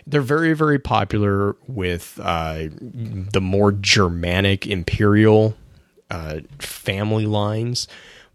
they're 0.07 0.21
very, 0.21 0.53
very 0.53 0.79
popular 0.79 1.57
with 1.67 2.21
uh, 2.23 2.69
the 2.71 3.41
more 3.41 3.73
Germanic 3.73 4.67
imperial 4.67 5.57
uh, 6.11 6.41
family 6.61 7.27
lines, 7.27 7.89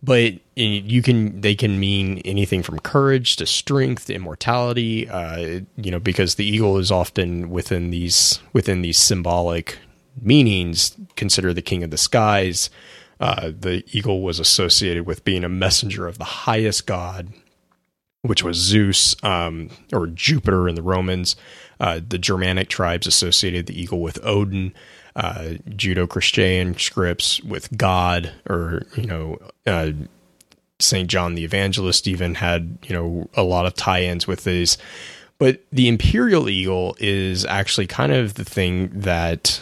but 0.03 0.33
you 0.55 1.01
can 1.01 1.39
they 1.39 1.55
can 1.55 1.79
mean 1.79 2.17
anything 2.25 2.61
from 2.61 2.79
courage 2.79 3.37
to 3.37 3.45
strength 3.45 4.07
to 4.07 4.13
immortality. 4.13 5.07
Uh, 5.07 5.61
you 5.77 5.91
know, 5.91 5.99
because 5.99 6.35
the 6.35 6.45
eagle 6.45 6.77
is 6.77 6.91
often 6.91 7.49
within 7.49 7.89
these 7.91 8.39
within 8.51 8.81
these 8.81 8.99
symbolic 8.99 9.77
meanings. 10.19 10.97
Consider 11.15 11.53
the 11.53 11.61
king 11.61 11.83
of 11.83 11.91
the 11.91 11.97
skies. 11.97 12.69
Uh, 13.21 13.51
the 13.57 13.83
eagle 13.95 14.21
was 14.21 14.39
associated 14.39 15.05
with 15.05 15.23
being 15.23 15.43
a 15.43 15.49
messenger 15.49 16.07
of 16.07 16.17
the 16.17 16.23
highest 16.23 16.87
god, 16.87 17.27
which 18.23 18.43
was 18.43 18.57
Zeus 18.57 19.15
um, 19.23 19.69
or 19.93 20.07
Jupiter 20.07 20.67
in 20.67 20.73
the 20.73 20.81
Romans. 20.81 21.35
Uh, 21.79 22.01
the 22.05 22.17
Germanic 22.17 22.67
tribes 22.67 23.05
associated 23.05 23.67
the 23.67 23.79
eagle 23.79 24.01
with 24.01 24.19
Odin. 24.25 24.73
Uh, 25.15 25.55
Judeo 25.69 26.09
Christian 26.09 26.75
scripts 26.77 27.41
with 27.43 27.77
God, 27.77 28.31
or 28.49 28.87
you 28.95 29.05
know, 29.05 29.37
uh, 29.67 29.91
St. 30.79 31.07
John 31.07 31.35
the 31.35 31.43
Evangelist 31.43 32.07
even 32.07 32.35
had, 32.35 32.79
you 32.83 32.95
know, 32.95 33.29
a 33.35 33.43
lot 33.43 33.65
of 33.67 33.75
tie 33.75 34.03
ins 34.03 34.25
with 34.25 34.45
these. 34.45 34.77
But 35.37 35.63
the 35.71 35.87
imperial 35.87 36.49
eagle 36.49 36.95
is 36.99 37.45
actually 37.45 37.87
kind 37.87 38.11
of 38.11 38.35
the 38.35 38.45
thing 38.45 38.89
that 38.93 39.61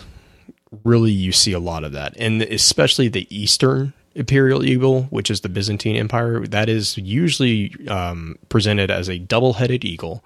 really 0.83 1.11
you 1.11 1.31
see 1.31 1.53
a 1.53 1.59
lot 1.59 1.83
of 1.83 1.91
that. 1.93 2.15
And 2.17 2.41
especially 2.41 3.07
the 3.07 3.27
Eastern 3.35 3.93
imperial 4.15 4.65
eagle, 4.65 5.03
which 5.03 5.31
is 5.31 5.41
the 5.41 5.49
Byzantine 5.49 5.95
Empire, 5.95 6.45
that 6.47 6.69
is 6.69 6.97
usually 6.97 7.75
um, 7.87 8.37
presented 8.49 8.91
as 8.91 9.09
a 9.09 9.19
double 9.19 9.53
headed 9.53 9.85
eagle. 9.85 10.23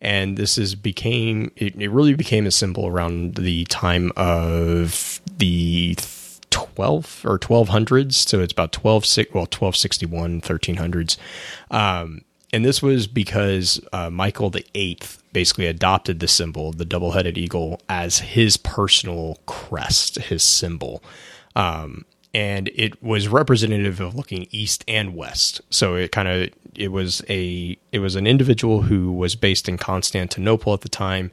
And 0.00 0.36
this 0.36 0.58
is 0.58 0.74
became 0.74 1.50
it, 1.56 1.80
it 1.80 1.90
really 1.90 2.14
became 2.14 2.46
a 2.46 2.50
symbol 2.50 2.86
around 2.86 3.36
the 3.36 3.64
time 3.64 4.12
of 4.16 5.20
the 5.38 5.96
12 6.50 7.22
or 7.24 7.38
1200s 7.38 8.12
so 8.12 8.40
it's 8.40 8.52
about 8.52 8.72
12 8.72 9.04
well 9.34 9.42
1261 9.42 10.40
1300s 10.40 11.16
um, 11.70 12.22
and 12.56 12.64
this 12.64 12.80
was 12.80 13.06
because 13.06 13.80
uh, 13.92 14.08
michael 14.10 14.50
the 14.50 14.64
eighth 14.74 15.22
basically 15.32 15.66
adopted 15.66 16.20
the 16.20 16.28
symbol 16.28 16.72
the 16.72 16.84
double-headed 16.84 17.36
eagle 17.36 17.80
as 17.88 18.20
his 18.20 18.56
personal 18.56 19.38
crest 19.46 20.16
his 20.16 20.42
symbol. 20.42 21.02
Um, 21.54 22.04
and 22.36 22.70
it 22.74 23.02
was 23.02 23.28
representative 23.28 23.98
of 23.98 24.14
looking 24.14 24.46
east 24.50 24.84
and 24.86 25.16
west. 25.16 25.62
So 25.70 25.94
it 25.94 26.12
kind 26.12 26.28
of 26.28 26.50
it 26.74 26.92
was 26.92 27.22
a 27.30 27.78
it 27.92 28.00
was 28.00 28.14
an 28.14 28.26
individual 28.26 28.82
who 28.82 29.10
was 29.10 29.34
based 29.34 29.68
in 29.68 29.78
constantinople 29.78 30.74
at 30.74 30.82
the 30.82 30.90
time 30.90 31.30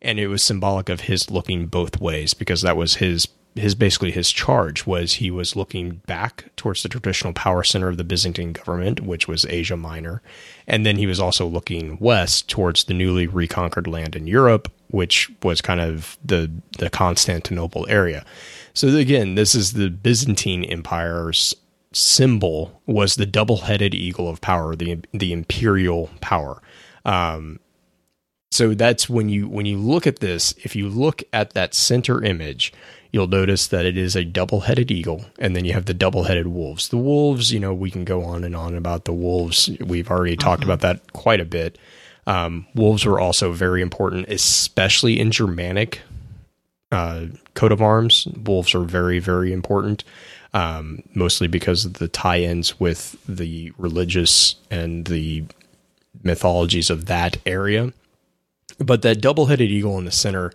and 0.00 0.18
it 0.18 0.28
was 0.28 0.42
symbolic 0.42 0.88
of 0.88 1.02
his 1.02 1.30
looking 1.30 1.66
both 1.66 2.00
ways 2.00 2.32
because 2.32 2.62
that 2.62 2.76
was 2.76 2.96
his 2.96 3.28
his 3.56 3.74
basically 3.74 4.10
his 4.10 4.30
charge 4.30 4.86
was 4.86 5.14
he 5.14 5.30
was 5.30 5.56
looking 5.56 6.02
back 6.06 6.44
towards 6.56 6.82
the 6.82 6.88
traditional 6.88 7.32
power 7.32 7.62
center 7.64 7.88
of 7.88 7.96
the 7.96 8.04
Byzantine 8.04 8.52
government, 8.52 9.00
which 9.00 9.26
was 9.26 9.46
Asia 9.46 9.76
Minor, 9.76 10.22
and 10.66 10.84
then 10.84 10.96
he 10.96 11.06
was 11.06 11.18
also 11.18 11.46
looking 11.46 11.96
west 11.98 12.48
towards 12.48 12.84
the 12.84 12.94
newly 12.94 13.26
reconquered 13.26 13.86
land 13.86 14.14
in 14.14 14.26
Europe, 14.26 14.70
which 14.88 15.30
was 15.42 15.60
kind 15.60 15.80
of 15.80 16.18
the 16.24 16.50
the 16.78 16.90
Constantinople 16.90 17.86
area. 17.88 18.24
So 18.74 18.88
again, 18.88 19.34
this 19.36 19.54
is 19.54 19.72
the 19.72 19.88
Byzantine 19.90 20.64
Empire's 20.64 21.54
symbol 21.92 22.82
was 22.84 23.16
the 23.16 23.24
double-headed 23.24 23.94
eagle 23.94 24.28
of 24.28 24.40
power, 24.40 24.76
the 24.76 25.00
the 25.12 25.32
imperial 25.32 26.10
power. 26.20 26.62
Um, 27.04 27.58
so 28.50 28.74
that's 28.74 29.08
when 29.08 29.28
you 29.28 29.48
when 29.48 29.66
you 29.66 29.78
look 29.78 30.06
at 30.06 30.20
this, 30.20 30.54
if 30.62 30.76
you 30.76 30.88
look 30.88 31.22
at 31.32 31.54
that 31.54 31.74
center 31.74 32.22
image, 32.22 32.72
you'll 33.12 33.26
notice 33.26 33.66
that 33.68 33.84
it 33.84 33.96
is 33.96 34.16
a 34.16 34.24
double-headed 34.24 34.90
eagle 34.90 35.24
and 35.38 35.54
then 35.54 35.64
you 35.64 35.72
have 35.72 35.86
the 35.86 35.94
double-headed 35.94 36.46
wolves. 36.48 36.88
The 36.88 36.96
wolves 36.96 37.52
you 37.52 37.60
know 37.60 37.74
we 37.74 37.90
can 37.90 38.04
go 38.04 38.24
on 38.24 38.44
and 38.44 38.56
on 38.56 38.74
about 38.74 39.04
the 39.04 39.12
wolves. 39.12 39.70
We've 39.80 40.10
already 40.10 40.36
talked 40.36 40.64
about 40.64 40.80
that 40.80 41.12
quite 41.12 41.40
a 41.40 41.44
bit. 41.44 41.78
Um, 42.26 42.66
wolves 42.74 43.06
were 43.06 43.20
also 43.20 43.52
very 43.52 43.82
important 43.82 44.28
especially 44.28 45.20
in 45.20 45.30
germanic 45.30 46.02
uh, 46.90 47.26
coat 47.54 47.72
of 47.72 47.82
arms. 47.82 48.26
Wolves 48.44 48.74
are 48.74 48.84
very 48.84 49.18
very 49.18 49.52
important 49.52 50.04
um, 50.56 51.02
mostly 51.14 51.48
because 51.48 51.84
of 51.84 51.94
the 51.94 52.08
tie-ins 52.08 52.80
with 52.80 53.16
the 53.28 53.72
religious 53.76 54.54
and 54.70 55.04
the 55.04 55.44
mythologies 56.22 56.88
of 56.88 57.04
that 57.06 57.36
area. 57.44 57.92
But 58.78 59.02
that 59.02 59.20
double-headed 59.20 59.70
eagle 59.70 59.98
in 59.98 60.06
the 60.06 60.10
center 60.10 60.52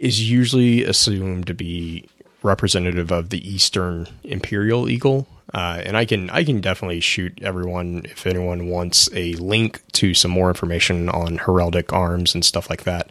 is 0.00 0.28
usually 0.28 0.82
assumed 0.82 1.46
to 1.46 1.54
be 1.54 2.08
representative 2.42 3.12
of 3.12 3.28
the 3.28 3.48
Eastern 3.48 4.08
Imperial 4.24 4.88
Eagle. 4.88 5.28
Uh, 5.52 5.82
and 5.84 5.96
I 5.96 6.04
can 6.04 6.30
I 6.30 6.42
can 6.42 6.60
definitely 6.60 7.00
shoot 7.00 7.38
everyone 7.42 8.02
if 8.04 8.26
anyone 8.26 8.68
wants 8.68 9.10
a 9.12 9.34
link 9.34 9.82
to 9.92 10.14
some 10.14 10.30
more 10.30 10.48
information 10.48 11.08
on 11.08 11.38
heraldic 11.38 11.92
arms 11.92 12.34
and 12.34 12.44
stuff 12.44 12.70
like 12.70 12.84
that, 12.84 13.10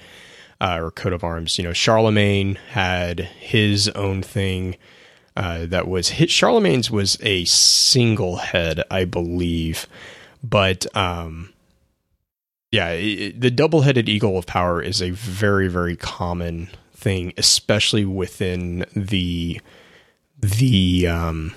uh, 0.59 0.79
or 0.81 0.89
coat 0.91 1.13
of 1.13 1.23
arms. 1.23 1.57
You 1.57 1.65
know, 1.65 1.73
Charlemagne 1.73 2.55
had 2.71 3.19
his 3.19 3.89
own 3.89 4.23
thing 4.23 4.77
uh, 5.35 5.65
that 5.67 5.87
was 5.87 6.09
hit. 6.09 6.31
Charlemagne's 6.31 6.89
was 6.89 7.17
a 7.21 7.45
single 7.45 8.37
head, 8.37 8.83
I 8.89 9.03
believe, 9.05 9.85
but 10.41 10.87
um, 10.95 11.53
yeah, 12.71 12.89
it, 12.89 13.41
the 13.41 13.51
double-headed 13.51 14.07
eagle 14.07 14.37
of 14.37 14.45
power 14.45 14.81
is 14.81 15.01
a 15.01 15.09
very, 15.11 15.67
very 15.67 15.95
common 15.95 16.69
thing, 16.93 17.33
especially 17.37 18.05
within 18.05 18.85
the 18.95 19.59
the 20.37 21.07
um, 21.07 21.55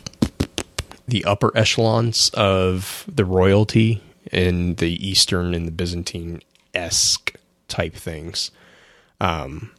the 1.07 1.25
upper 1.25 1.57
echelons 1.57 2.31
of 2.31 3.05
the 3.13 3.25
royalty 3.25 4.03
in 4.33 4.77
the 4.77 5.07
Eastern 5.07 5.55
and 5.55 5.67
the 5.67 5.73
Byzantine 5.73 6.41
esque 6.75 7.35
type 7.69 7.95
things. 7.95 8.51
Um, 9.21 9.71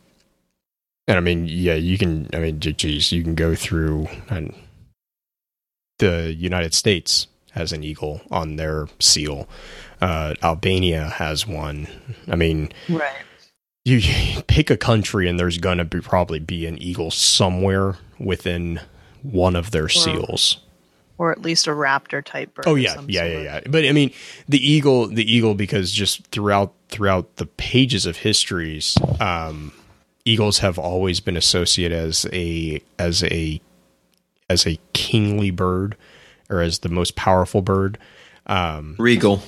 and 1.08 1.18
I 1.18 1.20
mean, 1.20 1.48
yeah, 1.48 1.74
you 1.74 1.98
can. 1.98 2.30
I 2.34 2.40
mean, 2.40 2.60
geez, 2.60 3.12
you 3.12 3.24
can 3.24 3.36
go 3.36 3.56
through 3.56 4.08
and 4.30 4.54
the 6.00 6.34
United 6.34 6.74
States 6.74 7.28
has 7.54 7.72
an 7.72 7.84
eagle 7.84 8.22
on 8.32 8.56
their 8.58 8.88
seal. 9.00 9.48
Uh, 10.02 10.34
Albania 10.44 11.06
has 11.10 11.48
one. 11.48 11.88
I 12.28 12.36
mean, 12.36 12.72
Right. 12.90 13.12
you, 13.86 13.98
you 13.98 14.42
pick 14.44 14.70
a 14.70 14.78
country 14.78 15.28
and 15.30 15.40
there's 15.40 15.58
going 15.60 15.78
to 15.78 15.86
be 15.86 16.02
probably 16.02 16.40
be 16.40 16.66
an 16.66 16.82
eagle 16.82 17.12
somewhere 17.12 17.98
within 18.20 18.80
one 19.22 19.56
of 19.56 19.72
their 19.72 19.88
seals. 19.88 20.58
Or 21.20 21.32
at 21.32 21.42
least 21.42 21.68
a 21.68 21.72
raptor 21.72 22.26
type 22.26 22.54
bird. 22.56 22.66
Oh 22.68 22.76
yeah, 22.76 23.00
yeah, 23.08 23.24
yeah, 23.26 23.42
yeah. 23.42 23.60
But 23.70 23.86
I 23.86 23.92
mean, 23.92 24.12
the 24.50 24.58
eagle, 24.58 25.08
the 25.08 25.32
eagle, 25.32 25.54
because 25.54 25.92
just 25.92 26.26
throughout 26.28 26.74
throughout 26.90 27.36
the 27.36 27.46
pages 27.46 28.06
of 28.08 28.18
histories, 28.18 28.98
um, 29.20 29.72
eagles 30.26 30.58
have 30.58 30.80
always 30.80 31.20
been 31.20 31.38
associated 31.38 31.98
as 31.98 32.26
a 32.34 32.82
as 32.98 33.24
a 33.26 33.62
as 34.50 34.66
a 34.66 34.80
kingly 34.94 35.52
bird 35.52 35.96
or 36.50 36.62
as 36.62 36.80
the 36.80 36.90
most 36.90 37.16
powerful 37.16 37.62
bird. 37.62 37.98
Um, 38.48 38.96
Regal. 39.00 39.42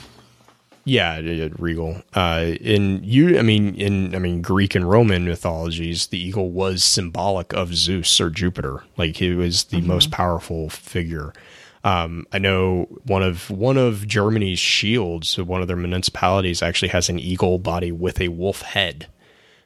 yeah, 0.86 1.20
regal. 1.58 2.02
Uh, 2.14 2.54
in 2.62 3.04
you, 3.04 3.38
I 3.38 3.42
mean, 3.42 3.76
in 3.76 4.16
I 4.16 4.20
mean, 4.20 4.42
Greek 4.42 4.76
and 4.76 4.90
Roman 4.90 5.26
mythologies, 5.26 6.08
the 6.08 6.20
eagle 6.20 6.52
was 6.52 6.84
symbolic 6.84 7.54
of 7.54 7.76
Zeus 7.76 8.22
or 8.22 8.30
Jupiter. 8.30 8.84
Like 8.98 9.18
he 9.18 9.34
was 9.34 9.66
the 9.66 9.82
most 9.82 10.12
powerful 10.12 10.70
figure. 10.70 11.34
Um, 11.84 12.26
I 12.32 12.40
know 12.40 12.88
one 13.04 13.22
of 13.22 13.50
one 13.52 13.78
of 13.78 14.08
Germany's 14.08 14.58
shields, 14.60 15.38
one 15.38 15.62
of 15.62 15.68
their 15.68 15.76
municipalities, 15.76 16.64
actually 16.64 16.88
has 16.90 17.10
an 17.10 17.20
eagle 17.20 17.60
body 17.60 17.92
with 17.92 18.20
a 18.22 18.30
wolf 18.30 18.62
head. 18.62 19.08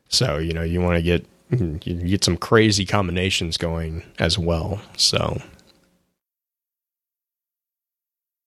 So 0.10 0.38
you 0.38 0.54
know, 0.54 0.64
you 0.64 0.82
want 0.82 0.98
to 0.98 1.02
get 1.02 1.26
you 1.52 1.78
get 2.08 2.24
some 2.24 2.38
crazy 2.38 2.86
combinations 2.86 3.58
going 3.58 4.04
as 4.20 4.38
well. 4.38 4.82
So, 4.98 5.42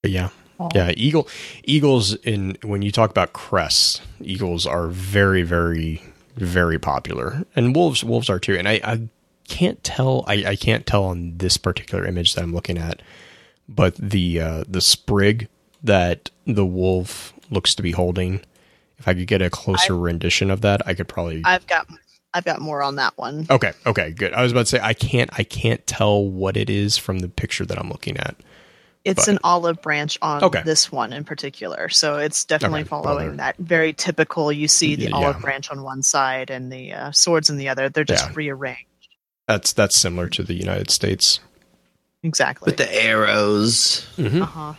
but 0.02 0.10
yeah, 0.10 0.28
yeah, 0.74 0.92
eagle 0.96 1.28
eagles 1.64 2.14
in 2.16 2.56
when 2.62 2.82
you 2.82 2.90
talk 2.90 3.10
about 3.10 3.32
crests, 3.32 4.00
eagles 4.20 4.66
are 4.66 4.88
very, 4.88 5.42
very, 5.42 6.02
very 6.36 6.78
popular, 6.78 7.44
and 7.56 7.74
wolves 7.74 8.04
wolves 8.04 8.28
are 8.28 8.38
too. 8.38 8.56
And 8.56 8.68
I, 8.68 8.80
I 8.84 9.08
can't 9.48 9.82
tell 9.82 10.24
I, 10.26 10.44
I 10.46 10.56
can't 10.56 10.86
tell 10.86 11.04
on 11.04 11.38
this 11.38 11.56
particular 11.56 12.04
image 12.04 12.34
that 12.34 12.42
I'm 12.42 12.54
looking 12.54 12.78
at, 12.78 13.02
but 13.68 13.94
the 13.96 14.40
uh, 14.40 14.64
the 14.68 14.80
sprig 14.80 15.48
that 15.82 16.30
the 16.46 16.66
wolf 16.66 17.32
looks 17.50 17.74
to 17.76 17.82
be 17.82 17.92
holding. 17.92 18.40
If 18.98 19.08
I 19.08 19.14
could 19.14 19.26
get 19.26 19.42
a 19.42 19.50
closer 19.50 19.96
rendition 19.96 20.48
of 20.50 20.60
that, 20.60 20.86
I 20.86 20.94
could 20.94 21.08
probably. 21.08 21.42
I've 21.44 21.66
got 21.66 21.88
I've 22.34 22.44
got 22.44 22.60
more 22.60 22.82
on 22.82 22.96
that 22.96 23.18
one. 23.18 23.46
okay, 23.50 23.72
okay, 23.84 24.10
good. 24.12 24.32
I 24.32 24.42
was 24.42 24.52
about 24.52 24.62
to 24.62 24.66
say 24.66 24.80
I 24.80 24.94
can't 24.94 25.30
I 25.38 25.44
can't 25.44 25.84
tell 25.86 26.24
what 26.24 26.56
it 26.56 26.70
is 26.70 26.96
from 26.96 27.18
the 27.18 27.28
picture 27.28 27.66
that 27.66 27.78
I'm 27.78 27.88
looking 27.88 28.16
at. 28.16 28.36
It's 29.04 29.26
but- 29.26 29.32
an 29.32 29.38
olive 29.42 29.82
branch 29.82 30.18
on 30.22 30.44
Okay. 30.44 30.62
this 30.62 30.92
one 30.92 31.12
in 31.12 31.24
particular. 31.24 31.88
So 31.88 32.18
it's 32.18 32.44
definitely 32.44 32.80
Okay, 32.82 32.88
following 32.88 33.28
well, 33.28 33.36
that 33.38 33.56
very 33.58 33.92
typical 33.92 34.52
you 34.52 34.68
see 34.68 34.94
the 34.94 35.04
Yeah, 35.04 35.16
olive 35.16 35.36
yeah. 35.36 35.42
branch 35.42 35.70
on 35.70 35.82
one 35.82 36.02
side 36.02 36.50
and 36.50 36.70
the 36.70 36.92
uh, 36.92 37.12
swords 37.12 37.50
on 37.50 37.56
the 37.56 37.68
other. 37.68 37.88
They're 37.88 38.04
just 38.04 38.26
Yeah. 38.28 38.32
rearranged. 38.34 38.86
That's 39.48 39.72
that's 39.72 39.96
similar 39.96 40.28
to 40.28 40.44
the 40.44 40.54
United 40.54 40.90
States. 40.90 41.40
Exactly. 42.22 42.66
With 42.66 42.76
the 42.76 43.04
arrows 43.04 44.06
uh-huh. 44.16 44.74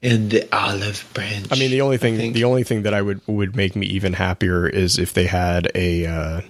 and 0.00 0.30
the 0.30 0.48
olive 0.56 1.04
branch. 1.12 1.48
I 1.50 1.56
mean, 1.56 1.72
the 1.72 1.80
only 1.80 1.98
thing 1.98 2.32
the 2.32 2.44
only 2.44 2.62
thing 2.62 2.82
that 2.82 2.94
I 2.94 3.02
would 3.02 3.20
would 3.26 3.56
make 3.56 3.74
me 3.74 3.86
even 3.86 4.12
happier 4.12 4.68
is 4.68 4.96
if 4.96 5.12
they 5.12 5.26
had 5.26 5.72
a 5.74 6.06
uh, 6.06 6.40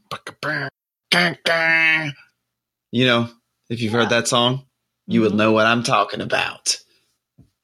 You 2.92 3.06
know, 3.06 3.30
if 3.70 3.82
you've 3.82 3.94
Yeah. 3.94 4.00
heard 4.00 4.10
that 4.10 4.28
song, 4.28 4.66
you 5.08 5.22
would 5.22 5.34
Mhm. 5.34 5.38
know 5.38 5.52
what 5.52 5.66
I'm 5.66 5.84
talking 5.84 6.22
about. 6.22 6.80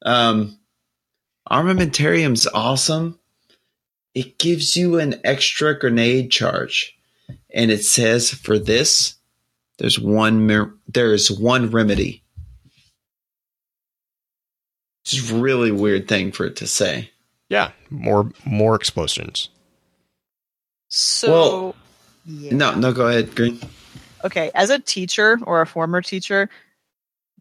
Um, 0.03 0.59
armamentarium's 1.49 2.47
awesome. 2.47 3.19
It 4.13 4.39
gives 4.39 4.75
you 4.75 4.99
an 4.99 5.21
extra 5.23 5.77
grenade 5.77 6.31
charge, 6.31 6.97
and 7.49 7.71
it 7.71 7.85
says 7.85 8.31
for 8.31 8.57
this, 8.57 9.15
there's 9.77 9.99
one 9.99 10.47
there 10.87 11.13
is 11.13 11.29
one 11.29 11.69
remedy. 11.69 12.23
It's 15.05 15.29
a 15.29 15.35
really 15.35 15.71
weird 15.71 16.07
thing 16.07 16.31
for 16.31 16.45
it 16.45 16.55
to 16.57 16.67
say. 16.67 17.11
Yeah. 17.49 17.71
More 17.89 18.31
more 18.45 18.75
explosions. 18.75 19.49
So, 20.89 21.31
well, 21.31 21.75
yeah. 22.25 22.53
No, 22.53 22.75
no, 22.75 22.93
go 22.93 23.07
ahead, 23.07 23.35
Green. 23.35 23.59
Okay, 24.23 24.51
as 24.55 24.69
a 24.69 24.79
teacher 24.79 25.39
or 25.43 25.61
a 25.61 25.67
former 25.67 26.01
teacher, 26.01 26.49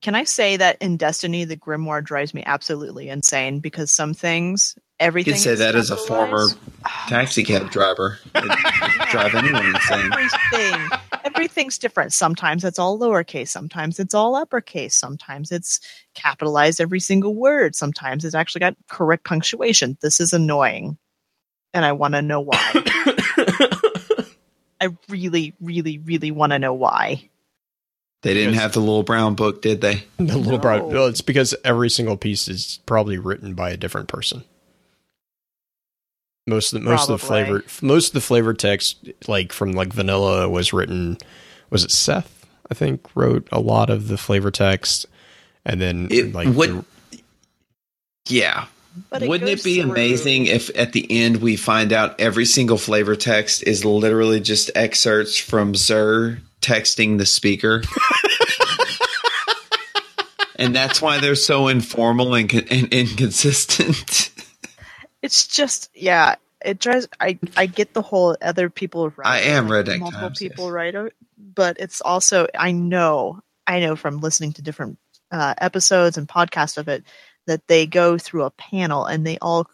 can 0.03 0.15
I 0.15 0.25
say 0.25 0.57
that 0.57 0.79
in 0.81 0.97
Destiny 0.97 1.45
the 1.45 1.57
Grimoire 1.57 2.05
drives 2.05 2.35
me 2.35 2.43
absolutely 2.45 3.09
insane 3.09 3.61
because 3.61 3.91
some 3.91 4.15
things, 4.15 4.77
You 5.01 5.07
everything. 5.07 5.35
could 5.35 5.41
say 5.43 5.51
is 5.53 5.59
that 5.59 5.75
as 5.75 5.91
a 5.91 5.97
former 5.97 6.47
taxi 7.09 7.45
cab 7.45 7.71
driver. 7.73 8.19
Drive 9.11 9.35
anyone 9.35 9.67
insane. 9.67 10.11
Everything, 10.13 10.89
everything's 11.25 11.77
different. 11.79 12.13
Sometimes 12.15 12.65
it's 12.65 12.79
all 12.79 12.99
lowercase. 12.99 13.49
Sometimes 13.49 13.99
it's 14.01 14.15
all 14.15 14.35
uppercase. 14.37 14.95
Sometimes 14.95 15.53
it's 15.53 15.81
capitalized 16.15 16.81
every 16.81 17.01
single 17.01 17.35
word. 17.35 17.75
Sometimes 17.77 18.25
it's 18.25 18.35
actually 18.35 18.61
got 18.61 18.77
correct 18.89 19.25
punctuation. 19.25 19.99
This 20.01 20.19
is 20.19 20.33
annoying, 20.33 20.97
and 21.75 21.85
I 21.85 21.93
want 21.93 22.15
to 22.15 22.23
know 22.23 22.41
why. 22.41 22.57
I 24.81 24.91
really, 25.09 25.55
really, 25.61 25.99
really 25.99 26.31
want 26.31 26.53
to 26.53 26.59
know 26.59 26.75
why. 26.75 27.29
They 28.23 28.35
didn't 28.35 28.51
Because- 28.53 28.63
have 28.63 28.73
the 28.73 28.81
little 28.81 29.03
brown 29.03 29.35
book, 29.35 29.63
did 29.63 29.81
they? 29.81 30.05
The 30.19 30.37
little 30.37 30.53
No. 30.53 30.59
broad. 30.59 30.85
Well, 30.93 31.07
it's 31.07 31.21
because 31.21 31.55
every 31.65 31.91
single 31.91 32.17
piece 32.17 32.49
is 32.49 32.81
probably 32.87 33.19
written 33.19 33.55
by 33.55 33.71
a 33.71 33.77
different 33.77 34.09
person. 34.09 34.45
Most 36.47 36.73
of 36.73 36.81
the 36.83 36.89
most 36.89 37.11
of 37.11 37.21
the 37.21 37.27
flavor 37.27 37.65
most 37.83 38.09
of 38.09 38.13
the 38.15 38.21
flavor 38.21 38.55
text 38.55 39.09
like 39.27 39.53
from 39.53 39.73
like 39.73 39.93
vanilla 39.93 40.49
was 40.49 40.73
written 40.73 41.19
was 41.71 41.83
it 41.85 41.91
Seth 41.91 42.47
I 42.71 42.75
think 42.75 43.05
wrote 43.17 43.49
a 43.51 43.59
lot 43.61 43.91
of 43.91 44.07
the 44.09 44.17
flavor 44.17 44.51
text 44.53 45.07
and 45.65 45.81
then 45.81 46.07
It 46.11 46.33
like 46.33 46.49
would- 46.49 46.85
the- 47.11 47.21
Yeah. 48.29 48.67
But 49.11 49.23
Wouldn't 49.23 49.51
goes 49.51 49.61
it 49.61 49.65
be 49.65 49.83
through- 49.83 49.91
amazing 49.91 50.47
if 50.47 50.71
at 50.75 50.93
the 50.93 51.07
end 51.11 51.39
we 51.43 51.57
find 51.57 51.93
out 51.93 52.19
every 52.21 52.47
single 52.47 52.79
flavor 52.79 53.15
text 53.15 53.63
is 53.65 53.85
literally 53.85 54.41
just 54.41 54.71
excerpts 54.75 55.37
from 55.37 55.75
Xur 55.75 56.39
texting 56.63 57.19
the 57.19 57.27
speaker? 57.27 57.83
and 60.57 60.75
that's 60.75 61.03
why 61.03 61.21
they're 61.21 61.35
so 61.35 61.69
informal 61.69 62.35
and, 62.35 62.49
con- 62.49 62.67
and 62.71 62.89
inconsistent. 62.93 64.31
It's 65.27 65.47
just 65.47 65.91
yeah. 65.95 66.37
It 66.65 66.79
drives. 66.79 67.07
I 67.21 67.39
I 67.57 67.67
get 67.67 67.93
the 67.93 68.03
whole 68.03 68.37
other 68.41 68.71
people 68.71 69.11
write. 69.11 69.27
I 69.27 69.41
am 69.41 69.69
like, 69.69 69.85
Redneck 69.85 69.99
Multiple 70.01 70.29
Times, 70.29 70.39
people 70.39 70.65
yes. 70.65 70.73
write 70.73 70.95
it, 70.95 71.13
but 71.37 71.77
it's 71.79 72.01
also 72.01 72.47
I 72.59 72.73
know 72.73 73.41
I 73.67 73.81
know 73.81 73.95
from 73.95 74.21
listening 74.21 74.55
to 74.55 74.63
different 74.63 74.99
uh, 75.31 75.55
episodes 75.59 76.17
and 76.17 76.27
podcasts 76.27 76.79
of 76.79 76.89
it 76.89 77.05
that 77.47 77.67
they 77.69 77.87
go 77.87 78.17
through 78.17 78.45
a 78.45 78.51
panel 78.51 79.05
and 79.05 79.27
they 79.27 79.37
all 79.39 79.67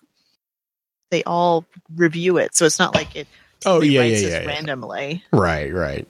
they 1.11 1.23
all 1.23 1.65
review 1.95 2.39
it. 2.39 2.55
So 2.57 2.67
it's 2.67 2.79
not 2.79 2.95
like 2.95 3.15
it. 3.15 3.29
Oh, 3.65 3.81
yeah, 3.81 4.03
yeah, 4.03 4.17
yeah, 4.17 4.29
yeah. 4.41 4.47
randomly. 4.47 5.23
right 5.33 5.73
right 5.73 6.09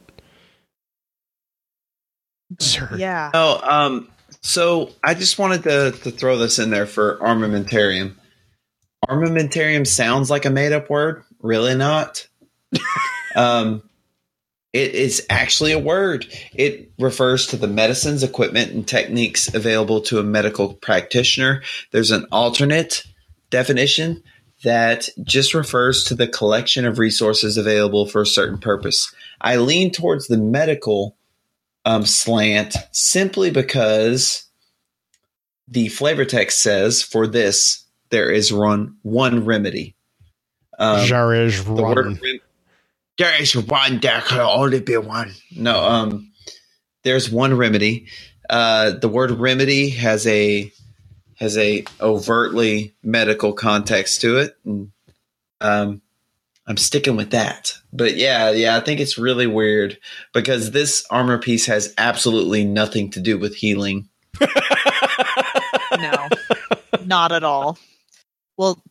Sure. 2.61 2.91
Yeah. 2.97 3.31
Oh, 3.33 3.61
um, 3.63 4.09
so 4.43 4.91
I 5.03 5.15
just 5.15 5.39
wanted 5.39 5.63
to, 5.65 5.93
to 6.03 6.11
throw 6.11 6.39
this 6.39 6.59
in 6.59 6.71
there 6.71 6.87
for 6.87 7.19
armamentarium. 7.19 8.17
Armamentarium 9.09 9.87
sounds 9.87 10.31
like 10.31 10.45
a 10.45 10.51
made 10.51 10.73
up 10.73 10.89
word, 10.89 11.25
really 11.41 11.75
not. 11.75 12.27
um, 13.37 13.83
it 14.73 14.95
is 14.95 15.27
actually 15.29 15.73
a 15.73 15.79
word. 15.79 16.27
It 16.55 16.93
refers 16.99 17.49
to 17.49 17.57
the 17.57 17.67
medicines, 17.67 18.23
equipment, 18.23 18.73
and 18.73 18.87
techniques 18.87 19.53
available 19.53 20.01
to 20.03 20.19
a 20.19 20.23
medical 20.23 20.75
practitioner. 20.75 21.63
There's 21.91 22.11
an 22.11 22.27
alternate 22.33 23.05
definition 23.51 24.23
that 24.65 25.09
just 25.23 25.53
refers 25.53 26.05
to 26.05 26.15
the 26.15 26.29
collection 26.29 26.87
of 26.87 26.99
resources 26.99 27.57
available 27.57 28.07
for 28.07 28.23
a 28.23 28.27
certain 28.27 28.59
purpose. 28.59 29.13
I 29.41 29.57
lean 29.57 29.91
towards 29.91 30.29
the 30.29 30.39
medical 30.39 31.17
um, 31.85 32.07
slant 32.07 32.77
simply 32.93 33.51
because 33.51 34.45
the 35.69 35.89
flavor 35.89 36.25
text 36.25 36.63
says 36.63 37.03
for 37.03 37.27
this 37.27 37.82
there 38.13 38.31
is 38.31 38.53
one 38.53 38.99
one 39.03 39.45
remedy. 39.45 39.97
Um, 40.79 41.09
There 41.09 41.35
is 41.45 41.65
the 41.65 41.73
one. 41.73 41.95
word 41.95 42.07
rem- 42.07 42.41
there 43.19 43.43
is 43.43 43.57
one. 43.57 43.99
There 44.01 44.21
can 44.21 44.41
only 44.41 44.81
be 44.81 44.97
one. 44.97 45.33
No, 45.57 45.83
um, 45.83 46.33
there's 47.05 47.31
one 47.31 47.57
remedy. 47.57 48.07
Uh, 48.49 48.91
the 48.93 49.09
word 49.09 49.31
remedy 49.33 49.91
has 49.91 50.27
a 50.27 50.73
has 51.39 51.57
a 51.59 51.85
overtly 52.01 52.95
medical 53.03 53.53
context 53.53 54.21
to 54.21 54.39
it. 54.39 54.57
And, 54.65 54.93
um, 55.61 56.01
I'm 56.67 56.77
sticking 56.77 57.17
with 57.17 57.31
that. 57.31 57.75
But 57.93 58.17
yeah, 58.17 58.51
yeah, 58.51 58.77
I 58.77 58.81
think 58.81 59.01
it's 59.01 59.19
really 59.19 59.47
weird 59.49 59.99
because 60.33 60.71
this 60.71 61.05
armor 61.11 61.39
piece 61.39 61.67
has 61.67 61.93
absolutely 61.99 62.65
nothing 62.65 63.11
to 63.11 63.21
do 63.21 63.39
with 63.39 63.55
healing. 63.57 64.09
No, 65.99 66.29
not 67.05 67.33
at 67.33 67.45
all. 67.45 67.79
Well, 68.57 68.83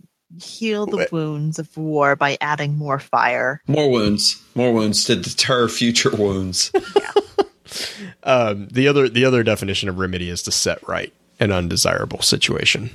heal 0.42 0.86
the 0.86 1.08
wounds 1.12 1.60
of 1.60 1.76
war 1.78 2.16
by 2.16 2.38
adding 2.42 2.78
more 2.78 3.00
fire. 3.00 3.62
More 3.68 3.90
wounds, 3.90 4.42
more 4.56 4.74
wounds 4.74 5.04
to 5.06 5.16
deter 5.16 5.68
future 5.68 6.12
wounds. 6.12 6.72
Um, 8.24 8.68
the 8.68 8.88
other 8.88 9.10
the 9.10 9.26
other 9.26 9.44
definition 9.44 9.90
of 9.90 9.98
remedy 9.98 10.30
is 10.30 10.44
to 10.44 10.52
set 10.52 10.88
right 10.88 11.14
an 11.40 11.52
undesirable 11.52 12.22
situation. 12.22 12.92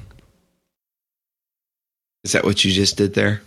Is 2.24 2.32
that 2.32 2.44
what 2.44 2.64
you 2.64 2.72
just 2.72 2.96
did 2.96 3.14
there? 3.14 3.42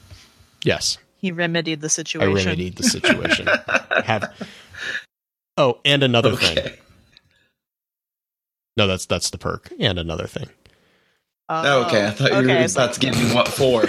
Yes, 0.63 0.97
He 1.17 1.31
remedied 1.31 1.81
the 1.81 1.89
situation. 1.89 2.31
I 2.31 2.33
remedied 2.33 2.75
the 2.77 2.83
situation. 2.95 3.47
Have 4.03 4.33
oh, 5.57 5.79
and 5.85 6.03
another 6.03 6.35
thing. 6.35 6.73
No, 8.75 8.87
that's 8.87 9.05
that's 9.05 9.29
the 9.29 9.37
perk. 9.37 9.71
And 9.79 9.99
another 9.99 10.27
thing. 10.27 10.49
Oh, 11.49 11.85
okay. 11.87 12.05
I 12.07 12.11
thought 12.11 12.31
you 12.31 12.37
okay, 12.37 12.55
were 12.57 12.61
it's 12.63 12.73
about 12.75 12.89
like- 12.91 12.93
to 12.93 12.99
give 12.99 13.17
me 13.17 13.33
what 13.33 13.47
for. 13.47 13.83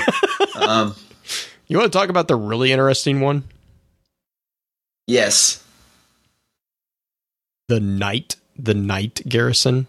um, 0.62 0.94
You 1.68 1.76
want 1.78 1.92
to 1.92 1.98
talk 1.98 2.08
about 2.08 2.26
the 2.28 2.36
really 2.36 2.72
interesting 2.72 3.20
one? 3.20 3.44
yes. 5.06 5.62
The 7.68 7.78
night, 7.80 8.34
the 8.58 8.74
night 8.74 9.22
garrison, 9.28 9.86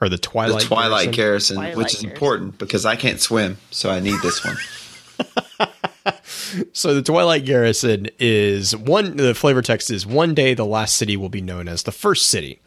or 0.00 0.08
the 0.08 0.18
twilight. 0.18 0.60
the 0.62 0.66
Twilight 0.68 1.10
garrison. 1.12 1.56
Garrison, 1.56 1.56
Twilight 1.56 1.76
which 1.76 1.86
is 1.94 2.02
Garrison. 2.02 2.10
important 2.10 2.58
because 2.58 2.84
I 2.86 2.94
can't 2.96 3.20
swim, 3.20 3.56
so 3.72 3.90
I 3.90 4.00
need 4.00 4.20
this 4.22 4.44
one. 4.44 4.56
So 6.72 6.94
the 6.94 7.02
Twilight 7.02 7.44
Garrison 7.44 8.08
is 8.20 8.74
one. 8.76 9.16
The 9.16 9.34
flavor 9.34 9.60
text 9.60 9.90
is 9.90 10.06
one 10.06 10.34
day 10.34 10.54
the 10.54 10.64
last 10.64 10.96
city 10.96 11.16
will 11.16 11.28
be 11.28 11.40
known 11.40 11.66
as 11.68 11.82
the 11.82 11.90
first 11.92 12.28
city. 12.28 12.60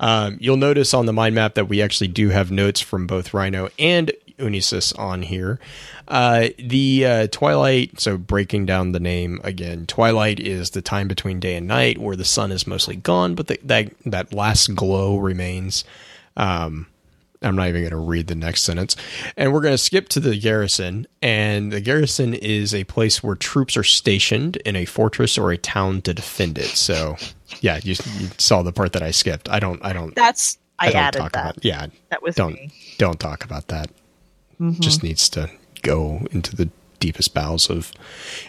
Um, 0.00 0.38
you'll 0.40 0.56
notice 0.56 0.92
on 0.92 1.06
the 1.06 1.12
mind 1.12 1.36
map 1.36 1.54
that 1.54 1.68
we 1.68 1.80
actually 1.80 2.08
do 2.08 2.30
have 2.30 2.50
notes 2.50 2.80
from 2.80 3.06
both 3.06 3.32
Rhino 3.32 3.68
and 3.78 4.10
Unisys 4.38 4.98
on 4.98 5.22
here. 5.22 5.60
Uh, 6.08 6.48
the 6.58 7.06
uh, 7.06 7.26
Twilight, 7.28 8.00
so 8.00 8.16
breaking 8.16 8.66
down 8.66 8.92
the 8.92 8.98
name 9.00 9.40
again, 9.44 9.86
Twilight 9.86 10.40
is 10.40 10.70
the 10.70 10.82
time 10.82 11.06
between 11.06 11.38
day 11.38 11.54
and 11.54 11.68
night 11.68 11.98
where 11.98 12.16
the 12.16 12.24
sun 12.24 12.50
is 12.50 12.66
mostly 12.66 12.96
gone, 12.96 13.34
but 13.34 13.46
the, 13.46 13.58
that 13.62 13.92
that 14.06 14.32
last 14.32 14.74
glow 14.74 15.18
remains. 15.18 15.84
Um, 16.36 16.86
I'm 17.42 17.56
not 17.56 17.68
even 17.68 17.82
going 17.82 17.90
to 17.90 17.96
read 17.96 18.26
the 18.26 18.34
next 18.34 18.62
sentence. 18.62 18.96
And 19.36 19.52
we're 19.52 19.62
going 19.62 19.74
to 19.74 19.78
skip 19.78 20.10
to 20.10 20.20
the 20.20 20.38
garrison. 20.38 21.06
And 21.22 21.72
the 21.72 21.80
garrison 21.80 22.34
is 22.34 22.74
a 22.74 22.84
place 22.84 23.22
where 23.22 23.34
troops 23.34 23.78
are 23.78 23.84
stationed 23.84 24.56
in 24.58 24.76
a 24.76 24.84
fortress 24.84 25.38
or 25.38 25.50
a 25.50 25.56
town 25.56 26.02
to 26.02 26.12
defend 26.12 26.58
it. 26.58 26.66
So, 26.66 27.16
yeah, 27.60 27.80
you, 27.82 27.94
you 28.18 28.28
saw 28.38 28.62
the 28.62 28.72
part 28.72 28.92
that 28.92 29.02
I 29.02 29.10
skipped. 29.10 29.48
I 29.48 29.58
don't. 29.60 29.84
I 29.84 29.92
don't. 29.92 30.14
That's 30.14 30.58
I, 30.78 30.86
don't 30.92 30.96
added 31.02 31.18
talk 31.18 31.32
that. 31.32 31.40
about. 31.52 31.64
Yeah, 31.64 31.86
that 32.10 32.22
was 32.22 32.34
don't 32.34 32.54
me. 32.54 32.72
don't 32.98 33.18
talk 33.20 33.44
about 33.44 33.68
that. 33.68 33.90
Mhm. 34.60 34.80
Just 34.80 35.02
needs 35.02 35.28
to 35.30 35.50
go 35.82 36.26
into 36.30 36.54
the 36.56 36.70
deepest 37.00 37.32
bowels 37.34 37.70
of. 37.70 37.92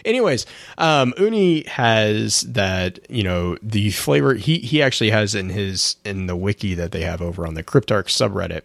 Anyways, 0.04 0.44
um, 0.78 1.14
Uni 1.18 1.64
has 1.64 2.42
that. 2.42 2.98
You 3.10 3.22
know 3.22 3.56
the 3.62 3.90
flavor. 3.90 4.34
He 4.34 4.58
he 4.58 4.82
actually 4.82 5.10
has 5.10 5.34
in 5.34 5.48
his 5.50 5.96
in 6.04 6.26
the 6.26 6.36
wiki 6.36 6.74
that 6.74 6.92
they 6.92 7.02
have 7.02 7.20
over 7.22 7.46
on 7.46 7.54
the 7.54 7.62
Cryptarch 7.62 8.08
subreddit. 8.08 8.62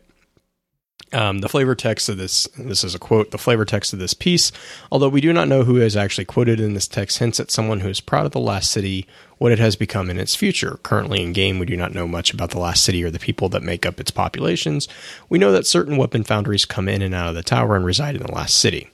Um, 1.13 1.39
the 1.39 1.47
flavor 1.47 1.73
text 1.73 2.09
of 2.09 2.17
this, 2.17 2.49
this 2.57 2.83
is 2.83 2.93
a 2.93 2.99
quote, 2.99 3.31
the 3.31 3.37
flavor 3.37 3.63
text 3.63 3.93
of 3.93 3.99
this 3.99 4.13
piece, 4.13 4.51
although 4.91 5.07
we 5.07 5.21
do 5.21 5.31
not 5.31 5.47
know 5.47 5.63
who 5.63 5.77
is 5.77 5.95
actually 5.95 6.25
quoted 6.25 6.59
in 6.59 6.73
this 6.73 6.85
text, 6.85 7.19
hints 7.19 7.39
at 7.39 7.49
someone 7.49 7.79
who 7.79 7.87
is 7.87 8.01
proud 8.01 8.25
of 8.25 8.33
the 8.33 8.41
last 8.41 8.69
city, 8.71 9.07
what 9.37 9.51
it 9.51 9.59
has 9.59 9.75
become 9.75 10.09
in 10.09 10.19
its 10.19 10.35
future. 10.35 10.79
Currently 10.83 11.21
in 11.21 11.33
game, 11.33 11.59
we 11.59 11.65
do 11.65 11.77
not 11.77 11.93
know 11.93 12.07
much 12.07 12.33
about 12.33 12.51
the 12.51 12.59
last 12.59 12.83
city 12.83 13.03
or 13.03 13.11
the 13.11 13.19
people 13.19 13.49
that 13.49 13.63
make 13.63 13.85
up 13.85 13.99
its 13.99 14.11
populations. 14.11 14.87
We 15.29 15.39
know 15.39 15.51
that 15.51 15.67
certain 15.67 15.97
weapon 15.97 16.23
foundries 16.23 16.65
come 16.65 16.89
in 16.89 17.01
and 17.01 17.13
out 17.13 17.29
of 17.29 17.35
the 17.35 17.43
tower 17.43 17.75
and 17.75 17.85
reside 17.85 18.15
in 18.15 18.23
the 18.23 18.31
last 18.31 18.57
city. 18.57 18.89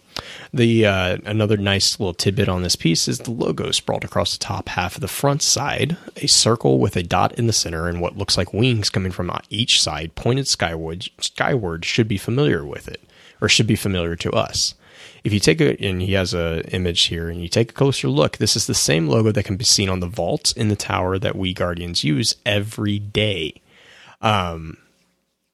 The 0.53 0.85
uh, 0.85 1.17
another 1.25 1.57
nice 1.57 1.99
little 1.99 2.13
tidbit 2.13 2.47
on 2.47 2.61
this 2.61 2.75
piece 2.75 3.07
is 3.07 3.19
the 3.19 3.31
logo 3.31 3.71
sprawled 3.71 4.05
across 4.05 4.33
the 4.33 4.43
top 4.43 4.69
half 4.69 4.95
of 4.95 5.01
the 5.01 5.07
front 5.07 5.41
side, 5.41 5.97
a 6.17 6.27
circle 6.27 6.77
with 6.77 6.95
a 6.95 7.01
dot 7.01 7.33
in 7.33 7.47
the 7.47 7.53
center 7.53 7.87
and 7.87 7.99
what 7.99 8.17
looks 8.17 8.37
like 8.37 8.53
wings 8.53 8.91
coming 8.91 9.11
from 9.11 9.31
each 9.49 9.81
side 9.81 10.13
pointed 10.13 10.47
skyward. 10.47 11.09
Skyward 11.19 11.85
should 11.85 12.07
be 12.07 12.17
familiar 12.17 12.63
with 12.63 12.87
it, 12.87 13.01
or 13.41 13.49
should 13.49 13.65
be 13.65 13.75
familiar 13.75 14.15
to 14.17 14.31
us. 14.31 14.75
If 15.23 15.31
you 15.31 15.39
take 15.39 15.61
a, 15.61 15.81
and 15.81 16.01
he 16.01 16.13
has 16.13 16.33
a 16.33 16.63
image 16.73 17.03
here, 17.03 17.29
and 17.29 17.41
you 17.41 17.47
take 17.47 17.71
a 17.71 17.73
closer 17.73 18.09
look, 18.09 18.37
this 18.37 18.55
is 18.55 18.67
the 18.67 18.73
same 18.73 19.07
logo 19.07 19.31
that 19.31 19.43
can 19.43 19.55
be 19.55 19.63
seen 19.63 19.89
on 19.89 20.01
the 20.01 20.07
vault 20.07 20.53
in 20.57 20.67
the 20.67 20.75
tower 20.75 21.17
that 21.17 21.35
we 21.35 21.53
Guardians 21.53 22.03
use 22.03 22.35
every 22.45 22.99
day. 22.99 23.61
Um, 24.21 24.77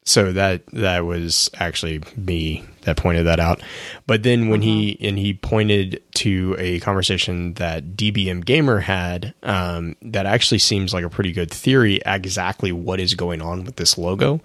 so 0.05 0.31
that 0.31 0.65
that 0.73 1.05
was 1.05 1.51
actually 1.53 2.01
me 2.15 2.63
that 2.83 2.97
pointed 2.97 3.25
that 3.25 3.39
out. 3.39 3.61
But 4.07 4.23
then 4.23 4.49
when 4.49 4.61
he 4.61 4.97
and 5.01 5.17
he 5.17 5.33
pointed 5.33 6.01
to 6.15 6.55
a 6.57 6.79
conversation 6.79 7.53
that 7.55 7.95
DBM 7.95 8.45
Gamer 8.45 8.79
had, 8.79 9.33
um, 9.43 9.95
that 10.01 10.25
actually 10.25 10.59
seems 10.59 10.93
like 10.93 11.03
a 11.03 11.09
pretty 11.09 11.31
good 11.31 11.51
theory. 11.51 12.01
Exactly 12.05 12.71
what 12.71 12.99
is 12.99 13.13
going 13.13 13.41
on 13.41 13.63
with 13.63 13.75
this 13.77 13.97
logo? 13.97 14.41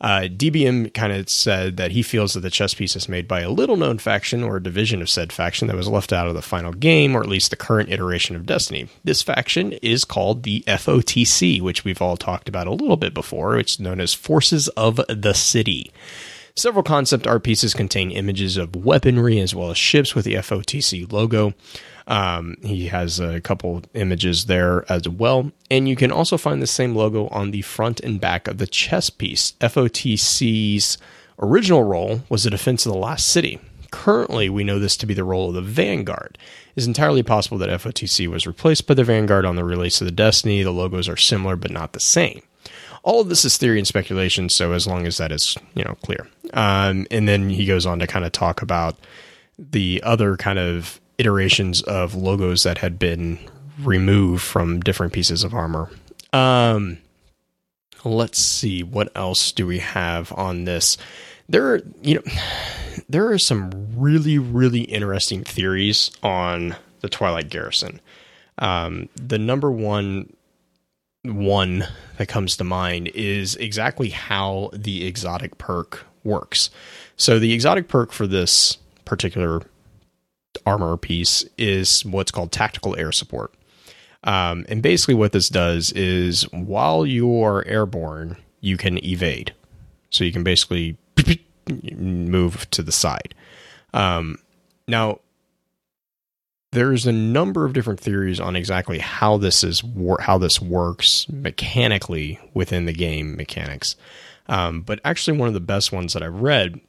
Uh, 0.00 0.22
DBM 0.22 0.92
kind 0.94 1.12
of 1.12 1.28
said 1.28 1.76
that 1.76 1.90
he 1.90 2.02
feels 2.02 2.34
that 2.34 2.40
the 2.40 2.50
chess 2.50 2.74
piece 2.74 2.96
is 2.96 3.08
made 3.08 3.26
by 3.26 3.40
a 3.40 3.50
little 3.50 3.76
known 3.76 3.98
faction 3.98 4.42
or 4.42 4.56
a 4.56 4.62
division 4.62 5.02
of 5.02 5.10
said 5.10 5.32
faction 5.32 5.68
that 5.68 5.76
was 5.76 5.88
left 5.88 6.12
out 6.12 6.28
of 6.28 6.34
the 6.34 6.42
final 6.42 6.72
game, 6.72 7.16
or 7.16 7.20
at 7.20 7.28
least 7.28 7.50
the 7.50 7.56
current 7.56 7.90
iteration 7.90 8.36
of 8.36 8.46
Destiny. 8.46 8.88
This 9.04 9.22
faction 9.22 9.72
is 9.74 10.04
called 10.04 10.42
the 10.42 10.62
FOTC, 10.66 11.60
which 11.60 11.84
we've 11.84 12.02
all 12.02 12.16
talked 12.16 12.48
about 12.48 12.66
a 12.66 12.72
little 12.72 12.96
bit 12.96 13.14
before. 13.14 13.58
It's 13.58 13.80
known 13.80 14.00
as 14.00 14.14
Forces 14.14 14.68
of 14.68 15.00
the 15.08 15.34
City. 15.34 15.90
Several 16.58 16.82
concept 16.82 17.28
art 17.28 17.44
pieces 17.44 17.72
contain 17.72 18.10
images 18.10 18.56
of 18.56 18.74
weaponry 18.74 19.38
as 19.38 19.54
well 19.54 19.70
as 19.70 19.78
ships 19.78 20.16
with 20.16 20.24
the 20.24 20.34
FOTC 20.34 21.12
logo. 21.12 21.54
Um, 22.08 22.56
he 22.64 22.88
has 22.88 23.20
a 23.20 23.40
couple 23.40 23.82
images 23.94 24.46
there 24.46 24.84
as 24.90 25.08
well. 25.08 25.52
And 25.70 25.88
you 25.88 25.94
can 25.94 26.10
also 26.10 26.36
find 26.36 26.60
the 26.60 26.66
same 26.66 26.96
logo 26.96 27.28
on 27.28 27.52
the 27.52 27.62
front 27.62 28.00
and 28.00 28.20
back 28.20 28.48
of 28.48 28.58
the 28.58 28.66
chess 28.66 29.08
piece. 29.08 29.52
FOTC's 29.60 30.98
original 31.38 31.84
role 31.84 32.22
was 32.28 32.42
the 32.42 32.50
defense 32.50 32.84
of 32.84 32.92
the 32.92 32.98
last 32.98 33.28
city. 33.28 33.60
Currently, 33.92 34.48
we 34.50 34.64
know 34.64 34.80
this 34.80 34.96
to 34.96 35.06
be 35.06 35.14
the 35.14 35.22
role 35.22 35.50
of 35.50 35.54
the 35.54 35.62
Vanguard. 35.62 36.38
It 36.74 36.80
is 36.80 36.88
entirely 36.88 37.22
possible 37.22 37.58
that 37.58 37.70
FOTC 37.70 38.26
was 38.26 38.48
replaced 38.48 38.88
by 38.88 38.94
the 38.94 39.04
Vanguard 39.04 39.44
on 39.44 39.54
the 39.54 39.62
release 39.62 40.00
of 40.00 40.06
the 40.06 40.10
Destiny. 40.10 40.64
The 40.64 40.72
logos 40.72 41.08
are 41.08 41.16
similar 41.16 41.54
but 41.54 41.70
not 41.70 41.92
the 41.92 42.00
same 42.00 42.42
all 43.02 43.20
of 43.20 43.30
this 43.30 43.44
is 43.44 43.56
theory 43.56 43.78
and 43.78 43.86
speculation. 43.86 44.48
So 44.48 44.72
as 44.72 44.86
long 44.86 45.06
as 45.06 45.16
that 45.16 45.32
is 45.32 45.56
you 45.74 45.84
know 45.84 45.96
clear, 46.02 46.28
um, 46.52 47.06
and 47.10 47.28
then 47.28 47.50
he 47.50 47.66
goes 47.66 47.86
on 47.86 47.98
to 47.98 48.06
kind 48.06 48.24
of 48.24 48.32
talk 48.32 48.62
about 48.62 48.96
the 49.58 50.00
other 50.04 50.36
kind 50.36 50.58
of 50.58 51.00
iterations 51.18 51.82
of 51.82 52.14
logos 52.14 52.62
that 52.62 52.78
had 52.78 52.98
been 52.98 53.38
removed 53.80 54.42
from 54.42 54.80
different 54.80 55.12
pieces 55.12 55.44
of 55.44 55.54
armor. 55.54 55.90
Um, 56.32 56.98
let's 58.04 58.38
see 58.38 58.82
what 58.82 59.10
else 59.16 59.52
do 59.52 59.66
we 59.66 59.78
have 59.78 60.32
on 60.32 60.64
this. 60.64 60.96
There, 61.48 61.74
are, 61.74 61.80
you 62.02 62.16
know, 62.16 62.32
there 63.08 63.30
are 63.30 63.38
some 63.38 63.70
really 63.96 64.38
really 64.38 64.82
interesting 64.82 65.44
theories 65.44 66.10
on 66.22 66.76
the 67.00 67.08
Twilight 67.08 67.48
Garrison. 67.48 68.00
Um, 68.58 69.08
the 69.14 69.38
number 69.38 69.70
one 69.70 70.32
one 71.24 71.86
that 72.16 72.28
comes 72.28 72.56
to 72.56 72.64
mind 72.64 73.08
is 73.08 73.56
exactly 73.56 74.10
how 74.10 74.70
the 74.72 75.06
exotic 75.06 75.58
perk 75.58 76.06
works. 76.28 76.70
So 77.16 77.38
the 77.38 77.52
exotic 77.52 77.88
perk 77.88 78.12
for 78.12 78.26
this 78.26 78.78
particular 79.04 79.62
armor 80.64 80.96
piece 80.96 81.44
is 81.56 82.04
what's 82.04 82.30
called 82.30 82.52
tactical 82.52 82.96
air 82.96 83.12
support. 83.12 83.52
Um, 84.24 84.66
and 84.68 84.82
basically, 84.82 85.14
what 85.14 85.32
this 85.32 85.48
does 85.48 85.92
is 85.92 86.42
while 86.52 87.06
you're 87.06 87.64
airborne, 87.66 88.36
you 88.60 88.76
can 88.76 89.02
evade. 89.04 89.54
So 90.10 90.24
you 90.24 90.32
can 90.32 90.42
basically 90.42 90.96
move 91.96 92.68
to 92.70 92.82
the 92.82 92.92
side. 92.92 93.34
Um, 93.94 94.38
now, 94.86 95.20
there's 96.72 97.06
a 97.06 97.12
number 97.12 97.64
of 97.64 97.72
different 97.72 98.00
theories 98.00 98.40
on 98.40 98.54
exactly 98.56 98.98
how 98.98 99.38
this 99.38 99.64
is 99.64 99.82
how 100.20 100.38
this 100.38 100.60
works 100.60 101.26
mechanically 101.28 102.38
within 102.52 102.86
the 102.86 102.92
game 102.92 103.36
mechanics. 103.36 103.96
Um, 104.48 104.82
but 104.82 105.00
actually, 105.04 105.38
one 105.38 105.48
of 105.48 105.54
the 105.54 105.60
best 105.60 105.92
ones 105.92 106.12
that 106.14 106.22
I've 106.22 106.40
read 106.40 106.80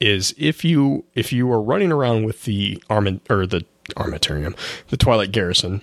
is 0.00 0.34
if 0.38 0.64
you 0.64 1.04
if 1.14 1.32
you 1.32 1.50
are 1.50 1.60
running 1.60 1.90
around 1.92 2.24
with 2.24 2.44
the 2.44 2.82
arm 2.88 3.20
or 3.28 3.46
the 3.46 3.64
armatorium, 3.96 4.56
the 4.88 4.96
Twilight 4.96 5.32
Garrison, 5.32 5.82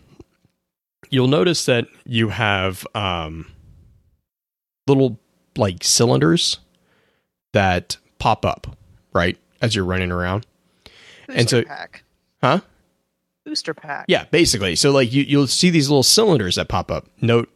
you'll 1.10 1.28
notice 1.28 1.66
that 1.66 1.88
you 2.06 2.30
have 2.30 2.86
um, 2.96 3.52
little 4.88 5.20
like 5.58 5.84
cylinders 5.84 6.60
that 7.54 7.98
pop 8.20 8.46
up 8.46 8.78
right 9.14 9.38
as 9.62 9.76
you're 9.76 9.86
running 9.86 10.12
around. 10.12 10.46
Booster 11.28 11.40
and 11.40 11.50
so- 11.50 11.64
pack. 11.64 12.04
Huh? 12.42 12.60
Booster 13.46 13.74
pack. 13.74 14.06
Yeah, 14.08 14.26
basically. 14.26 14.76
So 14.76 14.92
like 14.92 15.12
you 15.14 15.24
you'll 15.24 15.48
see 15.48 15.70
these 15.70 15.90
little 15.90 16.04
cylinders 16.04 16.56
that 16.56 16.68
pop 16.68 16.92
up. 16.92 17.08
Note 17.22 17.50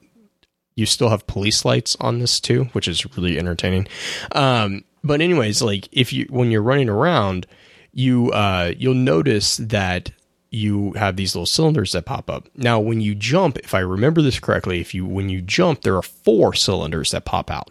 you 0.80 0.86
still 0.86 1.10
have 1.10 1.28
police 1.28 1.66
lights 1.66 1.96
on 2.00 2.20
this 2.20 2.40
too, 2.40 2.66
which 2.72 2.88
is 2.88 3.06
really 3.16 3.38
entertaining. 3.38 3.88
Um, 4.32 4.84
but 5.04 5.22
anyways, 5.22 5.62
like 5.62 5.88
if 5.92 6.12
you 6.14 6.26
when 6.30 6.52
you're 6.52 6.64
running 6.64 6.90
around, 6.90 7.46
you 7.94 8.32
uh, 8.32 8.74
you'll 8.78 8.94
notice 8.96 9.58
that 9.58 10.12
you 10.52 10.94
have 10.94 11.16
these 11.16 11.36
little 11.36 11.46
cylinders 11.46 11.92
that 11.92 12.06
pop 12.06 12.30
up. 12.30 12.48
Now, 12.56 12.80
when 12.80 13.02
you 13.02 13.14
jump, 13.14 13.58
if 13.60 13.76
I 13.76 13.80
remember 13.80 14.22
this 14.22 14.40
correctly, 14.40 14.82
if 14.82 14.94
you 14.94 15.06
when 15.06 15.30
you 15.30 15.42
jump, 15.42 15.82
there 15.82 15.96
are 15.96 16.02
four 16.02 16.54
cylinders 16.54 17.12
that 17.12 17.26
pop 17.26 17.52
out. 17.52 17.70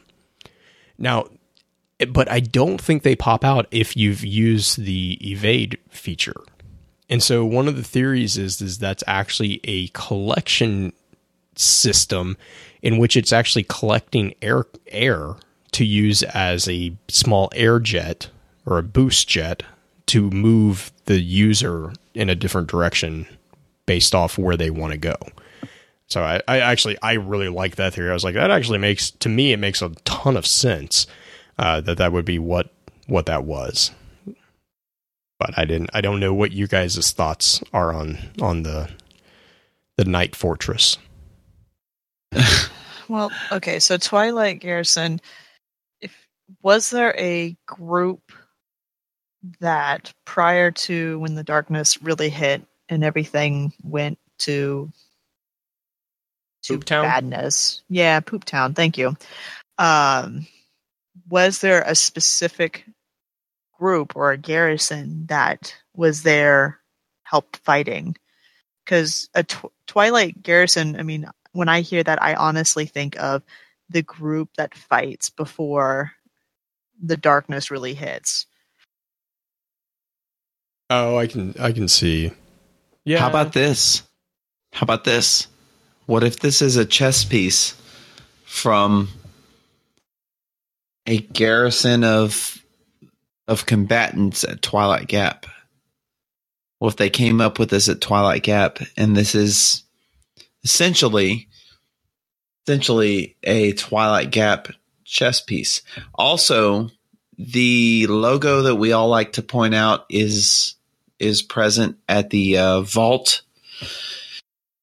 Now, 0.97 1.27
but 2.09 2.31
I 2.31 2.41
don't 2.41 2.81
think 2.81 3.03
they 3.03 3.17
pop 3.17 3.45
out 3.45 3.67
if 3.71 3.97
you've 3.97 4.25
used 4.25 4.85
the 4.85 5.19
evade 5.23 5.79
feature. 5.89 6.41
And 7.11 7.23
so 7.23 7.45
one 7.45 7.69
of 7.69 7.77
the 7.77 7.83
theories 7.83 8.37
is 8.37 8.61
is 8.61 8.79
that's 8.79 9.05
actually 9.07 9.61
a 9.65 9.89
collection 9.89 10.93
system 11.59 12.37
in 12.83 12.99
which 12.99 13.17
it's 13.17 13.33
actually 13.33 13.65
collecting 13.65 14.35
air 14.43 14.67
air 14.89 15.35
to 15.73 15.85
use 15.85 16.23
as 16.23 16.69
a 16.69 16.95
small 17.09 17.51
air 17.55 17.79
jet 17.79 18.29
or 18.67 18.79
a 18.79 18.83
boost 18.83 19.29
jet 19.29 19.63
to 20.07 20.31
move 20.31 20.93
the 21.05 21.21
user 21.21 21.93
in 22.15 22.31
a 22.31 22.35
different 22.35 22.69
direction 22.69 23.27
based 23.87 24.15
off 24.15 24.39
where 24.39 24.57
they 24.57 24.71
want 24.71 24.93
to 24.93 24.99
go. 24.99 25.17
So 26.07 26.23
I, 26.23 26.41
I 26.49 26.61
actually 26.61 26.97
I 27.03 27.15
really 27.15 27.49
like 27.49 27.77
that 27.77 27.95
theory. 27.95 28.11
I 28.11 28.15
was 28.15 28.25
like 28.25 28.35
that 28.35 28.51
actually 28.51 28.79
makes 28.79 29.11
to 29.11 29.29
me 29.29 29.53
it 29.53 29.59
makes 29.59 29.83
a 29.83 29.91
ton 30.05 30.37
of 30.37 30.47
sense 30.47 31.07
uh, 31.59 31.81
that 31.83 31.99
that 31.99 32.13
would 32.13 32.25
be 32.25 32.39
what 32.39 32.73
what 33.07 33.27
that 33.27 33.45
was 33.45 33.91
but 35.39 35.57
I 35.57 35.65
didn't. 35.65 35.91
I 35.95 36.01
don't 36.01 36.21
know 36.21 36.35
what 36.35 36.53
you 36.53 36.67
guys' 36.67 37.13
thoughts 37.13 37.63
are 37.73 37.93
on 37.93 38.19
on 38.41 38.65
the 38.65 38.91
the 39.97 40.05
Night 40.05 40.37
Fortress. 40.37 40.99
Well, 43.09 43.33
okay, 43.51 43.79
so 43.79 43.97
Twilight 43.97 44.61
Garrison. 44.61 45.21
If 46.01 46.15
was 46.63 46.91
there 46.91 47.19
a 47.19 47.57
group 47.67 48.21
that 49.61 50.13
prior 50.27 50.71
to 50.71 51.19
when 51.19 51.35
the 51.35 51.45
darkness 51.45 52.03
really 52.03 52.29
hit 52.29 52.63
and 52.89 53.03
everything 53.03 53.73
went 53.83 54.19
to 54.41 54.91
to 56.65 56.75
Poop 56.75 56.85
Town? 56.85 57.05
badness. 57.05 57.83
Yeah, 57.89 58.21
Poop 58.21 58.45
Town. 58.45 58.75
Thank 58.75 58.99
you. 58.99 59.17
Um, 59.79 60.47
was 61.31 61.61
there 61.61 61.83
a 61.83 61.95
specific 61.95 62.85
group 63.79 64.17
or 64.17 64.33
a 64.33 64.39
garrison 64.39 65.27
that 65.27 65.75
was 65.95 66.23
there 66.23 66.81
helped 67.23 67.57
fighting? 67.59 68.17
Because 68.85 69.31
a 69.35 69.45
tw- 69.45 69.73
Twilight 69.87 70.43
garrison. 70.43 70.99
I 70.99 71.03
mean, 71.03 71.27
when 71.53 71.69
I 71.69 71.81
hear 71.81 72.03
that, 72.03 72.23
I 72.23 72.35
honestly 72.35 72.87
think 72.87 73.19
of 73.19 73.43
the 73.89 74.03
group 74.03 74.51
that 74.57 74.75
fights 74.75 75.31
before 75.31 76.12
the 77.03 77.16
darkness 77.16 77.70
really 77.70 77.95
hits. 77.95 78.47
Oh, 80.91 81.16
I 81.16 81.27
can 81.27 81.55
I 81.61 81.73
can 81.73 81.89
see. 81.89 82.33
Yeah. 83.05 83.20
How 83.20 83.29
about 83.29 83.53
this? 83.53 84.03
How 84.73 84.85
about 84.85 85.05
this? 85.05 85.47
What 86.07 86.25
if 86.25 86.41
this 86.41 86.62
is 86.62 86.77
a 86.77 86.85
chess 86.85 87.25
piece 87.25 87.75
from 88.45 89.09
a 91.07 91.19
garrison 91.19 92.05
of 92.05 92.62
of 93.47 93.66
combatants 93.66 94.45
at 94.45 94.62
Twilight 94.62 95.09
Gap? 95.09 95.47
What 96.79 96.89
if 96.89 96.97
they 96.97 97.11
came 97.11 97.41
up 97.41 97.59
with 97.59 97.70
this 97.70 97.89
at 97.89 98.01
Twilight 98.01 98.43
Gap 98.43 98.79
and 98.97 99.16
this 99.16 99.35
is 99.35 99.83
essentially 100.69 101.49
essentially 102.66 103.36
a 103.43 103.73
Twilight 103.73 104.31
Gap 104.31 104.69
chess 105.03 105.40
piece. 105.40 105.81
Also, 106.15 106.90
the 107.39 108.07
logo 108.09 108.62
that 108.62 108.74
we 108.74 108.93
all 108.93 109.09
like 109.09 109.32
to 109.32 109.43
point 109.43 109.74
out 109.74 110.05
is 110.11 110.74
is 111.19 111.40
present 111.40 111.97
at 112.07 112.28
the 112.28 112.59
uh, 112.59 112.81
vault 112.82 113.40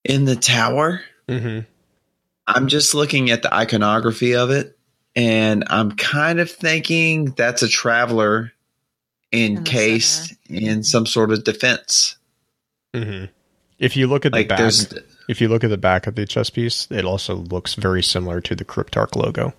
in 0.03 0.25
the 0.25 0.35
tower. 0.35 1.01
hmm 1.29 1.59
I'm 2.47 2.67
just 2.67 2.93
looking 2.93 3.29
at 3.31 3.41
the 3.41 3.53
iconography 3.53 4.35
of 4.35 4.49
it, 4.51 4.77
and 5.15 5.63
I'm 5.67 5.91
kind 5.91 6.39
of 6.39 6.49
thinking 6.49 7.31
that's 7.31 7.61
a 7.63 7.67
traveler 7.67 8.51
encased 9.31 10.35
center. 10.47 10.71
in 10.71 10.83
some 10.83 11.05
sort 11.05 11.31
of 11.31 11.43
defense. 11.43 12.17
hmm 12.95 13.25
If 13.77 13.95
you 13.95 14.07
look 14.07 14.25
at 14.25 14.31
the 14.31 14.39
Like 14.39 14.49
back, 14.49 14.57
there's 14.57 14.87
if 15.27 15.41
you 15.41 15.47
look 15.47 15.63
at 15.63 15.69
the 15.69 15.77
back 15.77 16.07
of 16.07 16.15
the 16.15 16.25
chess 16.25 16.49
piece, 16.49 16.87
it 16.91 17.05
also 17.05 17.35
looks 17.35 17.75
very 17.75 18.03
similar 18.03 18.41
to 18.41 18.55
the 18.55 18.65
Cryptarch 18.65 19.15
logo. 19.15 19.53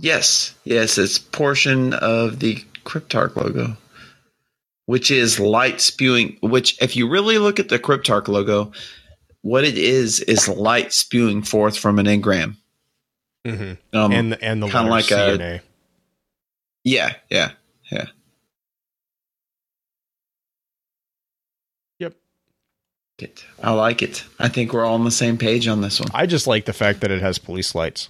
yes, 0.00 0.54
yes, 0.64 0.98
it's 0.98 1.18
portion 1.18 1.92
of 1.94 2.38
the 2.38 2.56
Cryptarch 2.84 3.36
logo, 3.36 3.76
which 4.86 5.10
is 5.10 5.38
light 5.40 5.80
spewing. 5.80 6.38
Which, 6.42 6.80
if 6.82 6.96
you 6.96 7.08
really 7.08 7.38
look 7.38 7.58
at 7.60 7.68
the 7.68 7.78
Cryptarch 7.78 8.28
logo, 8.28 8.72
what 9.42 9.64
it 9.64 9.76
is 9.78 10.20
is 10.20 10.48
light 10.48 10.92
spewing 10.92 11.42
forth 11.42 11.76
from 11.78 11.98
an 11.98 12.06
engram. 12.06 12.56
hmm 13.46 13.72
Um, 13.92 14.12
and 14.12 14.42
and 14.42 14.62
the 14.62 14.66
kinda 14.68 14.82
letter 14.82 14.90
like 14.90 15.10
a- 15.10 15.38
CNA. 15.38 15.60
yeah, 16.84 17.14
yeah, 17.30 17.50
yeah. 17.90 18.06
It. 23.22 23.44
I 23.62 23.72
like 23.72 24.02
it. 24.02 24.24
I 24.38 24.48
think 24.48 24.72
we're 24.72 24.84
all 24.84 24.94
on 24.94 25.04
the 25.04 25.10
same 25.10 25.36
page 25.38 25.66
on 25.68 25.80
this 25.80 26.00
one, 26.00 26.08
I 26.14 26.26
just 26.26 26.46
like 26.46 26.64
the 26.64 26.72
fact 26.72 27.00
that 27.00 27.10
it 27.10 27.20
has 27.22 27.38
police 27.38 27.74
lights. 27.74 28.08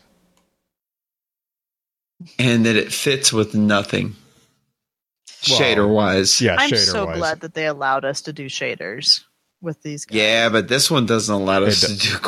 and 2.38 2.66
that 2.66 2.76
it 2.76 2.92
fits 2.92 3.32
with 3.32 3.54
nothing 3.54 4.14
Well, 5.48 5.58
shader 5.60 5.88
wise. 5.88 6.40
Yeah, 6.40 6.56
I'm 6.58 6.70
shader 6.70 6.76
so 6.92 7.06
wise. 7.06 7.16
glad 7.18 7.40
that 7.40 7.54
they 7.54 7.66
allowed 7.66 8.04
us 8.04 8.20
to 8.22 8.32
do 8.32 8.46
shaders 8.46 9.22
with 9.62 9.82
these 9.82 10.04
guys. 10.04 10.16
Yeah, 10.18 10.48
but 10.50 10.68
this 10.68 10.90
one 10.90 11.06
doesn't 11.06 11.34
allow 11.34 11.62
us 11.64 11.82
It 11.82 11.98
to 11.98 12.18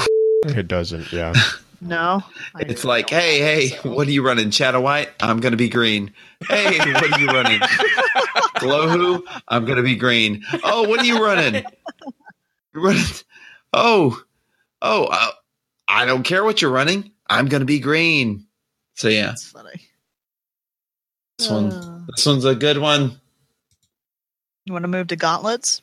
do. 0.50 0.58
It 0.60 0.68
doesn't. 0.68 1.12
Yeah. 1.12 1.34
No? 1.84 2.22
I 2.54 2.60
It's 2.60 2.84
really 2.84 2.98
like, 3.00 3.10
hey, 3.10 3.40
hey, 3.40 3.66
so. 3.70 3.92
what 3.92 4.06
are 4.06 4.10
you 4.12 4.24
running? 4.24 4.52
Shadow 4.52 4.80
White? 4.80 5.10
I'm 5.20 5.40
gonna 5.40 5.56
be 5.56 5.68
green. 5.68 6.12
Hey, 6.48 6.78
what 6.78 7.12
are 7.12 7.18
you 7.20 7.26
running? 7.26 7.60
Glow 8.60 8.88
who? 8.88 9.24
I'm 9.48 9.64
gonna 9.64 9.82
be 9.82 9.96
green. 9.96 10.44
Oh, 10.62 10.88
what 10.88 11.00
are 11.00 11.04
you 11.04 11.20
running? 11.24 11.64
You're 12.74 12.82
running. 12.84 13.02
Oh, 13.72 14.22
oh, 14.80 15.04
uh, 15.10 15.30
I 15.88 16.04
don't 16.04 16.22
care 16.22 16.44
what 16.44 16.60
you're 16.62 16.70
running. 16.70 17.10
I'm 17.28 17.46
gonna 17.48 17.64
be 17.64 17.80
green. 17.80 18.46
So 18.94 19.08
yeah, 19.08 19.26
That's 19.28 19.46
funny. 19.50 19.80
this 21.38 21.48
one, 21.50 21.72
Uh, 21.72 22.00
this 22.14 22.26
one's 22.26 22.44
a 22.44 22.54
good 22.54 22.78
one. 22.78 23.20
you 24.66 24.72
want 24.72 24.82
to 24.84 24.88
move 24.88 25.08
to 25.08 25.16
gauntlets? 25.16 25.82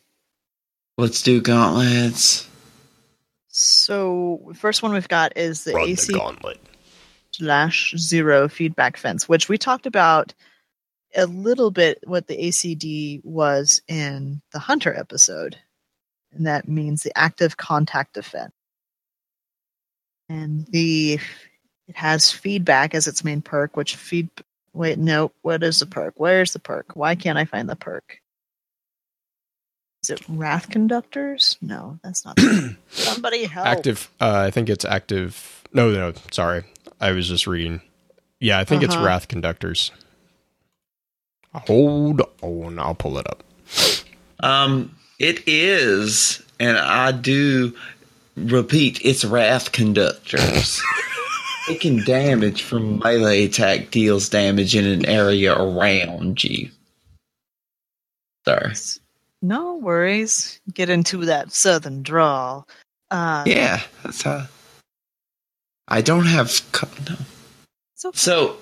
Let's 0.98 1.22
do 1.24 1.42
gauntlets. 1.42 2.48
So, 3.48 4.52
first 4.56 4.84
one 4.84 4.94
we've 4.94 5.08
got 5.08 5.36
is 5.38 5.64
the 5.64 5.74
Run 5.74 5.90
AC 5.90 6.14
the 6.14 6.20
gauntlet. 6.20 6.60
slash 7.32 7.94
zero 7.98 8.48
feedback 8.48 8.96
fence, 8.98 9.28
which 9.28 9.50
we 9.50 9.58
talked 9.58 9.86
about 9.86 10.34
a 11.16 11.26
little 11.26 11.72
bit 11.72 12.00
what 12.06 12.28
the 12.28 12.38
ACD 12.38 13.22
was 13.24 13.82
in 13.88 14.42
the 14.54 14.60
Hunter 14.60 14.94
episode. 14.96 15.58
And 16.34 16.46
that 16.48 16.68
means 16.68 17.04
the 17.04 17.18
active 17.18 17.58
contact 17.58 18.14
defense. 18.14 18.54
And 20.30 20.66
the 20.68 21.20
it 21.88 21.96
has 21.96 22.32
feedback 22.32 22.94
as 22.94 23.08
its 23.08 23.24
main 23.24 23.42
perk, 23.42 23.76
which 23.76 23.96
feed 23.96 24.30
wait, 24.74 25.00
no, 25.00 25.32
what 25.42 25.64
is 25.64 25.80
the 25.80 25.88
perk? 25.88 26.14
Where's 26.18 26.54
the 26.54 26.60
perk? 26.60 26.96
Why 26.96 27.16
can't 27.16 27.38
I 27.38 27.46
find 27.46 27.68
the 27.68 27.76
perk? 27.76 28.20
Is 30.04 30.12
it 30.12 30.22
Wrath 30.30 30.70
Conductors? 30.70 31.58
No, 31.62 32.00
that's 32.04 32.24
not 32.24 32.40
somebody 32.90 33.46
help. 33.46 33.66
Active. 33.68 34.10
Uh, 34.22 34.44
I 34.48 34.52
think 34.52 34.70
it's 34.70 34.86
active. 34.86 35.64
No, 35.74 35.92
no. 35.92 36.14
Sorry, 36.32 36.64
I 37.02 37.12
was 37.12 37.28
just 37.28 37.48
reading. 37.48 37.82
Yeah, 38.40 38.60
I 38.60 38.64
think 38.66 38.84
it's 38.84 38.96
Uh-huh. 38.96 39.06
Wrath 39.06 39.28
Conductors. 39.28 39.92
Hold 41.54 42.22
on, 42.42 42.78
I'll 42.80 42.96
pull 42.96 43.18
it 43.18 43.28
up. 43.28 43.44
Um, 44.40 44.96
it 45.20 45.44
is, 45.48 46.42
and 46.60 46.78
I 46.78 47.12
do 47.12 47.76
repeat, 48.36 49.00
it's 49.04 49.24
wrath 49.26 49.72
conductors. 49.72 50.82
Taking 51.68 52.00
damage 52.04 52.64
from 52.64 52.98
melee 53.00 53.46
attack 53.46 53.92
deals 53.92 54.28
damage 54.30 54.76
in 54.76 54.86
an 54.86 55.06
area 55.06 55.54
around 55.56 56.44
you. 56.44 56.70
Sorry. 58.46 58.74
No 59.42 59.76
worries. 59.76 60.60
Get 60.74 60.90
into 60.90 61.26
that 61.26 61.52
southern 61.52 62.02
drawl. 62.02 62.68
Uh, 63.12 63.44
Yeah, 63.46 63.82
that's 64.04 64.24
how. 64.24 64.48
I 65.88 66.02
don't 66.02 66.26
have. 66.26 66.52
No. 67.08 67.16
So 67.96 68.12
So, 68.14 68.58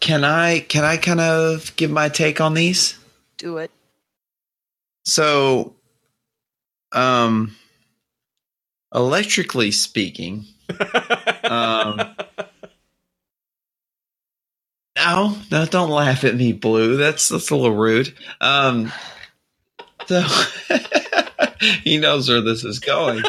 can 0.00 0.24
I 0.24 0.60
can 0.60 0.84
I 0.84 0.96
kind 0.96 1.20
of 1.20 1.74
give 1.76 1.90
my 1.90 2.08
take 2.08 2.40
on 2.40 2.54
these? 2.54 2.96
do 3.38 3.56
it. 3.58 3.70
So, 5.10 5.74
um, 6.92 7.56
electrically 8.94 9.72
speaking, 9.72 10.44
um, 11.42 12.14
no, 14.96 15.36
no, 15.50 15.66
don't 15.66 15.90
laugh 15.90 16.22
at 16.22 16.36
me, 16.36 16.52
Blue. 16.52 16.96
That's 16.96 17.28
that's 17.28 17.50
a 17.50 17.56
little 17.56 17.76
rude. 17.76 18.14
Um, 18.40 18.92
so 20.06 20.22
he 21.82 21.98
knows 21.98 22.28
where 22.28 22.40
this 22.40 22.62
is 22.62 22.78
going. 22.78 23.24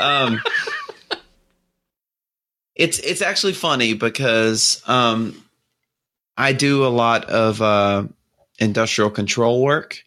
Um, 0.00 0.40
it's 2.74 2.98
it's 3.00 3.20
actually 3.20 3.52
funny 3.52 3.92
because 3.92 4.82
um, 4.86 5.44
I 6.38 6.54
do 6.54 6.86
a 6.86 6.88
lot 6.88 7.26
of 7.26 7.60
uh, 7.60 8.04
industrial 8.58 9.10
control 9.10 9.62
work, 9.62 10.02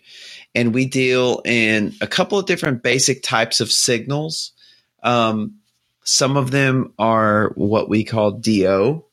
and 0.55 0.73
we 0.73 0.85
deal 0.85 1.41
in 1.45 1.93
a 2.01 2.07
couple 2.07 2.39
of 2.39 2.45
different 2.45 2.84
basic 2.84 3.23
types 3.23 3.61
of 3.61 3.71
signals. 3.71 4.51
Um, 5.03 5.55
some 6.03 6.38
of 6.38 6.51
them 6.51 6.93
are 6.97 7.51
what 7.55 7.89
we 7.89 8.03
call 8.03 8.31
DO. 8.31 9.03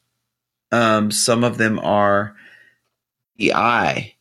Um, 0.73 1.11
some 1.11 1.45
of 1.45 1.59
them 1.59 1.79
are 1.79 2.35
EI, 3.41 4.17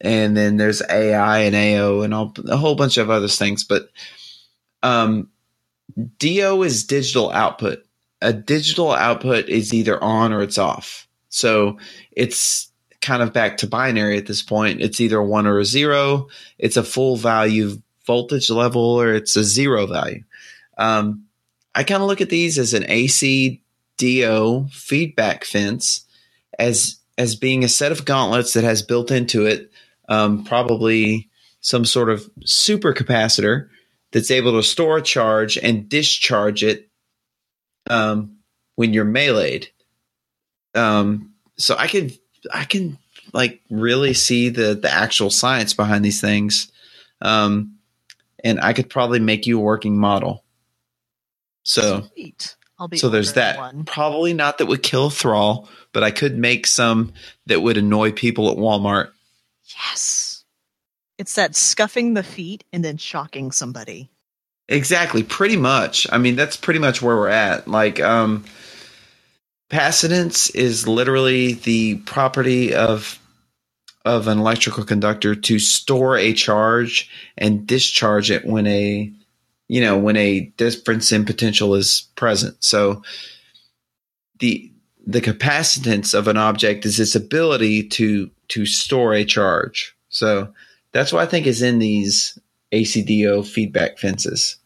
and 0.00 0.36
then 0.36 0.56
there's 0.56 0.82
AI 0.88 1.40
and 1.40 1.54
AO 1.56 2.02
and 2.02 2.14
all, 2.14 2.32
a 2.48 2.56
whole 2.56 2.76
bunch 2.76 2.96
of 2.96 3.10
other 3.10 3.28
things. 3.28 3.64
But 3.64 3.90
um, 4.82 5.28
DO 6.18 6.62
is 6.62 6.84
digital 6.84 7.30
output. 7.30 7.84
A 8.20 8.32
digital 8.32 8.92
output 8.92 9.48
is 9.48 9.74
either 9.74 10.02
on 10.02 10.32
or 10.32 10.42
it's 10.42 10.58
off. 10.58 11.08
So 11.28 11.78
it's 12.12 12.71
kind 13.02 13.22
of 13.22 13.32
back 13.32 13.58
to 13.58 13.66
binary 13.66 14.16
at 14.16 14.26
this 14.26 14.42
point. 14.42 14.80
It's 14.80 15.00
either 15.00 15.22
one 15.22 15.46
or 15.46 15.58
a 15.58 15.64
zero. 15.64 16.28
It's 16.58 16.76
a 16.76 16.84
full 16.84 17.16
value 17.16 17.82
voltage 18.06 18.48
level 18.48 18.82
or 18.82 19.12
it's 19.12 19.36
a 19.36 19.44
zero 19.44 19.86
value. 19.86 20.24
Um, 20.78 21.24
I 21.74 21.84
kind 21.84 22.02
of 22.02 22.08
look 22.08 22.20
at 22.20 22.30
these 22.30 22.58
as 22.58 22.74
an 22.74 22.84
AC 22.88 23.60
DO 23.98 24.68
feedback 24.70 25.44
fence 25.44 26.06
as 26.58 26.96
as 27.18 27.36
being 27.36 27.62
a 27.62 27.68
set 27.68 27.92
of 27.92 28.04
gauntlets 28.04 28.54
that 28.54 28.64
has 28.64 28.82
built 28.82 29.10
into 29.10 29.44
it 29.44 29.70
um, 30.08 30.44
probably 30.44 31.28
some 31.60 31.84
sort 31.84 32.10
of 32.10 32.28
super 32.44 32.92
capacitor 32.92 33.68
that's 34.12 34.30
able 34.30 34.52
to 34.52 34.62
store 34.62 34.98
a 34.98 35.02
charge 35.02 35.56
and 35.56 35.88
discharge 35.88 36.64
it 36.64 36.88
um, 37.88 38.38
when 38.76 38.92
you're 38.92 39.04
meleeed. 39.04 39.68
Um, 40.74 41.32
so 41.56 41.76
I 41.76 41.86
can 41.86 42.10
I 42.52 42.64
can 42.64 42.98
like 43.32 43.60
really 43.70 44.14
see 44.14 44.48
the 44.48 44.74
the 44.74 44.90
actual 44.90 45.30
science 45.30 45.74
behind 45.74 46.04
these 46.04 46.20
things, 46.20 46.70
um, 47.20 47.78
and 48.42 48.60
I 48.60 48.72
could 48.72 48.90
probably 48.90 49.20
make 49.20 49.46
you 49.46 49.58
a 49.58 49.62
working 49.62 49.98
model. 49.98 50.44
So 51.64 52.08
Sweet. 52.14 52.56
I'll 52.78 52.88
be 52.88 52.98
so 52.98 53.08
there's 53.08 53.34
that. 53.34 53.58
one. 53.58 53.84
Probably 53.84 54.34
not 54.34 54.58
that 54.58 54.66
would 54.66 54.82
kill 54.82 55.10
Thrall, 55.10 55.68
but 55.92 56.02
I 56.02 56.10
could 56.10 56.36
make 56.36 56.66
some 56.66 57.12
that 57.46 57.62
would 57.62 57.76
annoy 57.76 58.12
people 58.12 58.50
at 58.50 58.56
Walmart. 58.56 59.10
Yes. 59.64 60.44
It's 61.18 61.34
that 61.36 61.54
scuffing 61.54 62.14
the 62.14 62.24
feet 62.24 62.64
and 62.72 62.84
then 62.84 62.96
shocking 62.96 63.52
somebody. 63.52 64.10
Exactly, 64.68 65.22
pretty 65.22 65.56
much. 65.56 66.06
I 66.10 66.18
mean, 66.18 66.34
that's 66.34 66.56
pretty 66.56 66.80
much 66.80 67.02
where 67.02 67.16
we're 67.16 67.28
at. 67.28 67.68
Like, 67.68 68.00
um, 68.00 68.44
capacitance 69.72 70.54
is 70.54 70.86
literally 70.86 71.54
the 71.54 71.96
property 71.98 72.74
of 72.74 73.18
of 74.04 74.26
an 74.26 74.38
electrical 74.38 74.84
conductor 74.84 75.34
to 75.34 75.60
store 75.60 76.16
a 76.16 76.32
charge 76.32 77.08
and 77.38 77.66
discharge 77.66 78.30
it 78.30 78.44
when 78.44 78.66
a 78.66 79.12
you 79.68 79.80
know 79.80 79.96
when 79.96 80.16
a 80.16 80.40
difference 80.56 81.12
in 81.12 81.24
potential 81.24 81.74
is 81.74 82.08
present. 82.16 82.62
So 82.62 83.02
the 84.40 84.70
the 85.06 85.20
capacitance 85.20 86.14
of 86.14 86.28
an 86.28 86.36
object 86.36 86.84
is 86.84 87.00
its 87.00 87.14
ability 87.14 87.88
to 87.88 88.30
to 88.48 88.66
store 88.66 89.14
a 89.14 89.24
charge. 89.24 89.96
So 90.08 90.52
that's 90.92 91.12
what 91.12 91.22
I 91.22 91.26
think 91.26 91.46
is 91.46 91.62
in 91.62 91.78
these 91.78 92.38
ACDO 92.72 93.46
feedback 93.46 93.98
fences. 93.98 94.56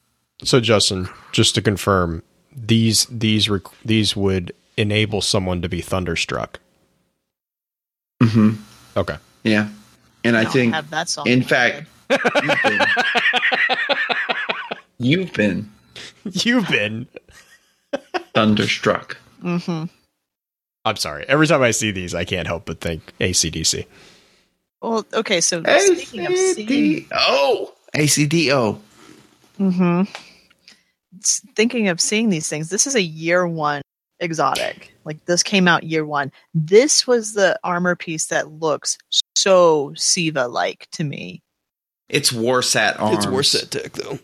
So 0.43 0.61
Justin, 0.61 1.09
just 1.33 1.55
to 1.55 1.63
confirm, 1.63 2.23
these 2.55 3.07
these 3.07 3.49
rec- 3.49 3.81
these 3.85 4.17
would 4.17 4.53
enable 4.77 5.21
someone 5.21 5.63
to 5.63 5.69
be 5.69 5.81
thunderstruck. 5.81 6.61
Mm-hmm. 8.23 8.55
Okay. 8.99 9.17
Yeah, 9.45 9.69
and 10.25 10.37
I 10.37 10.45
don't 10.45 10.53
think 10.53 10.75
have 10.75 10.91
that 10.91 11.09
song 11.09 11.27
in 11.27 11.41
my 11.41 11.45
fact- 11.45 11.87
head. 12.11 12.89
you've 14.99 15.33
been 15.33 15.71
You've 16.25 16.69
been. 16.69 17.07
thunderstruck. 18.35 19.17
Mhm. 19.43 19.89
I'm 20.85 20.97
sorry. 20.97 21.25
Every 21.29 21.47
time 21.47 21.63
I 21.63 21.71
see 21.73 21.91
these, 21.91 22.15
I 22.15 22.25
can't 22.25 22.47
help 22.47 22.67
but 22.67 22.81
think 22.81 23.13
ACDC. 23.21 23.87
Well, 24.83 25.05
okay, 25.15 25.41
so 25.41 25.63
speaking 25.63 26.27
of 26.27 26.37
seeing 26.37 27.07
ACDO. 27.07 27.71
ACDO. 27.95 28.79
hmm 29.57 30.03
Thinking 31.57 31.89
of 31.89 32.01
seeing 32.01 32.29
these 32.29 32.49
things, 32.49 32.69
this 32.69 32.87
is 32.87 32.95
a 32.95 33.03
year 33.03 33.47
one 33.49 33.81
exotic. 34.21 34.95
Like 35.05 35.25
this 35.27 35.43
came 35.43 35.69
out 35.69 35.85
year 35.85 36.05
one. 36.05 36.33
This 36.55 37.07
was 37.07 37.35
the 37.35 37.59
armor 37.65 37.95
piece 37.97 38.27
that 38.27 38.51
looks 38.53 38.99
so 39.35 39.93
Siva 39.97 40.49
like 40.49 40.89
to 40.93 41.05
me. 41.05 41.43
It's 42.09 42.33
Warsat 42.33 43.01
arms. 43.01 43.17
It's 43.19 43.27
Warsat 43.27 43.71
tech, 43.71 43.93
though. 43.93 44.19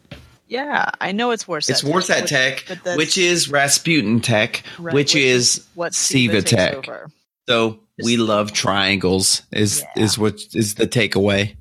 Yeah, 0.47 0.91
I 1.01 1.13
know 1.13 1.31
it's 1.31 1.45
Warsat. 1.45 1.71
It's 1.71 1.83
Warsat 1.83 2.21
which- 2.23 2.31
Tech, 2.31 2.65
but 2.69 2.97
which 2.97 3.17
is 3.17 3.49
Rasputin 3.49 4.21
Tech, 4.21 4.63
right, 4.79 4.95
which 4.95 5.17
is 5.17 5.67
what 5.75 5.95
Siva 5.95 6.43
Siva, 6.43 6.57
Tech. 6.57 6.75
over. 6.75 7.11
so 7.49 7.81
we 8.03 8.17
love 8.19 8.53
triangles. 8.53 9.43
Is 9.51 9.81
Yeah. 9.97 10.03
is 10.05 10.19
what 10.19 10.41
is 10.55 10.75
the 10.75 10.87
takeaway? 10.87 11.57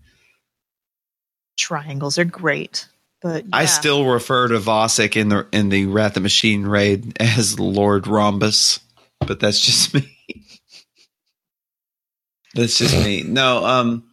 Triangles 1.58 2.18
are 2.18 2.26
great, 2.26 2.88
but 3.22 3.46
I 3.54 3.66
still 3.66 4.06
refer 4.06 4.48
to 4.48 4.60
Vosik 4.60 5.16
in 5.16 5.30
the 5.30 5.48
in 5.52 5.70
the 5.70 5.86
Wrath 5.86 6.18
of 6.18 6.24
Machine 6.24 6.64
raid 6.64 7.18
as 7.22 7.60
Lord 7.60 8.08
Rhombus, 8.08 8.80
but 9.20 9.40
that's 9.40 9.60
just 9.60 9.94
me. 9.94 10.18
that's 12.56 12.78
just 12.78 12.96
me. 12.96 13.24
No, 13.24 13.66
um, 13.66 14.04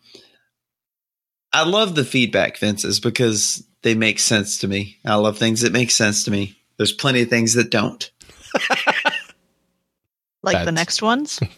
I 1.53 1.65
love 1.65 1.95
the 1.95 2.05
feedback 2.05 2.57
fences 2.57 3.01
because 3.01 3.65
they 3.83 3.95
make 3.95 4.19
sense 4.19 4.59
to 4.59 4.69
me. 4.69 4.99
I 5.05 5.15
love 5.15 5.39
things 5.39 5.63
that 5.63 5.73
make 5.73 5.91
sense 5.91 6.25
to 6.25 6.31
me. 6.31 6.57
There's 6.77 6.93
plenty 6.93 7.23
of 7.23 7.29
things 7.31 7.55
that 7.55 7.71
don't. 7.71 8.11
like 10.43 10.65
the 10.65 10.73
next 10.73 11.03
ones. 11.03 11.41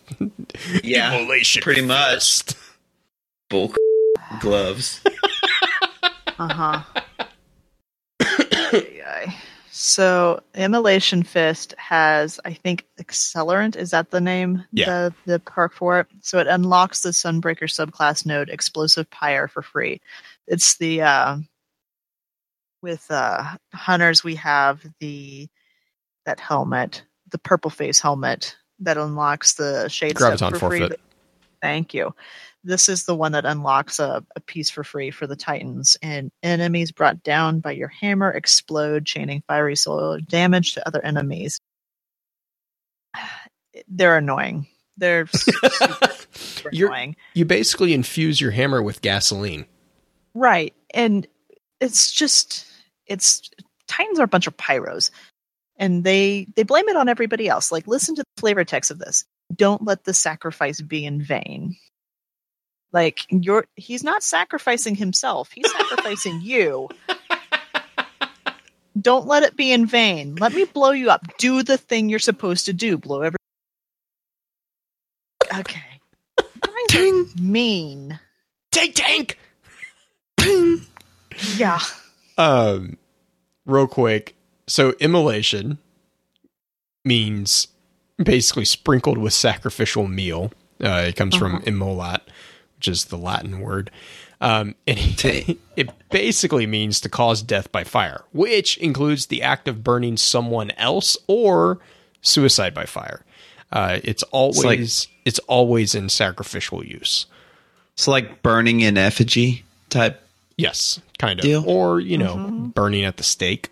Yeah, 0.83 1.15
Immolation 1.17 1.63
pretty 1.63 1.81
much. 1.81 2.15
fist. 2.15 2.57
bull 3.49 3.73
gloves. 4.41 5.01
Uh 6.39 6.53
huh. 6.53 6.83
So, 9.73 10.43
Immolation 10.55 11.23
Fist 11.23 11.75
has, 11.79 12.41
I 12.45 12.55
think, 12.55 12.87
Accelerant. 13.01 13.77
Is 13.77 13.91
that 13.91 14.11
the 14.11 14.21
name? 14.21 14.65
Yeah. 14.73 14.87
The, 14.87 15.15
the 15.27 15.39
perk 15.39 15.75
for 15.75 16.01
it. 16.01 16.07
So 16.21 16.39
it 16.39 16.47
unlocks 16.47 17.03
the 17.03 17.11
Sunbreaker 17.11 17.65
subclass 17.65 18.27
node 18.27 18.51
Explosive 18.51 19.09
Pyre 19.11 19.49
for 19.49 19.63
free. 19.63 20.01
It's 20.47 20.77
the 20.77 21.03
uh, 21.03 21.37
with 22.83 23.07
uh, 23.11 23.57
hunters 23.73 24.25
we 24.25 24.35
have 24.37 24.85
the 25.01 25.49
that 26.27 26.41
helmet, 26.41 27.05
the 27.31 27.39
purple 27.39 27.71
face 27.71 28.01
helmet 28.01 28.57
that 28.81 28.97
unlocks 28.97 29.55
the 29.55 29.89
shade 29.89 30.19
set 30.19 30.39
Graviton 30.39 30.59
for 30.59 30.69
free. 30.69 30.91
Thank 31.63 31.95
you. 31.95 32.15
This 32.63 32.89
is 32.89 33.05
the 33.05 33.15
one 33.15 33.33
that 33.33 33.45
unlocks 33.47 33.99
a, 33.99 34.25
a 34.37 34.41
piece 34.41 34.71
for 34.71 34.85
free 34.85 35.11
for 35.11 35.27
the 35.27 35.37
Titans, 35.37 35.97
and 36.03 36.31
enemies 36.43 36.93
brought 36.93 37.23
down 37.23 37.61
by 37.61 37.73
your 37.73 37.89
hammer 37.89 38.31
explode, 38.31 39.07
chaining 39.07 39.43
fiery 39.47 39.77
Solar 39.77 40.21
damage 40.21 40.75
to 40.75 40.87
other 40.87 41.05
enemies. 41.05 41.61
They're 43.89 44.19
annoying. 44.19 44.67
They're 44.97 45.27
super, 45.35 46.09
super 46.33 46.71
annoying. 46.71 47.17
You 47.35 47.45
basically 47.47 47.95
infuse 47.95 48.41
your 48.41 48.51
hammer 48.51 48.83
with 48.83 49.01
gasoline. 49.01 49.65
Right. 50.35 50.75
And 50.93 51.27
it's 51.81 52.13
just 52.13 52.67
it's 53.07 53.51
Titans 53.89 54.21
are 54.21 54.25
a 54.25 54.29
bunch 54.29 54.47
of 54.47 54.57
pyros. 54.57 55.11
And 55.77 56.05
they 56.05 56.47
they 56.55 56.63
blame 56.63 56.89
it 56.89 56.97
on 56.97 57.09
everybody 57.09 57.49
else. 57.49 57.73
Like 57.73 57.87
listen 57.87 58.15
to 58.17 58.23
the 58.23 58.41
flavor 58.41 58.65
text 58.65 58.91
of 58.91 58.99
this. 58.99 59.25
Don't 59.55 59.85
let 59.85 60.05
the 60.05 60.15
sacrifice 60.15 60.81
be 60.81 61.05
in 61.05 61.23
vain. 61.23 61.77
Like 62.93 63.21
you're 63.31 63.67
he's 63.77 64.03
not 64.03 64.23
sacrificing 64.23 64.95
himself. 64.95 65.51
He's 65.53 65.71
sacrificing 65.79 66.41
you. 66.41 66.89
Don't 69.01 69.27
let 69.27 69.45
it 69.45 69.57
be 69.57 69.73
in 69.73 69.87
vain. 69.87 70.35
Let 70.37 70.53
me 70.53 70.65
blow 70.65 70.91
you 70.91 71.11
up. 71.11 71.25
Do 71.39 71.63
the 71.63 71.79
thing 71.79 72.09
you're 72.09 72.19
supposed 72.19 72.67
to 72.67 72.73
do. 72.73 72.99
Blow 72.99 73.23
every 73.23 73.37
Okay. 75.57 75.81
Ting. 76.89 77.29
Mean. 77.41 78.19
Take 78.71 78.95
tank. 78.95 79.39
Yeah. 81.57 81.81
Um, 82.37 82.99
real 83.67 83.87
quick. 83.87 84.35
So 84.67 84.95
immolation 85.01 85.79
means 87.05 87.69
basically 88.23 88.65
sprinkled 88.65 89.19
with 89.19 89.33
sacrificial 89.33 90.07
meal. 90.07 90.53
Uh, 90.83 91.05
it 91.09 91.17
comes 91.17 91.35
from 91.37 91.57
Uh-huh. 91.57 91.65
immolat, 91.67 92.21
which 92.77 92.89
is 92.89 93.07
the 93.07 93.19
Latin 93.19 93.61
word. 93.61 93.91
Um, 94.41 94.75
and 94.87 94.99
Ta- 95.19 95.55
it 95.77 95.91
basically 96.11 96.67
means 96.67 97.01
to 97.01 97.09
cause 97.09 97.43
death 97.43 97.71
by 97.73 97.85
fire, 97.85 98.25
which 98.33 98.77
includes 98.79 99.27
the 99.27 99.43
act 99.43 99.69
of 99.69 99.85
burning 99.85 100.17
someone 100.17 100.71
else 100.73 101.17
or 101.27 101.79
suicide 102.23 102.73
by 102.75 102.87
fire. 102.87 103.25
Uh, 103.73 104.01
it's 104.03 104.23
always 104.25 105.07
it's 105.25 105.39
always 105.41 105.95
in 105.95 106.09
sacrificial 106.09 106.85
use. 106.85 107.27
It's 107.95 108.09
like 108.09 108.43
burning 108.43 108.81
in 108.81 108.97
effigy 108.97 109.65
type. 109.91 110.21
Yes, 110.57 111.01
kind 111.19 111.39
of, 111.39 111.45
Deal. 111.45 111.63
or 111.67 112.01
you 112.01 112.17
know, 112.19 112.35
Mhm. 112.37 112.75
burning 112.75 113.05
at 113.05 113.17
the 113.19 113.23
stake. 113.23 113.69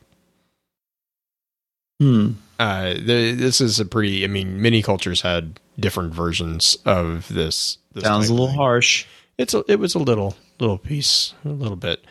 Hmm. 1.99 2.33
uh, 2.59 2.95
the, 2.95 3.33
this 3.33 3.61
is 3.61 3.81
a 3.81 3.85
pretty. 3.85 4.25
I 4.25 4.29
mean, 4.29 4.63
many 4.63 4.83
cultures 4.83 5.21
had 5.23 5.59
different 5.79 6.15
versions 6.15 6.77
of 6.85 7.29
this. 7.29 7.79
this 7.93 8.05
Sounds 8.05 8.29
a 8.29 8.33
little 8.33 8.49
harsh. 8.49 9.07
It's 9.37 9.55
a, 9.55 9.65
it 9.69 9.79
was 9.79 9.95
a 9.95 9.99
little 9.99 10.37
little 10.61 10.79
piece, 10.79 11.35
a 11.45 11.49
little 11.49 11.77
bit. 11.77 12.05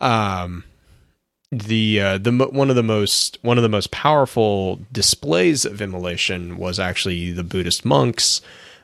Um, 0.00 0.64
the 1.50 2.00
uh, 2.00 2.18
the 2.18 2.32
one 2.32 2.70
of 2.70 2.76
the 2.76 2.82
most 2.82 3.38
one 3.42 3.58
of 3.58 3.62
the 3.62 3.68
most 3.68 3.90
powerful 3.90 4.80
displays 4.90 5.64
of 5.64 5.82
immolation 5.82 6.56
was 6.56 6.80
actually 6.80 7.30
the 7.30 7.44
Buddhist 7.44 7.84
monks 7.84 8.40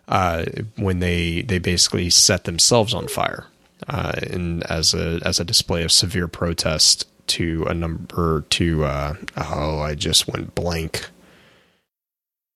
uh, 0.06 0.44
when 0.76 0.98
they 0.98 1.42
they 1.42 1.58
basically 1.58 2.10
set 2.10 2.44
themselves 2.44 2.94
on 2.94 3.08
fire, 3.08 3.46
uh, 3.88 4.12
and 4.22 4.62
as 4.64 4.92
a 4.92 5.20
as 5.24 5.40
a 5.40 5.44
display 5.44 5.82
of 5.82 5.90
severe 5.90 6.28
protest 6.28 7.06
to 7.28 7.64
a 7.68 7.74
number 7.74 8.42
to 8.50 8.84
uh, 8.84 9.14
oh 9.36 9.80
I 9.80 9.94
just 9.94 10.28
went 10.28 10.54
blank 10.54 11.10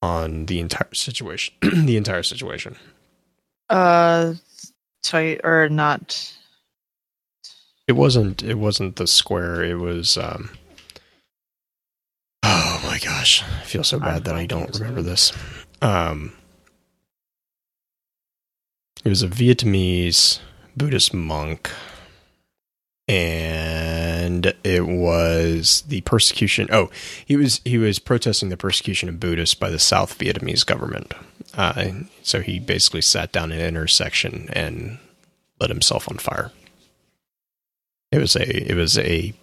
on 0.02 0.46
the 0.46 0.60
entire 0.60 0.92
situation 0.94 1.54
the 1.62 1.96
entire 1.96 2.22
situation. 2.22 2.76
Uh, 3.70 4.34
toy 5.02 5.38
or 5.44 5.68
not. 5.68 6.34
It 7.88 7.92
wasn't. 7.92 8.42
It 8.42 8.54
wasn't 8.58 8.96
the 8.96 9.06
square. 9.06 9.62
It 9.62 9.76
was. 9.76 10.16
um 10.16 10.50
Oh 12.42 12.80
my 12.84 12.98
gosh! 12.98 13.42
I 13.42 13.64
feel 13.64 13.84
so 13.84 13.98
bad 14.00 14.24
that 14.24 14.34
I 14.34 14.46
don't 14.46 14.74
remember 14.78 15.02
this. 15.02 15.32
Um, 15.80 16.32
it 19.04 19.08
was 19.08 19.22
a 19.22 19.28
Vietnamese 19.28 20.40
Buddhist 20.76 21.14
monk, 21.14 21.70
and 23.08 23.91
it 24.64 24.86
was 24.86 25.82
the 25.88 26.00
persecution. 26.02 26.68
Oh, 26.70 26.90
he 27.24 27.36
was 27.36 27.60
he 27.64 27.78
was 27.78 27.98
protesting 27.98 28.48
the 28.48 28.56
persecution 28.56 29.08
of 29.08 29.20
Buddhists 29.20 29.54
by 29.54 29.70
the 29.70 29.78
South 29.78 30.18
Vietnamese 30.18 30.64
government. 30.64 31.14
Uh, 31.54 31.90
so 32.22 32.40
he 32.40 32.58
basically 32.58 33.02
sat 33.02 33.32
down 33.32 33.52
in 33.52 33.60
an 33.60 33.66
intersection 33.66 34.48
and 34.52 34.98
lit 35.60 35.70
himself 35.70 36.08
on 36.10 36.18
fire. 36.18 36.50
It 38.10 38.18
was 38.18 38.36
a 38.36 38.70
it 38.70 38.74
was 38.74 38.98
a 38.98 39.34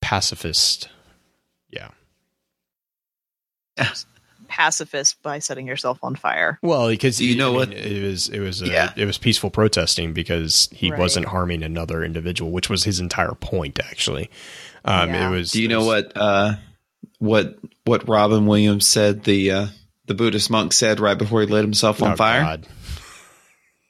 pacifist. 0.00 0.88
Yeah. 1.68 1.90
Pacifist 4.50 5.22
by 5.22 5.38
setting 5.38 5.66
yourself 5.66 5.98
on 6.02 6.14
fire. 6.16 6.58
Well, 6.60 6.88
because 6.88 7.20
you 7.20 7.36
know 7.36 7.52
I 7.52 7.56
what- 7.56 7.68
mean, 7.70 7.78
it 7.78 8.02
was 8.02 8.28
it 8.28 8.40
was 8.40 8.60
a, 8.60 8.66
Yeah. 8.66 8.92
it 8.96 9.06
was 9.06 9.16
peaceful 9.16 9.48
protesting 9.50 10.12
because 10.12 10.68
he 10.72 10.90
Right. 10.90 10.98
wasn't 11.00 11.26
harming 11.26 11.62
another 11.62 12.04
individual, 12.04 12.50
which 12.50 12.68
was 12.68 12.84
his 12.84 13.00
entire 13.00 13.32
point. 13.34 13.78
Actually, 13.82 14.28
um, 14.84 15.08
Yeah. 15.10 15.28
it 15.28 15.30
was. 15.30 15.52
Do 15.52 15.60
you 15.62 15.66
it 15.68 15.72
know 15.72 15.78
was- 15.84 15.86
what 16.04 16.12
uh, 16.16 16.54
what 17.18 17.58
what 17.84 18.08
Robin 18.08 18.46
Williams 18.46 18.86
said? 18.88 19.24
The 19.24 19.50
uh, 19.50 19.66
the 20.06 20.14
Buddhist 20.14 20.50
monk 20.50 20.72
said 20.72 21.00
right 21.00 21.16
before 21.16 21.40
he 21.40 21.46
lit 21.46 21.62
himself 21.64 22.02
on 22.02 22.12
Oh, 22.12 22.16
fire. 22.16 22.42
God. 22.42 22.66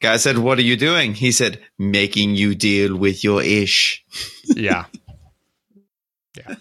Guy 0.00 0.16
said, 0.16 0.38
"What 0.38 0.58
are 0.58 0.62
you 0.62 0.76
doing?" 0.76 1.14
He 1.14 1.30
said, 1.32 1.60
"Making 1.78 2.34
you 2.34 2.54
deal 2.54 2.96
with 2.96 3.22
your 3.24 3.42
ish, 3.42 4.02
Yeah, 4.46 4.84
yeah. 6.36 6.54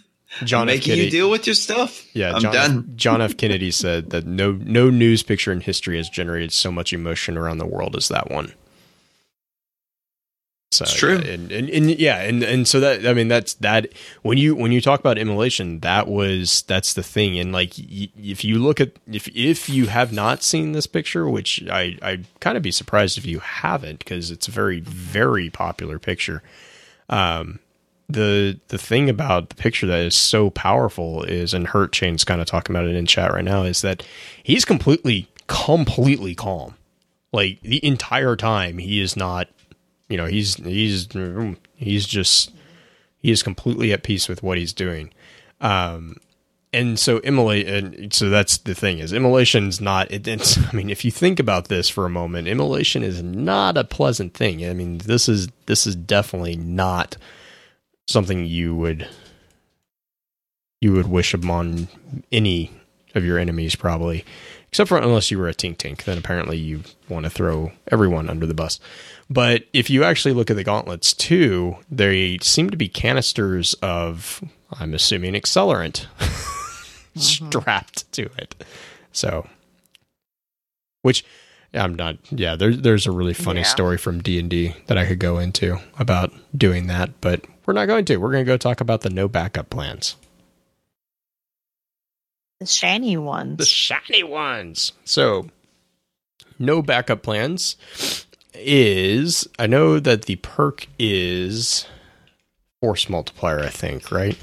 John 0.45 0.69
F. 0.69 0.75
making 0.75 0.91
Kennedy. 0.91 1.05
you 1.05 1.11
deal 1.11 1.29
with 1.29 1.45
your 1.47 1.53
stuff." 1.55 2.05
yeah, 2.15 2.33
I'm 2.33 2.41
John 2.41 2.53
done. 2.53 2.93
John 2.95 3.21
F. 3.21 3.37
Kennedy 3.37 3.71
said 3.71 4.09
that 4.11 4.25
no 4.25 4.51
no 4.53 4.89
news 4.89 5.23
picture 5.23 5.51
in 5.51 5.61
history 5.61 5.97
has 5.97 6.09
generated 6.09 6.51
so 6.51 6.71
much 6.71 6.93
emotion 6.93 7.37
around 7.37 7.57
the 7.59 7.65
world 7.65 7.95
as 7.95 8.07
that 8.09 8.29
one. 8.31 8.53
So 10.71 10.83
It's 10.83 10.93
true. 10.93 11.17
yeah, 11.17 11.31
and, 11.31 11.51
and, 11.51 11.69
and 11.71 11.89
yeah, 11.99 12.21
and 12.21 12.43
and 12.43 12.67
so 12.67 12.79
that 12.79 13.05
I 13.07 13.13
mean 13.15 13.27
that's 13.27 13.55
that 13.55 13.87
when 14.21 14.37
you 14.37 14.55
when 14.55 14.71
you 14.71 14.81
talk 14.81 14.99
about 14.99 15.17
immolation, 15.17 15.79
that 15.79 16.07
was 16.07 16.61
that's 16.67 16.93
the 16.93 17.01
thing, 17.01 17.39
and 17.39 17.51
like 17.51 17.73
y- 17.79 18.09
if 18.15 18.43
you 18.43 18.59
look 18.59 18.79
at 18.79 18.91
if 19.11 19.27
if 19.35 19.67
you 19.67 19.87
have 19.87 20.13
not 20.13 20.43
seen 20.43 20.73
this 20.73 20.85
picture, 20.85 21.27
which 21.27 21.63
I 21.71 21.97
I'd 22.03 22.25
kind 22.39 22.55
of 22.55 22.61
be 22.61 22.69
surprised 22.71 23.17
if 23.17 23.25
you 23.25 23.39
haven't 23.39 23.97
because 23.99 24.29
it's 24.29 24.47
a 24.47 24.51
very 24.51 24.79
very 24.81 25.49
popular 25.49 25.97
picture. 25.97 26.43
Um, 27.09 27.57
the 28.09 28.59
the 28.69 28.77
thing 28.77 29.09
about 29.09 29.49
the 29.49 29.55
picture 29.55 29.87
that 29.87 29.99
is 29.99 30.15
so 30.15 30.49
powerful 30.49 31.23
is, 31.23 31.53
and 31.53 31.67
Hurt 31.67 31.91
Chain's 31.93 32.23
kind 32.23 32.41
of 32.41 32.47
talking 32.47 32.75
about 32.75 32.87
it 32.87 32.95
in 32.95 33.05
chat 33.05 33.31
right 33.33 33.45
now, 33.45 33.63
is 33.63 33.81
that 33.81 34.03
he's 34.43 34.65
completely 34.65 35.27
completely 35.47 36.35
calm, 36.35 36.75
like 37.31 37.61
the 37.61 37.83
entire 37.85 38.35
time. 38.35 38.79
He 38.79 38.99
is 38.99 39.15
not 39.15 39.47
you 40.09 40.17
know 40.17 40.25
he's 40.25 40.55
he's 40.55 41.07
he's 41.75 42.05
just 42.05 42.51
he 43.19 43.31
is 43.31 43.41
completely 43.41 43.93
at 43.93 44.03
peace 44.03 44.27
with 44.27 44.43
what 44.43 44.57
he's 44.57 44.73
doing 44.73 45.11
um 45.61 46.17
and 46.73 46.99
so 46.99 47.19
immolate 47.19 47.67
and 47.67 48.13
so 48.13 48.29
that's 48.29 48.57
the 48.57 48.75
thing 48.75 48.99
is 48.99 49.13
immolation's 49.13 49.79
not 49.79 50.11
it, 50.11 50.27
it's 50.27 50.57
i 50.57 50.75
mean 50.75 50.89
if 50.89 51.05
you 51.05 51.11
think 51.11 51.39
about 51.39 51.67
this 51.67 51.87
for 51.87 52.05
a 52.05 52.09
moment 52.09 52.47
immolation 52.47 53.03
is 53.03 53.23
not 53.23 53.77
a 53.77 53.83
pleasant 53.83 54.33
thing 54.33 54.65
i 54.65 54.73
mean 54.73 54.97
this 54.99 55.29
is 55.29 55.47
this 55.67 55.87
is 55.87 55.95
definitely 55.95 56.57
not 56.57 57.15
something 58.09 58.45
you 58.45 58.75
would 58.75 59.07
you 60.81 60.93
would 60.93 61.07
wish 61.07 61.33
upon 61.33 61.87
any 62.31 62.71
of 63.15 63.25
your 63.25 63.37
enemies 63.37 63.75
probably 63.75 64.23
except 64.69 64.87
for 64.87 64.97
unless 64.97 65.31
you 65.31 65.37
were 65.37 65.49
a 65.49 65.53
tink 65.53 65.77
tink 65.77 66.03
then 66.03 66.17
apparently 66.17 66.57
you 66.57 66.81
want 67.07 67.25
to 67.25 67.29
throw 67.29 67.71
everyone 67.91 68.29
under 68.29 68.45
the 68.45 68.53
bus 68.53 68.79
but 69.29 69.65
if 69.73 69.89
you 69.89 70.03
actually 70.03 70.33
look 70.33 70.49
at 70.49 70.55
the 70.55 70.63
gauntlets 70.63 71.13
too, 71.13 71.77
they 71.89 72.39
seem 72.41 72.71
to 72.71 72.77
be 72.77 72.87
canisters 72.87 73.75
of, 73.75 74.43
I'm 74.71 74.93
assuming, 74.95 75.33
accelerant 75.33 76.07
mm-hmm. 76.19 77.19
strapped 77.19 78.11
to 78.13 78.23
it. 78.37 78.63
So, 79.11 79.47
which 81.03 81.23
I'm 81.75 81.93
not. 81.93 82.17
Yeah, 82.31 82.55
there's 82.55 82.81
there's 82.81 83.05
a 83.05 83.11
really 83.11 83.35
funny 83.35 83.59
Yeah. 83.61 83.67
story 83.67 83.97
from 83.99 84.21
D 84.21 84.39
and 84.39 84.49
D 84.49 84.73
that 84.87 84.97
I 84.97 85.05
could 85.05 85.19
go 85.19 85.37
into 85.37 85.77
about 85.99 86.33
doing 86.57 86.87
that, 86.87 87.21
but 87.21 87.45
we're 87.69 87.73
not 87.73 87.85
going 87.85 88.03
to. 88.03 88.17
We're 88.17 88.31
going 88.31 88.43
to 88.43 88.51
go 88.51 88.57
talk 88.57 88.81
about 88.81 89.01
the 89.01 89.11
no 89.11 89.27
backup 89.27 89.69
plans, 89.69 90.15
The 92.59 92.65
shiny 92.65 93.15
ones. 93.15 93.57
the 93.57 93.65
shiny 93.65 94.23
ones. 94.23 94.93
So, 95.05 95.49
no 96.57 96.81
backup 96.81 97.21
plans 97.21 97.75
is 98.55 99.47
I 99.59 99.67
know 99.67 99.99
that 99.99 100.23
the 100.23 100.37
perk 100.37 100.87
is 100.97 101.85
force 102.81 103.07
multiplier, 103.07 103.59
I 103.59 103.69
think, 103.69 104.11
right? 104.11 104.35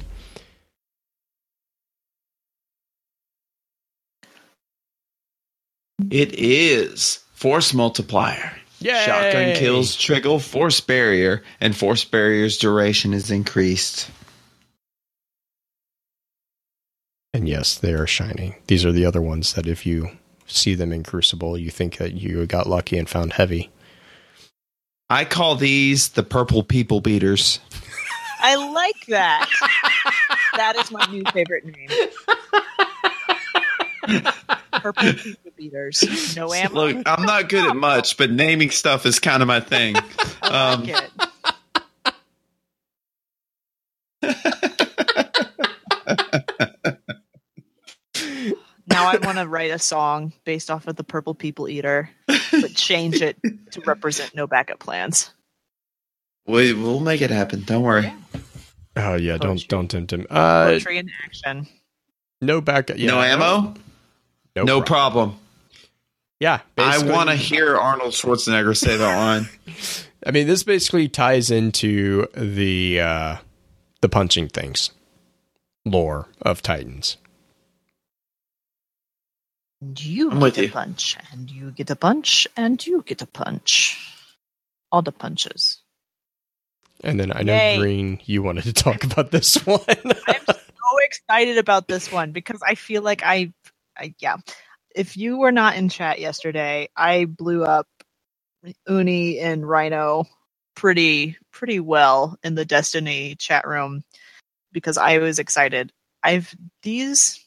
It 6.10 6.32
is 6.34 7.24
force 7.32 7.74
multiplier. 7.74 8.52
Yay! 8.80 9.04
Shotgun 9.06 9.54
kills 9.56 9.96
trigger 9.96 10.38
force 10.38 10.80
barrier, 10.80 11.42
and 11.60 11.74
force 11.76 12.04
barrier's 12.04 12.58
duration 12.58 13.14
is 13.14 13.30
increased. 13.30 14.10
And 17.32 17.48
yes, 17.48 17.76
they 17.76 17.92
are 17.92 18.06
shiny. 18.06 18.56
These 18.66 18.84
are 18.84 18.92
the 18.92 19.04
other 19.04 19.20
ones 19.20 19.54
that 19.54 19.66
if 19.66 19.84
you 19.84 20.10
see 20.46 20.74
them 20.74 20.92
in 20.92 21.02
Crucible, 21.02 21.58
you 21.58 21.70
think 21.70 21.98
that 21.98 22.14
you 22.14 22.46
got 22.46 22.66
lucky 22.66 22.98
and 22.98 23.08
found 23.08 23.34
heavy. 23.34 23.70
I 25.08 25.24
call 25.24 25.54
these 25.56 26.10
the 26.10 26.22
purple 26.22 26.62
people 26.62 27.00
beaters. 27.00 27.60
I 28.40 28.54
like 28.56 29.06
that. 29.08 29.48
that 30.56 30.76
is 30.76 30.90
my 30.90 31.04
new 31.06 31.24
favorite 31.32 31.64
name. 31.64 31.88
Purple 34.92 35.12
people 35.14 35.52
beaters. 35.56 36.36
No 36.36 36.52
ammo. 36.52 36.74
Look, 36.74 37.02
I'm 37.06 37.24
not 37.24 37.48
good 37.48 37.68
at 37.68 37.76
much, 37.76 38.16
but 38.16 38.30
naming 38.30 38.70
stuff 38.70 39.06
is 39.06 39.18
kind 39.18 39.42
of 39.42 39.48
my 39.48 39.60
thing. 39.60 39.96
I 40.42 40.72
um, 40.72 40.84
like 40.84 40.94
it. 40.94 41.10
now 48.86 49.06
I 49.06 49.16
want 49.18 49.38
to 49.38 49.46
write 49.46 49.70
a 49.70 49.78
song 49.78 50.32
based 50.44 50.70
off 50.70 50.86
of 50.86 50.96
the 50.96 51.04
Purple 51.04 51.34
People 51.34 51.68
Eater, 51.68 52.10
but 52.26 52.74
change 52.74 53.22
it 53.22 53.36
to 53.72 53.80
represent 53.82 54.34
no 54.34 54.46
backup 54.46 54.78
plans. 54.78 55.30
We, 56.46 56.72
we'll 56.72 57.00
make 57.00 57.22
it 57.22 57.30
happen. 57.30 57.64
Don't 57.64 57.82
worry. 57.82 58.12
Oh 58.96 59.14
yeah, 59.14 59.36
don't 59.36 59.66
don't 59.68 59.88
tempt 59.88 60.12
him. 60.12 60.26
Uh, 60.30 60.66
Poetry 60.66 60.98
in 60.98 61.10
action. 61.24 61.66
no 62.40 62.60
backup. 62.60 62.98
Yeah, 62.98 63.10
no 63.10 63.20
ammo? 63.20 63.74
No, 64.56 64.64
No, 64.64 64.82
problem. 64.82 65.30
problem. 65.30 65.40
Yeah, 66.40 66.60
I 66.76 66.98
want 67.02 67.30
to 67.30 67.36
hear 67.36 67.76
Arnold 67.76 68.12
Schwarzenegger 68.12 68.76
say 68.76 68.96
that 68.96 69.16
line. 69.16 69.48
I 70.26 70.32
mean, 70.32 70.46
this 70.46 70.64
basically 70.64 71.08
ties 71.08 71.50
into 71.50 72.26
the 72.34 73.00
uh, 73.00 73.36
the 74.00 74.08
punching 74.08 74.48
things 74.48 74.90
lore 75.86 76.28
of 76.42 76.60
Titans. 76.62 77.16
And 79.80 80.02
you 80.04 80.30
I'm 80.30 80.40
get 80.40 80.58
a 80.58 80.62
you. 80.62 80.70
punch, 80.72 81.16
and 81.32 81.50
you 81.50 81.70
get 81.70 81.90
a 81.90 81.96
punch, 81.96 82.46
and 82.56 82.84
you 82.84 83.02
get 83.06 83.22
a 83.22 83.26
punch. 83.26 83.98
All 84.90 85.02
the 85.02 85.12
punches. 85.12 85.78
And 87.04 87.20
then 87.20 87.30
I 87.30 87.42
know 87.42 87.54
Yay. 87.54 87.76
Green, 87.78 88.20
you 88.24 88.42
wanted 88.42 88.64
to 88.64 88.72
talk 88.72 89.04
about 89.04 89.30
this 89.30 89.54
one. 89.66 89.80
I'm 89.88 90.44
so 90.46 90.54
excited 91.02 91.58
about 91.58 91.88
this 91.88 92.10
one 92.10 92.32
because 92.32 92.62
I 92.66 92.74
feel 92.74 93.02
like 93.02 93.22
I, 93.22 93.52
I 93.98 94.14
yeah. 94.20 94.38
If 94.94 95.16
you 95.16 95.38
were 95.38 95.52
not 95.52 95.76
in 95.76 95.88
chat 95.90 96.20
yesterday, 96.20 96.88
I 96.96 97.26
blew 97.26 97.64
up 97.64 97.88
Uni 98.88 99.40
and 99.40 99.68
Rhino 99.68 100.26
pretty 100.76 101.38
pretty 101.52 101.80
well 101.80 102.38
in 102.44 102.54
the 102.56 102.64
Destiny 102.66 103.36
chat 103.38 103.66
room 103.68 104.02
because 104.72 104.98
I 104.98 105.18
was 105.18 105.38
excited. 105.40 105.92
I've 106.22 106.54
these 106.82 107.40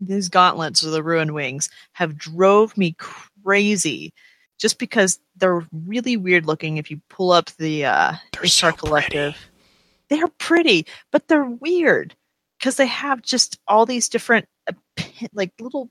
these 0.00 0.28
gauntlets 0.28 0.84
or 0.84 0.90
the 0.90 1.02
ruin 1.02 1.34
wings 1.34 1.70
have 1.92 2.18
drove 2.18 2.76
me 2.76 2.96
crazy 2.98 4.12
just 4.58 4.78
because 4.78 5.18
they're 5.36 5.66
really 5.72 6.16
weird 6.16 6.46
looking 6.46 6.76
if 6.78 6.90
you 6.90 7.00
pull 7.10 7.32
up 7.32 7.50
the 7.58 7.86
uh 7.86 8.12
They're 8.32 8.44
HR 8.44 8.72
so 8.72 8.72
collective 8.72 9.36
they're 10.10 10.28
pretty 10.38 10.86
but 11.12 11.28
they're 11.28 11.44
weird 11.44 12.16
because 12.58 12.76
they 12.76 12.86
have 12.86 13.22
just 13.22 13.58
all 13.68 13.86
these 13.86 14.08
different 14.10 14.46
like 15.32 15.52
little 15.60 15.90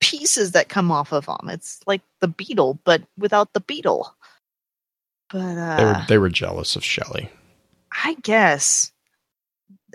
pieces 0.00 0.52
that 0.52 0.68
come 0.68 0.90
off 0.92 1.12
of 1.12 1.26
them 1.26 1.48
it's 1.48 1.80
like 1.86 2.02
the 2.20 2.28
beetle 2.28 2.78
but 2.84 3.02
without 3.16 3.52
the 3.52 3.60
beetle 3.60 4.14
But 5.30 5.58
uh, 5.58 5.76
They 5.76 5.84
were 5.84 6.04
they 6.08 6.18
were 6.18 6.28
jealous 6.30 6.76
of 6.76 6.84
Shelley. 6.84 7.30
I 8.04 8.14
guess 8.22 8.92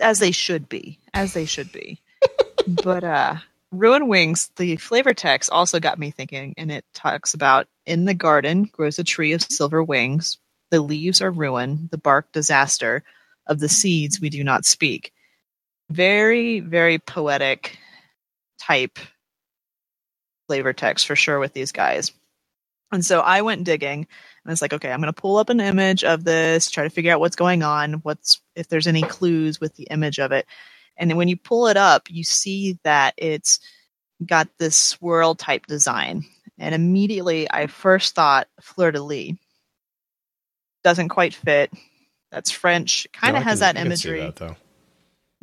as 0.00 0.18
they 0.18 0.30
should 0.30 0.68
be, 0.68 0.98
as 1.12 1.32
they 1.32 1.44
should 1.46 1.72
be. 1.72 2.00
but 2.84 3.02
uh 3.04 3.36
Ruin 3.72 4.06
Wings, 4.06 4.50
the 4.56 4.76
flavor 4.76 5.14
text 5.14 5.50
also 5.50 5.80
got 5.80 5.98
me 5.98 6.12
thinking, 6.12 6.54
and 6.56 6.70
it 6.70 6.84
talks 6.94 7.34
about 7.34 7.66
in 7.86 8.04
the 8.04 8.14
garden 8.14 8.64
grows 8.70 8.98
a 9.00 9.04
tree 9.04 9.32
of 9.32 9.42
silver 9.42 9.82
wings. 9.82 10.38
The 10.70 10.80
leaves 10.80 11.20
are 11.20 11.30
ruin, 11.30 11.88
the 11.90 11.98
bark 11.98 12.30
disaster. 12.32 13.02
Of 13.46 13.58
the 13.60 13.68
seeds 13.68 14.22
we 14.22 14.30
do 14.30 14.42
not 14.42 14.64
speak. 14.64 15.12
Very, 15.90 16.60
very 16.60 16.98
poetic 16.98 17.78
type 18.66 18.98
flavor 20.46 20.72
text 20.72 21.06
for 21.06 21.16
sure 21.16 21.38
with 21.38 21.52
these 21.52 21.72
guys. 21.72 22.12
And 22.92 23.04
so 23.04 23.20
I 23.20 23.42
went 23.42 23.64
digging 23.64 24.06
and 24.44 24.52
it's 24.52 24.62
like, 24.62 24.72
okay, 24.72 24.90
I'm 24.90 25.00
going 25.00 25.12
to 25.12 25.20
pull 25.20 25.38
up 25.38 25.48
an 25.48 25.60
image 25.60 26.04
of 26.04 26.22
this, 26.22 26.70
try 26.70 26.84
to 26.84 26.90
figure 26.90 27.12
out 27.12 27.20
what's 27.20 27.36
going 27.36 27.62
on, 27.62 27.94
what's 27.94 28.40
if 28.54 28.68
there's 28.68 28.86
any 28.86 29.02
clues 29.02 29.60
with 29.60 29.74
the 29.74 29.88
image 29.90 30.18
of 30.18 30.32
it. 30.32 30.46
And 30.96 31.10
then 31.10 31.16
when 31.16 31.28
you 31.28 31.36
pull 31.36 31.66
it 31.66 31.76
up, 31.76 32.02
you 32.08 32.22
see 32.22 32.78
that 32.84 33.14
it's 33.16 33.58
got 34.24 34.48
this 34.58 34.76
swirl 34.76 35.34
type 35.34 35.66
design. 35.66 36.24
And 36.58 36.74
immediately 36.74 37.50
I 37.50 37.66
first 37.66 38.14
thought 38.14 38.46
fleur 38.60 38.92
de 38.92 39.02
lis. 39.02 39.32
Doesn't 40.84 41.08
quite 41.08 41.34
fit. 41.34 41.72
That's 42.30 42.50
French. 42.50 43.08
Kind 43.12 43.36
of 43.36 43.42
I 43.42 43.44
has 43.44 43.60
that 43.60 43.76
I 43.76 43.82
can 43.82 43.96
see 43.96 44.08
imagery 44.08 44.20
that, 44.20 44.36
though. 44.36 44.56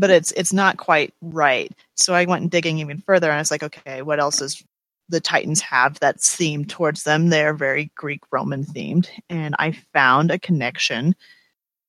But 0.02 0.10
it's 0.10 0.32
it's 0.32 0.52
not 0.52 0.78
quite 0.78 1.14
right. 1.22 1.72
So 1.96 2.16
I 2.16 2.26
went 2.26 2.50
digging 2.50 2.80
even 2.80 2.98
further, 3.02 3.28
and 3.28 3.36
I 3.36 3.40
was 3.40 3.52
like, 3.52 3.62
okay, 3.62 4.02
what 4.02 4.20
else 4.20 4.40
does 4.40 4.64
the 5.10 5.22
Titans 5.22 5.62
have 5.62 6.00
that's 6.00 6.36
themed 6.36 6.70
towards 6.70 7.04
them? 7.04 7.30
They're 7.30 7.54
very 7.54 7.92
Greek 7.96 8.22
Roman 8.32 8.66
themed, 8.66 9.08
and 9.30 9.56
I 9.60 9.74
found 9.94 10.32
a 10.32 10.40
connection 10.40 11.16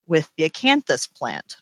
with 0.06 0.30
the 0.36 0.48
acanthus 0.48 1.10
plant. 1.10 1.56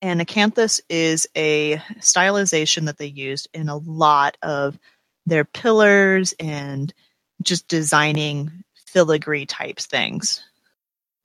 And 0.00 0.18
acanthus 0.18 0.80
is 0.88 1.28
a 1.36 1.76
stylization 1.98 2.86
that 2.86 2.96
they 2.96 3.06
used 3.06 3.48
in 3.52 3.68
a 3.68 3.76
lot 3.76 4.38
of 4.40 4.78
their 5.26 5.44
pillars 5.44 6.32
and 6.40 6.94
just 7.42 7.68
designing 7.68 8.64
filigree 8.94 9.46
types 9.46 9.84
things. 9.84 10.42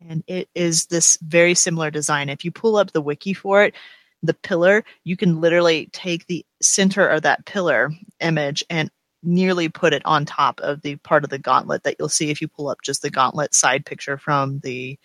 And 0.09 0.23
it 0.27 0.49
is 0.53 0.87
this 0.87 1.17
very 1.21 1.53
similar 1.53 1.91
design. 1.91 2.29
If 2.29 2.43
you 2.43 2.51
pull 2.51 2.75
up 2.75 2.91
the 2.91 3.01
wiki 3.01 3.33
for 3.33 3.63
it, 3.63 3.73
the 4.21 4.33
pillar, 4.33 4.83
you 5.03 5.17
can 5.17 5.41
literally 5.41 5.89
take 5.91 6.25
the 6.27 6.45
center 6.61 7.07
of 7.07 7.23
that 7.23 7.45
pillar 7.45 7.91
image 8.19 8.63
and 8.69 8.89
nearly 9.21 9.69
put 9.69 9.93
it 9.93 10.01
on 10.05 10.25
top 10.25 10.59
of 10.61 10.81
the 10.81 10.95
part 10.97 11.23
of 11.23 11.29
the 11.29 11.39
gauntlet 11.39 11.83
that 11.83 11.95
you'll 11.97 12.09
see 12.09 12.29
if 12.29 12.41
you 12.41 12.47
pull 12.47 12.69
up 12.69 12.81
just 12.83 13.01
the 13.01 13.09
gauntlet 13.09 13.53
side 13.53 13.85
picture 13.85 14.17
from 14.17 14.59
the 14.59 14.97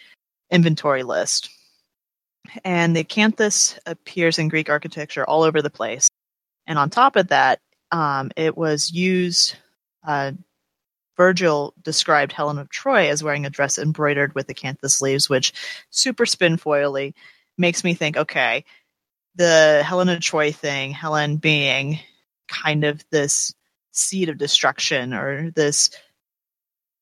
inventory 0.51 1.03
list. 1.03 1.51
And 2.65 2.97
the 2.97 3.05
acanthus 3.05 3.79
appears 3.87 4.39
in 4.39 4.49
Greek 4.49 4.71
architecture 4.71 5.29
all 5.29 5.43
over 5.43 5.63
the 5.63 5.71
place. 5.71 6.09
And 6.67 6.79
on 6.79 6.91
top 6.91 7.17
of 7.17 7.29
that, 7.29 7.61
um, 7.93 8.31
it 8.37 8.57
was 8.57 8.93
used. 8.93 9.57
Uh, 10.07 10.33
Virgil 11.19 11.75
described 11.83 12.33
Helen 12.33 12.59
of 12.59 12.71
Troy 12.71 13.11
as 13.11 13.23
wearing 13.23 13.45
a 13.45 13.51
dress 13.51 13.77
embroidered 13.77 14.35
with 14.35 14.47
acanthus 14.47 15.03
leaves, 15.03 15.29
which 15.29 15.53
super 15.91 16.25
spin 16.25 16.57
foily 16.57 17.13
makes 17.59 17.85
me 17.85 17.93
think, 17.93 18.17
okay, 18.17 18.65
the 19.35 19.83
Helen 19.85 20.09
of 20.09 20.21
Troy 20.21 20.53
thing, 20.53 20.93
Helen 20.93 21.37
being 21.37 21.99
kind 22.47 22.85
of 22.85 23.05
this 23.11 23.53
seed 23.91 24.29
of 24.29 24.39
destruction 24.39 25.13
or 25.13 25.51
this 25.51 25.91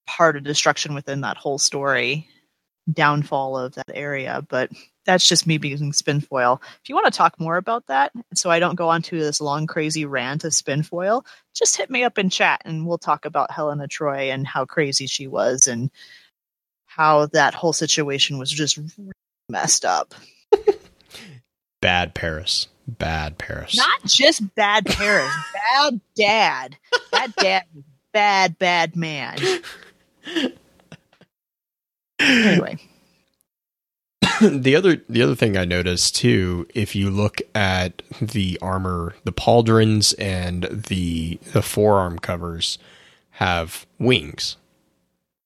part 0.06 0.36
of 0.36 0.44
destruction 0.44 0.94
within 0.94 1.20
that 1.20 1.36
whole 1.36 1.58
story, 1.58 2.26
downfall 2.90 3.58
of 3.58 3.74
that 3.74 3.90
area. 3.92 4.44
But 4.48 4.70
that's 5.06 5.26
just 5.26 5.46
me 5.46 5.58
being 5.58 5.92
spinfoil. 5.92 6.60
If 6.82 6.88
you 6.88 6.94
want 6.94 7.06
to 7.06 7.16
talk 7.16 7.40
more 7.40 7.56
about 7.56 7.86
that, 7.86 8.12
so 8.34 8.50
I 8.50 8.58
don't 8.58 8.74
go 8.74 8.88
on 8.88 9.02
to 9.02 9.18
this 9.18 9.40
long, 9.40 9.66
crazy 9.66 10.04
rant 10.04 10.44
of 10.44 10.52
spinfoil, 10.52 11.24
just 11.54 11.76
hit 11.76 11.88
me 11.88 12.04
up 12.04 12.18
in 12.18 12.28
chat 12.28 12.62
and 12.64 12.86
we'll 12.86 12.98
talk 12.98 13.24
about 13.24 13.50
Helena 13.50 13.88
Troy 13.88 14.30
and 14.30 14.46
how 14.46 14.64
crazy 14.64 15.06
she 15.06 15.26
was 15.26 15.66
and 15.66 15.90
how 16.84 17.26
that 17.26 17.54
whole 17.54 17.72
situation 17.72 18.38
was 18.38 18.50
just 18.50 18.78
messed 19.48 19.84
up. 19.84 20.14
Bad 21.80 22.14
Paris. 22.14 22.66
Bad 22.88 23.38
Paris. 23.38 23.76
Not 23.76 24.04
just 24.04 24.54
bad 24.54 24.86
Paris, 24.86 25.32
bad 25.74 26.00
dad. 26.14 26.76
That 27.10 27.34
dad 27.36 27.64
bad, 28.16 28.58
bad 28.58 28.96
man. 28.96 29.38
Anyway, 32.18 32.78
the 34.42 34.76
other 34.76 35.02
the 35.08 35.22
other 35.22 35.34
thing 35.34 35.56
I 35.56 35.64
noticed 35.64 36.16
too, 36.16 36.66
if 36.74 36.94
you 36.94 37.10
look 37.10 37.40
at 37.54 38.02
the 38.20 38.58
armor, 38.60 39.14
the 39.24 39.32
pauldrons 39.32 40.14
and 40.18 40.64
the 40.64 41.38
the 41.52 41.62
forearm 41.62 42.18
covers 42.18 42.78
have 43.32 43.86
wings, 43.98 44.56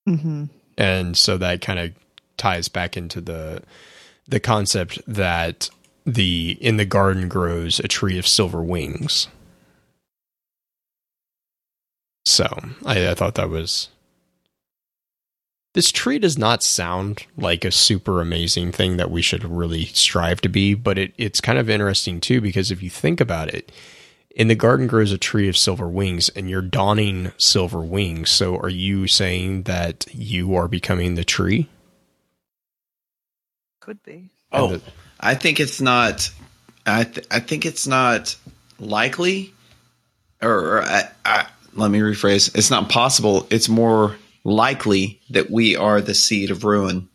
hmm 0.07 0.45
and 0.79 1.17
so 1.17 1.37
that 1.37 1.61
kind 1.61 1.79
of 1.79 1.93
ties 2.37 2.69
back 2.69 2.97
into 2.97 3.21
the 3.21 3.63
the 4.27 4.41
concept 4.41 5.01
that 5.07 5.69
the 6.07 6.57
in 6.61 6.77
the 6.77 6.85
garden 6.85 7.29
grows 7.29 7.81
a 7.81 7.89
tree 7.89 8.19
of 8.19 8.27
silver 8.27 8.63
wings. 8.63 9.29
So 12.25 12.47
I, 12.87 13.11
I 13.11 13.15
thought 13.15 13.35
that 13.35 13.51
was. 13.51 13.89
This 15.73 15.93
tree 15.93 16.19
does 16.19 16.37
not 16.37 16.63
sound 16.65 17.27
like 17.37 17.65
a 17.65 17.71
super 17.71 18.21
amazing 18.21 18.73
thing 18.73 18.97
that 18.97 19.11
we 19.11 19.23
should 19.23 19.45
really 19.45 19.85
strive 19.87 20.41
to 20.41 20.49
be, 20.49 20.75
but 20.75 20.99
it, 20.99 21.13
it's 21.17 21.41
kind 21.41 21.59
of 21.59 21.71
interesting 21.71 22.21
too 22.21 22.41
because 22.41 22.71
if 22.73 22.83
you 22.83 22.91
think 22.91 23.21
about 23.21 23.49
it, 23.55 23.71
in 24.35 24.49
the 24.49 24.55
garden 24.57 24.87
grows 24.87 25.13
a 25.13 25.19
tree 25.19 25.49
of 25.49 25.57
silver 25.57 25.89
wings, 25.89 26.29
and 26.31 26.49
you're 26.49 26.63
donning 26.63 27.33
silver 27.37 27.81
wings. 27.81 28.31
So 28.31 28.57
are 28.59 28.69
you 28.69 29.07
saying 29.07 29.63
that 29.65 30.07
you 30.13 30.55
are 30.55 30.69
becoming 30.69 31.15
the 31.15 31.25
tree? 31.25 31.69
could 33.81 34.03
be. 34.03 34.31
Oh, 34.53 34.77
the- 34.77 34.83
I 35.19 35.35
think 35.35 35.59
it's 35.59 35.81
not. 35.81 36.31
I 36.87 37.05
th- 37.05 37.27
I 37.31 37.41
think 37.41 37.67
it's 37.67 37.87
not 37.87 38.37
likely, 38.79 39.53
or, 40.41 40.79
or 40.79 40.83
I, 40.83 41.09
I, 41.25 41.47
let 41.75 41.91
me 41.91 41.99
rephrase. 41.99 42.55
It's 42.57 42.71
not 42.71 42.89
possible. 42.89 43.47
It's 43.51 43.69
more 43.69 44.17
likely 44.51 45.21
that 45.31 45.51
we 45.51 45.77
are 45.77 46.01
the 46.01 46.15
seed 46.15 46.51
of 46.51 46.65
ruin. 46.65 47.09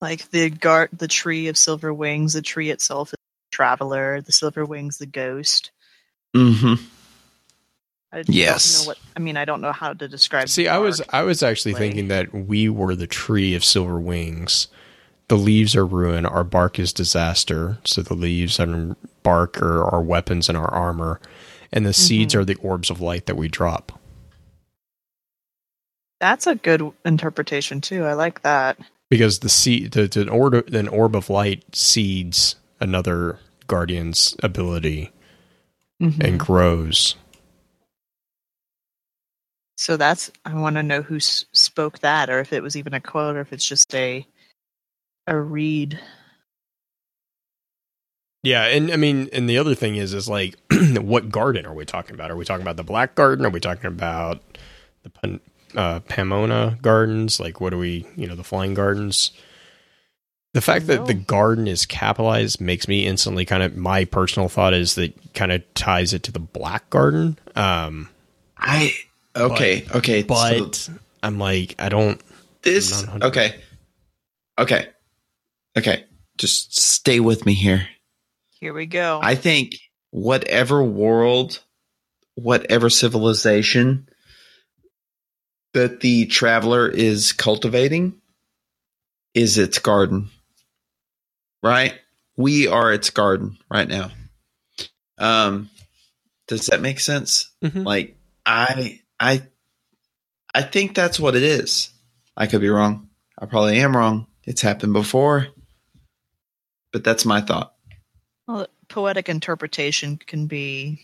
Like 0.00 0.30
the 0.30 0.50
gar- 0.50 0.88
the 0.92 1.08
tree 1.08 1.48
of 1.48 1.56
silver 1.56 1.92
wings, 1.92 2.34
the 2.34 2.42
tree 2.42 2.70
itself 2.70 3.08
is 3.08 3.12
the 3.50 3.56
traveler, 3.56 4.20
the 4.20 4.32
silver 4.32 4.64
wings, 4.64 4.98
the 4.98 5.06
ghost. 5.06 5.72
Mm-hmm. 6.36 6.84
I 8.12 8.24
Yes. 8.26 8.76
don't 8.78 8.84
know 8.84 8.88
what 8.90 8.98
I 9.16 9.20
mean. 9.20 9.36
I 9.36 9.44
don't 9.44 9.60
know 9.60 9.72
how 9.72 9.92
to 9.92 10.08
describe. 10.08 10.48
See, 10.48 10.64
the 10.64 10.68
I 10.70 10.78
was. 10.78 11.02
I 11.10 11.22
was 11.22 11.42
actually 11.42 11.74
Way. 11.74 11.80
thinking 11.80 12.08
that 12.08 12.32
we 12.32 12.68
were 12.68 12.94
the 12.94 13.06
tree 13.08 13.54
of 13.54 13.64
silver 13.64 13.98
wings. 13.98 14.68
The 15.28 15.36
leaves 15.36 15.76
are 15.76 15.84
ruin. 15.84 16.24
Our 16.24 16.44
bark 16.44 16.78
is 16.78 16.92
disaster. 16.92 17.78
So 17.84 18.00
the 18.02 18.14
leaves 18.14 18.58
and 18.58 18.96
bark 19.22 19.60
are 19.60 19.84
our 19.84 20.00
weapons 20.00 20.48
and 20.48 20.56
our 20.56 20.72
armor, 20.72 21.20
and 21.72 21.84
the 21.84 21.92
seeds 21.92 22.34
Mhm. 22.34 22.38
are 22.38 22.44
the 22.46 22.54
orbs 22.56 22.88
of 22.88 23.00
light 23.02 23.26
that 23.26 23.36
we 23.36 23.48
drop. 23.48 23.97
That's 26.20 26.46
a 26.46 26.54
good 26.56 26.82
interpretation 27.04 27.80
too. 27.80 28.04
I 28.04 28.14
like 28.14 28.42
that. 28.42 28.78
Because 29.10 29.38
the 29.38 29.48
seed, 29.48 29.92
the, 29.92 30.06
the 30.08 30.28
orb, 30.28 30.54
an 30.54 30.88
orb 30.88 31.14
of 31.16 31.30
light 31.30 31.64
seeds 31.74 32.56
another 32.80 33.38
guardian's 33.66 34.36
ability 34.42 35.12
Mhm. 36.02 36.22
and 36.24 36.38
grows. 36.40 37.16
So 39.76 39.96
that's 39.96 40.30
I 40.44 40.54
want 40.54 40.76
to 40.76 40.82
know 40.82 41.02
who 41.02 41.16
s- 41.16 41.44
spoke 41.52 42.00
that, 42.00 42.28
or 42.30 42.40
if 42.40 42.52
it 42.52 42.62
was 42.62 42.76
even 42.76 42.94
a 42.94 43.00
quote, 43.00 43.36
or 43.36 43.40
if 43.40 43.52
it's 43.52 43.66
just 43.66 43.94
a 43.94 44.26
a 45.26 45.38
read. 45.38 46.00
Yeah, 48.42 48.64
and 48.64 48.90
I 48.92 48.96
mean, 48.96 49.28
and 49.32 49.48
the 49.48 49.58
other 49.58 49.74
thing 49.74 49.96
is, 49.96 50.14
is 50.14 50.28
like, 50.28 50.56
what 50.96 51.28
garden 51.30 51.66
are 51.66 51.74
we 51.74 51.84
talking 51.84 52.14
about? 52.14 52.30
Are 52.30 52.36
we 52.36 52.44
talking 52.44 52.62
about 52.62 52.76
the 52.76 52.84
Black 52.84 53.14
Garden? 53.14 53.44
Are 53.44 53.50
we 53.50 53.60
talking 53.60 53.86
about 53.86 54.40
the 55.02 55.10
uh, 55.74 56.00
Pomona 56.00 56.78
Gardens? 56.82 57.40
Like, 57.40 57.60
what 57.60 57.72
are 57.72 57.78
we? 57.78 58.06
You 58.16 58.26
know, 58.26 58.34
the 58.34 58.44
Flying 58.44 58.74
Gardens. 58.74 59.32
The 60.54 60.62
fact 60.62 60.86
that 60.86 61.06
the 61.06 61.14
garden 61.14 61.68
is 61.68 61.84
capitalized 61.84 62.60
makes 62.60 62.88
me 62.88 63.06
instantly 63.06 63.44
kind 63.44 63.62
of 63.62 63.76
my 63.76 64.06
personal 64.06 64.48
thought 64.48 64.72
is 64.72 64.94
that 64.94 65.14
kind 65.34 65.52
of 65.52 65.62
ties 65.74 66.14
it 66.14 66.22
to 66.24 66.32
the 66.32 66.38
Black 66.38 66.88
Garden. 66.90 67.38
Um, 67.54 68.08
I 68.56 68.92
okay 69.36 69.86
okay. 69.94 70.22
but 70.22 70.74
so 70.74 70.92
I'm 71.22 71.38
like, 71.38 71.74
I 71.78 71.90
don't. 71.90 72.20
this 72.62 73.06
okay 73.22 73.60
okay 74.58 74.88
okay. 75.76 76.04
Just 76.38 76.80
stay 76.80 77.20
with 77.20 77.44
me 77.44 77.54
here. 77.54 77.86
Here 78.58 78.72
we 78.72 78.86
go. 78.86 79.20
I 79.22 79.34
think 79.34 79.76
whatever 80.10 80.82
world, 80.82 81.62
whatever 82.34 82.90
civilization 82.90 84.07
that 85.74 86.00
the 86.00 86.26
traveler 86.26 86.88
is 86.88 87.32
cultivating 87.32 88.20
is 89.34 89.58
its 89.58 89.78
garden. 89.78 90.30
Right? 91.62 91.94
We 92.36 92.68
are 92.68 92.92
its 92.92 93.10
garden 93.10 93.58
right 93.70 93.88
now. 93.88 94.10
Um 95.18 95.70
does 96.46 96.66
that 96.66 96.80
make 96.80 97.00
sense? 97.00 97.50
Mhm. 97.62 97.84
Like 97.84 98.16
I 98.46 99.00
I 99.20 99.42
I 100.54 100.62
think 100.62 100.94
that's 100.94 101.20
what 101.20 101.36
it 101.36 101.42
is. 101.42 101.90
I 102.36 102.46
could 102.46 102.60
be 102.60 102.70
wrong. 102.70 103.10
I 103.38 103.46
probably 103.46 103.78
am 103.80 103.96
wrong. 103.96 104.26
It's 104.44 104.62
happened 104.62 104.92
before. 104.94 105.48
But 106.92 107.04
that's 107.04 107.26
my 107.26 107.40
thought. 107.42 107.74
Well, 108.46 108.66
poetic 108.88 109.28
interpretation 109.28 110.16
can 110.16 110.46
be 110.46 111.00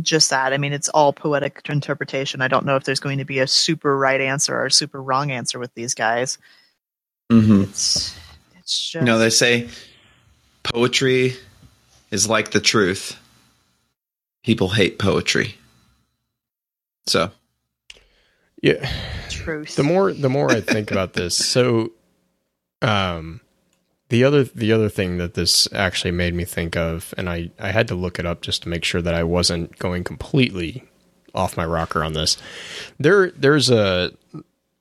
just 0.00 0.30
that. 0.30 0.52
I 0.52 0.58
mean, 0.58 0.72
it's 0.72 0.88
all 0.88 1.12
poetic 1.12 1.60
interpretation. 1.68 2.40
I 2.40 2.48
don't 2.48 2.64
know 2.64 2.76
if 2.76 2.84
there's 2.84 3.00
going 3.00 3.18
to 3.18 3.24
be 3.24 3.40
a 3.40 3.46
super 3.46 3.96
right 3.96 4.20
answer 4.20 4.56
or 4.56 4.66
a 4.66 4.70
super 4.72 5.02
wrong 5.02 5.30
answer 5.30 5.58
with 5.58 5.74
these 5.74 5.94
guys. 5.94 6.38
Mm-hmm. 7.30 7.62
It's 7.62 8.18
it's 8.58 8.90
just 8.90 8.94
You 8.94 9.06
know, 9.06 9.18
they 9.18 9.30
say 9.30 9.68
poetry 10.62 11.34
is 12.10 12.28
like 12.28 12.52
the 12.52 12.60
truth. 12.60 13.18
People 14.44 14.70
hate 14.70 14.98
poetry. 14.98 15.56
So, 17.06 17.30
Yeah. 18.62 18.88
truth. 19.28 19.76
the 19.76 19.82
more 19.82 20.12
the 20.12 20.28
more 20.28 20.50
I 20.50 20.60
think 20.60 20.90
about 20.90 21.12
this, 21.12 21.36
so 21.36 21.92
um 22.80 23.40
the 24.12 24.24
other 24.24 24.44
the 24.44 24.70
other 24.72 24.90
thing 24.90 25.16
that 25.16 25.32
this 25.32 25.66
actually 25.72 26.10
made 26.10 26.34
me 26.34 26.44
think 26.44 26.76
of, 26.76 27.14
and 27.16 27.30
I 27.30 27.50
I 27.58 27.70
had 27.70 27.88
to 27.88 27.94
look 27.94 28.18
it 28.18 28.26
up 28.26 28.42
just 28.42 28.62
to 28.62 28.68
make 28.68 28.84
sure 28.84 29.00
that 29.00 29.14
I 29.14 29.24
wasn't 29.24 29.78
going 29.78 30.04
completely 30.04 30.84
off 31.34 31.56
my 31.56 31.64
rocker 31.64 32.04
on 32.04 32.12
this. 32.12 32.36
There 33.00 33.30
there's 33.30 33.70
a 33.70 34.12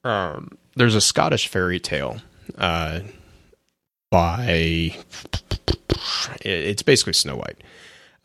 um 0.03 0.57
there's 0.75 0.95
a 0.95 1.01
Scottish 1.01 1.47
fairy 1.47 1.79
tale 1.79 2.17
uh 2.57 2.99
by 4.09 4.97
it's 6.41 6.81
basically 6.83 7.13
Snow 7.13 7.37
White. 7.37 7.63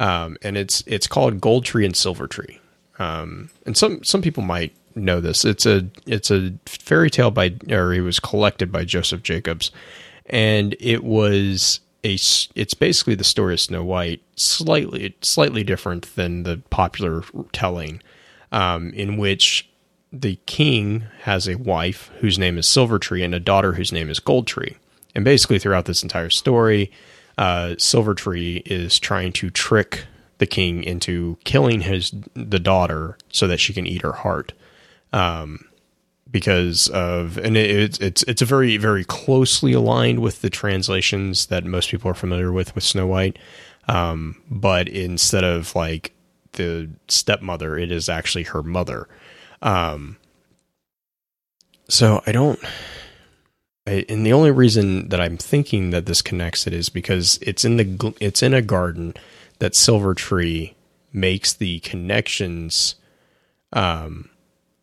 Um 0.00 0.36
and 0.42 0.56
it's 0.56 0.82
it's 0.88 1.06
called 1.06 1.40
Gold 1.40 1.64
Tree 1.64 1.86
and 1.86 1.94
Silver 1.94 2.26
Tree. 2.26 2.58
Um 2.98 3.50
and 3.64 3.76
some 3.76 4.02
some 4.02 4.22
people 4.22 4.42
might 4.42 4.74
know 4.96 5.20
this. 5.20 5.44
It's 5.44 5.66
a 5.66 5.86
it's 6.04 6.32
a 6.32 6.54
fairy 6.66 7.10
tale 7.10 7.30
by 7.30 7.54
or 7.70 7.94
it 7.94 8.00
was 8.00 8.18
collected 8.18 8.72
by 8.72 8.84
Joseph 8.84 9.22
Jacobs, 9.22 9.70
and 10.28 10.76
it 10.80 11.04
was 11.04 11.80
a 12.04 12.14
it's 12.54 12.74
basically 12.74 13.14
the 13.14 13.24
story 13.24 13.54
of 13.54 13.60
Snow 13.60 13.84
White, 13.84 14.22
slightly 14.36 15.16
slightly 15.22 15.64
different 15.64 16.14
than 16.14 16.42
the 16.44 16.58
popular 16.70 17.22
telling, 17.52 18.02
um, 18.52 18.92
in 18.92 19.16
which 19.16 19.68
the 20.12 20.36
king 20.46 21.04
has 21.22 21.48
a 21.48 21.56
wife 21.56 22.10
whose 22.20 22.38
name 22.38 22.58
is 22.58 22.68
Silver 22.68 22.98
Tree 22.98 23.22
and 23.22 23.34
a 23.34 23.40
daughter 23.40 23.72
whose 23.72 23.92
name 23.92 24.08
is 24.08 24.20
Gold 24.20 24.46
Tree, 24.46 24.76
and 25.14 25.24
basically 25.24 25.58
throughout 25.58 25.86
this 25.86 26.02
entire 26.02 26.30
story, 26.30 26.90
uh, 27.38 27.74
Silver 27.78 28.14
Tree 28.14 28.62
is 28.66 28.98
trying 28.98 29.32
to 29.32 29.50
trick 29.50 30.06
the 30.38 30.46
king 30.46 30.84
into 30.84 31.38
killing 31.44 31.80
his 31.80 32.12
the 32.34 32.58
daughter 32.58 33.16
so 33.30 33.46
that 33.46 33.60
she 33.60 33.72
can 33.72 33.86
eat 33.86 34.02
her 34.02 34.12
heart. 34.12 34.52
Um, 35.12 35.64
because 36.30 36.88
of 36.88 37.38
and 37.38 37.56
it, 37.56 37.70
it's 37.70 37.98
it's 37.98 38.22
it's 38.24 38.42
a 38.42 38.46
very 38.46 38.76
very 38.76 39.04
closely 39.04 39.72
aligned 39.72 40.20
with 40.20 40.42
the 40.42 40.50
translations 40.50 41.46
that 41.46 41.64
most 41.64 41.90
people 41.90 42.10
are 42.10 42.14
familiar 42.14 42.52
with 42.52 42.74
with 42.74 42.84
Snow 42.84 43.06
White. 43.06 43.38
Um, 43.88 44.42
but 44.50 44.88
instead 44.88 45.44
of 45.44 45.74
like 45.74 46.12
the 46.52 46.90
stepmother, 47.08 47.78
it 47.78 47.92
is 47.92 48.08
actually 48.08 48.44
her 48.44 48.62
mother. 48.62 49.08
Um, 49.62 50.16
so 51.88 52.22
I 52.26 52.32
don't. 52.32 52.58
I, 53.86 54.04
and 54.08 54.26
the 54.26 54.32
only 54.32 54.50
reason 54.50 55.10
that 55.10 55.20
I'm 55.20 55.36
thinking 55.36 55.90
that 55.90 56.06
this 56.06 56.22
connects 56.22 56.66
it 56.66 56.72
is 56.72 56.88
because 56.88 57.38
it's 57.40 57.64
in 57.64 57.76
the 57.76 58.14
it's 58.20 58.42
in 58.42 58.52
a 58.52 58.62
garden 58.62 59.14
that 59.60 59.76
Silver 59.76 60.14
Tree 60.14 60.74
makes 61.12 61.54
the 61.54 61.78
connections 61.80 62.96
um 63.72 64.28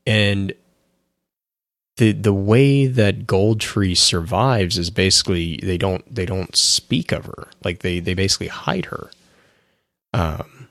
and 0.08 0.54
the 1.98 2.12
the 2.12 2.34
way 2.34 2.88
that 2.88 3.28
Gold 3.28 3.60
Tree 3.60 3.96
survives 3.96 4.78
is 4.78 4.90
basically 4.90 5.58
they 5.62 5.78
don't 5.78 6.04
they 6.14 6.26
don't 6.26 6.56
speak 6.56 7.12
of 7.12 7.26
her. 7.26 7.48
Like 7.64 7.80
they 7.80 8.00
they 8.00 8.14
basically 8.14 8.48
hide 8.48 8.86
her. 8.86 9.12
Um 10.14 10.70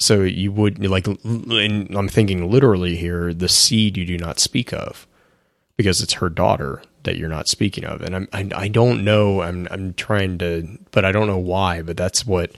so 0.00 0.22
you 0.22 0.50
would 0.52 0.84
like 0.84 1.06
and 1.06 1.96
I'm 1.96 2.08
thinking 2.08 2.50
literally 2.50 2.96
here 2.96 3.32
the 3.34 3.48
seed 3.48 3.96
you 3.96 4.04
do 4.04 4.18
not 4.18 4.40
speak 4.40 4.72
of 4.72 5.06
because 5.76 6.00
it's 6.00 6.14
her 6.14 6.28
daughter 6.28 6.82
that 7.04 7.16
you're 7.16 7.28
not 7.28 7.48
speaking 7.48 7.84
of 7.84 8.00
and 8.00 8.16
I'm 8.16 8.28
I, 8.32 8.48
I 8.54 8.68
don't 8.68 9.04
know 9.04 9.42
I'm 9.42 9.68
I'm 9.70 9.94
trying 9.94 10.38
to 10.38 10.78
but 10.90 11.04
I 11.04 11.12
don't 11.12 11.26
know 11.26 11.38
why 11.38 11.82
but 11.82 11.96
that's 11.96 12.26
what 12.26 12.52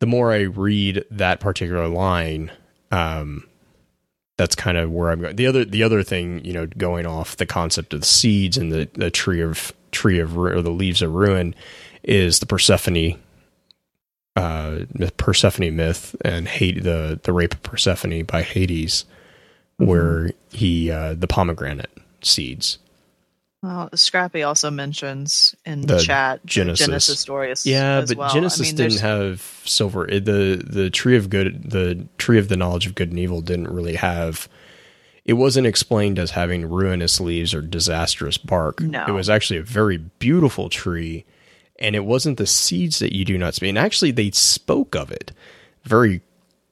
the 0.00 0.06
more 0.06 0.32
I 0.32 0.40
read 0.40 1.04
that 1.10 1.40
particular 1.40 1.88
line 1.88 2.50
um 2.90 3.46
that's 4.42 4.56
kind 4.56 4.76
of 4.76 4.90
where 4.90 5.12
I'm 5.12 5.20
going. 5.20 5.36
The 5.36 5.46
other 5.46 5.64
the 5.64 5.84
other 5.84 6.02
thing, 6.02 6.44
you 6.44 6.52
know, 6.52 6.66
going 6.66 7.06
off 7.06 7.36
the 7.36 7.46
concept 7.46 7.94
of 7.94 8.00
the 8.00 8.06
seeds 8.06 8.58
and 8.58 8.72
the, 8.72 8.88
the 8.94 9.08
tree 9.08 9.40
of 9.40 9.72
tree 9.92 10.18
of 10.18 10.36
or 10.36 10.60
the 10.60 10.70
leaves 10.70 11.00
of 11.00 11.14
ruin 11.14 11.54
is 12.02 12.40
the 12.40 12.46
Persephone 12.46 13.20
uh 14.34 14.80
myth- 14.94 15.16
Persephone 15.16 15.76
myth 15.76 16.16
and 16.24 16.48
hate 16.48 16.82
the 16.82 17.20
the 17.22 17.32
rape 17.32 17.54
of 17.54 17.62
Persephone 17.62 18.24
by 18.24 18.42
Hades 18.42 19.04
where 19.76 20.32
he 20.50 20.90
uh 20.90 21.14
the 21.14 21.28
pomegranate 21.28 21.96
seeds. 22.22 22.78
Well, 23.62 23.90
Scrappy 23.94 24.42
also 24.42 24.70
mentions 24.72 25.54
in 25.64 25.82
The 25.82 25.94
the 25.96 26.02
chat 26.02 26.44
Genesis. 26.44 26.84
Genesis 26.86 27.20
story 27.20 27.52
as, 27.52 27.64
Yeah, 27.64 27.98
as 27.98 28.08
but 28.10 28.18
well. 28.18 28.34
Genesis 28.34 28.60
I 28.60 28.64
mean, 28.70 28.76
didn't 28.76 29.00
have 29.00 29.40
silver. 29.64 30.08
It- 30.08 30.24
the 30.24 30.60
The 30.68 30.90
tree 30.90 31.16
of 31.16 31.30
good, 31.30 31.70
the 31.70 32.06
tree 32.18 32.38
of 32.38 32.48
the 32.48 32.56
knowledge 32.56 32.86
of 32.86 32.94
good 32.96 33.10
and 33.10 33.18
evil, 33.20 33.40
didn't 33.40 33.68
really 33.68 33.94
have. 33.94 34.48
It 35.24 35.34
wasn't 35.34 35.68
explained 35.68 36.18
as 36.18 36.32
having 36.32 36.68
ruinous 36.68 37.20
leaves 37.20 37.54
or 37.54 37.62
disastrous 37.62 38.36
bark. 38.36 38.80
No. 38.80 39.04
it 39.06 39.12
was 39.12 39.30
actually 39.30 39.60
a 39.60 39.62
very 39.62 39.98
beautiful 39.98 40.68
tree, 40.68 41.24
and 41.78 41.94
it 41.94 42.04
wasn't 42.04 42.38
the 42.38 42.46
seeds 42.48 42.98
that 42.98 43.14
you 43.14 43.24
do 43.24 43.38
not 43.38 43.54
speak. 43.54 43.68
And 43.68 43.78
actually, 43.78 44.10
they 44.10 44.32
spoke 44.32 44.96
of 44.96 45.12
it 45.12 45.30
very, 45.84 46.22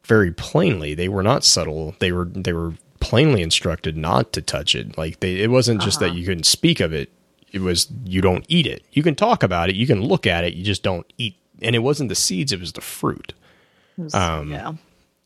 very 0.03 0.33
plainly. 0.33 0.95
They 0.95 1.09
were 1.09 1.23
not 1.23 1.45
subtle. 1.45 1.95
They 2.01 2.11
were 2.11 2.25
they 2.25 2.53
were 2.53 2.75
plainly 3.01 3.43
instructed 3.43 3.97
not 3.97 4.33
to 4.35 4.43
touch 4.43 4.75
it. 4.75 4.97
Like 4.97 5.21
they, 5.21 5.37
it 5.37 5.51
wasn't 5.51 5.81
just 5.81 6.01
that 6.01 6.15
you 6.15 6.25
couldn't 6.25 6.47
speak 6.47 6.81
of 6.81 6.93
it. 6.93 7.11
It 7.53 7.61
was 7.61 7.89
you 8.05 8.21
don't 8.21 8.45
eat 8.49 8.67
it. 8.67 8.85
You 8.93 9.03
can 9.03 9.15
talk 9.15 9.43
about 9.43 9.69
it. 9.69 9.75
You 9.75 9.87
can 9.87 10.03
look 10.03 10.27
at 10.27 10.45
it. 10.45 10.55
You 10.55 10.65
just 10.65 10.83
don't 10.83 11.11
eat. 11.19 11.37
And 11.63 11.75
it 11.75 11.81
wasn't 11.81 12.09
the 12.09 12.15
seeds. 12.15 12.53
It 12.53 12.61
was 12.61 12.73
the 12.73 12.81
fruit. 12.81 13.33
Um, 14.15 14.51
yeah. 14.51 14.73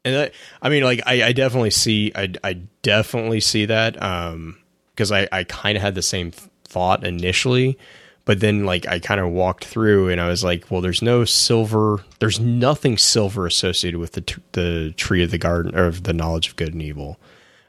And 0.04 0.14
that, 0.14 0.34
I 0.60 0.68
mean, 0.68 0.84
like 0.84 1.00
I, 1.06 1.24
I 1.24 1.32
definitely 1.32 1.70
see. 1.70 2.12
I, 2.14 2.32
I 2.42 2.54
definitely 2.82 3.40
see 3.40 3.66
that. 3.66 4.02
Um, 4.02 4.58
because 4.94 5.10
I, 5.10 5.28
I 5.32 5.44
kind 5.44 5.76
of 5.76 5.82
had 5.82 5.94
the 5.94 6.02
same 6.02 6.30
thought 6.30 7.04
initially, 7.04 7.76
but 8.24 8.40
then 8.40 8.64
like 8.64 8.86
I 8.86 8.98
kind 8.98 9.20
of 9.20 9.30
walked 9.30 9.64
through 9.64 10.08
and 10.08 10.20
I 10.20 10.28
was 10.28 10.44
like, 10.44 10.70
well, 10.70 10.80
there's 10.80 11.02
no 11.02 11.24
silver. 11.24 12.04
There's 12.20 12.38
nothing 12.38 12.96
silver 12.96 13.46
associated 13.46 13.98
with 13.98 14.12
the 14.12 14.20
t- 14.20 14.42
the 14.52 14.94
tree 14.96 15.22
of 15.22 15.30
the 15.30 15.38
garden 15.38 15.74
or 15.74 15.86
of 15.86 16.04
the 16.04 16.12
knowledge 16.12 16.48
of 16.48 16.56
good 16.56 16.72
and 16.72 16.82
evil. 16.82 17.18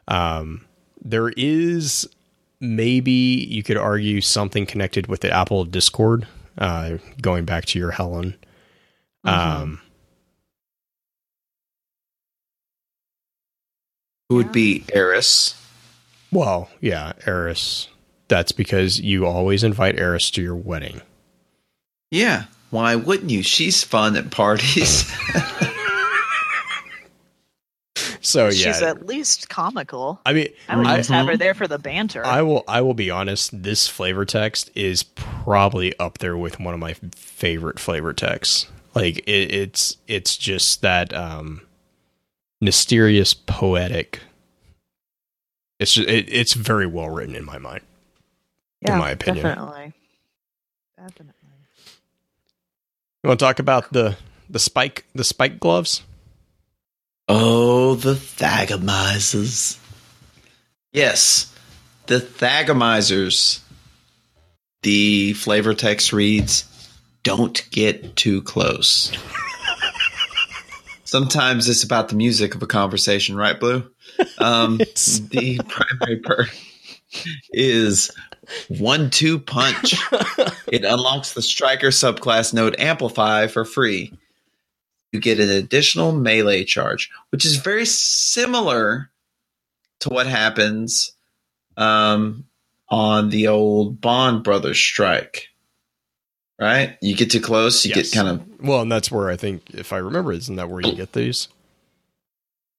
Um, 0.08 0.66
there 1.04 1.30
is 1.30 2.08
maybe 2.60 3.12
you 3.12 3.64
could 3.64 3.78
argue 3.78 4.22
something 4.22 4.66
connected 4.66 5.08
with 5.08 5.22
the 5.22 5.32
apple 5.32 5.62
of 5.62 5.72
discord. 5.72 6.28
Uh, 6.58 6.98
going 7.22 7.44
back 7.44 7.66
to 7.66 7.80
your 7.80 7.92
Helen. 7.92 8.36
Um, 9.26 9.82
who 14.30 14.36
would 14.36 14.52
be 14.54 14.86
Eris? 14.94 15.62
well, 16.32 16.70
yeah, 16.82 17.14
Eris. 17.26 17.88
That's 18.28 18.52
because 18.52 19.00
you 19.00 19.26
always 19.26 19.64
invite 19.64 20.00
Eris 20.00 20.32
to 20.32 20.42
your 20.42 20.56
wedding. 20.56 21.02
Yeah. 22.12 22.46
Why 22.72 22.96
wouldn't 22.96 23.30
you? 23.30 23.44
She's 23.44 23.84
fun 23.84 24.16
at 24.16 24.32
parties. 24.32 25.12
So 28.26 28.46
yeah, 28.46 28.52
She's 28.52 28.82
at 28.82 29.06
least 29.06 29.50
comical. 29.50 30.20
I 30.26 30.34
mean, 30.34 30.48
I 30.68 30.78
would 30.78 30.88
I, 30.88 30.98
just 30.98 31.10
have 31.10 31.28
her 31.28 31.38
there 31.38 31.54
for 31.54 31.68
the 31.68 31.78
banter. 31.78 32.26
I 32.26 32.42
will 32.42 32.64
I 32.68 32.82
will 32.82 32.94
be 32.94 33.12
honest. 33.12 33.64
This 33.64 33.88
flavor 33.88 34.26
text 34.26 34.72
is 34.74 35.04
probably 35.04 35.98
up 36.00 36.18
there 36.18 36.36
with 36.36 36.60
one 36.60 36.74
of 36.74 36.80
my 36.80 36.94
favorite 37.14 37.80
flavor 37.80 38.14
texts. 38.14 38.68
Like 38.96 39.20
it, 39.20 39.54
it's 39.54 39.98
it's 40.08 40.38
just 40.38 40.82
that 40.82 41.14
um, 41.14 41.62
mysterious, 42.62 43.34
poetic. 43.34 44.22
It's 45.80 45.94
just, 45.94 46.08
it, 46.08 46.28
it's 46.30 46.54
very 46.54 46.88
well 46.88 47.10
written 47.10 47.36
in 47.36 47.46
my 47.46 47.58
mind. 47.58 47.82
yeah, 48.82 48.98
my 48.98 49.12
opinion. 49.12 49.46
Definitely. 49.46 49.94
Definitely. 50.98 51.34
You 53.24 53.28
want 53.28 53.40
to 53.40 53.46
talk 53.46 53.60
about 53.60 53.92
the 53.94 54.18
the 54.50 54.60
spike 54.60 55.06
the 55.14 55.24
spike 55.24 55.60
gloves? 55.60 56.02
Oh, 57.28 57.96
the 57.96 58.14
Thagomizers. 58.14 59.80
Yes, 60.94 61.54
the 62.06 62.20
Thagomizers. 62.20 63.60
The 64.84 65.34
flavor 65.34 65.74
text 65.74 66.14
reads, 66.14 66.66
"Don't 67.24 67.68
get 67.72 68.16
too 68.16 68.44
close." 68.44 69.12
Sometimes 71.04 71.68
it's 71.68 71.84
about 71.84 72.10
the 72.10 72.16
music 72.16 72.54
of 72.56 72.62
a 72.62 72.68
conversation, 72.68 73.36
right, 73.36 73.60
Blue? 73.60 73.90
Um, 74.38 74.78
the 74.78 75.60
primary 75.68 76.18
perk 76.20 76.56
is 77.52 78.12
one 78.68 79.10
two 79.10 79.40
punch. 79.40 79.96
it 80.68 80.84
unlocks 80.84 81.34
the 81.34 81.42
striker 81.42 81.88
subclass 81.88 82.54
node 82.54 82.80
amplify 82.80 83.48
for 83.48 83.66
free. 83.66 84.14
You 85.12 85.20
get 85.20 85.40
an 85.40 85.50
additional 85.50 86.12
melee 86.12 86.64
charge, 86.66 87.10
which 87.30 87.46
is 87.46 87.56
very 87.58 87.86
similar 87.86 89.10
to 90.02 90.10
what 90.10 90.28
happens 90.28 91.14
um, 91.78 92.46
on 92.90 93.30
the 93.30 93.48
old 93.48 94.02
Bond 94.02 94.44
Brothers 94.44 94.78
strike. 94.80 95.48
Right? 96.60 96.98
You 97.02 97.16
get 97.16 97.32
too 97.32 97.42
close, 97.42 97.86
you 97.86 97.92
Yes. 97.96 98.12
get 98.12 98.18
kind 98.18 98.28
of 98.30 98.62
Well, 98.62 98.82
and 98.82 98.92
that's 98.92 99.12
where 99.12 99.30
I 99.30 99.36
think, 99.36 99.64
if 99.74 99.92
I 99.94 99.98
remember, 99.98 100.32
isn't 100.32 100.56
that 100.56 100.70
where 100.70 100.82
you 100.82 100.96
get 100.96 101.14
these? 101.14 101.48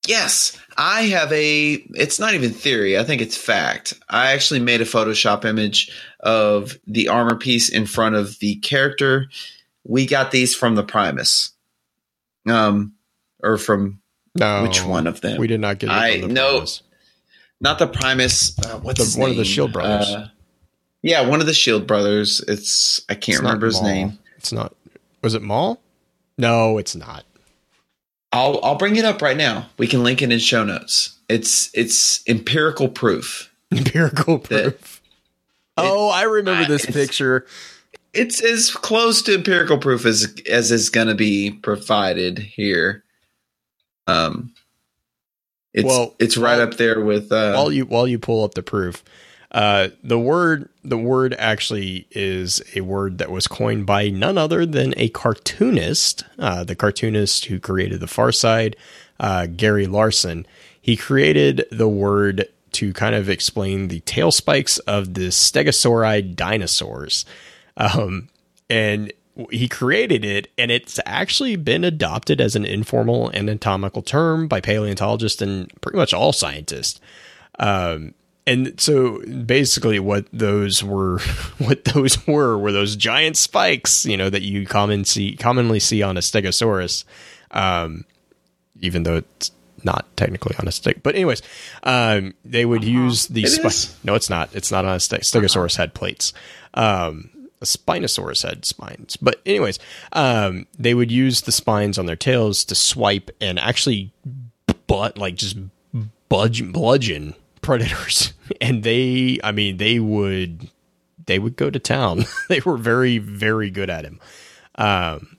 Yes, 0.06 0.56
I 0.76 1.02
have 1.02 1.32
a. 1.32 1.72
It's 1.94 2.20
not 2.20 2.34
even 2.34 2.52
theory. 2.52 2.96
I 2.96 3.02
think 3.02 3.20
it's 3.20 3.36
fact. 3.36 3.92
I 4.08 4.32
actually 4.32 4.60
made 4.60 4.80
a 4.80 4.84
Photoshop 4.84 5.44
image 5.44 5.90
of 6.20 6.78
the 6.86 7.08
armor 7.08 7.36
piece 7.36 7.68
in 7.68 7.86
front 7.86 8.14
of 8.14 8.38
the 8.38 8.54
character. 8.56 9.28
We 9.84 10.06
got 10.06 10.30
these 10.30 10.54
from 10.54 10.76
the 10.76 10.84
Primus, 10.84 11.50
um, 12.46 12.94
or 13.42 13.58
from 13.58 14.00
No. 14.34 14.62
which 14.62 14.84
one 14.84 15.06
of 15.06 15.20
them? 15.20 15.38
We 15.38 15.46
did 15.46 15.60
not 15.60 15.78
get 15.78 15.88
it. 15.90 15.92
I- 15.92 16.20
from 16.20 16.28
the 16.28 16.34
no. 16.34 16.50
Primus. 16.52 16.82
Not 17.60 17.78
the 17.78 17.86
Primus. 17.86 18.58
Uh, 18.58 18.78
what's 18.80 19.14
The- 19.14 19.20
one 19.20 19.30
of 19.30 19.36
the? 19.36 19.44
Shield 19.44 19.72
brothers. 19.72 20.08
Uh, 20.08 20.28
yeah, 21.02 21.22
one 21.22 21.40
of 21.40 21.46
the 21.46 21.54
Shield 21.54 21.86
brothers. 21.86 22.40
It's 22.46 23.00
I 23.08 23.14
can't 23.14 23.36
It's 23.36 23.38
remember 23.38 23.66
his 23.66 23.80
Maul. 23.80 23.90
name. 23.90 24.18
It's 24.36 24.52
not. 24.52 24.74
Was 25.22 25.34
it 25.34 25.42
Maul? 25.42 25.80
No, 26.38 26.76
it's 26.78 26.94
not. 26.94 27.24
I'll 28.32 28.60
I'll 28.62 28.74
bring 28.74 28.96
it 28.96 29.04
up 29.04 29.22
right 29.22 29.36
now. 29.36 29.68
We 29.78 29.86
can 29.86 30.02
link 30.02 30.20
it 30.20 30.30
in 30.30 30.38
show 30.38 30.64
notes. 30.64 31.16
It's 31.28 31.70
it's 31.72 32.22
empirical 32.28 32.88
proof. 32.88 33.50
Empirical 33.72 34.38
proof. 34.38 35.00
oh, 35.76 36.08
I 36.10 36.22
remember 36.24 36.66
this 36.68 36.84
picture. 36.86 37.46
It's 38.16 38.42
as 38.42 38.70
close 38.70 39.22
to 39.22 39.34
empirical 39.34 39.78
proof 39.78 40.06
as 40.06 40.34
as 40.48 40.70
is 40.70 40.90
going 40.90 41.08
to 41.08 41.14
be 41.14 41.50
provided 41.50 42.38
here. 42.38 43.04
Um, 44.06 44.54
it's 45.74 45.86
Well, 45.86 46.14
it's 46.18 46.36
right 46.36 46.58
while- 46.58 46.68
up 46.68 46.76
there 46.76 47.00
with 47.00 47.30
uh, 47.32 47.52
while 47.52 47.72
you 47.72 47.84
while 47.84 48.08
you 48.08 48.18
pull 48.18 48.44
up 48.44 48.54
the 48.54 48.62
proof, 48.62 49.04
uh, 49.52 49.88
the 50.02 50.18
word 50.18 50.68
the 50.82 50.98
word 50.98 51.34
actually 51.38 52.06
is 52.10 52.62
a 52.74 52.80
word 52.80 53.18
that 53.18 53.30
was 53.30 53.46
coined 53.46 53.86
by 53.86 54.08
none 54.08 54.38
other 54.38 54.64
than 54.64 54.94
a 54.96 55.08
cartoonist, 55.10 56.24
uh, 56.38 56.64
the 56.64 56.76
cartoonist 56.76 57.46
who 57.46 57.58
created 57.60 58.00
the 58.00 58.06
Far 58.06 58.32
Side, 58.32 58.76
uh, 59.20 59.46
Gary 59.46 59.86
Larson. 59.86 60.46
He 60.80 60.96
created 60.96 61.64
the 61.72 61.88
word 61.88 62.48
to 62.72 62.92
kind 62.92 63.14
of 63.14 63.28
explain 63.28 63.88
the 63.88 64.00
tail 64.00 64.30
spikes 64.30 64.78
of 64.80 65.14
the 65.14 65.28
Stegosaurid 65.28 66.36
dinosaurs. 66.36 67.24
Um, 67.76 68.28
and 68.70 69.12
he 69.50 69.68
created 69.68 70.24
it, 70.24 70.48
and 70.56 70.70
it's 70.70 70.98
actually 71.04 71.56
been 71.56 71.84
adopted 71.84 72.40
as 72.40 72.56
an 72.56 72.64
informal 72.64 73.30
anatomical 73.34 74.02
term 74.02 74.48
by 74.48 74.60
paleontologists 74.60 75.42
and 75.42 75.70
pretty 75.82 75.98
much 75.98 76.14
all 76.14 76.32
scientists. 76.32 77.00
Um, 77.58 78.14
and 78.46 78.80
so 78.80 79.18
basically, 79.26 79.98
what 79.98 80.26
those 80.32 80.82
were, 80.82 81.18
what 81.58 81.84
those 81.84 82.26
were, 82.26 82.56
were 82.56 82.72
those 82.72 82.96
giant 82.96 83.36
spikes, 83.36 84.06
you 84.06 84.16
know, 84.16 84.30
that 84.30 84.42
you 84.42 84.66
common 84.66 85.04
see 85.04 85.36
commonly 85.36 85.80
see 85.80 86.02
on 86.02 86.16
a 86.16 86.20
Stegosaurus. 86.20 87.04
Um, 87.50 88.04
even 88.80 89.02
though 89.02 89.16
it's 89.16 89.50
not 89.84 90.06
technically 90.16 90.54
on 90.58 90.68
a 90.68 90.72
stick, 90.72 91.02
but 91.02 91.14
anyways, 91.14 91.42
um, 91.82 92.34
they 92.44 92.64
would 92.64 92.84
use 92.84 93.26
the 93.28 93.44
It 93.44 93.48
spike. 93.48 93.66
is. 93.66 93.96
No, 94.04 94.14
it's 94.14 94.30
not. 94.30 94.50
It's 94.54 94.70
not 94.70 94.84
on 94.84 94.94
a 94.96 95.00
stick. 95.00 95.22
Stegosaurus 95.22 95.76
had 95.76 95.92
plates. 95.94 96.32
Um, 96.74 97.30
a 97.60 97.64
Spinosaurus 97.64 98.46
had 98.46 98.64
spines. 98.64 99.16
But 99.16 99.40
anyways, 99.46 99.78
um, 100.12 100.66
they 100.78 100.94
would 100.94 101.10
use 101.10 101.42
the 101.42 101.52
spines 101.52 101.98
on 101.98 102.06
their 102.06 102.16
tails 102.16 102.64
to 102.66 102.74
swipe 102.74 103.30
and 103.40 103.58
actually 103.58 104.12
butt 104.86 105.16
like 105.18 105.34
just 105.36 105.56
budge 106.28 106.72
bludgeon 106.72 107.34
predators. 107.62 108.32
And 108.60 108.84
they 108.84 109.40
I 109.42 109.50
mean 109.50 109.76
they 109.78 109.98
would 109.98 110.70
they 111.26 111.38
would 111.40 111.56
go 111.56 111.68
to 111.68 111.80
town. 111.80 112.24
they 112.48 112.60
were 112.60 112.76
very, 112.76 113.18
very 113.18 113.70
good 113.70 113.90
at 113.90 114.04
him. 114.04 114.20
Um 114.76 115.36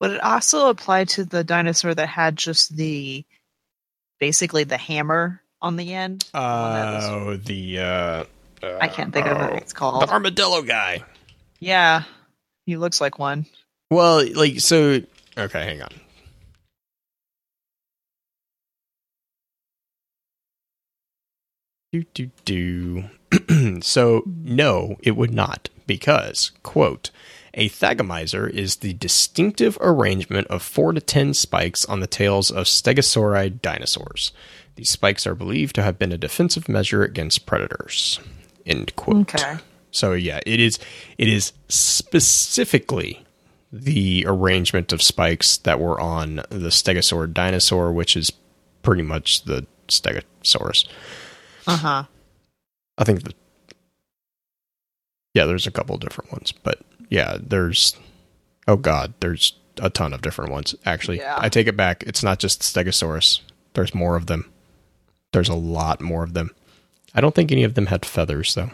Would 0.00 0.12
it 0.12 0.22
also 0.22 0.68
apply 0.70 1.04
to 1.04 1.24
the 1.26 1.44
dinosaur 1.44 1.94
that 1.94 2.08
had 2.08 2.36
just 2.36 2.74
the 2.74 3.24
basically 4.18 4.64
the 4.64 4.78
hammer 4.78 5.42
on 5.60 5.76
the 5.76 5.92
end? 5.92 6.24
The 6.32 6.38
one 6.40 6.72
that 6.74 6.94
was- 6.94 7.04
oh 7.10 7.36
the 7.36 7.78
uh 7.78 8.24
I 8.62 8.88
can't 8.88 9.12
think 9.12 9.26
of 9.26 9.38
what 9.38 9.52
uh, 9.52 9.56
it's 9.56 9.72
called. 9.72 10.02
the 10.02 10.12
armadillo 10.12 10.62
guy. 10.62 11.02
Yeah, 11.58 12.04
he 12.66 12.76
looks 12.76 13.00
like 13.00 13.18
one. 13.18 13.46
Well, 13.90 14.24
like 14.34 14.60
so. 14.60 15.00
Okay, 15.36 15.64
hang 15.64 15.82
on. 15.82 15.90
Do 21.92 22.04
do 22.14 22.30
do. 22.44 23.04
so 23.80 24.22
no, 24.26 24.96
it 25.02 25.16
would 25.16 25.34
not 25.34 25.68
because 25.86 26.52
quote. 26.62 27.10
A 27.54 27.68
thagomizer 27.68 28.48
is 28.48 28.76
the 28.76 28.92
distinctive 28.92 29.76
arrangement 29.80 30.46
of 30.46 30.62
four 30.62 30.92
to 30.92 31.00
ten 31.00 31.34
spikes 31.34 31.84
on 31.84 31.98
the 31.98 32.06
tails 32.06 32.52
of 32.52 32.66
stegosaurid 32.66 33.60
dinosaurs. 33.60 34.30
These 34.76 34.90
spikes 34.90 35.26
are 35.26 35.34
believed 35.34 35.74
to 35.74 35.82
have 35.82 35.98
been 35.98 36.12
a 36.12 36.18
defensive 36.18 36.68
measure 36.68 37.02
against 37.02 37.46
predators. 37.46 38.20
End 38.66 38.94
quote. 38.96 39.34
Okay. 39.34 39.56
So 39.90 40.12
yeah, 40.12 40.40
it 40.46 40.60
is 40.60 40.78
it 41.18 41.28
is 41.28 41.52
specifically 41.68 43.24
the 43.72 44.24
arrangement 44.26 44.92
of 44.92 45.02
spikes 45.02 45.56
that 45.58 45.78
were 45.80 46.00
on 46.00 46.36
the 46.50 46.70
Stegosaur 46.70 47.32
dinosaur, 47.32 47.92
which 47.92 48.16
is 48.16 48.32
pretty 48.82 49.02
much 49.02 49.42
the 49.44 49.66
Stegosaurus. 49.88 50.86
Uh 51.66 51.76
huh. 51.76 52.04
I 52.98 53.04
think 53.04 53.24
the 53.24 53.32
yeah, 55.34 55.44
there's 55.44 55.66
a 55.66 55.70
couple 55.70 55.96
different 55.98 56.32
ones, 56.32 56.52
but 56.52 56.80
yeah, 57.08 57.36
there's 57.40 57.96
oh 58.68 58.76
god, 58.76 59.14
there's 59.20 59.54
a 59.78 59.90
ton 59.90 60.12
of 60.12 60.22
different 60.22 60.50
ones. 60.50 60.74
Actually, 60.84 61.18
Yeah. 61.18 61.36
I 61.38 61.48
take 61.48 61.66
it 61.66 61.76
back. 61.76 62.02
It's 62.06 62.22
not 62.22 62.38
just 62.38 62.62
Stegosaurus. 62.62 63.40
There's 63.74 63.94
more 63.94 64.16
of 64.16 64.26
them. 64.26 64.50
There's 65.32 65.48
a 65.48 65.54
lot 65.54 66.00
more 66.00 66.24
of 66.24 66.34
them. 66.34 66.50
I 67.14 67.20
don't 67.20 67.34
think 67.34 67.50
any 67.52 67.64
of 67.64 67.74
them 67.74 67.86
had 67.86 68.04
feathers 68.06 68.54
though. 68.54 68.70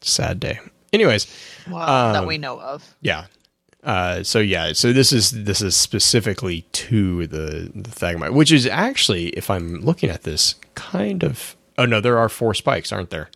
Sad 0.00 0.40
day. 0.40 0.58
Anyways, 0.92 1.26
Well, 1.70 2.12
that 2.12 2.20
Um, 2.22 2.26
we 2.26 2.38
know 2.38 2.60
of. 2.60 2.94
yeah. 3.00 3.26
Uh, 3.84 4.22
so 4.22 4.38
yeah, 4.38 4.72
so 4.74 4.92
this 4.92 5.12
is 5.12 5.30
this 5.44 5.60
is 5.60 5.74
specifically 5.74 6.62
to 6.72 7.26
the 7.26 7.70
the 7.74 7.90
Thagmite, 7.90 8.32
which 8.32 8.52
is 8.52 8.64
actually, 8.66 9.28
if 9.30 9.50
I'm 9.50 9.80
looking 9.80 10.08
at 10.10 10.22
this, 10.22 10.54
kind 10.76 11.24
of. 11.24 11.56
Oh 11.78 11.84
no, 11.86 12.00
there 12.00 12.16
are 12.18 12.28
four 12.28 12.54
spikes, 12.54 12.92
aren't 12.92 13.10
there? 13.10 13.28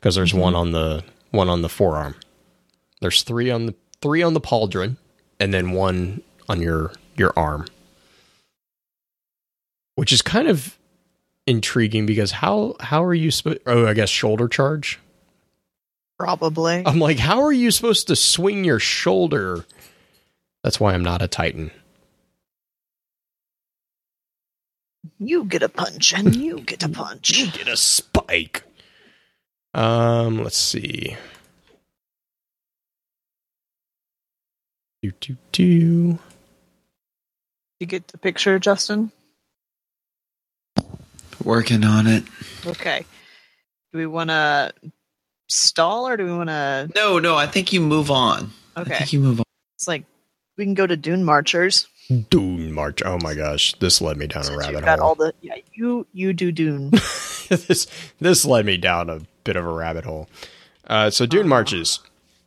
Because 0.00 0.16
there's 0.16 0.34
one 0.34 0.54
on 0.56 0.72
the 0.72 1.04
one 1.30 1.48
on 1.48 1.62
the 1.62 1.68
forearm. 1.68 2.16
There's 3.00 3.22
three 3.22 3.50
on 3.52 3.66
the 3.66 3.74
three 4.02 4.20
on 4.22 4.34
the 4.34 4.40
pauldron, 4.40 4.96
and 5.38 5.54
then 5.54 5.70
one 5.72 6.22
on 6.48 6.60
your 6.60 6.92
your 7.16 7.32
arm, 7.36 7.66
which 9.94 10.12
is 10.12 10.22
kind 10.22 10.48
of 10.48 10.76
intriguing 11.46 12.06
because 12.06 12.30
how 12.32 12.76
how 12.80 13.02
are 13.04 13.14
you 13.14 13.30
supposed? 13.30 13.60
Oh, 13.66 13.86
I 13.86 13.94
guess 13.94 14.10
shoulder 14.10 14.48
charge. 14.48 14.98
Probably. 16.18 16.82
I'm 16.86 17.00
like, 17.00 17.18
how 17.18 17.42
are 17.42 17.52
you 17.52 17.70
supposed 17.70 18.06
to 18.08 18.16
swing 18.16 18.64
your 18.64 18.78
shoulder? 18.78 19.64
That's 20.62 20.78
why 20.78 20.94
I'm 20.94 21.02
not 21.02 21.22
a 21.22 21.28
Titan. 21.28 21.70
You 25.18 25.44
get 25.44 25.62
a 25.62 25.68
punch, 25.68 26.12
and 26.12 26.34
you 26.34 26.60
get 26.60 26.82
a 26.82 26.88
punch. 26.90 27.36
You 27.36 27.50
get 27.50 27.68
a 27.68 27.76
spike. 27.76 28.62
Um, 29.74 30.42
let's 30.42 30.56
see. 30.56 31.16
Do 35.02 35.12
do 35.20 35.36
do. 35.52 36.18
You 37.80 37.86
get 37.86 38.08
the 38.08 38.18
picture, 38.18 38.58
Justin? 38.58 39.10
Working 41.44 41.84
on 41.84 42.06
it. 42.06 42.24
Okay. 42.66 43.04
Do 43.92 43.98
we 43.98 44.06
want 44.06 44.30
to 44.30 44.72
stall 45.48 46.08
or 46.08 46.16
do 46.16 46.24
we 46.24 46.32
want 46.32 46.48
to? 46.48 46.90
No, 46.94 47.18
no, 47.18 47.36
I 47.36 47.46
think 47.46 47.72
you 47.72 47.80
move 47.80 48.10
on. 48.10 48.50
I 48.76 48.80
Okay. 48.82 48.96
think 48.98 49.12
you 49.12 49.20
move 49.20 49.40
on. 49.40 49.44
It's 49.76 49.86
like 49.88 50.04
we 50.56 50.64
can 50.64 50.74
go 50.74 50.86
to 50.86 50.96
Dune 50.96 51.24
Marchers. 51.24 51.86
Dune 52.30 52.72
March. 52.72 53.02
Oh 53.04 53.18
my 53.22 53.34
gosh, 53.34 53.74
this 53.78 54.00
led 54.00 54.16
me 54.16 54.26
down 54.26 54.46
a 54.46 54.56
rabbit 54.56 54.72
you've 54.72 54.84
got 54.84 54.98
hole. 54.98 55.08
all 55.08 55.14
the 55.14 55.32
yeah, 55.40 55.54
you 55.72 56.06
you 56.12 56.32
do 56.32 56.52
Dune. 56.52 56.90
this 57.48 57.86
this 58.20 58.44
led 58.44 58.66
me 58.66 58.76
down 58.76 59.08
a 59.08 59.20
bit 59.44 59.56
of 59.56 59.64
a 59.64 59.72
rabbit 59.72 60.04
hole. 60.04 60.28
Uh, 60.86 61.08
so 61.10 61.24
Dune 61.24 61.48
marches. 61.48 62.00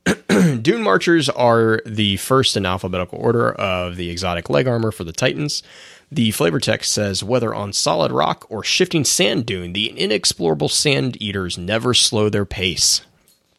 Dune 0.61 0.84
marchers 0.84 1.28
are 1.30 1.82
the 1.86 2.18
first 2.18 2.56
in 2.56 2.65
alphabetical 2.65 3.18
order 3.19 3.52
of 3.53 3.95
the 3.98 4.10
exotic 4.10 4.49
leg 4.49 4.68
armor 4.68 4.91
for 4.91 5.03
the 5.03 5.11
Titans. 5.11 5.64
The 6.11 6.31
flavor 6.31 6.59
text 6.59 6.91
says 6.91 7.23
whether 7.23 7.53
on 7.53 7.73
solid 7.73 8.11
rock 8.11 8.45
or 8.49 8.63
shifting 8.63 9.03
sand 9.03 9.45
dune, 9.45 9.73
the 9.73 9.93
inexplorable 9.97 10.69
sand 10.69 11.21
eaters 11.21 11.57
never 11.57 11.93
slow 11.93 12.29
their 12.29 12.45
pace. 12.45 13.01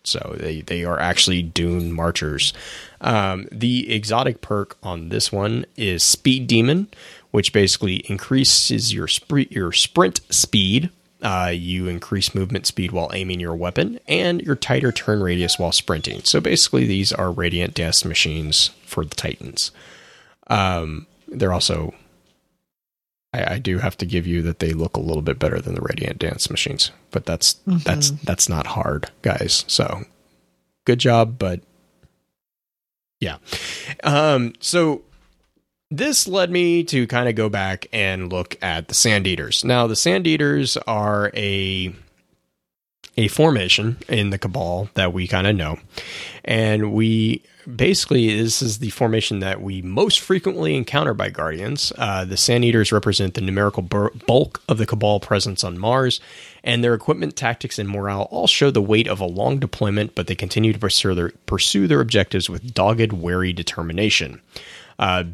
So 0.04 0.36
they, 0.38 0.62
they 0.62 0.84
are 0.84 0.98
actually 0.98 1.42
dune 1.42 1.92
marchers. 1.92 2.54
Um, 3.00 3.46
the 3.52 3.92
exotic 3.92 4.40
perk 4.40 4.78
on 4.82 5.10
this 5.10 5.30
one 5.30 5.66
is 5.76 6.02
Speed 6.02 6.46
Demon, 6.46 6.88
which 7.30 7.52
basically 7.52 7.96
increases 8.10 8.94
your 8.94 9.08
your 9.50 9.72
sprint 9.72 10.20
speed. 10.30 10.90
Uh, 11.20 11.52
you 11.52 11.88
increase 11.88 12.34
movement 12.34 12.64
speed 12.64 12.92
while 12.92 13.10
aiming 13.12 13.40
your 13.40 13.54
weapon, 13.54 13.98
and 14.06 14.40
your 14.42 14.54
tighter 14.54 14.92
turn 14.92 15.20
radius 15.20 15.58
while 15.58 15.72
sprinting. 15.72 16.22
So 16.22 16.40
basically, 16.40 16.86
these 16.86 17.12
are 17.12 17.30
radiant 17.30 17.74
dance 17.74 18.04
machines 18.04 18.70
for 18.86 19.04
the 19.04 19.16
Titans. 19.16 19.72
Um, 20.46 21.06
they're 21.26 21.52
also 21.52 21.92
I, 23.32 23.54
I 23.54 23.58
do 23.58 23.78
have 23.78 23.96
to 23.98 24.06
give 24.06 24.26
you 24.26 24.42
that 24.42 24.58
they 24.58 24.72
look 24.72 24.96
a 24.96 25.00
little 25.00 25.22
bit 25.22 25.38
better 25.38 25.60
than 25.60 25.74
the 25.74 25.80
Radiant 25.80 26.18
Dance 26.18 26.50
machines, 26.50 26.90
but 27.10 27.26
that's 27.26 27.54
that's 27.66 28.10
that's 28.10 28.48
not 28.48 28.68
hard, 28.68 29.10
guys. 29.22 29.64
So 29.68 30.04
good 30.84 30.98
job, 30.98 31.38
but 31.38 31.60
yeah. 33.20 33.38
Um, 34.04 34.54
so 34.60 35.02
this 35.90 36.28
led 36.28 36.50
me 36.50 36.84
to 36.84 37.06
kind 37.06 37.28
of 37.28 37.34
go 37.34 37.48
back 37.48 37.86
and 37.92 38.32
look 38.32 38.56
at 38.62 38.88
the 38.88 38.94
Sand 38.94 39.26
Eaters. 39.26 39.64
Now, 39.64 39.86
the 39.86 39.96
Sand 39.96 40.26
Eaters 40.26 40.76
are 40.86 41.30
a 41.34 41.94
a 43.16 43.28
formation 43.28 43.96
in 44.08 44.30
the 44.30 44.38
Cabal 44.38 44.88
that 44.94 45.12
we 45.12 45.26
kind 45.26 45.46
of 45.46 45.56
know, 45.56 45.78
and 46.44 46.92
we 46.92 47.42
basically 47.76 48.42
this 48.42 48.62
is 48.62 48.78
the 48.78 48.90
formation 48.90 49.40
that 49.40 49.60
we 49.60 49.82
most 49.82 50.20
frequently 50.20 50.74
encounter 50.74 51.14
by 51.14 51.28
Guardians. 51.28 51.92
Uh, 51.98 52.24
the 52.24 52.36
Sand 52.36 52.64
Eaters 52.64 52.92
represent 52.92 53.34
the 53.34 53.40
numerical 53.40 53.82
bulk 53.82 54.62
of 54.68 54.78
the 54.78 54.86
Cabal 54.86 55.20
presence 55.20 55.62
on 55.62 55.78
Mars, 55.78 56.20
and 56.64 56.82
their 56.82 56.94
equipment, 56.94 57.36
tactics, 57.36 57.78
and 57.78 57.88
morale 57.88 58.28
all 58.30 58.46
show 58.46 58.70
the 58.70 58.82
weight 58.82 59.06
of 59.06 59.20
a 59.20 59.26
long 59.26 59.58
deployment, 59.58 60.14
but 60.14 60.26
they 60.26 60.34
continue 60.34 60.72
to 60.72 60.78
pursue 60.78 61.14
their 61.14 61.30
pursue 61.46 61.86
their 61.86 62.00
objectives 62.00 62.48
with 62.48 62.74
dogged, 62.74 63.12
wary 63.12 63.52
determination. 63.52 64.40
Uh, 64.98 65.24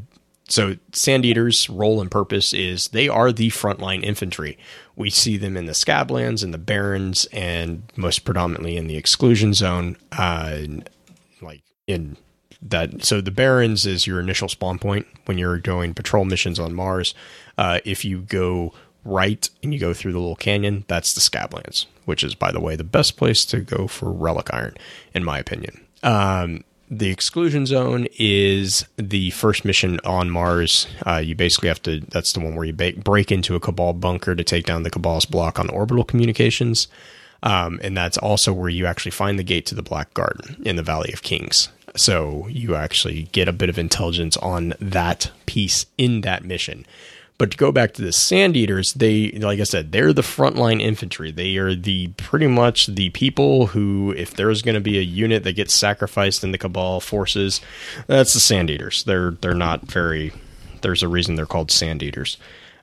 so 0.47 0.77
Sand 0.93 1.24
Eaters' 1.24 1.70
role 1.70 2.01
and 2.01 2.11
purpose 2.11 2.52
is 2.52 2.89
they 2.89 3.09
are 3.09 3.32
the 3.32 3.48
frontline 3.48 4.02
infantry. 4.02 4.59
We 4.94 5.09
see 5.09 5.39
them 5.39 5.56
in 5.56 5.66
the 5.66 5.73
Scablands 5.73 6.44
and 6.44 6.52
the 6.52 6.59
Barrens, 6.59 7.27
and 7.32 7.85
most 7.97 8.24
predominantly 8.24 8.77
in 8.77 8.86
the 8.86 8.97
Exclusion 8.97 9.55
Zone. 9.55 9.97
Uh, 10.12 10.61
like 11.40 11.62
in 11.86 12.16
that, 12.65 13.05
so 13.05 13.20
the 13.20 13.31
Barrens 13.31 13.86
is 13.86 14.07
your 14.07 14.20
initial 14.20 14.49
spawn 14.49 14.78
point 14.78 15.07
when 15.27 15.39
you're 15.39 15.59
doing 15.59 15.95
patrol 15.95 16.24
missions 16.24 16.59
on 16.59 16.74
Mars. 16.74 17.15
Uh, 17.59 17.81
if 17.85 18.05
you 18.05 18.20
go 18.20 18.73
right 19.05 19.49
and 19.62 19.73
you 19.73 19.78
go 19.78 19.93
through 19.93 20.12
the 20.12 20.19
little 20.19 20.36
canyon, 20.36 20.85
that's 20.89 21.12
the 21.12 21.20
Scablands, 21.20 21.86
which 22.05 22.24
is, 22.24 22.35
by 22.35 22.51
the 22.51 22.61
way, 22.61 22.74
the 22.74 22.85
best 22.85 23.16
place 23.16 23.45
to 23.47 23.61
go 23.61 23.86
for 23.86 24.11
relic 24.11 24.53
iron, 24.53 24.74
in 25.12 25.23
my 25.23 25.39
opinion. 25.39 25.85
Um, 26.03 26.65
the 26.91 27.11
exclusion 27.11 27.66
zone 27.66 28.07
is 28.19 28.86
the 28.97 29.31
first 29.31 29.65
mission 29.65 30.01
on 30.05 30.31
Mars. 30.31 30.86
Uh, 31.07 31.16
you 31.16 31.35
basically 31.35 31.69
have 31.69 31.82
to, 31.82 32.01
that's 32.01 32.32
the 32.32 32.41
one 32.41 32.55
where 32.55 32.66
you 32.66 32.73
ba- 32.73 32.93
break 32.97 33.32
into 33.32 33.55
a 33.55 33.61
Cabal 33.61 33.95
bunker 33.95 34.35
to 34.35 34.45
take 34.45 34.66
down 34.66 34.82
the 34.82 34.91
Cabal's 34.91 35.27
block 35.27 35.59
on 35.59 35.69
orbital 35.70 36.05
communications. 36.05 36.89
Um, 37.43 37.78
and 37.82 37.97
that's 37.97 38.16
also 38.16 38.53
where 38.53 38.70
you 38.70 38.86
actually 38.86 39.11
find 39.11 39.39
the 39.39 39.45
gate 39.45 39.66
to 39.66 39.74
the 39.74 39.82
Black 39.82 40.15
Garden 40.15 40.62
in 40.65 40.77
the 40.77 40.82
Valley 40.82 41.12
of 41.12 41.23
Kings. 41.23 41.69
So 41.97 42.49
you 42.49 42.75
actually 42.75 43.25
get 43.33 43.49
a 43.49 43.53
bit 43.53 43.69
of 43.69 43.79
intelligence 43.79 44.37
on 44.39 44.75
that 44.81 45.31
piece 45.47 45.87
in 45.97 46.23
that 46.23 46.45
mission. 46.45 46.87
But 47.37 47.51
to 47.51 47.57
go 47.57 47.73
back 47.73 47.95
to 47.95 48.03
the 48.03 48.12
Sand 48.12 48.57
Eaters, 48.57 48.93
they, 48.93 49.33
like 49.33 49.59
I 49.59 49.65
said, 49.65 49.91
they're 49.91 50.12
the 50.12 50.23
frontline 50.23 50.81
infantry. 50.81 51.33
They 51.33 51.57
are 51.57 51.75
the 51.75 52.09
pretty 52.16 52.47
much 52.47 52.87
the 52.87 53.11
people 53.11 53.66
who, 53.69 54.15
if 54.16 54.35
there's 54.35 54.62
going 54.62 54.77
to 54.77 54.81
be 54.81 54.99
a 54.99 55.03
unit 55.03 55.43
that 55.43 55.57
gets 55.57 55.75
sacrificed 55.75 56.45
in 56.45 56.53
the 56.53 56.59
Cabal 56.59 57.01
forces, 57.01 57.61
that's 58.07 58.35
the 58.35 58.41
Sand 58.41 58.71
Eaters. 58.71 59.03
They're 59.03 59.33
they're 59.33 59.55
not 59.55 59.83
very. 59.83 60.33
There's 60.83 61.03
a 61.03 61.09
reason 61.09 61.35
they're 61.35 61.47
called 61.47 61.73
Sand 61.73 62.03
Eaters. 62.03 62.37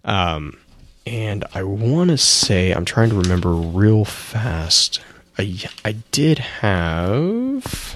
Um, 0.04 0.58
and 1.06 1.46
I 1.54 1.64
want 1.64 2.10
to 2.10 2.18
say 2.18 2.72
I'm 2.72 2.86
trying 2.86 3.10
to 3.10 3.16
remember 3.16 3.54
real 3.54 4.04
fast. 4.04 5.00
I 5.38 5.58
I 5.86 5.94
did 6.12 6.40
have 6.40 7.96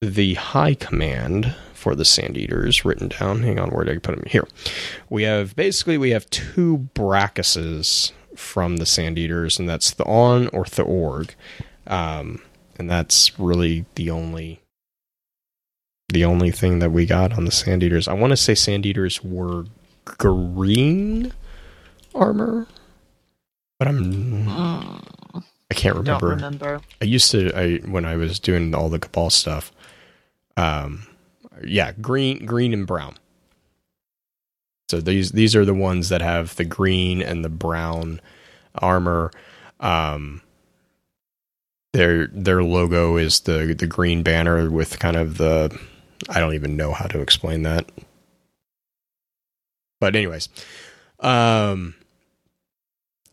the 0.00 0.34
high 0.34 0.74
command 0.74 1.54
for 1.72 1.94
the 1.94 2.04
sand 2.04 2.36
eaters 2.36 2.84
written 2.84 3.08
down. 3.08 3.42
Hang 3.42 3.58
on, 3.58 3.70
where 3.70 3.84
did 3.84 3.96
I 3.96 3.98
put 3.98 4.16
them? 4.16 4.24
Here. 4.26 4.46
We 5.10 5.22
have 5.24 5.54
basically 5.56 5.98
we 5.98 6.10
have 6.10 6.28
two 6.30 6.88
Brackuses 6.94 8.12
from 8.34 8.76
the 8.76 8.86
sand 8.86 9.18
eaters, 9.18 9.58
and 9.58 9.68
that's 9.68 9.92
the 9.92 10.04
on 10.04 10.48
or 10.48 10.64
the 10.64 10.82
org. 10.82 11.34
Um, 11.86 12.42
and 12.78 12.90
that's 12.90 13.38
really 13.38 13.86
the 13.94 14.10
only 14.10 14.60
the 16.08 16.24
only 16.24 16.50
thing 16.50 16.78
that 16.80 16.90
we 16.92 17.06
got 17.06 17.32
on 17.32 17.44
the 17.46 17.50
sand 17.50 17.82
eaters. 17.82 18.06
I 18.06 18.12
want 18.12 18.30
to 18.32 18.36
say 18.36 18.54
sand 18.54 18.84
eaters 18.86 19.24
were 19.24 19.64
green 20.04 21.32
armor, 22.14 22.66
but 23.78 23.88
I'm 23.88 24.44
Mm, 24.46 25.44
I 25.70 25.74
can't 25.74 25.94
don't 26.04 26.22
remember. 26.22 26.28
remember. 26.28 26.80
I 27.00 27.04
used 27.06 27.30
to 27.32 27.52
I 27.58 27.78
when 27.78 28.04
I 28.04 28.16
was 28.16 28.38
doing 28.38 28.74
all 28.74 28.88
the 28.88 28.98
cabal 28.98 29.30
stuff. 29.30 29.72
Um 30.56 31.06
yeah, 31.64 31.92
green 31.92 32.44
green 32.46 32.72
and 32.72 32.86
brown. 32.86 33.16
So 34.88 35.00
these 35.00 35.32
these 35.32 35.56
are 35.56 35.64
the 35.64 35.74
ones 35.74 36.08
that 36.08 36.22
have 36.22 36.56
the 36.56 36.64
green 36.64 37.22
and 37.22 37.44
the 37.44 37.48
brown 37.48 38.20
armor. 38.74 39.30
Um 39.80 40.42
their 41.92 42.26
their 42.28 42.62
logo 42.62 43.16
is 43.16 43.40
the 43.40 43.74
the 43.78 43.86
green 43.86 44.22
banner 44.22 44.70
with 44.70 44.98
kind 44.98 45.16
of 45.16 45.38
the 45.38 45.76
I 46.28 46.40
don't 46.40 46.54
even 46.54 46.76
know 46.76 46.92
how 46.92 47.06
to 47.06 47.20
explain 47.20 47.62
that. 47.62 47.90
But 50.00 50.14
anyways, 50.14 50.48
um 51.20 51.94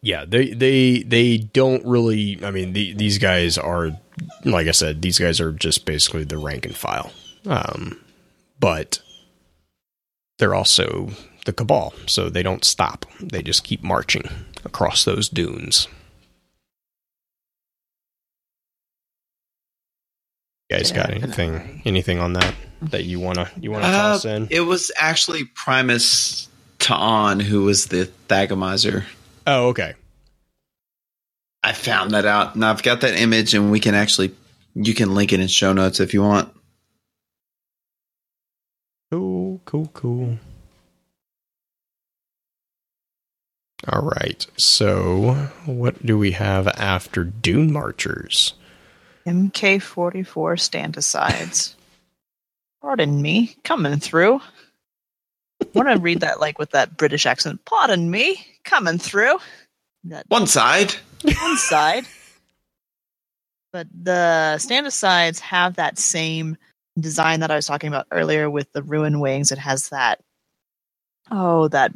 yeah, 0.04 0.26
they 0.28 0.50
they 0.54 1.04
they 1.04 1.38
don't 1.38 1.84
really. 1.86 2.38
I 2.44 2.52
mean, 2.52 2.74
the, 2.74 2.94
these 2.94 3.18
guys 3.18 3.58
are, 3.58 3.98
like 4.46 4.68
I 4.68 4.72
said, 4.72 5.02
these 5.02 5.20
guys 5.20 5.40
are 5.40 5.52
just 5.52 5.86
basically 5.86 6.24
the 6.24 6.38
rank 6.38 6.66
and 6.66 6.76
file. 6.76 7.12
Um, 7.46 8.00
but 8.60 9.02
they're 10.40 10.56
also 10.56 11.10
the 11.46 11.54
cabal, 11.54 11.94
so 12.08 12.30
they 12.30 12.44
don't 12.44 12.64
stop. 12.64 13.06
They 13.20 13.42
just 13.42 13.64
keep 13.64 13.84
marching 13.84 14.30
across 14.66 15.04
those 15.06 15.28
dunes. 15.30 15.88
You 20.70 20.78
guys 20.78 20.92
got 20.92 21.12
anything 21.12 21.82
anything 21.86 22.20
on 22.20 22.34
that 22.34 22.56
that 22.84 23.04
you 23.04 23.20
wanna 23.20 23.50
you 23.60 23.70
wanna 23.72 23.86
Uh, 23.88 23.92
toss 23.92 24.26
in? 24.26 24.48
it 24.50 24.62
was 24.62 24.92
actually 24.98 25.44
Primus 25.46 26.48
Ta'an 26.80 27.40
who 27.40 27.64
was 27.64 27.88
the 27.88 28.10
Thagomizer. 28.28 29.04
Oh, 29.46 29.68
okay. 29.70 29.94
I 31.64 31.74
found 31.74 32.12
that 32.12 32.26
out, 32.26 32.56
and 32.56 32.66
I've 32.66 32.84
got 32.84 33.02
that 33.02 33.18
image, 33.18 33.54
and 33.54 33.72
we 33.72 33.80
can 33.80 33.96
actually 33.96 34.36
you 34.76 34.94
can 34.94 35.14
link 35.14 35.32
it 35.34 35.40
in 35.40 35.48
show 35.48 35.74
notes 35.74 36.00
if 36.00 36.14
you 36.14 36.24
want. 36.24 36.54
Cool, 39.12 39.62
cool, 39.66 39.90
cool. 39.94 40.38
All 43.88 44.02
right. 44.02 44.46
So, 44.58 45.50
what 45.66 46.04
do 46.06 46.18
we 46.18 46.32
have 46.32 46.68
after 46.68 47.24
Dune 47.24 47.72
Marchers? 47.72 48.54
MK44 49.28 50.60
stand 50.60 50.98
asides. 50.98 51.76
Pardon 52.82 53.22
me, 53.22 53.56
coming 53.64 54.00
through. 54.00 54.42
I 55.62 55.66
want 55.74 55.90
to 55.90 56.00
read 56.00 56.22
that 56.22 56.40
like 56.40 56.60
with 56.60 56.72
that 56.72 56.98
British 56.98 57.26
accent. 57.26 57.64
Pardon 57.66 58.10
me, 58.10 58.46
coming 58.66 58.98
through. 58.98 59.38
That 60.06 60.26
One 60.28 60.48
side. 60.48 60.94
One 61.26 61.58
side. 61.58 62.06
But 63.74 63.88
the 63.94 64.58
stand 64.60 64.88
asides 64.88 65.40
have 65.42 65.76
that 65.76 66.00
same 66.00 66.58
design 67.00 67.42
that 67.42 67.52
I 67.52 67.56
was 67.56 67.68
talking 67.68 67.90
about 67.90 68.08
earlier 68.12 68.50
with 68.50 68.72
the 68.74 68.84
ruin 68.84 69.20
wings. 69.20 69.52
It 69.52 69.60
has 69.60 69.90
that 69.90 70.22
oh 71.32 71.68
that 71.70 71.94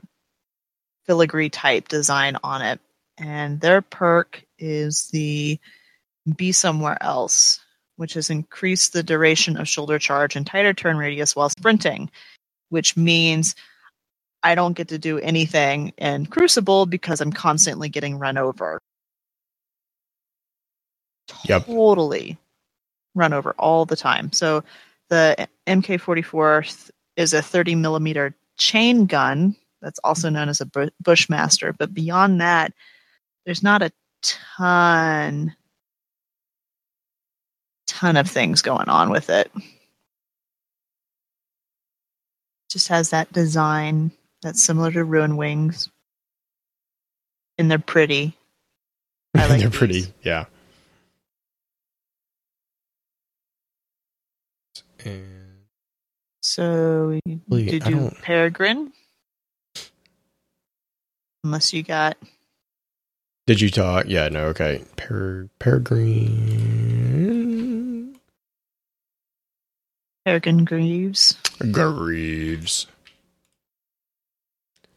filigree 1.08 1.50
type 1.50 1.88
design 1.90 2.38
on 2.44 2.62
it. 2.64 2.80
And 3.18 3.62
their 3.62 3.82
perk 3.82 4.44
is 4.60 5.10
the 5.14 5.60
be 6.38 6.52
somewhere 6.54 6.98
else, 7.02 7.60
which 7.98 8.16
has 8.16 8.30
increased 8.30 8.94
the 8.94 9.04
duration 9.04 9.58
of 9.58 9.68
shoulder 9.68 10.00
charge 10.00 10.36
and 10.36 10.48
tighter 10.48 10.74
turn 10.74 10.98
radius 10.98 11.36
while 11.36 11.50
sprinting. 11.50 12.04
which 12.70 12.98
means 12.98 13.56
I 14.44 14.56
don't 14.56 14.74
get 14.78 14.90
to 14.90 15.00
do 15.00 15.20
anything 15.20 15.94
in 15.98 16.28
Crucible 16.28 16.88
because 16.88 17.22
I'm 17.22 17.34
constantly 17.34 17.90
getting 17.90 18.20
run 18.20 18.38
over. 18.38 18.80
Yep. 21.46 21.66
Totally 21.66 22.38
run 23.16 23.34
over 23.34 23.54
all 23.58 23.86
the 23.86 23.96
time. 23.96 24.32
So 24.32 24.64
the 25.10 25.48
MK44 25.68 26.92
is 27.16 27.34
a 27.34 27.42
30 27.42 27.76
millimeter 27.76 28.36
chain 28.58 29.06
gun 29.06 29.56
that's 29.82 30.00
also 30.04 30.30
known 30.30 30.50
as 30.50 30.62
a 30.62 30.70
Bushmaster. 31.02 31.74
But 31.74 31.94
beyond 31.94 32.42
that, 32.42 32.74
there's 33.46 33.64
not 33.64 33.82
a 33.82 33.92
ton, 34.22 35.56
ton 37.88 38.18
of 38.18 38.30
things 38.30 38.62
going 38.62 38.90
on 38.90 39.10
with 39.10 39.30
it. 39.30 39.52
Just 42.70 42.90
has 42.90 43.12
that 43.12 43.32
design 43.32 44.12
that's 44.42 44.64
similar 44.64 44.92
to 44.92 45.04
Ruin 45.04 45.38
Wings, 45.38 45.90
and 47.58 47.72
they're 47.72 47.80
pretty. 47.80 48.38
I 49.36 49.42
like 49.48 49.60
They're 49.60 49.70
these. 49.70 49.78
pretty, 49.78 50.14
yeah. 50.24 50.46
And 55.08 55.66
So 56.42 57.20
did 57.50 57.88
you 57.88 58.12
Peregrine? 58.22 58.92
Unless 61.44 61.74
you 61.74 61.84
got 61.84 62.18
did 63.48 63.62
you 63.62 63.70
talk? 63.70 64.06
Yeah, 64.08 64.28
no, 64.28 64.48
okay. 64.48 64.84
Per 64.98 65.50
Peregrine 65.60 66.68
Peregrine 70.26 70.66
Greaves. 70.66 71.38
Greaves. 71.72 72.88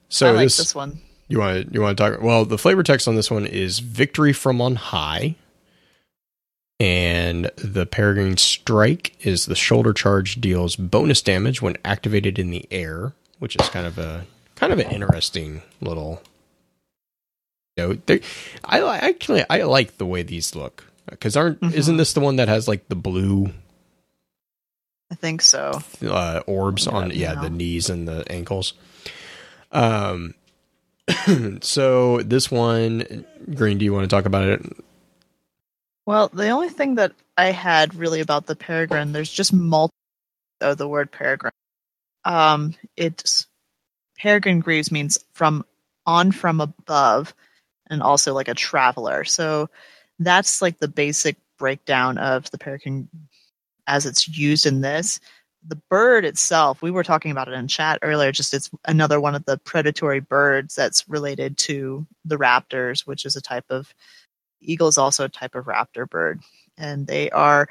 So 0.09 0.27
I 0.27 0.32
like 0.32 0.47
this, 0.47 0.57
this 0.57 0.74
one. 0.74 1.01
you 1.28 1.39
want 1.39 1.73
you 1.73 1.81
want 1.81 1.97
to 1.97 2.03
talk? 2.03 2.20
Well, 2.20 2.45
the 2.45 2.59
flavor 2.59 2.82
text 2.82 3.07
on 3.07 3.15
this 3.15 3.31
one 3.31 3.47
is 3.47 3.78
"Victory 3.78 4.32
from 4.32 4.61
on 4.61 4.74
high," 4.74 5.37
and 6.81 7.51
the 7.57 7.85
Peregrine 7.86 8.39
Strike 8.39 9.15
is 9.24 9.47
the 9.47 9.55
shoulder 9.55 9.93
charge 9.93 10.40
deals 10.40 10.74
bonus 10.77 11.20
damage 11.23 11.61
when 11.62 11.77
activated 11.85 12.39
in 12.39 12.51
the 12.51 12.66
air, 12.73 13.12
which 13.39 13.55
is 13.57 13.69
kind 13.69 13.86
of 13.86 13.98
a 13.98 14.24
kind 14.57 14.73
of 14.73 14.78
an 14.81 14.90
interesting 14.90 15.62
little. 15.81 16.23
note. 17.77 18.05
they, 18.07 18.20
I 18.65 18.81
actually 18.98 19.44
I 19.48 19.62
like 19.62 19.98
the 19.98 20.07
way 20.07 20.23
these 20.23 20.55
look 20.55 20.85
because 21.09 21.36
aren't 21.36 21.61
Mhm. 21.61 21.73
isn't 21.74 21.97
this 21.98 22.12
the 22.15 22.20
one 22.20 22.36
that 22.36 22.48
has 22.48 22.66
like 22.69 22.89
the 22.89 22.94
blue 22.97 23.52
I 25.11 25.16
think 25.16 25.43
so. 25.43 25.82
uh, 26.07 26.40
orbs 26.47 26.86
Yeah, 26.86 26.93
on 26.93 27.11
yeah 27.11 27.16
yeah. 27.35 27.40
the 27.40 27.51
knees 27.51 27.90
and 27.90 28.07
the 28.07 28.24
ankles. 28.31 28.74
Um, 29.73 30.35
so 31.62 32.19
this 32.23 32.51
one, 32.51 33.24
Green, 33.55 33.78
do 33.78 33.85
you 33.85 33.93
want 33.93 34.09
to 34.09 34.15
talk 34.15 34.24
about 34.27 34.48
it? 34.48 34.62
Well, 36.11 36.27
the 36.27 36.49
only 36.49 36.70
thing 36.70 36.97
that 36.97 37.12
I 37.39 37.53
had 37.53 37.95
really 37.95 38.20
about 38.20 38.47
the 38.47 38.57
Peregrine, 38.57 39.12
there's 39.12 39.31
just 39.31 39.53
multi 39.53 39.95
of 40.61 40.77
the 40.77 40.89
word 40.89 41.12
Peregrine. 41.12 41.53
Um, 42.24 42.74
it's 42.97 43.47
Peregrine 44.19 44.59
Greaves 44.59 44.91
means 44.91 45.24
from 45.35 45.65
on 46.05 46.32
from 46.32 46.61
above, 46.61 47.32
and 47.89 48.03
also 48.03 48.35
like 48.35 48.49
a 48.49 48.55
traveler. 48.55 49.23
So 49.23 49.70
that's 50.19 50.61
like 50.61 50.81
the 50.81 50.89
basic 50.89 51.37
breakdown 51.61 52.19
of 52.19 52.51
the 52.51 52.59
Peregrine 52.59 53.09
as 53.87 54.05
it's 54.05 54.27
used 54.27 54.66
in 54.66 54.81
this. 54.81 55.20
The 55.69 55.81
bird 55.91 56.24
itself, 56.24 56.82
we 56.82 56.91
were 56.91 57.05
talking 57.05 57.31
about 57.31 57.47
it 57.47 57.55
in 57.55 57.69
chat 57.69 58.01
earlier, 58.03 58.32
just 58.32 58.53
it's 58.53 58.69
another 58.85 59.20
one 59.20 59.37
of 59.37 59.45
the 59.45 59.59
predatory 59.59 60.19
birds 60.19 60.74
that's 60.74 61.09
related 61.09 61.57
to 61.59 62.05
the 62.24 62.37
raptors, 62.37 63.07
which 63.07 63.24
is 63.24 63.37
a 63.37 63.41
type 63.41 63.66
of 63.70 63.95
eagle 64.61 64.89
is 64.89 64.99
also 64.99 65.24
a 65.24 65.28
type 65.28 65.55
of 65.55 65.66
raptor 65.66 66.09
bird, 66.09 66.41
and 66.77 67.07
they 67.07 67.31
are 67.31 67.69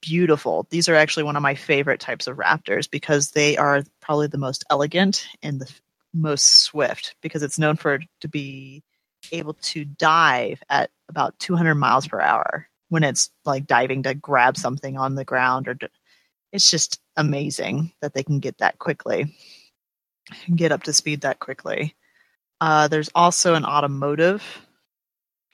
beautiful. 0.00 0.66
These 0.70 0.88
are 0.88 0.94
actually 0.94 1.24
one 1.24 1.36
of 1.36 1.42
my 1.42 1.54
favorite 1.54 2.00
types 2.00 2.26
of 2.26 2.36
raptors 2.36 2.90
because 2.90 3.30
they 3.30 3.56
are 3.56 3.82
probably 4.00 4.28
the 4.28 4.38
most 4.38 4.64
elegant 4.70 5.26
and 5.42 5.60
the 5.60 5.70
most 6.14 6.62
swift 6.62 7.14
because 7.20 7.42
it's 7.42 7.58
known 7.58 7.76
for 7.76 8.00
to 8.20 8.28
be 8.28 8.82
able 9.32 9.54
to 9.54 9.84
dive 9.84 10.62
at 10.68 10.90
about 11.08 11.38
200 11.38 11.74
miles 11.74 12.06
per 12.06 12.20
hour 12.20 12.68
when 12.88 13.02
it's 13.02 13.30
like 13.44 13.66
diving 13.66 14.04
to 14.04 14.14
grab 14.14 14.56
something 14.56 14.96
on 14.96 15.14
the 15.14 15.24
ground 15.24 15.68
or 15.68 15.74
d- 15.74 15.88
it's 16.52 16.70
just 16.70 17.00
amazing 17.16 17.92
that 18.00 18.14
they 18.14 18.22
can 18.22 18.38
get 18.38 18.58
that 18.58 18.78
quickly 18.78 19.34
get 20.54 20.72
up 20.72 20.84
to 20.84 20.92
speed 20.92 21.22
that 21.22 21.38
quickly 21.38 21.94
uh, 22.60 22.88
there's 22.88 23.10
also 23.14 23.54
an 23.54 23.64
automotive 23.64 24.42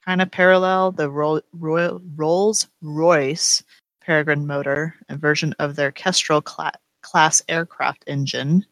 kind 0.04 0.20
of 0.22 0.30
parallel 0.30 0.92
the 0.92 1.10
Rolls 1.10 2.68
Royce 2.80 3.62
Peregrine 4.00 4.46
motor, 4.46 4.94
a 5.08 5.16
version 5.16 5.54
of 5.58 5.76
their 5.76 5.92
Kestrel 5.92 6.42
cla- 6.42 6.72
class 7.02 7.42
aircraft 7.48 8.04
engine, 8.06 8.66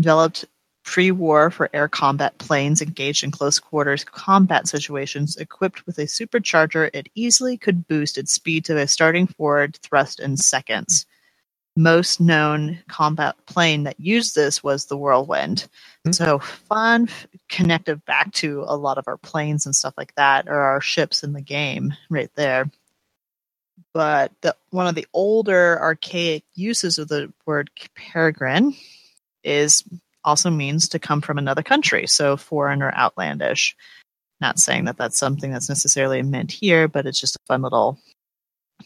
developed 0.00 0.44
pre-war 0.84 1.50
for 1.50 1.70
air 1.72 1.88
combat 1.88 2.36
planes 2.38 2.80
engaged 2.80 3.24
in 3.24 3.30
close 3.30 3.58
quarters 3.58 4.04
combat 4.04 4.68
situations. 4.68 5.36
Equipped 5.36 5.84
with 5.86 5.98
a 5.98 6.02
supercharger, 6.02 6.90
it 6.92 7.08
easily 7.14 7.56
could 7.56 7.86
boost 7.88 8.18
its 8.18 8.32
speed 8.32 8.64
to 8.64 8.78
a 8.78 8.86
starting 8.86 9.26
forward 9.26 9.76
thrust 9.82 10.20
in 10.20 10.36
seconds. 10.36 11.06
Most 11.76 12.20
known 12.20 12.78
combat 12.88 13.36
plane 13.46 13.84
that 13.84 14.00
used 14.00 14.34
this 14.34 14.64
was 14.64 14.86
the 14.86 14.96
Whirlwind. 14.96 15.68
Hmm. 16.04 16.12
So 16.12 16.38
fun, 16.38 17.08
connective 17.48 18.04
back 18.06 18.32
to 18.34 18.64
a 18.66 18.76
lot 18.76 18.98
of 18.98 19.06
our 19.06 19.18
planes 19.18 19.66
and 19.66 19.76
stuff 19.76 19.94
like 19.96 20.14
that, 20.14 20.48
or 20.48 20.58
our 20.58 20.80
ships 20.80 21.22
in 21.22 21.32
the 21.32 21.42
game, 21.42 21.92
right 22.08 22.30
there 22.34 22.70
but 23.96 24.30
the, 24.42 24.54
one 24.72 24.86
of 24.86 24.94
the 24.94 25.06
older 25.14 25.80
archaic 25.80 26.44
uses 26.54 26.98
of 26.98 27.08
the 27.08 27.32
word 27.46 27.70
peregrine 27.94 28.74
is 29.42 29.84
also 30.22 30.50
means 30.50 30.88
to 30.90 30.98
come 30.98 31.22
from 31.22 31.38
another 31.38 31.62
country, 31.62 32.06
so 32.06 32.36
foreign 32.36 32.82
or 32.82 32.92
outlandish. 32.94 33.74
Not 34.38 34.58
saying 34.58 34.84
that 34.84 34.98
that's 34.98 35.16
something 35.16 35.50
that's 35.50 35.70
necessarily 35.70 36.20
meant 36.20 36.50
here, 36.50 36.88
but 36.88 37.06
it's 37.06 37.18
just 37.18 37.36
a 37.36 37.46
fun 37.46 37.62
little 37.62 37.98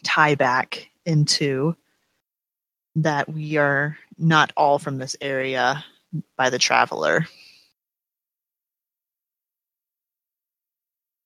tie 0.01 0.35
back 0.35 0.89
into 1.05 1.75
that 2.95 3.29
we 3.29 3.57
are 3.57 3.97
not 4.17 4.51
all 4.57 4.79
from 4.79 4.97
this 4.97 5.15
area 5.21 5.83
by 6.37 6.49
the 6.49 6.59
traveler. 6.59 7.25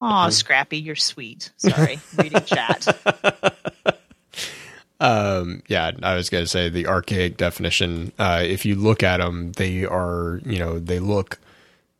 Mhm. 0.01 0.31
Scrappy, 0.31 0.77
you're 0.77 0.95
sweet. 0.95 1.51
Sorry, 1.57 1.99
reading 2.17 2.43
chat. 2.43 2.87
um, 4.99 5.63
yeah, 5.67 5.91
I 6.03 6.15
was 6.15 6.29
gonna 6.29 6.45
say 6.47 6.69
the 6.69 6.87
archaic 6.87 7.37
definition. 7.37 8.11
Uh, 8.19 8.41
if 8.43 8.65
you 8.65 8.75
look 8.75 9.01
at 9.03 9.17
them, 9.17 9.53
they 9.53 9.85
are 9.85 10.41
you 10.45 10.59
know 10.59 10.79
they 10.79 10.99
look 10.99 11.39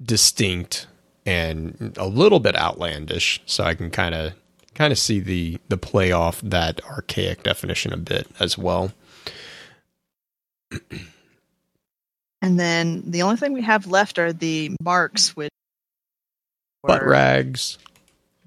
distinct 0.04 0.88
and 1.26 1.96
a 1.98 2.06
little 2.08 2.40
bit 2.40 2.56
outlandish. 2.56 3.42
So 3.46 3.64
I 3.64 3.74
can 3.74 3.90
kind 3.90 4.14
of 4.14 4.34
kind 4.76 4.92
of 4.92 5.00
see 5.00 5.20
the 5.20 5.58
the 5.70 5.78
play 5.78 6.12
off 6.12 6.42
that 6.42 6.82
archaic 6.86 7.44
definition 7.44 7.92
a 7.94 7.98
bit 7.98 8.28
as 8.40 8.58
well. 8.58 8.92
And 12.42 12.60
then 12.60 13.04
the 13.10 13.24
only 13.24 13.38
thing 13.38 13.54
we 13.54 13.64
have 13.64 13.88
left 13.88 14.20
are 14.20 14.32
the 14.32 14.76
marks, 14.80 15.36
which 15.36 15.50
Butt 16.84 17.04
rags. 17.04 17.80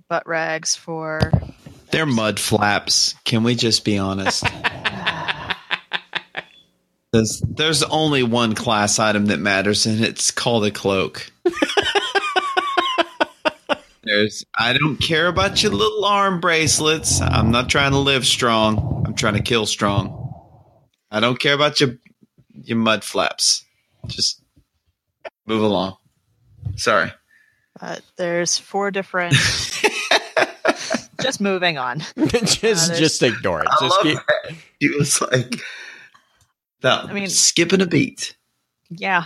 butt 0.08 0.24
rags 0.24 0.76
for. 0.76 1.32
They're 1.90 2.06
mud 2.06 2.38
flaps. 2.38 3.16
Can 3.24 3.42
we 3.42 3.56
just 3.56 3.84
be 3.84 3.98
honest? 3.98 4.44
There's, 7.12 7.42
there's 7.48 7.82
only 7.82 8.22
one 8.22 8.54
class 8.54 8.98
item 9.00 9.26
that 9.26 9.38
matters, 9.40 9.86
and 9.86 10.04
it's 10.04 10.30
called 10.30 10.66
a 10.66 10.70
cloak. 10.70 11.28
There's, 14.04 14.44
I 14.56 14.74
don't 14.74 14.98
care 14.98 15.26
about 15.26 15.62
your 15.62 15.72
little 15.72 16.04
arm 16.04 16.38
bracelets. 16.40 17.20
I'm 17.20 17.50
not 17.50 17.68
trying 17.68 17.92
to 17.92 17.98
live 17.98 18.26
strong. 18.26 19.04
I'm 19.06 19.14
trying 19.14 19.34
to 19.34 19.42
kill 19.42 19.66
strong. 19.66 20.32
I 21.10 21.20
don't 21.20 21.40
care 21.40 21.54
about 21.54 21.80
your 21.80 21.94
your 22.68 22.78
mud 22.78 23.02
flaps. 23.02 23.64
Just 24.06 24.42
move 25.46 25.62
along. 25.62 25.96
Sorry. 26.76 27.10
But 27.80 28.02
there's 28.16 28.58
four 28.58 28.90
different. 28.90 29.34
just 31.22 31.40
moving 31.40 31.78
on. 31.78 32.00
just 32.28 32.60
there's- 32.60 32.98
just 32.98 33.22
ignore 33.22 33.60
it. 33.62 33.68
I 33.68 33.76
Just 33.80 33.96
love 33.96 34.02
keep, 34.02 34.18
that. 34.18 34.54
He 34.80 34.88
was 34.90 35.20
like, 35.20 35.60
that, 36.82 37.06
I 37.06 37.12
mean- 37.12 37.28
skipping 37.28 37.80
a 37.80 37.86
beat. 37.86 38.36
Yeah, 38.90 39.24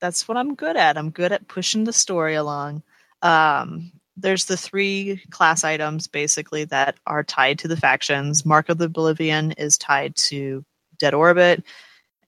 that's 0.00 0.28
what 0.28 0.36
I'm 0.36 0.54
good 0.54 0.76
at. 0.76 0.96
I'm 0.96 1.10
good 1.10 1.32
at 1.32 1.48
pushing 1.48 1.84
the 1.84 1.92
story 1.92 2.34
along. 2.34 2.82
Um, 3.22 3.92
there's 4.16 4.44
the 4.44 4.56
three 4.56 5.20
class 5.30 5.64
items 5.64 6.06
basically 6.06 6.64
that 6.66 6.96
are 7.06 7.24
tied 7.24 7.58
to 7.60 7.68
the 7.68 7.76
factions. 7.76 8.44
Mark 8.46 8.68
of 8.68 8.78
the 8.78 8.84
Oblivion 8.84 9.52
is 9.52 9.76
tied 9.78 10.14
to 10.16 10.64
Dead 10.98 11.14
Orbit, 11.14 11.64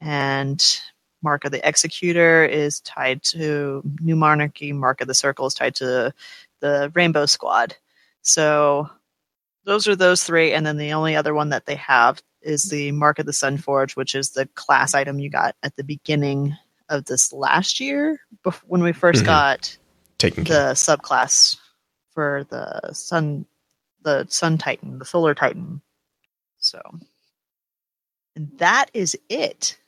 and 0.04 0.80
Mark 1.22 1.44
of 1.46 1.52
the 1.52 1.66
Executor 1.66 2.44
is 2.44 2.80
tied 2.80 3.22
to 3.24 3.82
New 4.00 4.14
Monarchy. 4.14 4.72
Mark 4.72 5.00
of 5.00 5.08
the 5.08 5.14
Circle 5.14 5.46
is 5.46 5.54
tied 5.54 5.74
to 5.76 6.12
the 6.60 6.92
Rainbow 6.94 7.24
Squad. 7.26 7.74
So 8.22 8.90
those 9.64 9.88
are 9.88 9.96
those 9.96 10.22
three, 10.22 10.52
and 10.52 10.66
then 10.66 10.76
the 10.76 10.92
only 10.92 11.16
other 11.16 11.32
one 11.34 11.48
that 11.48 11.64
they 11.66 11.76
have 11.76 12.22
is 12.42 12.64
the 12.64 12.92
Mark 12.92 13.18
of 13.18 13.24
the 13.26 13.32
Sunforge, 13.32 13.96
which 13.96 14.14
is 14.14 14.30
the 14.30 14.46
class 14.54 14.94
item 14.94 15.18
you 15.18 15.30
got 15.30 15.56
at 15.62 15.74
the 15.76 15.84
beginning 15.84 16.54
of 16.90 17.06
this 17.06 17.32
last 17.32 17.80
year 17.80 18.20
when 18.66 18.82
we 18.82 18.92
1st 18.92 19.22
Mhm. 19.22 19.26
got 19.26 19.78
Taking 20.18 20.44
care. 20.44 20.68
the 20.68 20.74
subclass 20.74 21.56
for 22.12 22.44
the 22.50 22.92
Sun, 22.92 23.46
the 24.02 24.26
Sun 24.28 24.58
Titan, 24.58 24.98
the 24.98 25.06
Solar 25.06 25.34
Titan. 25.34 25.80
So, 26.58 26.82
and 28.36 28.50
that 28.58 28.90
is 28.92 29.16
it. 29.30 29.78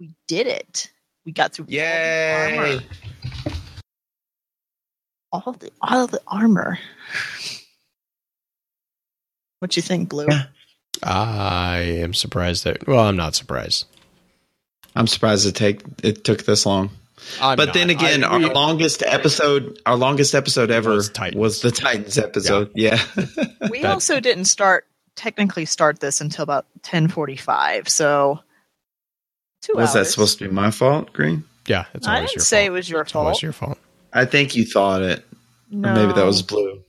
We 0.00 0.14
did 0.26 0.46
it. 0.46 0.90
We 1.26 1.32
got 1.32 1.52
through 1.52 1.66
all 1.66 1.70
the 1.70 1.76
armor. 2.56 2.80
All 5.32 5.52
the 5.52 5.70
all 5.80 6.06
the 6.08 6.20
armor. 6.26 6.78
What 9.60 9.76
you 9.76 9.82
think, 9.82 10.08
Blue? 10.08 10.26
I 11.02 11.78
am 11.78 12.14
surprised 12.14 12.64
that. 12.64 12.86
Well, 12.86 13.00
I'm 13.04 13.16
not 13.16 13.34
surprised. 13.34 13.86
I'm 14.96 15.06
surprised 15.06 15.46
it 15.46 15.54
take 15.54 15.82
it 16.02 16.24
took 16.24 16.44
this 16.44 16.64
long. 16.66 16.90
I'm 17.40 17.56
but 17.58 17.66
not. 17.66 17.74
then 17.74 17.90
again, 17.90 18.24
I- 18.24 18.28
our 18.28 18.38
we- 18.38 18.46
longest 18.46 19.02
episode, 19.06 19.78
our 19.84 19.96
longest 19.96 20.34
episode 20.34 20.70
ever 20.70 20.94
Was 20.94 21.10
was, 21.34 21.60
the 21.60 21.70
Titans 21.70 22.16
episode. 22.16 22.70
Yeah. 22.74 22.98
We 23.70 23.82
That- 23.82 23.92
also 23.92 24.18
didn't 24.20 24.46
start 24.46 24.86
technically 25.16 25.66
start 25.66 26.00
this 26.00 26.22
until 26.22 26.42
about 26.42 26.66
ten 26.82 27.08
forty 27.08 27.36
five. 27.36 27.88
So 27.88 28.40
two 29.62 29.74
was 29.74 29.92
that 29.94 30.06
supposed 30.06 30.38
to 30.38 30.48
be 30.48 30.54
my 30.54 30.70
fault, 30.70 31.12
Green? 31.12 31.44
yeah, 31.66 31.84
it's 31.94 32.06
I 32.06 32.20
didn't 32.20 32.34
your 32.36 32.44
say 32.44 32.62
fault. 32.62 32.66
it 32.66 32.70
was 32.70 32.90
your 32.90 33.00
It's 33.02 33.14
always 33.14 33.34
fault. 33.34 33.42
your 33.42 33.52
fault. 33.52 33.78
I 34.12 34.24
think 34.24 34.56
you 34.56 34.64
thought 34.64 35.02
it. 35.02 35.24
No. 35.70 35.90
Or 35.90 35.94
maybe 35.94 36.12
that 36.14 36.24
was 36.26 36.42
Blue. 36.42 36.82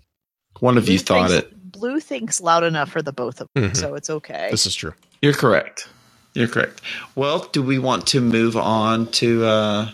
One 0.60 0.78
of 0.78 0.86
Blue 0.86 0.94
you 0.94 1.00
thought 1.00 1.30
thinks, 1.30 1.46
it. 1.48 1.72
Blue 1.72 2.00
thinks 2.00 2.42
loud 2.42 2.64
enough 2.64 2.90
for 2.92 3.02
the 3.02 3.14
both 3.14 3.42
of 3.42 3.48
them, 3.54 3.72
Mhm. 3.72 3.78
so 3.78 3.96
it's 3.96 4.10
okay. 4.10 4.48
This 4.52 4.66
is 4.66 4.74
true. 4.76 4.94
You're 5.22 5.34
correct. 5.34 5.88
You're 6.34 6.48
correct. 6.48 6.82
Well, 7.16 7.48
do 7.52 7.62
we 7.62 7.78
want 7.78 8.08
to 8.08 8.22
move 8.22 8.56
on 8.58 9.08
to 9.14 9.46
uh 9.46 9.90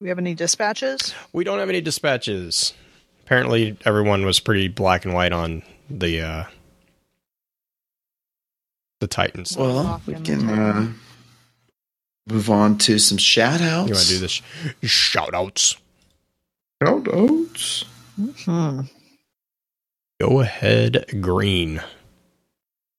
we 0.00 0.08
have 0.08 0.18
any 0.18 0.34
dispatches? 0.34 1.12
We 1.32 1.44
don't 1.44 1.58
have 1.58 1.68
any 1.68 1.80
dispatches. 1.80 2.72
Apparently, 3.24 3.76
everyone 3.84 4.24
was 4.24 4.38
pretty 4.40 4.68
black 4.68 5.04
and 5.04 5.12
white 5.12 5.32
on 5.32 5.62
the 5.90 6.20
uh, 6.22 6.44
the 9.00 9.06
Titans. 9.06 9.56
well, 9.56 10.00
we 10.06 10.14
can 10.14 10.48
uh 10.48 10.92
move 12.28 12.50
on 12.50 12.78
to 12.78 12.98
some 12.98 13.18
shout 13.18 13.60
outs. 13.60 13.88
you 13.88 13.94
want 13.94 14.06
to 14.06 14.14
do 14.14 14.18
this? 14.18 14.42
Shout 14.82 15.34
outs. 15.34 15.76
Shout 16.82 17.08
outs. 17.12 17.84
Hmm. 18.44 18.80
Go 20.20 20.40
ahead, 20.40 21.04
Green. 21.20 21.80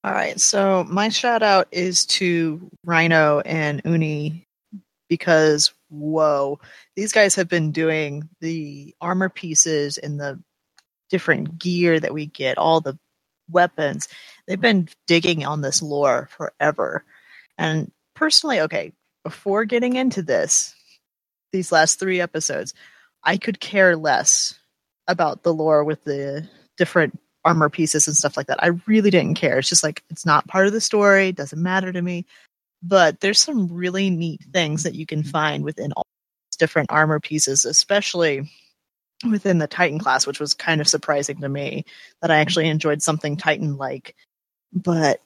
All 0.03 0.13
right, 0.13 0.39
so 0.39 0.85
my 0.85 1.09
shout 1.09 1.43
out 1.43 1.67
is 1.71 2.05
to 2.05 2.71
Rhino 2.85 3.41
and 3.41 3.81
Uni 3.83 4.47
because 5.09 5.73
whoa, 5.89 6.59
these 6.95 7.11
guys 7.11 7.35
have 7.35 7.49
been 7.49 7.71
doing 7.71 8.29
the 8.39 8.95
armor 9.01 9.27
pieces 9.27 9.97
and 9.97 10.19
the 10.19 10.41
different 11.09 11.59
gear 11.59 11.99
that 11.99 12.13
we 12.13 12.27
get, 12.27 12.57
all 12.57 12.79
the 12.79 12.97
weapons. 13.49 14.07
They've 14.49 14.59
been 14.59 14.89
digging 15.05 15.45
on 15.45 15.61
this 15.61 15.79
lore 15.79 16.27
forever. 16.31 17.05
And 17.59 17.91
personally, 18.15 18.61
okay, 18.61 18.93
before 19.23 19.63
getting 19.63 19.95
into 19.95 20.23
this, 20.23 20.73
these 21.53 21.71
last 21.71 21.99
three 21.99 22.19
episodes, 22.19 22.73
I 23.23 23.37
could 23.37 23.59
care 23.59 23.95
less 23.95 24.57
about 25.07 25.43
the 25.43 25.53
lore 25.53 25.83
with 25.83 26.03
the 26.03 26.49
different 26.77 27.19
armor 27.45 27.69
pieces 27.69 28.07
and 28.07 28.17
stuff 28.17 28.37
like 28.37 28.47
that. 28.47 28.63
I 28.63 28.71
really 28.87 29.11
didn't 29.11 29.35
care. 29.35 29.59
It's 29.59 29.69
just 29.69 29.83
like 29.83 30.03
it's 30.09 30.25
not 30.25 30.47
part 30.47 30.65
of 30.65 30.73
the 30.73 30.81
story, 30.81 31.31
doesn't 31.31 31.61
matter 31.61 31.93
to 31.93 32.01
me. 32.01 32.25
But 32.81 33.19
there's 33.19 33.39
some 33.39 33.71
really 33.71 34.09
neat 34.09 34.41
things 34.51 34.81
that 34.81 34.95
you 34.95 35.05
can 35.05 35.21
find 35.21 35.63
within 35.63 35.91
all 35.93 36.07
these 36.49 36.57
different 36.57 36.91
armor 36.91 37.19
pieces, 37.19 37.65
especially 37.65 38.49
within 39.29 39.59
the 39.59 39.67
Titan 39.67 39.99
class, 39.99 40.25
which 40.25 40.39
was 40.39 40.55
kind 40.55 40.81
of 40.81 40.87
surprising 40.87 41.41
to 41.41 41.49
me 41.49 41.85
that 42.21 42.31
I 42.31 42.37
actually 42.39 42.67
enjoyed 42.67 43.03
something 43.03 43.37
Titan 43.37 43.77
like. 43.77 44.15
But 44.73 45.21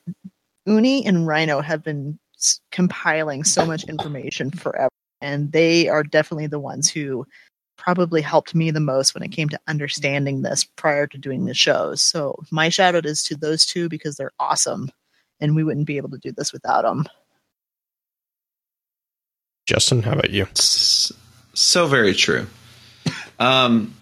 Uni 0.66 1.06
and 1.06 1.28
Rhino 1.28 1.62
have 1.62 1.84
been 1.84 2.18
s- 2.38 2.60
compiling 2.72 3.44
so 3.44 3.66
much 3.66 3.84
information 3.86 4.52
forever, 4.52 4.90
and 5.22 5.52
they 5.52 5.88
are 5.90 6.04
definitely 6.04 6.48
the 6.48 6.60
ones 6.60 6.90
who 6.90 7.26
probably 7.78 8.22
helped 8.22 8.56
me 8.56 8.72
the 8.72 8.80
most 8.80 9.14
when 9.14 9.24
it 9.24 9.32
came 9.32 9.50
to 9.50 9.60
understanding 9.68 10.42
this 10.42 10.64
prior 10.64 11.06
to 11.08 11.18
doing 11.18 11.46
the 11.46 11.54
shows. 11.54 12.02
So 12.02 12.42
my 12.52 12.70
shout 12.70 12.96
out 12.96 13.06
is 13.06 13.24
to 13.24 13.36
those 13.36 13.66
two 13.66 13.90
because 13.90 14.16
they're 14.16 14.32
awesome, 14.40 14.90
and 15.42 15.56
we 15.56 15.64
wouldn't 15.64 15.88
be 15.88 15.98
able 15.98 16.12
to 16.12 16.18
do 16.20 16.32
this 16.32 16.54
without 16.54 16.84
them. 16.84 17.06
Justin, 19.66 20.04
how 20.04 20.14
about 20.14 20.30
you? 20.30 20.48
S- 20.52 21.12
So 21.54 21.88
very 21.88 22.14
true. 22.14 22.48
Um, 23.40 23.94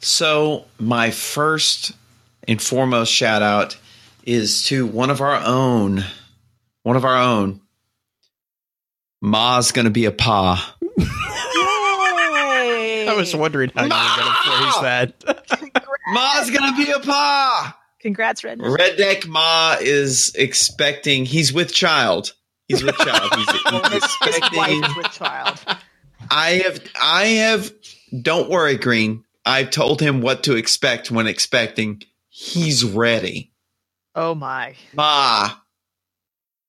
so 0.00 0.64
my 0.78 1.10
first 1.10 1.92
and 2.48 2.60
foremost 2.60 3.12
shout 3.12 3.42
out 3.42 3.76
is 4.24 4.64
to 4.64 4.86
one 4.86 5.10
of 5.10 5.20
our 5.20 5.40
own, 5.44 6.04
one 6.82 6.96
of 6.96 7.04
our 7.04 7.16
own. 7.16 7.60
Ma's 9.22 9.72
gonna 9.72 9.90
be 9.90 10.06
a 10.06 10.12
pa. 10.12 10.76
I 13.08 13.14
was 13.16 13.34
wondering 13.34 13.70
how 13.74 13.82
you 13.84 13.90
were 13.90 13.94
going 14.22 14.32
to 14.32 14.42
phrase 14.44 14.80
that. 14.82 15.90
Ma's 16.12 16.50
gonna 16.50 16.76
be 16.76 16.90
a 16.90 17.00
pa. 17.00 17.76
Congrats, 18.00 18.42
Red. 18.44 18.58
Redneck 18.60 19.26
Ma 19.26 19.76
is 19.80 20.32
expecting. 20.34 21.26
He's 21.26 21.52
with 21.52 21.72
child. 21.74 22.32
He's 22.66 22.82
with 22.82 22.96
child. 22.96 23.30
He's, 23.34 23.46
Well, 23.66 23.82
he's 23.90 23.92
his, 24.04 24.16
his 24.22 24.36
expecting. 24.38 24.80
wife 24.80 24.96
with 24.96 25.10
child. 25.12 25.58
I 26.30 26.62
have, 26.64 26.80
I 27.02 27.24
have, 27.26 27.70
don't 28.22 28.48
worry, 28.48 28.76
Green. 28.78 29.24
I've 29.44 29.70
told 29.70 30.00
him 30.00 30.22
what 30.22 30.44
to 30.44 30.56
expect 30.56 31.10
when 31.10 31.26
expecting. 31.26 32.02
He's 32.30 32.84
ready. 32.84 33.52
Oh 34.14 34.34
my! 34.34 34.74
Ma. 34.94 35.50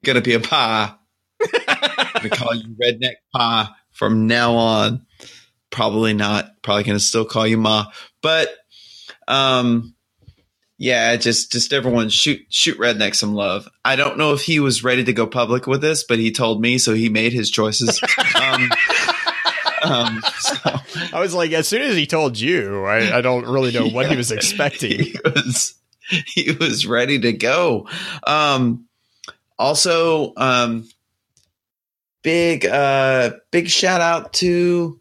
Gonna 0.03 0.22
be 0.22 0.34
a 0.34 0.39
pa. 0.39 0.97
gonna 1.39 2.30
call 2.30 2.55
you 2.55 2.76
redneck 2.81 3.15
pa 3.34 3.76
from 3.91 4.27
now 4.27 4.53
on. 4.55 5.05
Probably 5.69 6.13
not. 6.13 6.61
Probably 6.61 6.84
gonna 6.84 6.99
still 6.99 7.26
call 7.26 7.47
you 7.47 7.57
ma. 7.57 7.85
But, 8.22 8.49
um, 9.27 9.95
yeah, 10.77 11.15
just, 11.15 11.51
just 11.51 11.73
everyone 11.73 12.09
shoot, 12.09 12.41
shoot 12.49 12.77
redneck 12.77 13.15
some 13.15 13.34
love. 13.35 13.68
I 13.85 13.95
don't 13.95 14.18
know 14.18 14.34
if 14.34 14.41
he 14.41 14.59
was 14.59 14.84
ready 14.84 15.03
to 15.03 15.13
go 15.13 15.27
public 15.27 15.68
with 15.68 15.81
this, 15.81 16.03
but 16.03 16.19
he 16.19 16.31
told 16.31 16.61
me, 16.61 16.77
so 16.77 16.93
he 16.93 17.09
made 17.09 17.34
his 17.34 17.51
choices. 17.51 18.01
um, 18.35 18.69
um, 19.84 20.23
so. 20.39 20.59
I 21.13 21.19
was 21.19 21.34
like, 21.34 21.51
as 21.51 21.68
soon 21.68 21.84
as 21.84 21.95
he 21.95 22.05
told 22.05 22.39
you, 22.39 22.85
I, 22.85 23.18
I 23.18 23.22
don't 23.22 23.45
really 23.45 23.72
know 23.72 23.88
what 23.88 24.09
he 24.09 24.15
was 24.15 24.31
expecting. 24.31 24.99
he 24.99 25.15
was 25.23 25.76
he 26.28 26.52
was 26.60 26.86
ready 26.86 27.19
to 27.19 27.34
go. 27.34 27.88
Um, 28.26 28.86
also, 29.57 30.34
um, 30.38 30.88
big 32.23 32.65
uh, 32.65 33.32
big 33.52 33.69
shout 33.69 34.02
out 34.02 34.34
to. 34.34 34.99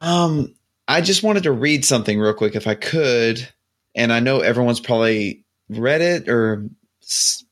Um, 0.00 0.54
I 0.88 1.00
just 1.00 1.22
wanted 1.22 1.44
to 1.44 1.52
read 1.52 1.84
something 1.84 2.18
real 2.18 2.34
quick, 2.34 2.56
if 2.56 2.66
I 2.66 2.74
could, 2.74 3.46
and 3.94 4.12
I 4.12 4.20
know 4.20 4.40
everyone's 4.40 4.80
probably 4.80 5.44
read 5.68 6.00
it 6.00 6.28
or. 6.28 6.68
s- 7.02 7.44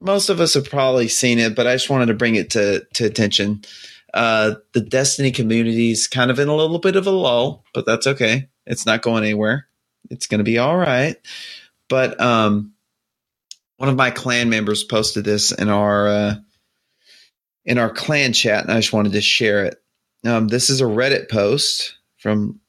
Most 0.00 0.28
of 0.28 0.40
us 0.40 0.54
have 0.54 0.68
probably 0.68 1.08
seen 1.08 1.38
it, 1.38 1.54
but 1.54 1.66
I 1.66 1.74
just 1.74 1.90
wanted 1.90 2.06
to 2.06 2.14
bring 2.14 2.34
it 2.36 2.50
to 2.50 2.84
to 2.94 3.04
attention. 3.04 3.62
Uh, 4.14 4.54
the 4.72 4.80
Destiny 4.80 5.30
community 5.30 5.90
is 5.90 6.06
kind 6.08 6.30
of 6.30 6.38
in 6.38 6.48
a 6.48 6.54
little 6.56 6.78
bit 6.78 6.96
of 6.96 7.06
a 7.06 7.10
lull, 7.10 7.64
but 7.74 7.84
that's 7.84 8.06
okay. 8.06 8.48
It's 8.66 8.86
not 8.86 9.02
going 9.02 9.24
anywhere. 9.24 9.66
It's 10.10 10.26
going 10.26 10.38
to 10.38 10.44
be 10.44 10.58
all 10.58 10.76
right. 10.76 11.16
But 11.88 12.20
um, 12.20 12.74
one 13.76 13.88
of 13.88 13.96
my 13.96 14.10
clan 14.10 14.48
members 14.50 14.84
posted 14.84 15.24
this 15.24 15.52
in 15.52 15.68
our 15.68 16.08
uh, 16.08 16.34
in 17.64 17.78
our 17.78 17.90
clan 17.90 18.32
chat, 18.32 18.64
and 18.64 18.72
I 18.72 18.80
just 18.80 18.92
wanted 18.92 19.12
to 19.12 19.20
share 19.20 19.64
it. 19.66 19.82
Um, 20.24 20.48
this 20.48 20.70
is 20.70 20.80
a 20.80 20.84
Reddit 20.84 21.30
post 21.30 21.96
from. 22.18 22.60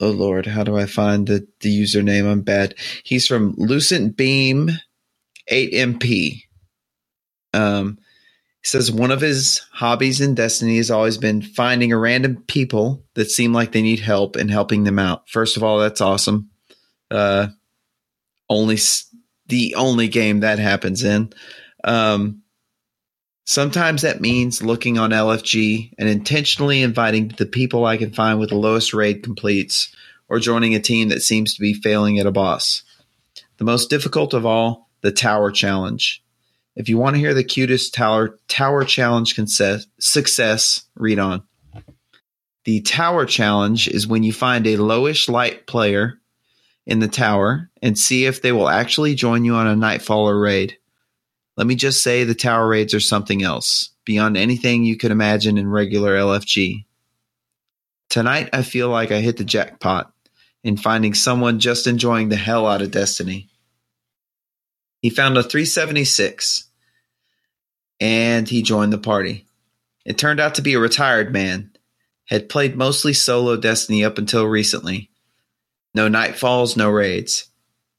Oh 0.00 0.10
Lord, 0.10 0.46
how 0.46 0.64
do 0.64 0.76
I 0.76 0.86
find 0.86 1.28
the 1.28 1.46
the 1.60 1.82
username? 1.82 2.28
I'm 2.28 2.40
bad. 2.40 2.74
He's 3.04 3.26
from 3.26 3.54
Lucent 3.56 4.16
Beam, 4.16 4.70
eight 5.46 5.72
MP. 5.72 6.42
Um, 7.54 7.98
he 8.62 8.68
says 8.68 8.92
one 8.92 9.10
of 9.10 9.20
his 9.20 9.60
hobbies 9.72 10.20
in 10.20 10.34
Destiny 10.34 10.76
has 10.76 10.90
always 10.90 11.18
been 11.18 11.42
finding 11.42 11.92
a 11.92 11.98
random 11.98 12.44
people 12.46 13.04
that 13.14 13.30
seem 13.30 13.52
like 13.52 13.72
they 13.72 13.82
need 13.82 14.00
help 14.00 14.36
and 14.36 14.50
helping 14.50 14.84
them 14.84 14.98
out. 15.00 15.28
First 15.28 15.56
of 15.56 15.64
all, 15.64 15.78
that's 15.78 16.00
awesome. 16.00 16.51
Uh, 17.12 17.48
only 18.48 18.78
the 19.46 19.74
only 19.76 20.08
game 20.08 20.40
that 20.40 20.58
happens 20.58 21.04
in. 21.04 21.32
Um, 21.84 22.42
Sometimes 23.44 24.02
that 24.02 24.20
means 24.20 24.62
looking 24.62 24.98
on 24.98 25.10
LFG 25.10 25.94
and 25.98 26.08
intentionally 26.08 26.82
inviting 26.82 27.28
the 27.36 27.46
people 27.46 27.84
I 27.84 27.96
can 27.96 28.12
find 28.12 28.38
with 28.38 28.50
the 28.50 28.56
lowest 28.56 28.94
raid 28.94 29.24
completes 29.24 29.94
or 30.28 30.38
joining 30.38 30.74
a 30.74 30.80
team 30.80 31.08
that 31.08 31.22
seems 31.22 31.54
to 31.54 31.60
be 31.60 31.74
failing 31.74 32.18
at 32.18 32.26
a 32.26 32.30
boss. 32.32 32.82
The 33.58 33.64
most 33.64 33.90
difficult 33.90 34.32
of 34.32 34.46
all, 34.46 34.88
the 35.00 35.10
Tower 35.10 35.50
Challenge. 35.50 36.22
If 36.76 36.88
you 36.88 36.96
want 36.96 37.16
to 37.16 37.20
hear 37.20 37.34
the 37.34 37.44
cutest 37.44 37.92
Tower 37.92 38.38
Tower 38.46 38.84
Challenge 38.84 39.34
success, 39.34 39.86
success 39.98 40.84
read 40.94 41.18
on. 41.18 41.42
The 42.64 42.80
Tower 42.80 43.26
Challenge 43.26 43.88
is 43.88 44.06
when 44.06 44.22
you 44.22 44.32
find 44.32 44.66
a 44.68 44.76
lowish 44.76 45.28
light 45.28 45.66
player 45.66 46.20
in 46.86 46.98
the 46.98 47.08
tower 47.08 47.70
and 47.80 47.98
see 47.98 48.24
if 48.24 48.42
they 48.42 48.52
will 48.52 48.68
actually 48.68 49.14
join 49.14 49.44
you 49.44 49.54
on 49.54 49.66
a 49.66 49.76
Nightfall 49.76 50.28
or 50.28 50.38
raid. 50.38 50.78
Let 51.56 51.66
me 51.66 51.74
just 51.74 52.02
say 52.02 52.24
the 52.24 52.34
tower 52.34 52.66
raids 52.66 52.94
are 52.94 53.00
something 53.00 53.42
else, 53.42 53.90
beyond 54.04 54.36
anything 54.36 54.84
you 54.84 54.96
could 54.96 55.10
imagine 55.10 55.58
in 55.58 55.68
regular 55.68 56.16
LFG. 56.16 56.84
Tonight, 58.08 58.50
I 58.52 58.62
feel 58.62 58.88
like 58.88 59.12
I 59.12 59.20
hit 59.20 59.36
the 59.36 59.44
jackpot 59.44 60.12
in 60.64 60.76
finding 60.76 61.14
someone 61.14 61.60
just 61.60 61.86
enjoying 61.86 62.28
the 62.28 62.36
hell 62.36 62.66
out 62.66 62.82
of 62.82 62.90
Destiny. 62.90 63.48
He 65.00 65.10
found 65.10 65.36
a 65.36 65.42
376 65.42 66.68
and 68.00 68.48
he 68.48 68.62
joined 68.62 68.92
the 68.92 68.98
party. 68.98 69.46
It 70.04 70.18
turned 70.18 70.40
out 70.40 70.56
to 70.56 70.62
be 70.62 70.74
a 70.74 70.80
retired 70.80 71.32
man, 71.32 71.70
had 72.26 72.48
played 72.48 72.76
mostly 72.76 73.12
solo 73.12 73.56
Destiny 73.56 74.04
up 74.04 74.18
until 74.18 74.46
recently. 74.46 75.11
No 75.94 76.08
nightfalls, 76.08 76.76
no 76.76 76.90
raids. 76.90 77.48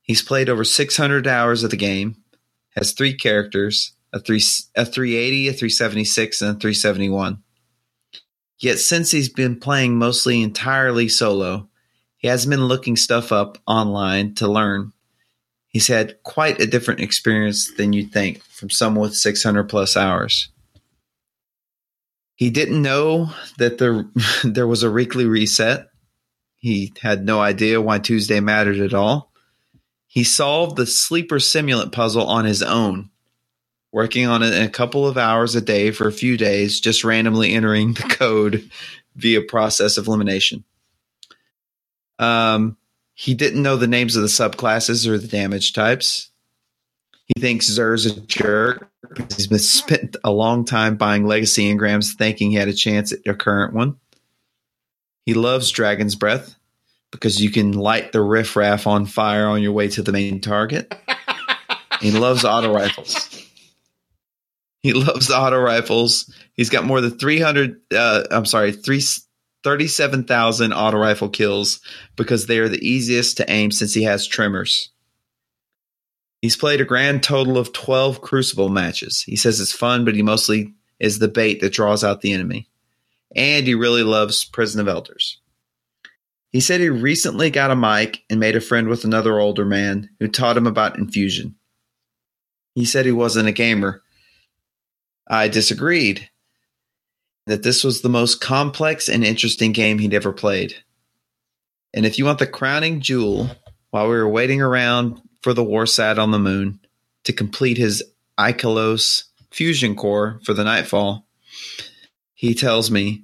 He's 0.01 0.21
played 0.21 0.49
over 0.49 0.63
600 0.63 1.27
hours 1.27 1.63
of 1.63 1.69
the 1.71 1.77
game, 1.77 2.17
has 2.75 2.91
three 2.91 3.15
characters, 3.15 3.93
a, 4.11 4.19
three, 4.19 4.41
a 4.75 4.85
380, 4.85 5.47
a 5.47 5.53
376, 5.53 6.41
and 6.41 6.49
a 6.49 6.59
371. 6.59 7.43
Yet 8.59 8.79
since 8.79 9.11
he's 9.11 9.29
been 9.29 9.59
playing 9.59 9.97
mostly 9.97 10.41
entirely 10.41 11.09
solo, 11.09 11.69
he 12.17 12.27
hasn't 12.27 12.51
been 12.51 12.65
looking 12.65 12.95
stuff 12.95 13.31
up 13.31 13.57
online 13.67 14.33
to 14.35 14.47
learn. 14.47 14.93
He's 15.67 15.87
had 15.87 16.21
quite 16.23 16.61
a 16.61 16.67
different 16.67 17.01
experience 17.01 17.69
than 17.75 17.93
you'd 17.93 18.13
think 18.13 18.43
from 18.43 18.69
someone 18.69 19.01
with 19.01 19.15
600 19.17 19.65
plus 19.65 19.97
hours. 19.97 20.49
He 22.35 22.49
didn't 22.49 22.81
know 22.81 23.31
that 23.57 23.79
there, 23.79 24.05
there 24.43 24.67
was 24.67 24.83
a 24.83 24.91
weekly 24.91 25.25
reset. 25.25 25.87
He 26.63 26.93
had 27.01 27.25
no 27.25 27.41
idea 27.41 27.81
why 27.81 27.99
Tuesday 27.99 28.39
mattered 28.39 28.79
at 28.79 28.93
all. 28.93 29.33
He 30.07 30.23
solved 30.23 30.77
the 30.77 30.85
sleeper 30.85 31.35
simulant 31.35 31.91
puzzle 31.91 32.25
on 32.25 32.45
his 32.45 32.63
own, 32.63 33.09
working 33.91 34.27
on 34.27 34.43
it 34.43 34.53
in 34.53 34.63
a 34.63 34.69
couple 34.69 35.05
of 35.05 35.17
hours 35.17 35.55
a 35.55 35.61
day 35.61 35.91
for 35.91 36.07
a 36.07 36.13
few 36.13 36.37
days, 36.37 36.79
just 36.79 37.03
randomly 37.03 37.53
entering 37.53 37.95
the 37.95 38.03
code 38.03 38.69
via 39.13 39.41
process 39.41 39.97
of 39.97 40.07
elimination. 40.07 40.63
Um, 42.17 42.77
he 43.13 43.33
didn't 43.33 43.61
know 43.61 43.75
the 43.75 43.85
names 43.85 44.15
of 44.15 44.21
the 44.21 44.29
subclasses 44.29 45.05
or 45.05 45.17
the 45.17 45.27
damage 45.27 45.73
types. 45.73 46.31
He 47.25 47.41
thinks 47.41 47.69
Xur's 47.69 48.05
a 48.05 48.21
jerk 48.21 48.89
because 49.09 49.35
he's 49.35 49.47
been 49.47 49.59
spent 49.59 50.15
a 50.23 50.31
long 50.31 50.63
time 50.63 50.95
buying 50.95 51.25
legacy 51.27 51.69
engrams 51.69 52.15
thinking 52.15 52.51
he 52.51 52.55
had 52.55 52.69
a 52.69 52.73
chance 52.73 53.11
at 53.11 53.19
a 53.27 53.33
current 53.33 53.73
one. 53.73 53.97
He 55.25 55.33
loves 55.33 55.71
Dragon's 55.71 56.15
Breath 56.15 56.55
because 57.11 57.41
you 57.41 57.51
can 57.51 57.73
light 57.73 58.11
the 58.11 58.21
riffraff 58.21 58.87
on 58.87 59.05
fire 59.05 59.47
on 59.47 59.61
your 59.61 59.71
way 59.71 59.87
to 59.87 60.01
the 60.01 60.11
main 60.11 60.41
target. 60.41 60.93
he 62.01 62.11
loves 62.11 62.43
auto 62.43 62.73
rifles. 62.73 63.29
He 64.81 64.91
loves 64.93 65.31
auto 65.31 65.59
rifles. 65.59 66.29
He's 66.55 66.69
got 66.69 66.83
more 66.83 66.99
than 66.99 67.17
300, 67.17 67.79
uh, 67.95 68.23
I'm 68.31 68.45
sorry, 68.45 68.73
three, 68.73 69.01
37,000 69.63 70.73
auto 70.73 70.97
rifle 70.97 71.29
kills 71.29 71.79
because 72.15 72.47
they 72.47 72.59
are 72.59 72.67
the 72.67 72.85
easiest 72.85 73.37
to 73.37 73.49
aim 73.49 73.71
since 73.71 73.93
he 73.93 74.03
has 74.03 74.27
tremors. 74.27 74.89
He's 76.41 76.57
played 76.57 76.81
a 76.81 76.85
grand 76.85 77.23
total 77.23 77.57
of 77.57 77.71
12 77.71 78.19
Crucible 78.19 78.67
matches. 78.67 79.21
He 79.21 79.37
says 79.37 79.61
it's 79.61 79.71
fun, 79.71 80.03
but 80.03 80.15
he 80.15 80.21
mostly 80.21 80.73
is 80.99 81.19
the 81.19 81.29
bait 81.29 81.61
that 81.61 81.71
draws 81.71 82.03
out 82.03 82.19
the 82.19 82.33
enemy. 82.33 82.67
And 83.35 83.65
he 83.65 83.73
really 83.73 84.03
loves 84.03 84.45
Prison 84.45 84.79
of 84.79 84.87
Elders. 84.87 85.39
He 86.51 86.59
said 86.59 86.81
he 86.81 86.89
recently 86.89 87.49
got 87.49 87.71
a 87.71 87.75
mic 87.75 88.23
and 88.29 88.39
made 88.39 88.55
a 88.55 88.61
friend 88.61 88.87
with 88.87 89.03
another 89.03 89.39
older 89.39 89.65
man 89.65 90.09
who 90.19 90.27
taught 90.27 90.57
him 90.57 90.67
about 90.67 90.99
infusion. 90.99 91.55
He 92.75 92.85
said 92.85 93.05
he 93.05 93.11
wasn't 93.11 93.49
a 93.49 93.51
gamer. 93.51 94.03
I 95.27 95.47
disagreed 95.47 96.29
that 97.47 97.63
this 97.63 97.83
was 97.83 98.01
the 98.01 98.09
most 98.09 98.39
complex 98.39 99.09
and 99.09 99.23
interesting 99.23 99.71
game 99.71 99.99
he'd 99.99 100.13
ever 100.13 100.31
played. 100.31 100.75
And 101.93 102.05
if 102.05 102.17
you 102.17 102.25
want 102.25 102.39
the 102.39 102.47
crowning 102.47 103.01
jewel, 103.01 103.49
while 103.91 104.07
we 104.07 104.15
were 104.15 104.29
waiting 104.29 104.61
around 104.61 105.21
for 105.41 105.53
the 105.53 105.63
Warsat 105.63 106.17
on 106.17 106.31
the 106.31 106.39
moon 106.39 106.79
to 107.25 107.33
complete 107.33 107.77
his 107.77 108.03
Ikelos 108.39 109.25
fusion 109.51 109.95
core 109.95 110.39
for 110.43 110.53
the 110.53 110.63
Nightfall, 110.63 111.27
he 112.43 112.53
tells 112.53 112.91
me, 112.91 113.23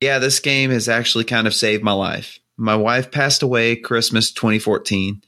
Yeah, 0.00 0.18
this 0.18 0.40
game 0.40 0.70
has 0.70 0.88
actually 0.88 1.24
kind 1.24 1.46
of 1.46 1.52
saved 1.52 1.84
my 1.84 1.92
life. 1.92 2.38
My 2.56 2.74
wife 2.74 3.10
passed 3.10 3.42
away 3.42 3.76
Christmas 3.76 4.32
2014, 4.32 5.20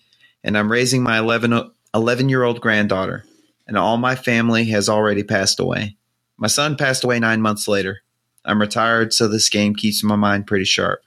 and 0.43 0.57
I'm 0.57 0.73
raising 0.73 1.03
my 1.03 1.19
11, 1.19 1.71
11 1.95 2.29
year 2.31 2.45
old 2.45 2.63
granddaughter, 2.63 3.27
and 3.67 3.77
all 3.77 3.99
my 3.99 4.15
family 4.15 4.65
has 4.71 4.89
already 4.89 5.23
passed 5.23 5.61
away. 5.61 5.99
My 6.39 6.47
son 6.47 6.79
passed 6.79 7.05
away 7.05 7.21
nine 7.21 7.43
months 7.43 7.69
later. 7.69 8.01
I'm 8.43 8.59
retired, 8.59 9.13
so 9.13 9.29
this 9.29 9.51
game 9.51 9.75
keeps 9.75 10.03
my 10.03 10.17
mind 10.17 10.47
pretty 10.47 10.65
sharp. 10.65 11.03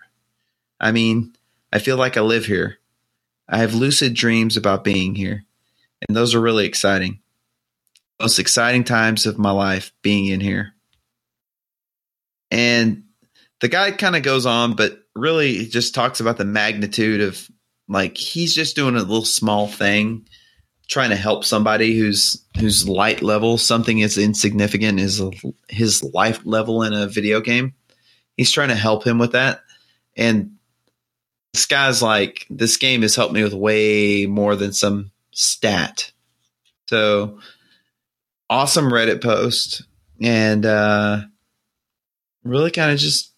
I 0.79 0.91
mean, 0.91 1.35
I 1.73 1.79
feel 1.79 1.97
like 1.97 2.15
I 2.15 2.21
live 2.21 2.45
here. 2.45 2.77
I 3.49 3.57
have 3.57 3.73
lucid 3.73 4.13
dreams 4.13 4.55
about 4.55 4.83
being 4.83 5.15
here, 5.15 5.45
and 6.07 6.15
those 6.15 6.35
are 6.35 6.41
really 6.41 6.67
exciting. 6.67 7.21
Most 8.19 8.37
exciting 8.37 8.83
times 8.83 9.25
of 9.25 9.39
my 9.39 9.49
life 9.49 9.91
being 10.03 10.27
in 10.27 10.41
here. 10.41 10.75
And 12.51 13.03
the 13.61 13.69
guy 13.69 13.91
kind 13.91 14.15
of 14.15 14.23
goes 14.23 14.45
on, 14.45 14.75
but 14.75 14.99
really 15.15 15.65
just 15.65 15.95
talks 15.95 16.19
about 16.19 16.37
the 16.37 16.45
magnitude 16.45 17.21
of 17.21 17.49
like 17.87 18.17
he's 18.17 18.53
just 18.53 18.75
doing 18.75 18.95
a 18.95 18.99
little 18.99 19.25
small 19.25 19.67
thing 19.67 20.27
trying 20.87 21.09
to 21.09 21.15
help 21.15 21.45
somebody 21.45 21.97
who's 21.97 22.45
whose 22.59 22.87
light 22.87 23.21
level 23.21 23.57
something 23.57 24.03
as 24.03 24.17
insignificant 24.17 24.99
as 24.99 25.21
his 25.69 26.03
life 26.03 26.41
level 26.45 26.83
in 26.83 26.93
a 26.93 27.07
video 27.07 27.39
game. 27.39 27.73
He's 28.35 28.51
trying 28.51 28.69
to 28.69 28.75
help 28.75 29.05
him 29.05 29.17
with 29.17 29.31
that. 29.31 29.61
And 30.17 30.57
this 31.53 31.65
guy's 31.65 32.01
like 32.01 32.45
this 32.49 32.77
game 32.77 33.03
has 33.03 33.15
helped 33.15 33.33
me 33.33 33.43
with 33.43 33.53
way 33.53 34.25
more 34.25 34.55
than 34.55 34.73
some 34.73 35.11
stat. 35.31 36.11
So 36.89 37.39
awesome 38.49 38.91
reddit 38.91 39.21
post. 39.21 39.83
And 40.21 40.65
uh 40.65 41.21
really 42.43 42.71
kind 42.71 42.91
of 42.91 42.97
just 42.97 43.31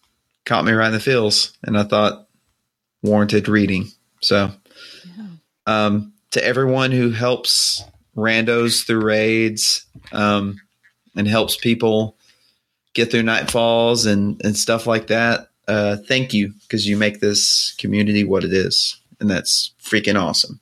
caught 0.44 0.64
me 0.64 0.72
right 0.72 0.88
in 0.88 0.92
the 0.92 1.00
feels 1.00 1.56
and 1.62 1.78
i 1.78 1.82
thought 1.82 2.28
warranted 3.02 3.48
reading 3.48 3.88
so 4.20 4.50
yeah. 5.16 5.26
um 5.66 6.12
to 6.30 6.44
everyone 6.44 6.90
who 6.90 7.10
helps 7.10 7.84
randos 8.16 8.86
through 8.86 9.04
raids 9.04 9.86
um, 10.12 10.60
and 11.16 11.28
helps 11.28 11.56
people 11.56 12.16
get 12.92 13.10
through 13.10 13.22
nightfalls 13.22 14.10
and, 14.10 14.40
and 14.44 14.56
stuff 14.56 14.86
like 14.86 15.08
that. 15.08 15.48
Uh, 15.66 15.96
thank 15.96 16.34
you 16.34 16.52
because 16.62 16.86
you 16.86 16.96
make 16.96 17.20
this 17.20 17.74
community 17.78 18.24
what 18.24 18.44
it 18.44 18.52
is. 18.52 19.00
And 19.20 19.30
that's 19.30 19.72
freaking 19.82 20.20
awesome. 20.20 20.60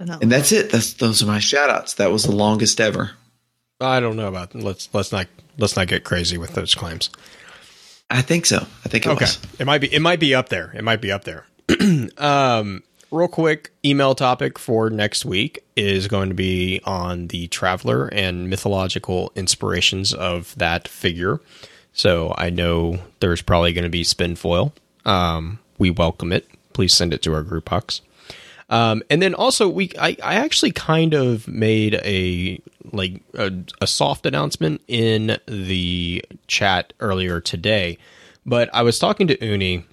And 0.00 0.32
that's 0.32 0.50
it. 0.50 0.72
That's 0.72 0.94
those 0.94 1.22
are 1.22 1.26
my 1.26 1.38
shout 1.38 1.70
outs. 1.70 1.94
That 1.94 2.10
was 2.10 2.24
the 2.24 2.34
longest 2.34 2.80
ever. 2.80 3.12
I 3.80 4.00
don't 4.00 4.16
know 4.16 4.26
about 4.26 4.52
let's 4.52 4.88
let's 4.92 5.12
not 5.12 5.28
let's 5.58 5.76
not 5.76 5.88
get 5.88 6.04
crazy 6.04 6.38
with 6.38 6.54
those 6.54 6.74
claims. 6.74 7.10
I 8.10 8.22
think 8.22 8.46
so. 8.46 8.58
I 8.84 8.88
think 8.88 9.06
it 9.06 9.10
okay. 9.10 9.24
Was. 9.24 9.38
It 9.58 9.66
might 9.66 9.80
be 9.80 9.92
it 9.92 10.00
might 10.00 10.20
be 10.20 10.34
up 10.34 10.48
there. 10.48 10.72
It 10.74 10.84
might 10.84 11.00
be 11.00 11.10
up 11.10 11.24
there. 11.24 11.46
um, 12.18 12.82
real 13.10 13.28
quick 13.28 13.70
email 13.84 14.14
topic 14.14 14.58
for 14.58 14.90
next 14.90 15.24
week 15.24 15.64
is 15.76 16.08
going 16.08 16.28
to 16.28 16.34
be 16.34 16.80
on 16.84 17.28
the 17.28 17.46
traveler 17.48 18.08
and 18.08 18.50
mythological 18.50 19.32
inspirations 19.34 20.12
of 20.12 20.54
that 20.56 20.88
figure. 20.88 21.40
So 21.92 22.34
I 22.36 22.50
know 22.50 22.98
there's 23.20 23.42
probably 23.42 23.72
going 23.72 23.84
to 23.84 23.90
be 23.90 24.04
spin 24.04 24.36
foil. 24.36 24.72
Um, 25.04 25.58
we 25.78 25.90
welcome 25.90 26.32
it. 26.32 26.48
Please 26.72 26.94
send 26.94 27.12
it 27.12 27.22
to 27.22 27.34
our 27.34 27.42
group 27.42 27.68
box. 27.70 28.00
Um, 28.72 29.02
and 29.10 29.20
then 29.20 29.34
also 29.34 29.68
we, 29.68 29.90
I, 30.00 30.16
I 30.24 30.34
actually 30.36 30.72
kind 30.72 31.12
of 31.12 31.46
made 31.46 31.94
a 31.96 32.58
like 32.90 33.22
a, 33.34 33.52
a 33.82 33.86
soft 33.86 34.24
announcement 34.24 34.80
in 34.88 35.36
the 35.46 36.24
chat 36.46 36.94
earlier 36.98 37.38
today, 37.38 37.98
but 38.46 38.70
I 38.72 38.82
was 38.82 38.98
talking 38.98 39.26
to 39.26 39.44
Uni. 39.44 39.84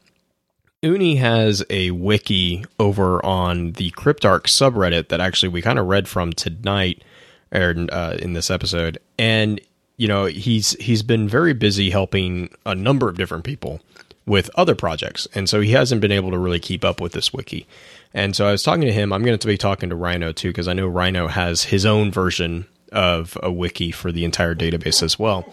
Uni 0.82 1.18
has 1.18 1.62
a 1.70 1.92
wiki 1.92 2.64
over 2.80 3.24
on 3.26 3.74
the 3.74 3.92
Cryptarch 3.92 4.44
subreddit 4.44 5.10
that 5.10 5.20
actually 5.20 5.50
we 5.50 5.62
kind 5.62 5.78
of 5.78 5.88
read 5.88 6.08
from 6.08 6.32
tonight 6.32 7.04
and 7.52 7.92
uh, 7.92 8.16
in 8.20 8.32
this 8.32 8.50
episode, 8.50 8.98
and 9.18 9.60
you 9.98 10.08
know 10.08 10.24
he's 10.24 10.72
he's 10.80 11.04
been 11.04 11.28
very 11.28 11.54
busy 11.54 11.90
helping 11.90 12.50
a 12.66 12.76
number 12.76 13.10
of 13.10 13.18
different 13.18 13.44
people 13.44 13.82
with 14.26 14.50
other 14.56 14.76
projects, 14.76 15.28
and 15.36 15.50
so 15.50 15.60
he 15.60 15.72
hasn't 15.72 16.00
been 16.00 16.14
able 16.14 16.32
to 16.32 16.38
really 16.38 16.62
keep 16.62 16.86
up 16.86 17.02
with 17.02 17.12
this 17.12 17.34
wiki. 17.34 17.68
And 18.14 18.36
so 18.36 18.48
I 18.48 18.52
was 18.52 18.64
talking 18.64 18.86
to 18.86 18.92
him. 18.92 19.14
I'm 19.14 19.24
going 19.24 19.38
to 19.38 19.48
be 19.48 19.58
talking 19.58 19.90
to 19.90 19.96
Rhino 19.96 20.32
too 20.32 20.50
because 20.50 20.68
I 20.68 20.74
know 20.74 20.88
Rhino 20.88 21.28
has 21.28 21.64
his 21.64 21.86
own 21.86 22.12
version 22.12 22.66
of 22.92 23.38
a 23.44 23.52
wiki 23.52 23.92
for 23.92 24.12
the 24.12 24.26
entire 24.26 24.56
database 24.56 25.04
as 25.04 25.20
well. 25.20 25.52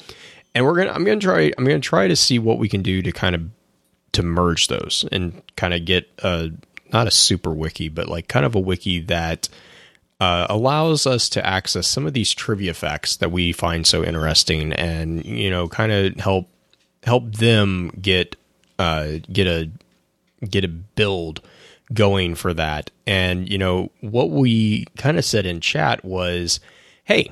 And 0.55 0.65
we're 0.65 0.77
gonna 0.77 0.93
I'm 0.93 1.05
gonna 1.05 1.21
try 1.21 1.53
I'm 1.59 1.65
gonna 1.65 1.81
try 1.81 2.09
to 2.09 2.17
see 2.17 2.39
what 2.39 2.59
we 2.59 2.69
can 2.69 2.83
do 2.83 3.03
to 3.03 3.13
kind 3.13 3.35
of 3.35 3.43
to 4.13 4.23
merge 4.23 4.69
those 4.69 5.05
and 5.13 5.43
kind 5.57 5.75
of 5.75 5.85
get 5.85 6.09
a 6.23 6.51
not 6.93 7.07
a 7.07 7.11
super 7.11 7.53
wiki, 7.53 7.89
but 7.91 8.09
like 8.09 8.29
kind 8.29 8.47
of 8.47 8.55
a 8.55 8.61
wiki 8.61 9.01
that 9.01 9.51
uh, 10.19 10.47
allows 10.49 11.07
us 11.07 11.29
to 11.29 11.47
access 11.47 11.87
some 11.87 12.07
of 12.07 12.15
these 12.15 12.33
trivia 12.33 12.73
facts 12.73 13.17
that 13.17 13.31
we 13.31 13.53
find 13.53 13.87
so 13.87 14.03
interesting, 14.03 14.73
and 14.73 15.25
you 15.25 15.51
know, 15.51 15.69
kind 15.69 15.93
of 15.93 16.15
help 16.15 16.49
help 17.03 17.35
them 17.35 17.91
get 18.01 18.37
uh, 18.79 19.19
get 19.31 19.47
a 19.47 19.71
get 20.49 20.65
a 20.65 20.69
build 20.69 21.43
going 21.93 22.35
for 22.35 22.53
that. 22.55 22.91
And 23.07 23.49
you 23.49 23.59
know, 23.59 23.91
what 24.01 24.31
we 24.31 24.87
kind 24.97 25.19
of 25.19 25.25
said 25.25 25.47
in 25.47 25.61
chat 25.61 26.05
was, 26.05 26.61
"Hey, 27.05 27.31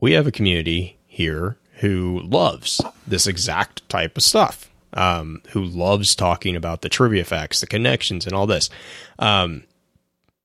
we 0.00 0.12
have 0.12 0.26
a 0.26 0.32
community 0.32 0.98
here 1.06 1.56
who 1.80 2.20
loves 2.24 2.80
this 3.06 3.26
exact 3.26 3.88
type 3.88 4.16
of 4.16 4.22
stuff." 4.22 4.66
Um, 4.92 5.40
who 5.50 5.64
loves 5.64 6.16
talking 6.16 6.56
about 6.56 6.82
the 6.82 6.88
trivia 6.88 7.24
facts, 7.24 7.60
the 7.60 7.68
connections, 7.68 8.26
and 8.26 8.34
all 8.34 8.48
this. 8.48 8.68
Um, 9.20 9.62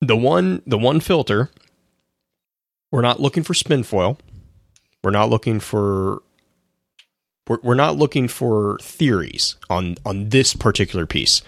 the 0.00 0.16
one 0.16 0.62
the 0.66 0.78
one 0.78 1.00
filter 1.00 1.50
we're 2.90 3.02
not 3.02 3.20
looking 3.20 3.42
for 3.42 3.54
spin 3.54 3.82
foil 3.82 4.18
we're 5.02 5.10
not 5.10 5.30
looking 5.30 5.60
for 5.60 6.22
we're, 7.48 7.58
we're 7.62 7.74
not 7.74 7.96
looking 7.96 8.28
for 8.28 8.78
theories 8.82 9.56
on 9.70 9.96
on 10.04 10.28
this 10.28 10.54
particular 10.54 11.06
piece 11.06 11.42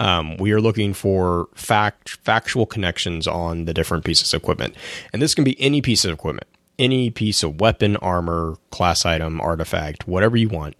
um, 0.00 0.36
we 0.38 0.50
are 0.50 0.60
looking 0.60 0.92
for 0.92 1.48
fact 1.54 2.10
factual 2.24 2.66
connections 2.66 3.28
on 3.28 3.66
the 3.66 3.74
different 3.74 4.04
pieces 4.04 4.34
of 4.34 4.42
equipment 4.42 4.74
and 5.12 5.22
this 5.22 5.34
can 5.34 5.44
be 5.44 5.60
any 5.60 5.80
piece 5.80 6.04
of 6.04 6.12
equipment 6.12 6.48
any 6.78 7.10
piece 7.10 7.42
of 7.44 7.60
weapon 7.60 7.96
armor 7.98 8.56
class 8.70 9.06
item 9.06 9.40
artifact 9.40 10.08
whatever 10.08 10.36
you 10.36 10.48
want 10.48 10.74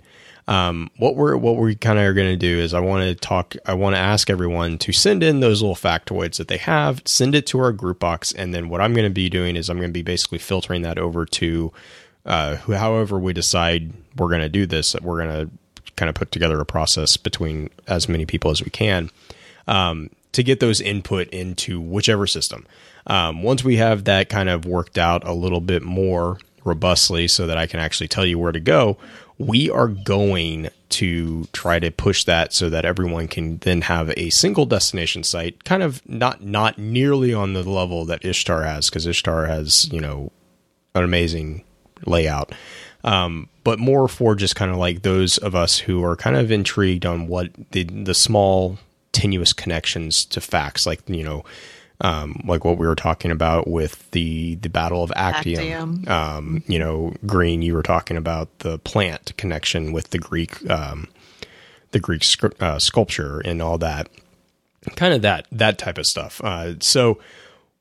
um, 0.50 0.90
what 0.96 1.14
we're 1.14 1.36
what 1.36 1.56
we 1.58 1.76
kind 1.76 1.98
of 1.98 2.04
are 2.04 2.12
going 2.12 2.26
to 2.26 2.36
do 2.36 2.58
is 2.58 2.74
I 2.74 2.80
want 2.80 3.04
to 3.04 3.14
talk. 3.14 3.54
I 3.66 3.74
want 3.74 3.94
to 3.94 4.00
ask 4.00 4.28
everyone 4.28 4.78
to 4.78 4.92
send 4.92 5.22
in 5.22 5.38
those 5.38 5.62
little 5.62 5.76
factoids 5.76 6.38
that 6.38 6.48
they 6.48 6.56
have. 6.56 7.02
Send 7.04 7.36
it 7.36 7.46
to 7.48 7.60
our 7.60 7.70
group 7.70 8.00
box, 8.00 8.32
and 8.32 8.52
then 8.52 8.68
what 8.68 8.80
I'm 8.80 8.92
going 8.92 9.04
to 9.04 9.14
be 9.14 9.28
doing 9.30 9.54
is 9.54 9.70
I'm 9.70 9.76
going 9.76 9.90
to 9.90 9.92
be 9.92 10.02
basically 10.02 10.38
filtering 10.38 10.82
that 10.82 10.98
over 10.98 11.24
to 11.24 11.72
uh, 12.26 12.56
however 12.56 13.16
we 13.16 13.32
decide 13.32 13.92
we're 14.16 14.28
going 14.28 14.40
to 14.40 14.48
do 14.48 14.66
this. 14.66 14.96
We're 15.00 15.24
going 15.24 15.46
to 15.46 15.50
kind 15.96 16.08
of 16.08 16.14
put 16.14 16.32
together 16.32 16.60
a 16.60 16.66
process 16.66 17.16
between 17.16 17.70
as 17.86 18.08
many 18.08 18.26
people 18.26 18.50
as 18.50 18.62
we 18.62 18.70
can 18.70 19.10
um, 19.68 20.10
to 20.32 20.42
get 20.42 20.60
those 20.60 20.80
input 20.80 21.28
into 21.28 21.80
whichever 21.80 22.26
system. 22.26 22.66
Um, 23.06 23.42
once 23.42 23.64
we 23.64 23.76
have 23.76 24.04
that 24.04 24.28
kind 24.28 24.48
of 24.48 24.66
worked 24.66 24.98
out 24.98 25.26
a 25.26 25.32
little 25.32 25.60
bit 25.60 25.82
more 25.82 26.38
robustly, 26.64 27.26
so 27.26 27.46
that 27.46 27.56
I 27.56 27.66
can 27.66 27.80
actually 27.80 28.08
tell 28.08 28.26
you 28.26 28.38
where 28.38 28.52
to 28.52 28.60
go 28.60 28.98
we 29.40 29.70
are 29.70 29.88
going 29.88 30.68
to 30.90 31.46
try 31.54 31.78
to 31.78 31.90
push 31.90 32.24
that 32.24 32.52
so 32.52 32.68
that 32.68 32.84
everyone 32.84 33.26
can 33.26 33.56
then 33.58 33.80
have 33.80 34.12
a 34.18 34.28
single 34.28 34.66
destination 34.66 35.24
site 35.24 35.64
kind 35.64 35.82
of 35.82 36.06
not 36.06 36.44
not 36.44 36.78
nearly 36.78 37.32
on 37.32 37.54
the 37.54 37.62
level 37.62 38.04
that 38.04 38.22
ishtar 38.22 38.64
has 38.64 38.90
because 38.90 39.06
ishtar 39.06 39.46
has 39.46 39.90
you 39.90 40.00
know 40.00 40.30
an 40.94 41.02
amazing 41.02 41.64
layout 42.04 42.52
um, 43.04 43.48
but 43.64 43.78
more 43.78 44.08
for 44.08 44.34
just 44.34 44.56
kind 44.56 44.70
of 44.70 44.76
like 44.76 45.02
those 45.02 45.38
of 45.38 45.54
us 45.54 45.78
who 45.78 46.04
are 46.04 46.16
kind 46.16 46.36
of 46.36 46.50
intrigued 46.50 47.06
on 47.06 47.26
what 47.26 47.50
the 47.72 47.84
the 47.84 48.14
small 48.14 48.78
tenuous 49.12 49.52
connections 49.52 50.24
to 50.24 50.40
facts 50.40 50.86
like 50.86 51.00
you 51.08 51.24
know 51.24 51.44
um, 52.02 52.40
like 52.46 52.64
what 52.64 52.78
we 52.78 52.86
were 52.86 52.94
talking 52.94 53.30
about 53.30 53.68
with 53.68 54.10
the 54.12 54.54
the 54.56 54.68
Battle 54.68 55.02
of 55.02 55.12
Actium. 55.14 55.60
Actium. 55.60 56.08
Um, 56.08 56.62
you 56.66 56.78
know, 56.78 57.14
Green, 57.26 57.62
you 57.62 57.74
were 57.74 57.82
talking 57.82 58.16
about 58.16 58.60
the 58.60 58.78
plant 58.78 59.36
connection 59.36 59.92
with 59.92 60.10
the 60.10 60.18
Greek 60.18 60.68
um, 60.70 61.08
the 61.92 62.00
Greek 62.00 62.24
uh, 62.60 62.78
sculpture 62.78 63.40
and 63.40 63.60
all 63.60 63.78
that, 63.78 64.08
kind 64.96 65.12
of 65.12 65.22
that 65.22 65.46
that 65.52 65.78
type 65.78 65.98
of 65.98 66.06
stuff. 66.06 66.40
Uh, 66.42 66.74
so, 66.80 67.18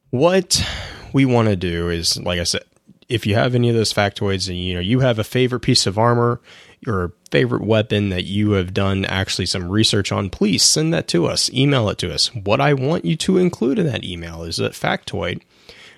what 0.10 0.68
we 1.14 1.24
want 1.24 1.48
to 1.48 1.56
do 1.56 1.90
is, 1.90 2.20
like 2.20 2.40
I 2.40 2.44
said, 2.44 2.64
if 3.10 3.26
you 3.26 3.36
have 3.36 3.56
any 3.56 3.70
of 3.70 3.76
those 3.76 3.94
factoids 3.94 4.48
and 4.48 4.58
you 4.58 4.76
know 4.76 4.80
you 4.80 5.00
have 5.02 5.20
a 5.20 5.24
favorite 5.24 5.62
piece 5.62 5.86
of 5.86 5.98
armor 5.98 6.40
your 6.82 7.14
favorite 7.30 7.64
weapon 7.64 8.10
that 8.10 8.24
you 8.24 8.52
have 8.52 8.74
done 8.74 9.06
actually 9.06 9.46
some 9.46 9.70
research 9.70 10.12
on, 10.12 10.30
please 10.30 10.64
send 10.64 10.94
that 10.94 11.08
to 11.10 11.26
us. 11.26 11.52
Email 11.52 11.90
it 11.90 11.98
to 12.00 12.14
us. 12.14 12.34
What 12.34 12.62
I 12.62 12.74
want 12.74 13.06
you 13.06 13.16
to 13.18 13.38
include 13.38 13.80
in 13.80 13.86
that 13.88 14.04
email 14.04 14.44
is 14.44 14.60
a 14.60 14.70
factoid. 14.70 15.42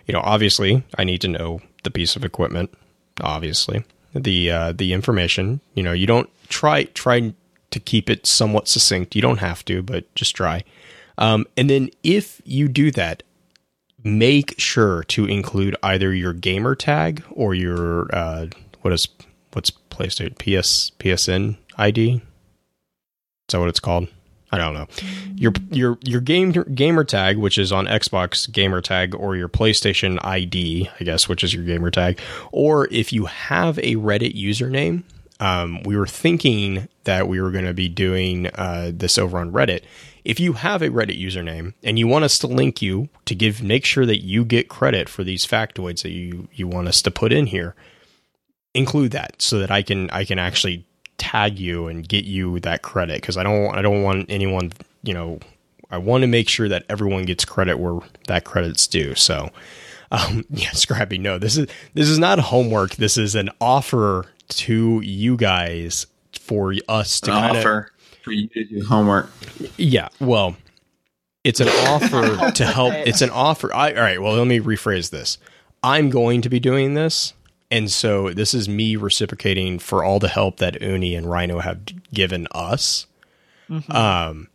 You 0.07 0.13
know, 0.13 0.21
obviously, 0.23 0.83
I 0.97 1.03
need 1.03 1.21
to 1.21 1.27
know 1.27 1.61
the 1.83 1.91
piece 1.91 2.15
of 2.15 2.25
equipment. 2.25 2.73
Obviously, 3.21 3.83
the 4.13 4.51
uh, 4.51 4.71
the 4.71 4.93
information. 4.93 5.61
You 5.75 5.83
know, 5.83 5.93
you 5.93 6.07
don't 6.07 6.29
try 6.49 6.85
try 6.85 7.33
to 7.69 7.79
keep 7.79 8.09
it 8.09 8.25
somewhat 8.25 8.67
succinct. 8.67 9.15
You 9.15 9.21
don't 9.21 9.37
have 9.37 9.63
to, 9.65 9.83
but 9.83 10.13
just 10.15 10.35
try. 10.35 10.63
Um, 11.17 11.45
and 11.55 11.69
then 11.69 11.91
if 12.03 12.41
you 12.45 12.67
do 12.67 12.89
that, 12.91 13.21
make 14.03 14.59
sure 14.59 15.03
to 15.03 15.25
include 15.25 15.75
either 15.83 16.13
your 16.13 16.33
gamer 16.33 16.75
tag 16.75 17.23
or 17.31 17.53
your 17.53 18.13
uh, 18.13 18.47
what 18.81 18.93
is 18.93 19.07
what's 19.53 19.71
PlayStation 19.89 20.37
PS 20.37 20.91
PSN 20.99 21.57
ID? 21.77 22.15
Is 22.15 22.21
that 23.49 23.59
what 23.59 23.69
it's 23.69 23.79
called? 23.79 24.07
I 24.51 24.57
don't 24.57 24.73
know. 24.73 24.87
Your 25.35 25.53
your 25.71 25.97
your 26.01 26.19
game 26.19 26.51
gamer 26.51 27.03
tag, 27.05 27.37
which 27.37 27.57
is 27.57 27.71
on 27.71 27.85
Xbox 27.85 28.51
gamer 28.51 28.81
tag, 28.81 29.15
or 29.15 29.35
your 29.35 29.47
PlayStation 29.47 30.19
ID, 30.23 30.89
I 30.99 31.03
guess, 31.03 31.29
which 31.29 31.43
is 31.43 31.53
your 31.53 31.63
gamer 31.63 31.89
tag, 31.89 32.19
or 32.51 32.87
if 32.91 33.13
you 33.13 33.25
have 33.25 33.77
a 33.79 33.95
Reddit 33.95 34.35
username. 34.35 35.03
Um, 35.39 35.81
we 35.81 35.97
were 35.97 36.05
thinking 36.05 36.87
that 37.05 37.27
we 37.27 37.41
were 37.41 37.49
going 37.49 37.65
to 37.65 37.73
be 37.73 37.89
doing 37.89 38.45
uh, 38.53 38.91
this 38.93 39.17
over 39.17 39.39
on 39.39 39.51
Reddit. 39.51 39.81
If 40.23 40.39
you 40.39 40.53
have 40.53 40.81
a 40.81 40.89
Reddit 40.89 41.21
username 41.21 41.73
and 41.83 41.97
you 41.97 42.07
want 42.07 42.25
us 42.25 42.37
to 42.39 42.47
link 42.47 42.81
you 42.81 43.09
to 43.25 43.35
give, 43.35 43.63
make 43.63 43.85
sure 43.85 44.05
that 44.05 44.23
you 44.23 44.45
get 44.45 44.69
credit 44.69 45.09
for 45.09 45.23
these 45.23 45.45
factoids 45.45 46.03
that 46.03 46.11
you 46.11 46.47
you 46.53 46.67
want 46.67 46.87
us 46.87 47.01
to 47.03 47.11
put 47.11 47.33
in 47.33 47.47
here, 47.47 47.75
include 48.73 49.11
that 49.11 49.41
so 49.41 49.59
that 49.59 49.71
I 49.71 49.81
can 49.81 50.09
I 50.11 50.25
can 50.25 50.39
actually 50.39 50.85
tag 51.17 51.59
you 51.59 51.87
and 51.87 52.07
get 52.07 52.25
you 52.25 52.59
that 52.61 52.81
credit 52.81 53.21
because 53.21 53.37
I 53.37 53.43
don't 53.43 53.75
I 53.75 53.81
don't 53.81 54.03
want 54.03 54.25
anyone 54.29 54.71
you 55.03 55.13
know 55.13 55.39
I 55.91 55.97
want 55.97 56.21
to 56.21 56.27
make 56.27 56.47
sure 56.47 56.69
that 56.69 56.85
everyone 56.89 57.25
gets 57.25 57.43
credit 57.43 57.77
where 57.77 57.99
that 58.27 58.45
credit's 58.45 58.87
due. 58.87 59.15
So 59.15 59.49
um, 60.11 60.45
yeah, 60.49 60.71
Scrappy, 60.71 61.17
no, 61.17 61.37
this 61.37 61.57
is 61.57 61.67
this 61.93 62.09
is 62.09 62.19
not 62.19 62.39
homework. 62.39 62.95
This 62.95 63.17
is 63.17 63.35
an 63.35 63.49
offer 63.59 64.25
to 64.49 65.01
you 65.01 65.37
guys 65.37 66.07
for 66.33 66.73
us 66.87 67.19
to 67.21 67.31
An 67.31 67.41
kinda, 67.41 67.59
offer 67.59 67.91
for 68.23 68.31
you 68.31 68.47
to 68.49 68.63
do 68.63 68.85
homework. 68.85 69.29
Yeah, 69.77 70.09
well, 70.19 70.55
it's 71.43 71.59
an 71.59 71.67
offer 71.87 72.51
to 72.51 72.65
help. 72.65 72.93
It's 72.93 73.21
an 73.21 73.29
offer. 73.29 73.73
I, 73.73 73.93
all 73.93 74.01
right. 74.01 74.21
Well, 74.21 74.33
let 74.35 74.47
me 74.47 74.59
rephrase 74.59 75.09
this. 75.09 75.37
I'm 75.83 76.09
going 76.09 76.41
to 76.41 76.49
be 76.49 76.59
doing 76.59 76.93
this, 76.93 77.33
and 77.69 77.89
so 77.89 78.31
this 78.31 78.53
is 78.53 78.69
me 78.69 78.95
reciprocating 78.95 79.79
for 79.79 80.03
all 80.03 80.19
the 80.19 80.27
help 80.27 80.57
that 80.57 80.81
Uni 80.81 81.15
and 81.15 81.29
Rhino 81.29 81.59
have 81.59 81.81
given 82.13 82.47
us. 82.51 83.07
Um, 83.89 84.49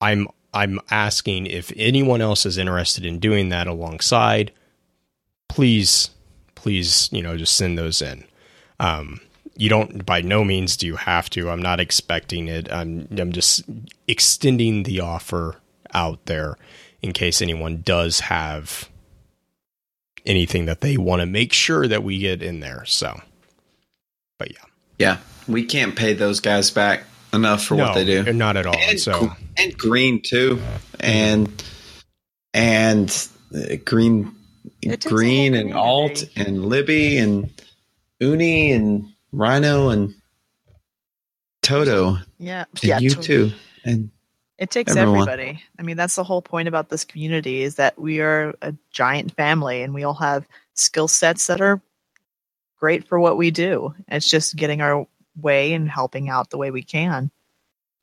I'm 0.00 0.26
I'm 0.52 0.80
asking 0.90 1.46
if 1.46 1.72
anyone 1.76 2.20
else 2.20 2.44
is 2.44 2.58
interested 2.58 3.06
in 3.06 3.18
doing 3.18 3.48
that 3.48 3.66
alongside. 3.66 4.52
Please, 5.48 6.10
please, 6.54 7.08
you 7.12 7.22
know, 7.22 7.36
just 7.36 7.56
send 7.56 7.78
those 7.78 8.02
in. 8.02 8.24
Um, 8.80 9.20
you 9.56 9.68
don't 9.68 10.04
by 10.04 10.20
no 10.20 10.44
means 10.44 10.76
do 10.76 10.86
you 10.86 10.96
have 10.96 11.30
to. 11.30 11.50
I'm 11.50 11.62
not 11.62 11.80
expecting 11.80 12.48
it. 12.48 12.70
I'm 12.72 13.08
I'm 13.18 13.32
just 13.32 13.62
extending 14.08 14.82
the 14.82 15.00
offer 15.00 15.56
out 15.92 16.26
there 16.26 16.56
in 17.02 17.12
case 17.12 17.40
anyone 17.40 17.82
does 17.82 18.20
have 18.20 18.88
anything 20.26 20.64
that 20.66 20.80
they 20.80 20.96
want 20.96 21.20
to 21.20 21.26
make 21.26 21.52
sure 21.52 21.86
that 21.86 22.02
we 22.02 22.18
get 22.18 22.42
in 22.42 22.60
there. 22.60 22.84
So, 22.86 23.20
but 24.38 24.50
yeah, 24.50 24.64
Yeah, 24.98 25.18
we 25.46 25.64
can't 25.64 25.94
pay 25.94 26.14
those 26.14 26.40
guys 26.40 26.70
back 26.70 27.04
enough 27.32 27.64
for 27.64 27.76
what 27.76 27.94
they 27.94 28.04
do. 28.04 28.32
not 28.32 28.56
at 28.56 28.66
all. 28.66 28.76
and, 28.76 28.98
so 28.98 29.32
and 29.56 29.76
green 29.76 30.22
too, 30.22 30.60
and 30.98 31.62
and 32.52 33.28
uh, 33.54 33.76
green, 33.84 34.34
It 34.82 34.90
takes 34.90 35.06
a 35.06 35.08
green 35.08 35.54
and 35.54 35.74
alt 35.74 36.24
and 36.36 36.64
Libby 36.64 37.18
and 37.18 37.50
Uni 38.20 38.72
and 38.72 39.08
Rhino 39.36 39.88
and 39.88 40.14
Toto 41.62 42.18
Yeah. 42.38 42.64
and 42.70 42.84
yeah. 42.84 42.98
you 42.98 43.10
to- 43.10 43.22
too 43.22 43.52
and 43.84 44.10
It 44.58 44.70
takes 44.70 44.94
Everyone. 44.94 45.28
everybody. 45.28 45.62
I 45.78 45.82
mean, 45.82 45.96
that's 45.96 46.14
the 46.14 46.22
whole 46.24 46.40
point 46.42 46.68
about 46.68 46.88
this 46.88 47.04
community 47.04 47.62
is 47.62 47.74
that 47.76 47.98
we 47.98 48.20
are 48.20 48.54
a 48.62 48.72
giant 48.92 49.34
family 49.34 49.82
and 49.82 49.92
we 49.92 50.04
all 50.04 50.14
have 50.14 50.46
skill 50.74 51.08
sets 51.08 51.48
that 51.48 51.60
are 51.60 51.80
great 52.78 53.08
for 53.08 53.18
what 53.18 53.36
we 53.36 53.50
do. 53.50 53.94
It's 54.08 54.28
just 54.30 54.54
getting 54.56 54.80
our 54.80 55.06
way 55.40 55.72
and 55.74 55.90
helping 55.90 56.28
out 56.28 56.50
the 56.50 56.58
way 56.58 56.70
we 56.70 56.82
can. 56.82 57.30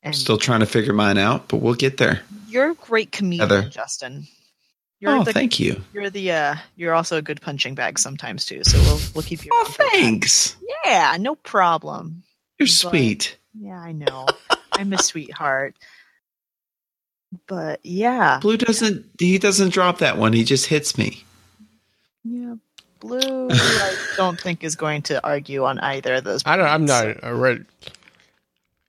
And 0.03 0.13
Still 0.15 0.37
trying 0.37 0.59
to 0.59 0.65
figure 0.65 0.91
mine 0.93 1.17
out, 1.17 1.47
but 1.47 1.57
we'll 1.57 1.75
get 1.75 1.97
there. 1.97 2.21
you're 2.47 2.71
a 2.71 2.75
great 2.75 3.11
comedian, 3.13 3.47
Heather. 3.49 3.69
Justin. 3.69 4.27
You're 5.01 5.17
oh, 5.17 5.23
the 5.23 5.33
thank 5.33 5.59
you. 5.59 5.81
you're 5.93 6.09
the 6.11 6.31
uh 6.31 6.55
you're 6.77 6.93
also 6.93 7.17
a 7.17 7.21
good 7.21 7.41
punching 7.41 7.73
bag 7.75 7.97
sometimes 7.99 8.45
too. 8.45 8.63
So 8.63 8.77
we'll 8.83 8.99
we'll 9.15 9.23
keep 9.23 9.43
you 9.43 9.51
Oh, 9.53 9.63
around 9.63 9.71
for 9.73 9.77
that. 9.79 9.89
thanks. 9.91 10.55
Yeah, 10.85 11.17
no 11.19 11.35
problem. 11.35 12.23
You're 12.59 12.67
But- 12.67 12.71
sweet. 12.71 13.37
Yeah, 13.59 13.79
I 13.81 13.91
know. 13.91 14.27
I'm 14.73 14.93
a 14.93 14.97
sweetheart. 15.01 15.75
But 17.47 17.79
yeah. 17.83 18.39
Blue 18.41 18.57
doesn't. 18.57 19.05
He 19.19 19.37
doesn't 19.37 19.69
drop 19.73 19.97
that 19.99 20.17
one. 20.17 20.33
He 20.33 20.43
just 20.43 20.67
hits 20.67 20.97
me. 20.97 21.23
Yeah. 22.23 22.55
Blue 22.99 23.49
I 23.51 23.95
don't 24.17 24.39
think 24.39 24.63
is 24.63 24.75
going 24.75 25.01
to 25.03 25.21
argue 25.25 25.65
on 25.65 25.79
either 25.79 26.15
of 26.15 26.23
those. 26.23 26.43
I 26.45 26.55
don't. 26.55 26.67
I'm 26.67 26.85
not. 26.85 27.23
Uh, 27.23 27.33
right. 27.33 27.61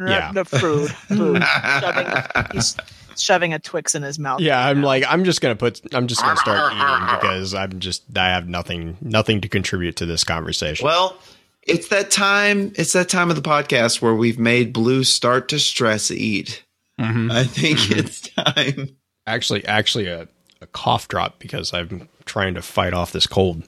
yeah. 0.00 0.32
The 0.32 0.44
food. 0.44 0.90
food. 0.90 1.42
shoving, 3.18 3.52
a 3.54 3.58
Twix 3.58 3.94
in 3.94 4.02
his 4.02 4.18
mouth. 4.18 4.40
Yeah, 4.40 4.56
right 4.56 4.70
I'm 4.70 4.80
now. 4.80 4.86
like. 4.86 5.04
I'm 5.08 5.24
just 5.24 5.40
gonna 5.40 5.56
put. 5.56 5.80
I'm 5.94 6.06
just 6.06 6.20
gonna 6.20 6.36
start 6.36 6.72
eating 6.76 7.14
because 7.20 7.54
I'm 7.54 7.80
just. 7.80 8.02
I 8.16 8.28
have 8.28 8.48
nothing. 8.48 8.96
Nothing 9.00 9.40
to 9.42 9.48
contribute 9.48 9.96
to 9.96 10.06
this 10.06 10.24
conversation. 10.24 10.84
Well, 10.84 11.16
it's 11.62 11.88
that 11.88 12.10
time. 12.10 12.72
It's 12.76 12.92
that 12.92 13.08
time 13.08 13.30
of 13.30 13.36
the 13.36 13.42
podcast 13.42 14.00
where 14.02 14.14
we've 14.14 14.38
made 14.38 14.72
Blue 14.72 15.04
start 15.04 15.48
to 15.50 15.58
stress 15.58 16.10
eat. 16.10 16.64
Mhm. 17.00 17.32
I 17.32 17.44
think 17.44 17.90
it's 17.90 18.20
time. 18.30 18.96
actually, 19.26 19.64
actually, 19.66 20.06
a, 20.08 20.28
a 20.60 20.66
cough 20.66 21.08
drop 21.08 21.38
because 21.38 21.72
I'm 21.72 22.08
trying 22.24 22.54
to 22.54 22.62
fight 22.62 22.92
off 22.94 23.12
this 23.12 23.26
cold. 23.26 23.62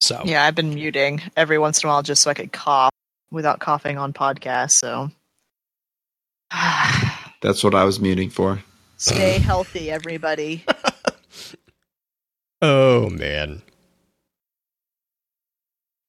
So 0.00 0.20
Yeah, 0.24 0.44
I've 0.44 0.54
been 0.54 0.74
muting 0.74 1.22
every 1.36 1.58
once 1.58 1.82
in 1.82 1.88
a 1.88 1.92
while 1.92 2.02
just 2.02 2.22
so 2.22 2.30
I 2.30 2.34
could 2.34 2.52
cough 2.52 2.90
without 3.30 3.60
coughing 3.60 3.96
on 3.96 4.12
podcasts, 4.12 4.72
so 4.72 5.10
That's 7.44 7.62
what 7.62 7.74
I 7.74 7.84
was 7.84 8.00
muting 8.00 8.30
for. 8.30 8.64
stay 8.96 9.38
healthy, 9.38 9.90
everybody. 9.90 10.64
Oh 12.62 13.10
man. 13.10 13.60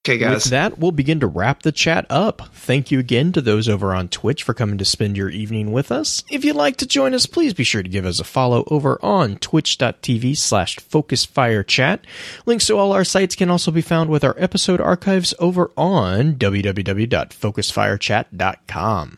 Okay, 0.05 0.17
guys. 0.19 0.45
With 0.45 0.51
that, 0.51 0.77
we'll 0.77 0.93
begin 0.93 1.19
to 1.19 1.27
wrap 1.27 1.63
the 1.63 1.73
chat 1.73 2.05
up. 2.09 2.53
Thank 2.53 2.91
you 2.91 2.99
again 2.99 3.33
to 3.33 3.41
those 3.41 3.67
over 3.67 3.93
on 3.93 4.07
Twitch 4.07 4.43
for 4.43 4.53
coming 4.53 4.77
to 4.77 4.85
spend 4.85 5.17
your 5.17 5.29
evening 5.29 5.73
with 5.73 5.91
us. 5.91 6.23
If 6.29 6.45
you'd 6.45 6.55
like 6.55 6.77
to 6.77 6.87
join 6.87 7.13
us, 7.13 7.25
please 7.25 7.53
be 7.53 7.65
sure 7.65 7.83
to 7.83 7.89
give 7.89 8.05
us 8.05 8.21
a 8.21 8.23
follow 8.23 8.63
over 8.67 8.97
on 9.03 9.35
twitch.tv 9.35 10.37
slash 10.37 10.77
focusfirechat. 10.77 11.99
Links 12.45 12.67
to 12.67 12.77
all 12.77 12.93
our 12.93 13.03
sites 13.03 13.35
can 13.35 13.49
also 13.49 13.71
be 13.71 13.81
found 13.81 14.09
with 14.09 14.23
our 14.23 14.35
episode 14.37 14.79
archives 14.79 15.33
over 15.39 15.71
on 15.75 16.35
www.focusfirechat.com. 16.35 19.17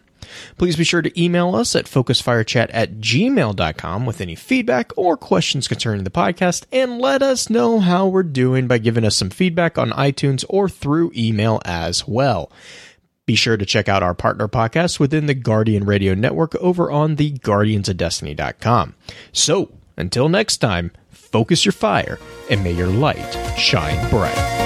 Please 0.58 0.76
be 0.76 0.84
sure 0.84 1.02
to 1.02 1.22
email 1.22 1.56
us 1.56 1.76
at 1.76 1.86
focusfirechat 1.86 2.70
at 2.72 2.96
gmail.com 2.96 4.06
with 4.06 4.22
any 4.22 4.36
feedback 4.36 4.92
or 4.96 5.18
questions 5.18 5.68
concerning 5.68 6.04
the 6.04 6.10
podcast 6.10 6.66
and 6.72 7.00
let 7.00 7.22
us 7.22 7.50
know 7.50 7.80
how 7.80 8.08
we're 8.08 8.24
doing 8.24 8.68
by 8.68 8.78
giving 8.78 9.06
us 9.06 9.16
some 9.16 9.30
feedback 9.30 9.78
on 9.78 9.92
iTunes 9.92 10.46
or 10.50 10.70
through 10.70 11.12
email 11.16 11.62
as 11.66 12.08
well. 12.08 12.52
Be 13.26 13.36
sure 13.36 13.58
to 13.58 13.66
check 13.66 13.90
out 13.90 14.04
our 14.04 14.14
partner 14.14 14.48
podcasts 14.48 15.00
within 15.00 15.26
the 15.26 15.34
Guardian 15.34 15.84
Radio 15.84 16.14
Network 16.14 16.56
over 16.56 16.90
on 16.90 17.16
the 17.16 17.34
guardiansofdestiny.com. 17.34 18.96
So, 19.34 19.70
until 19.98 20.30
next 20.30 20.58
time, 20.58 20.92
focus 21.10 21.66
your 21.66 21.74
fire 21.74 22.20
and 22.50 22.64
may 22.64 22.72
your 22.72 22.88
light 22.88 23.38
shine 23.58 24.10
bright. 24.10 24.57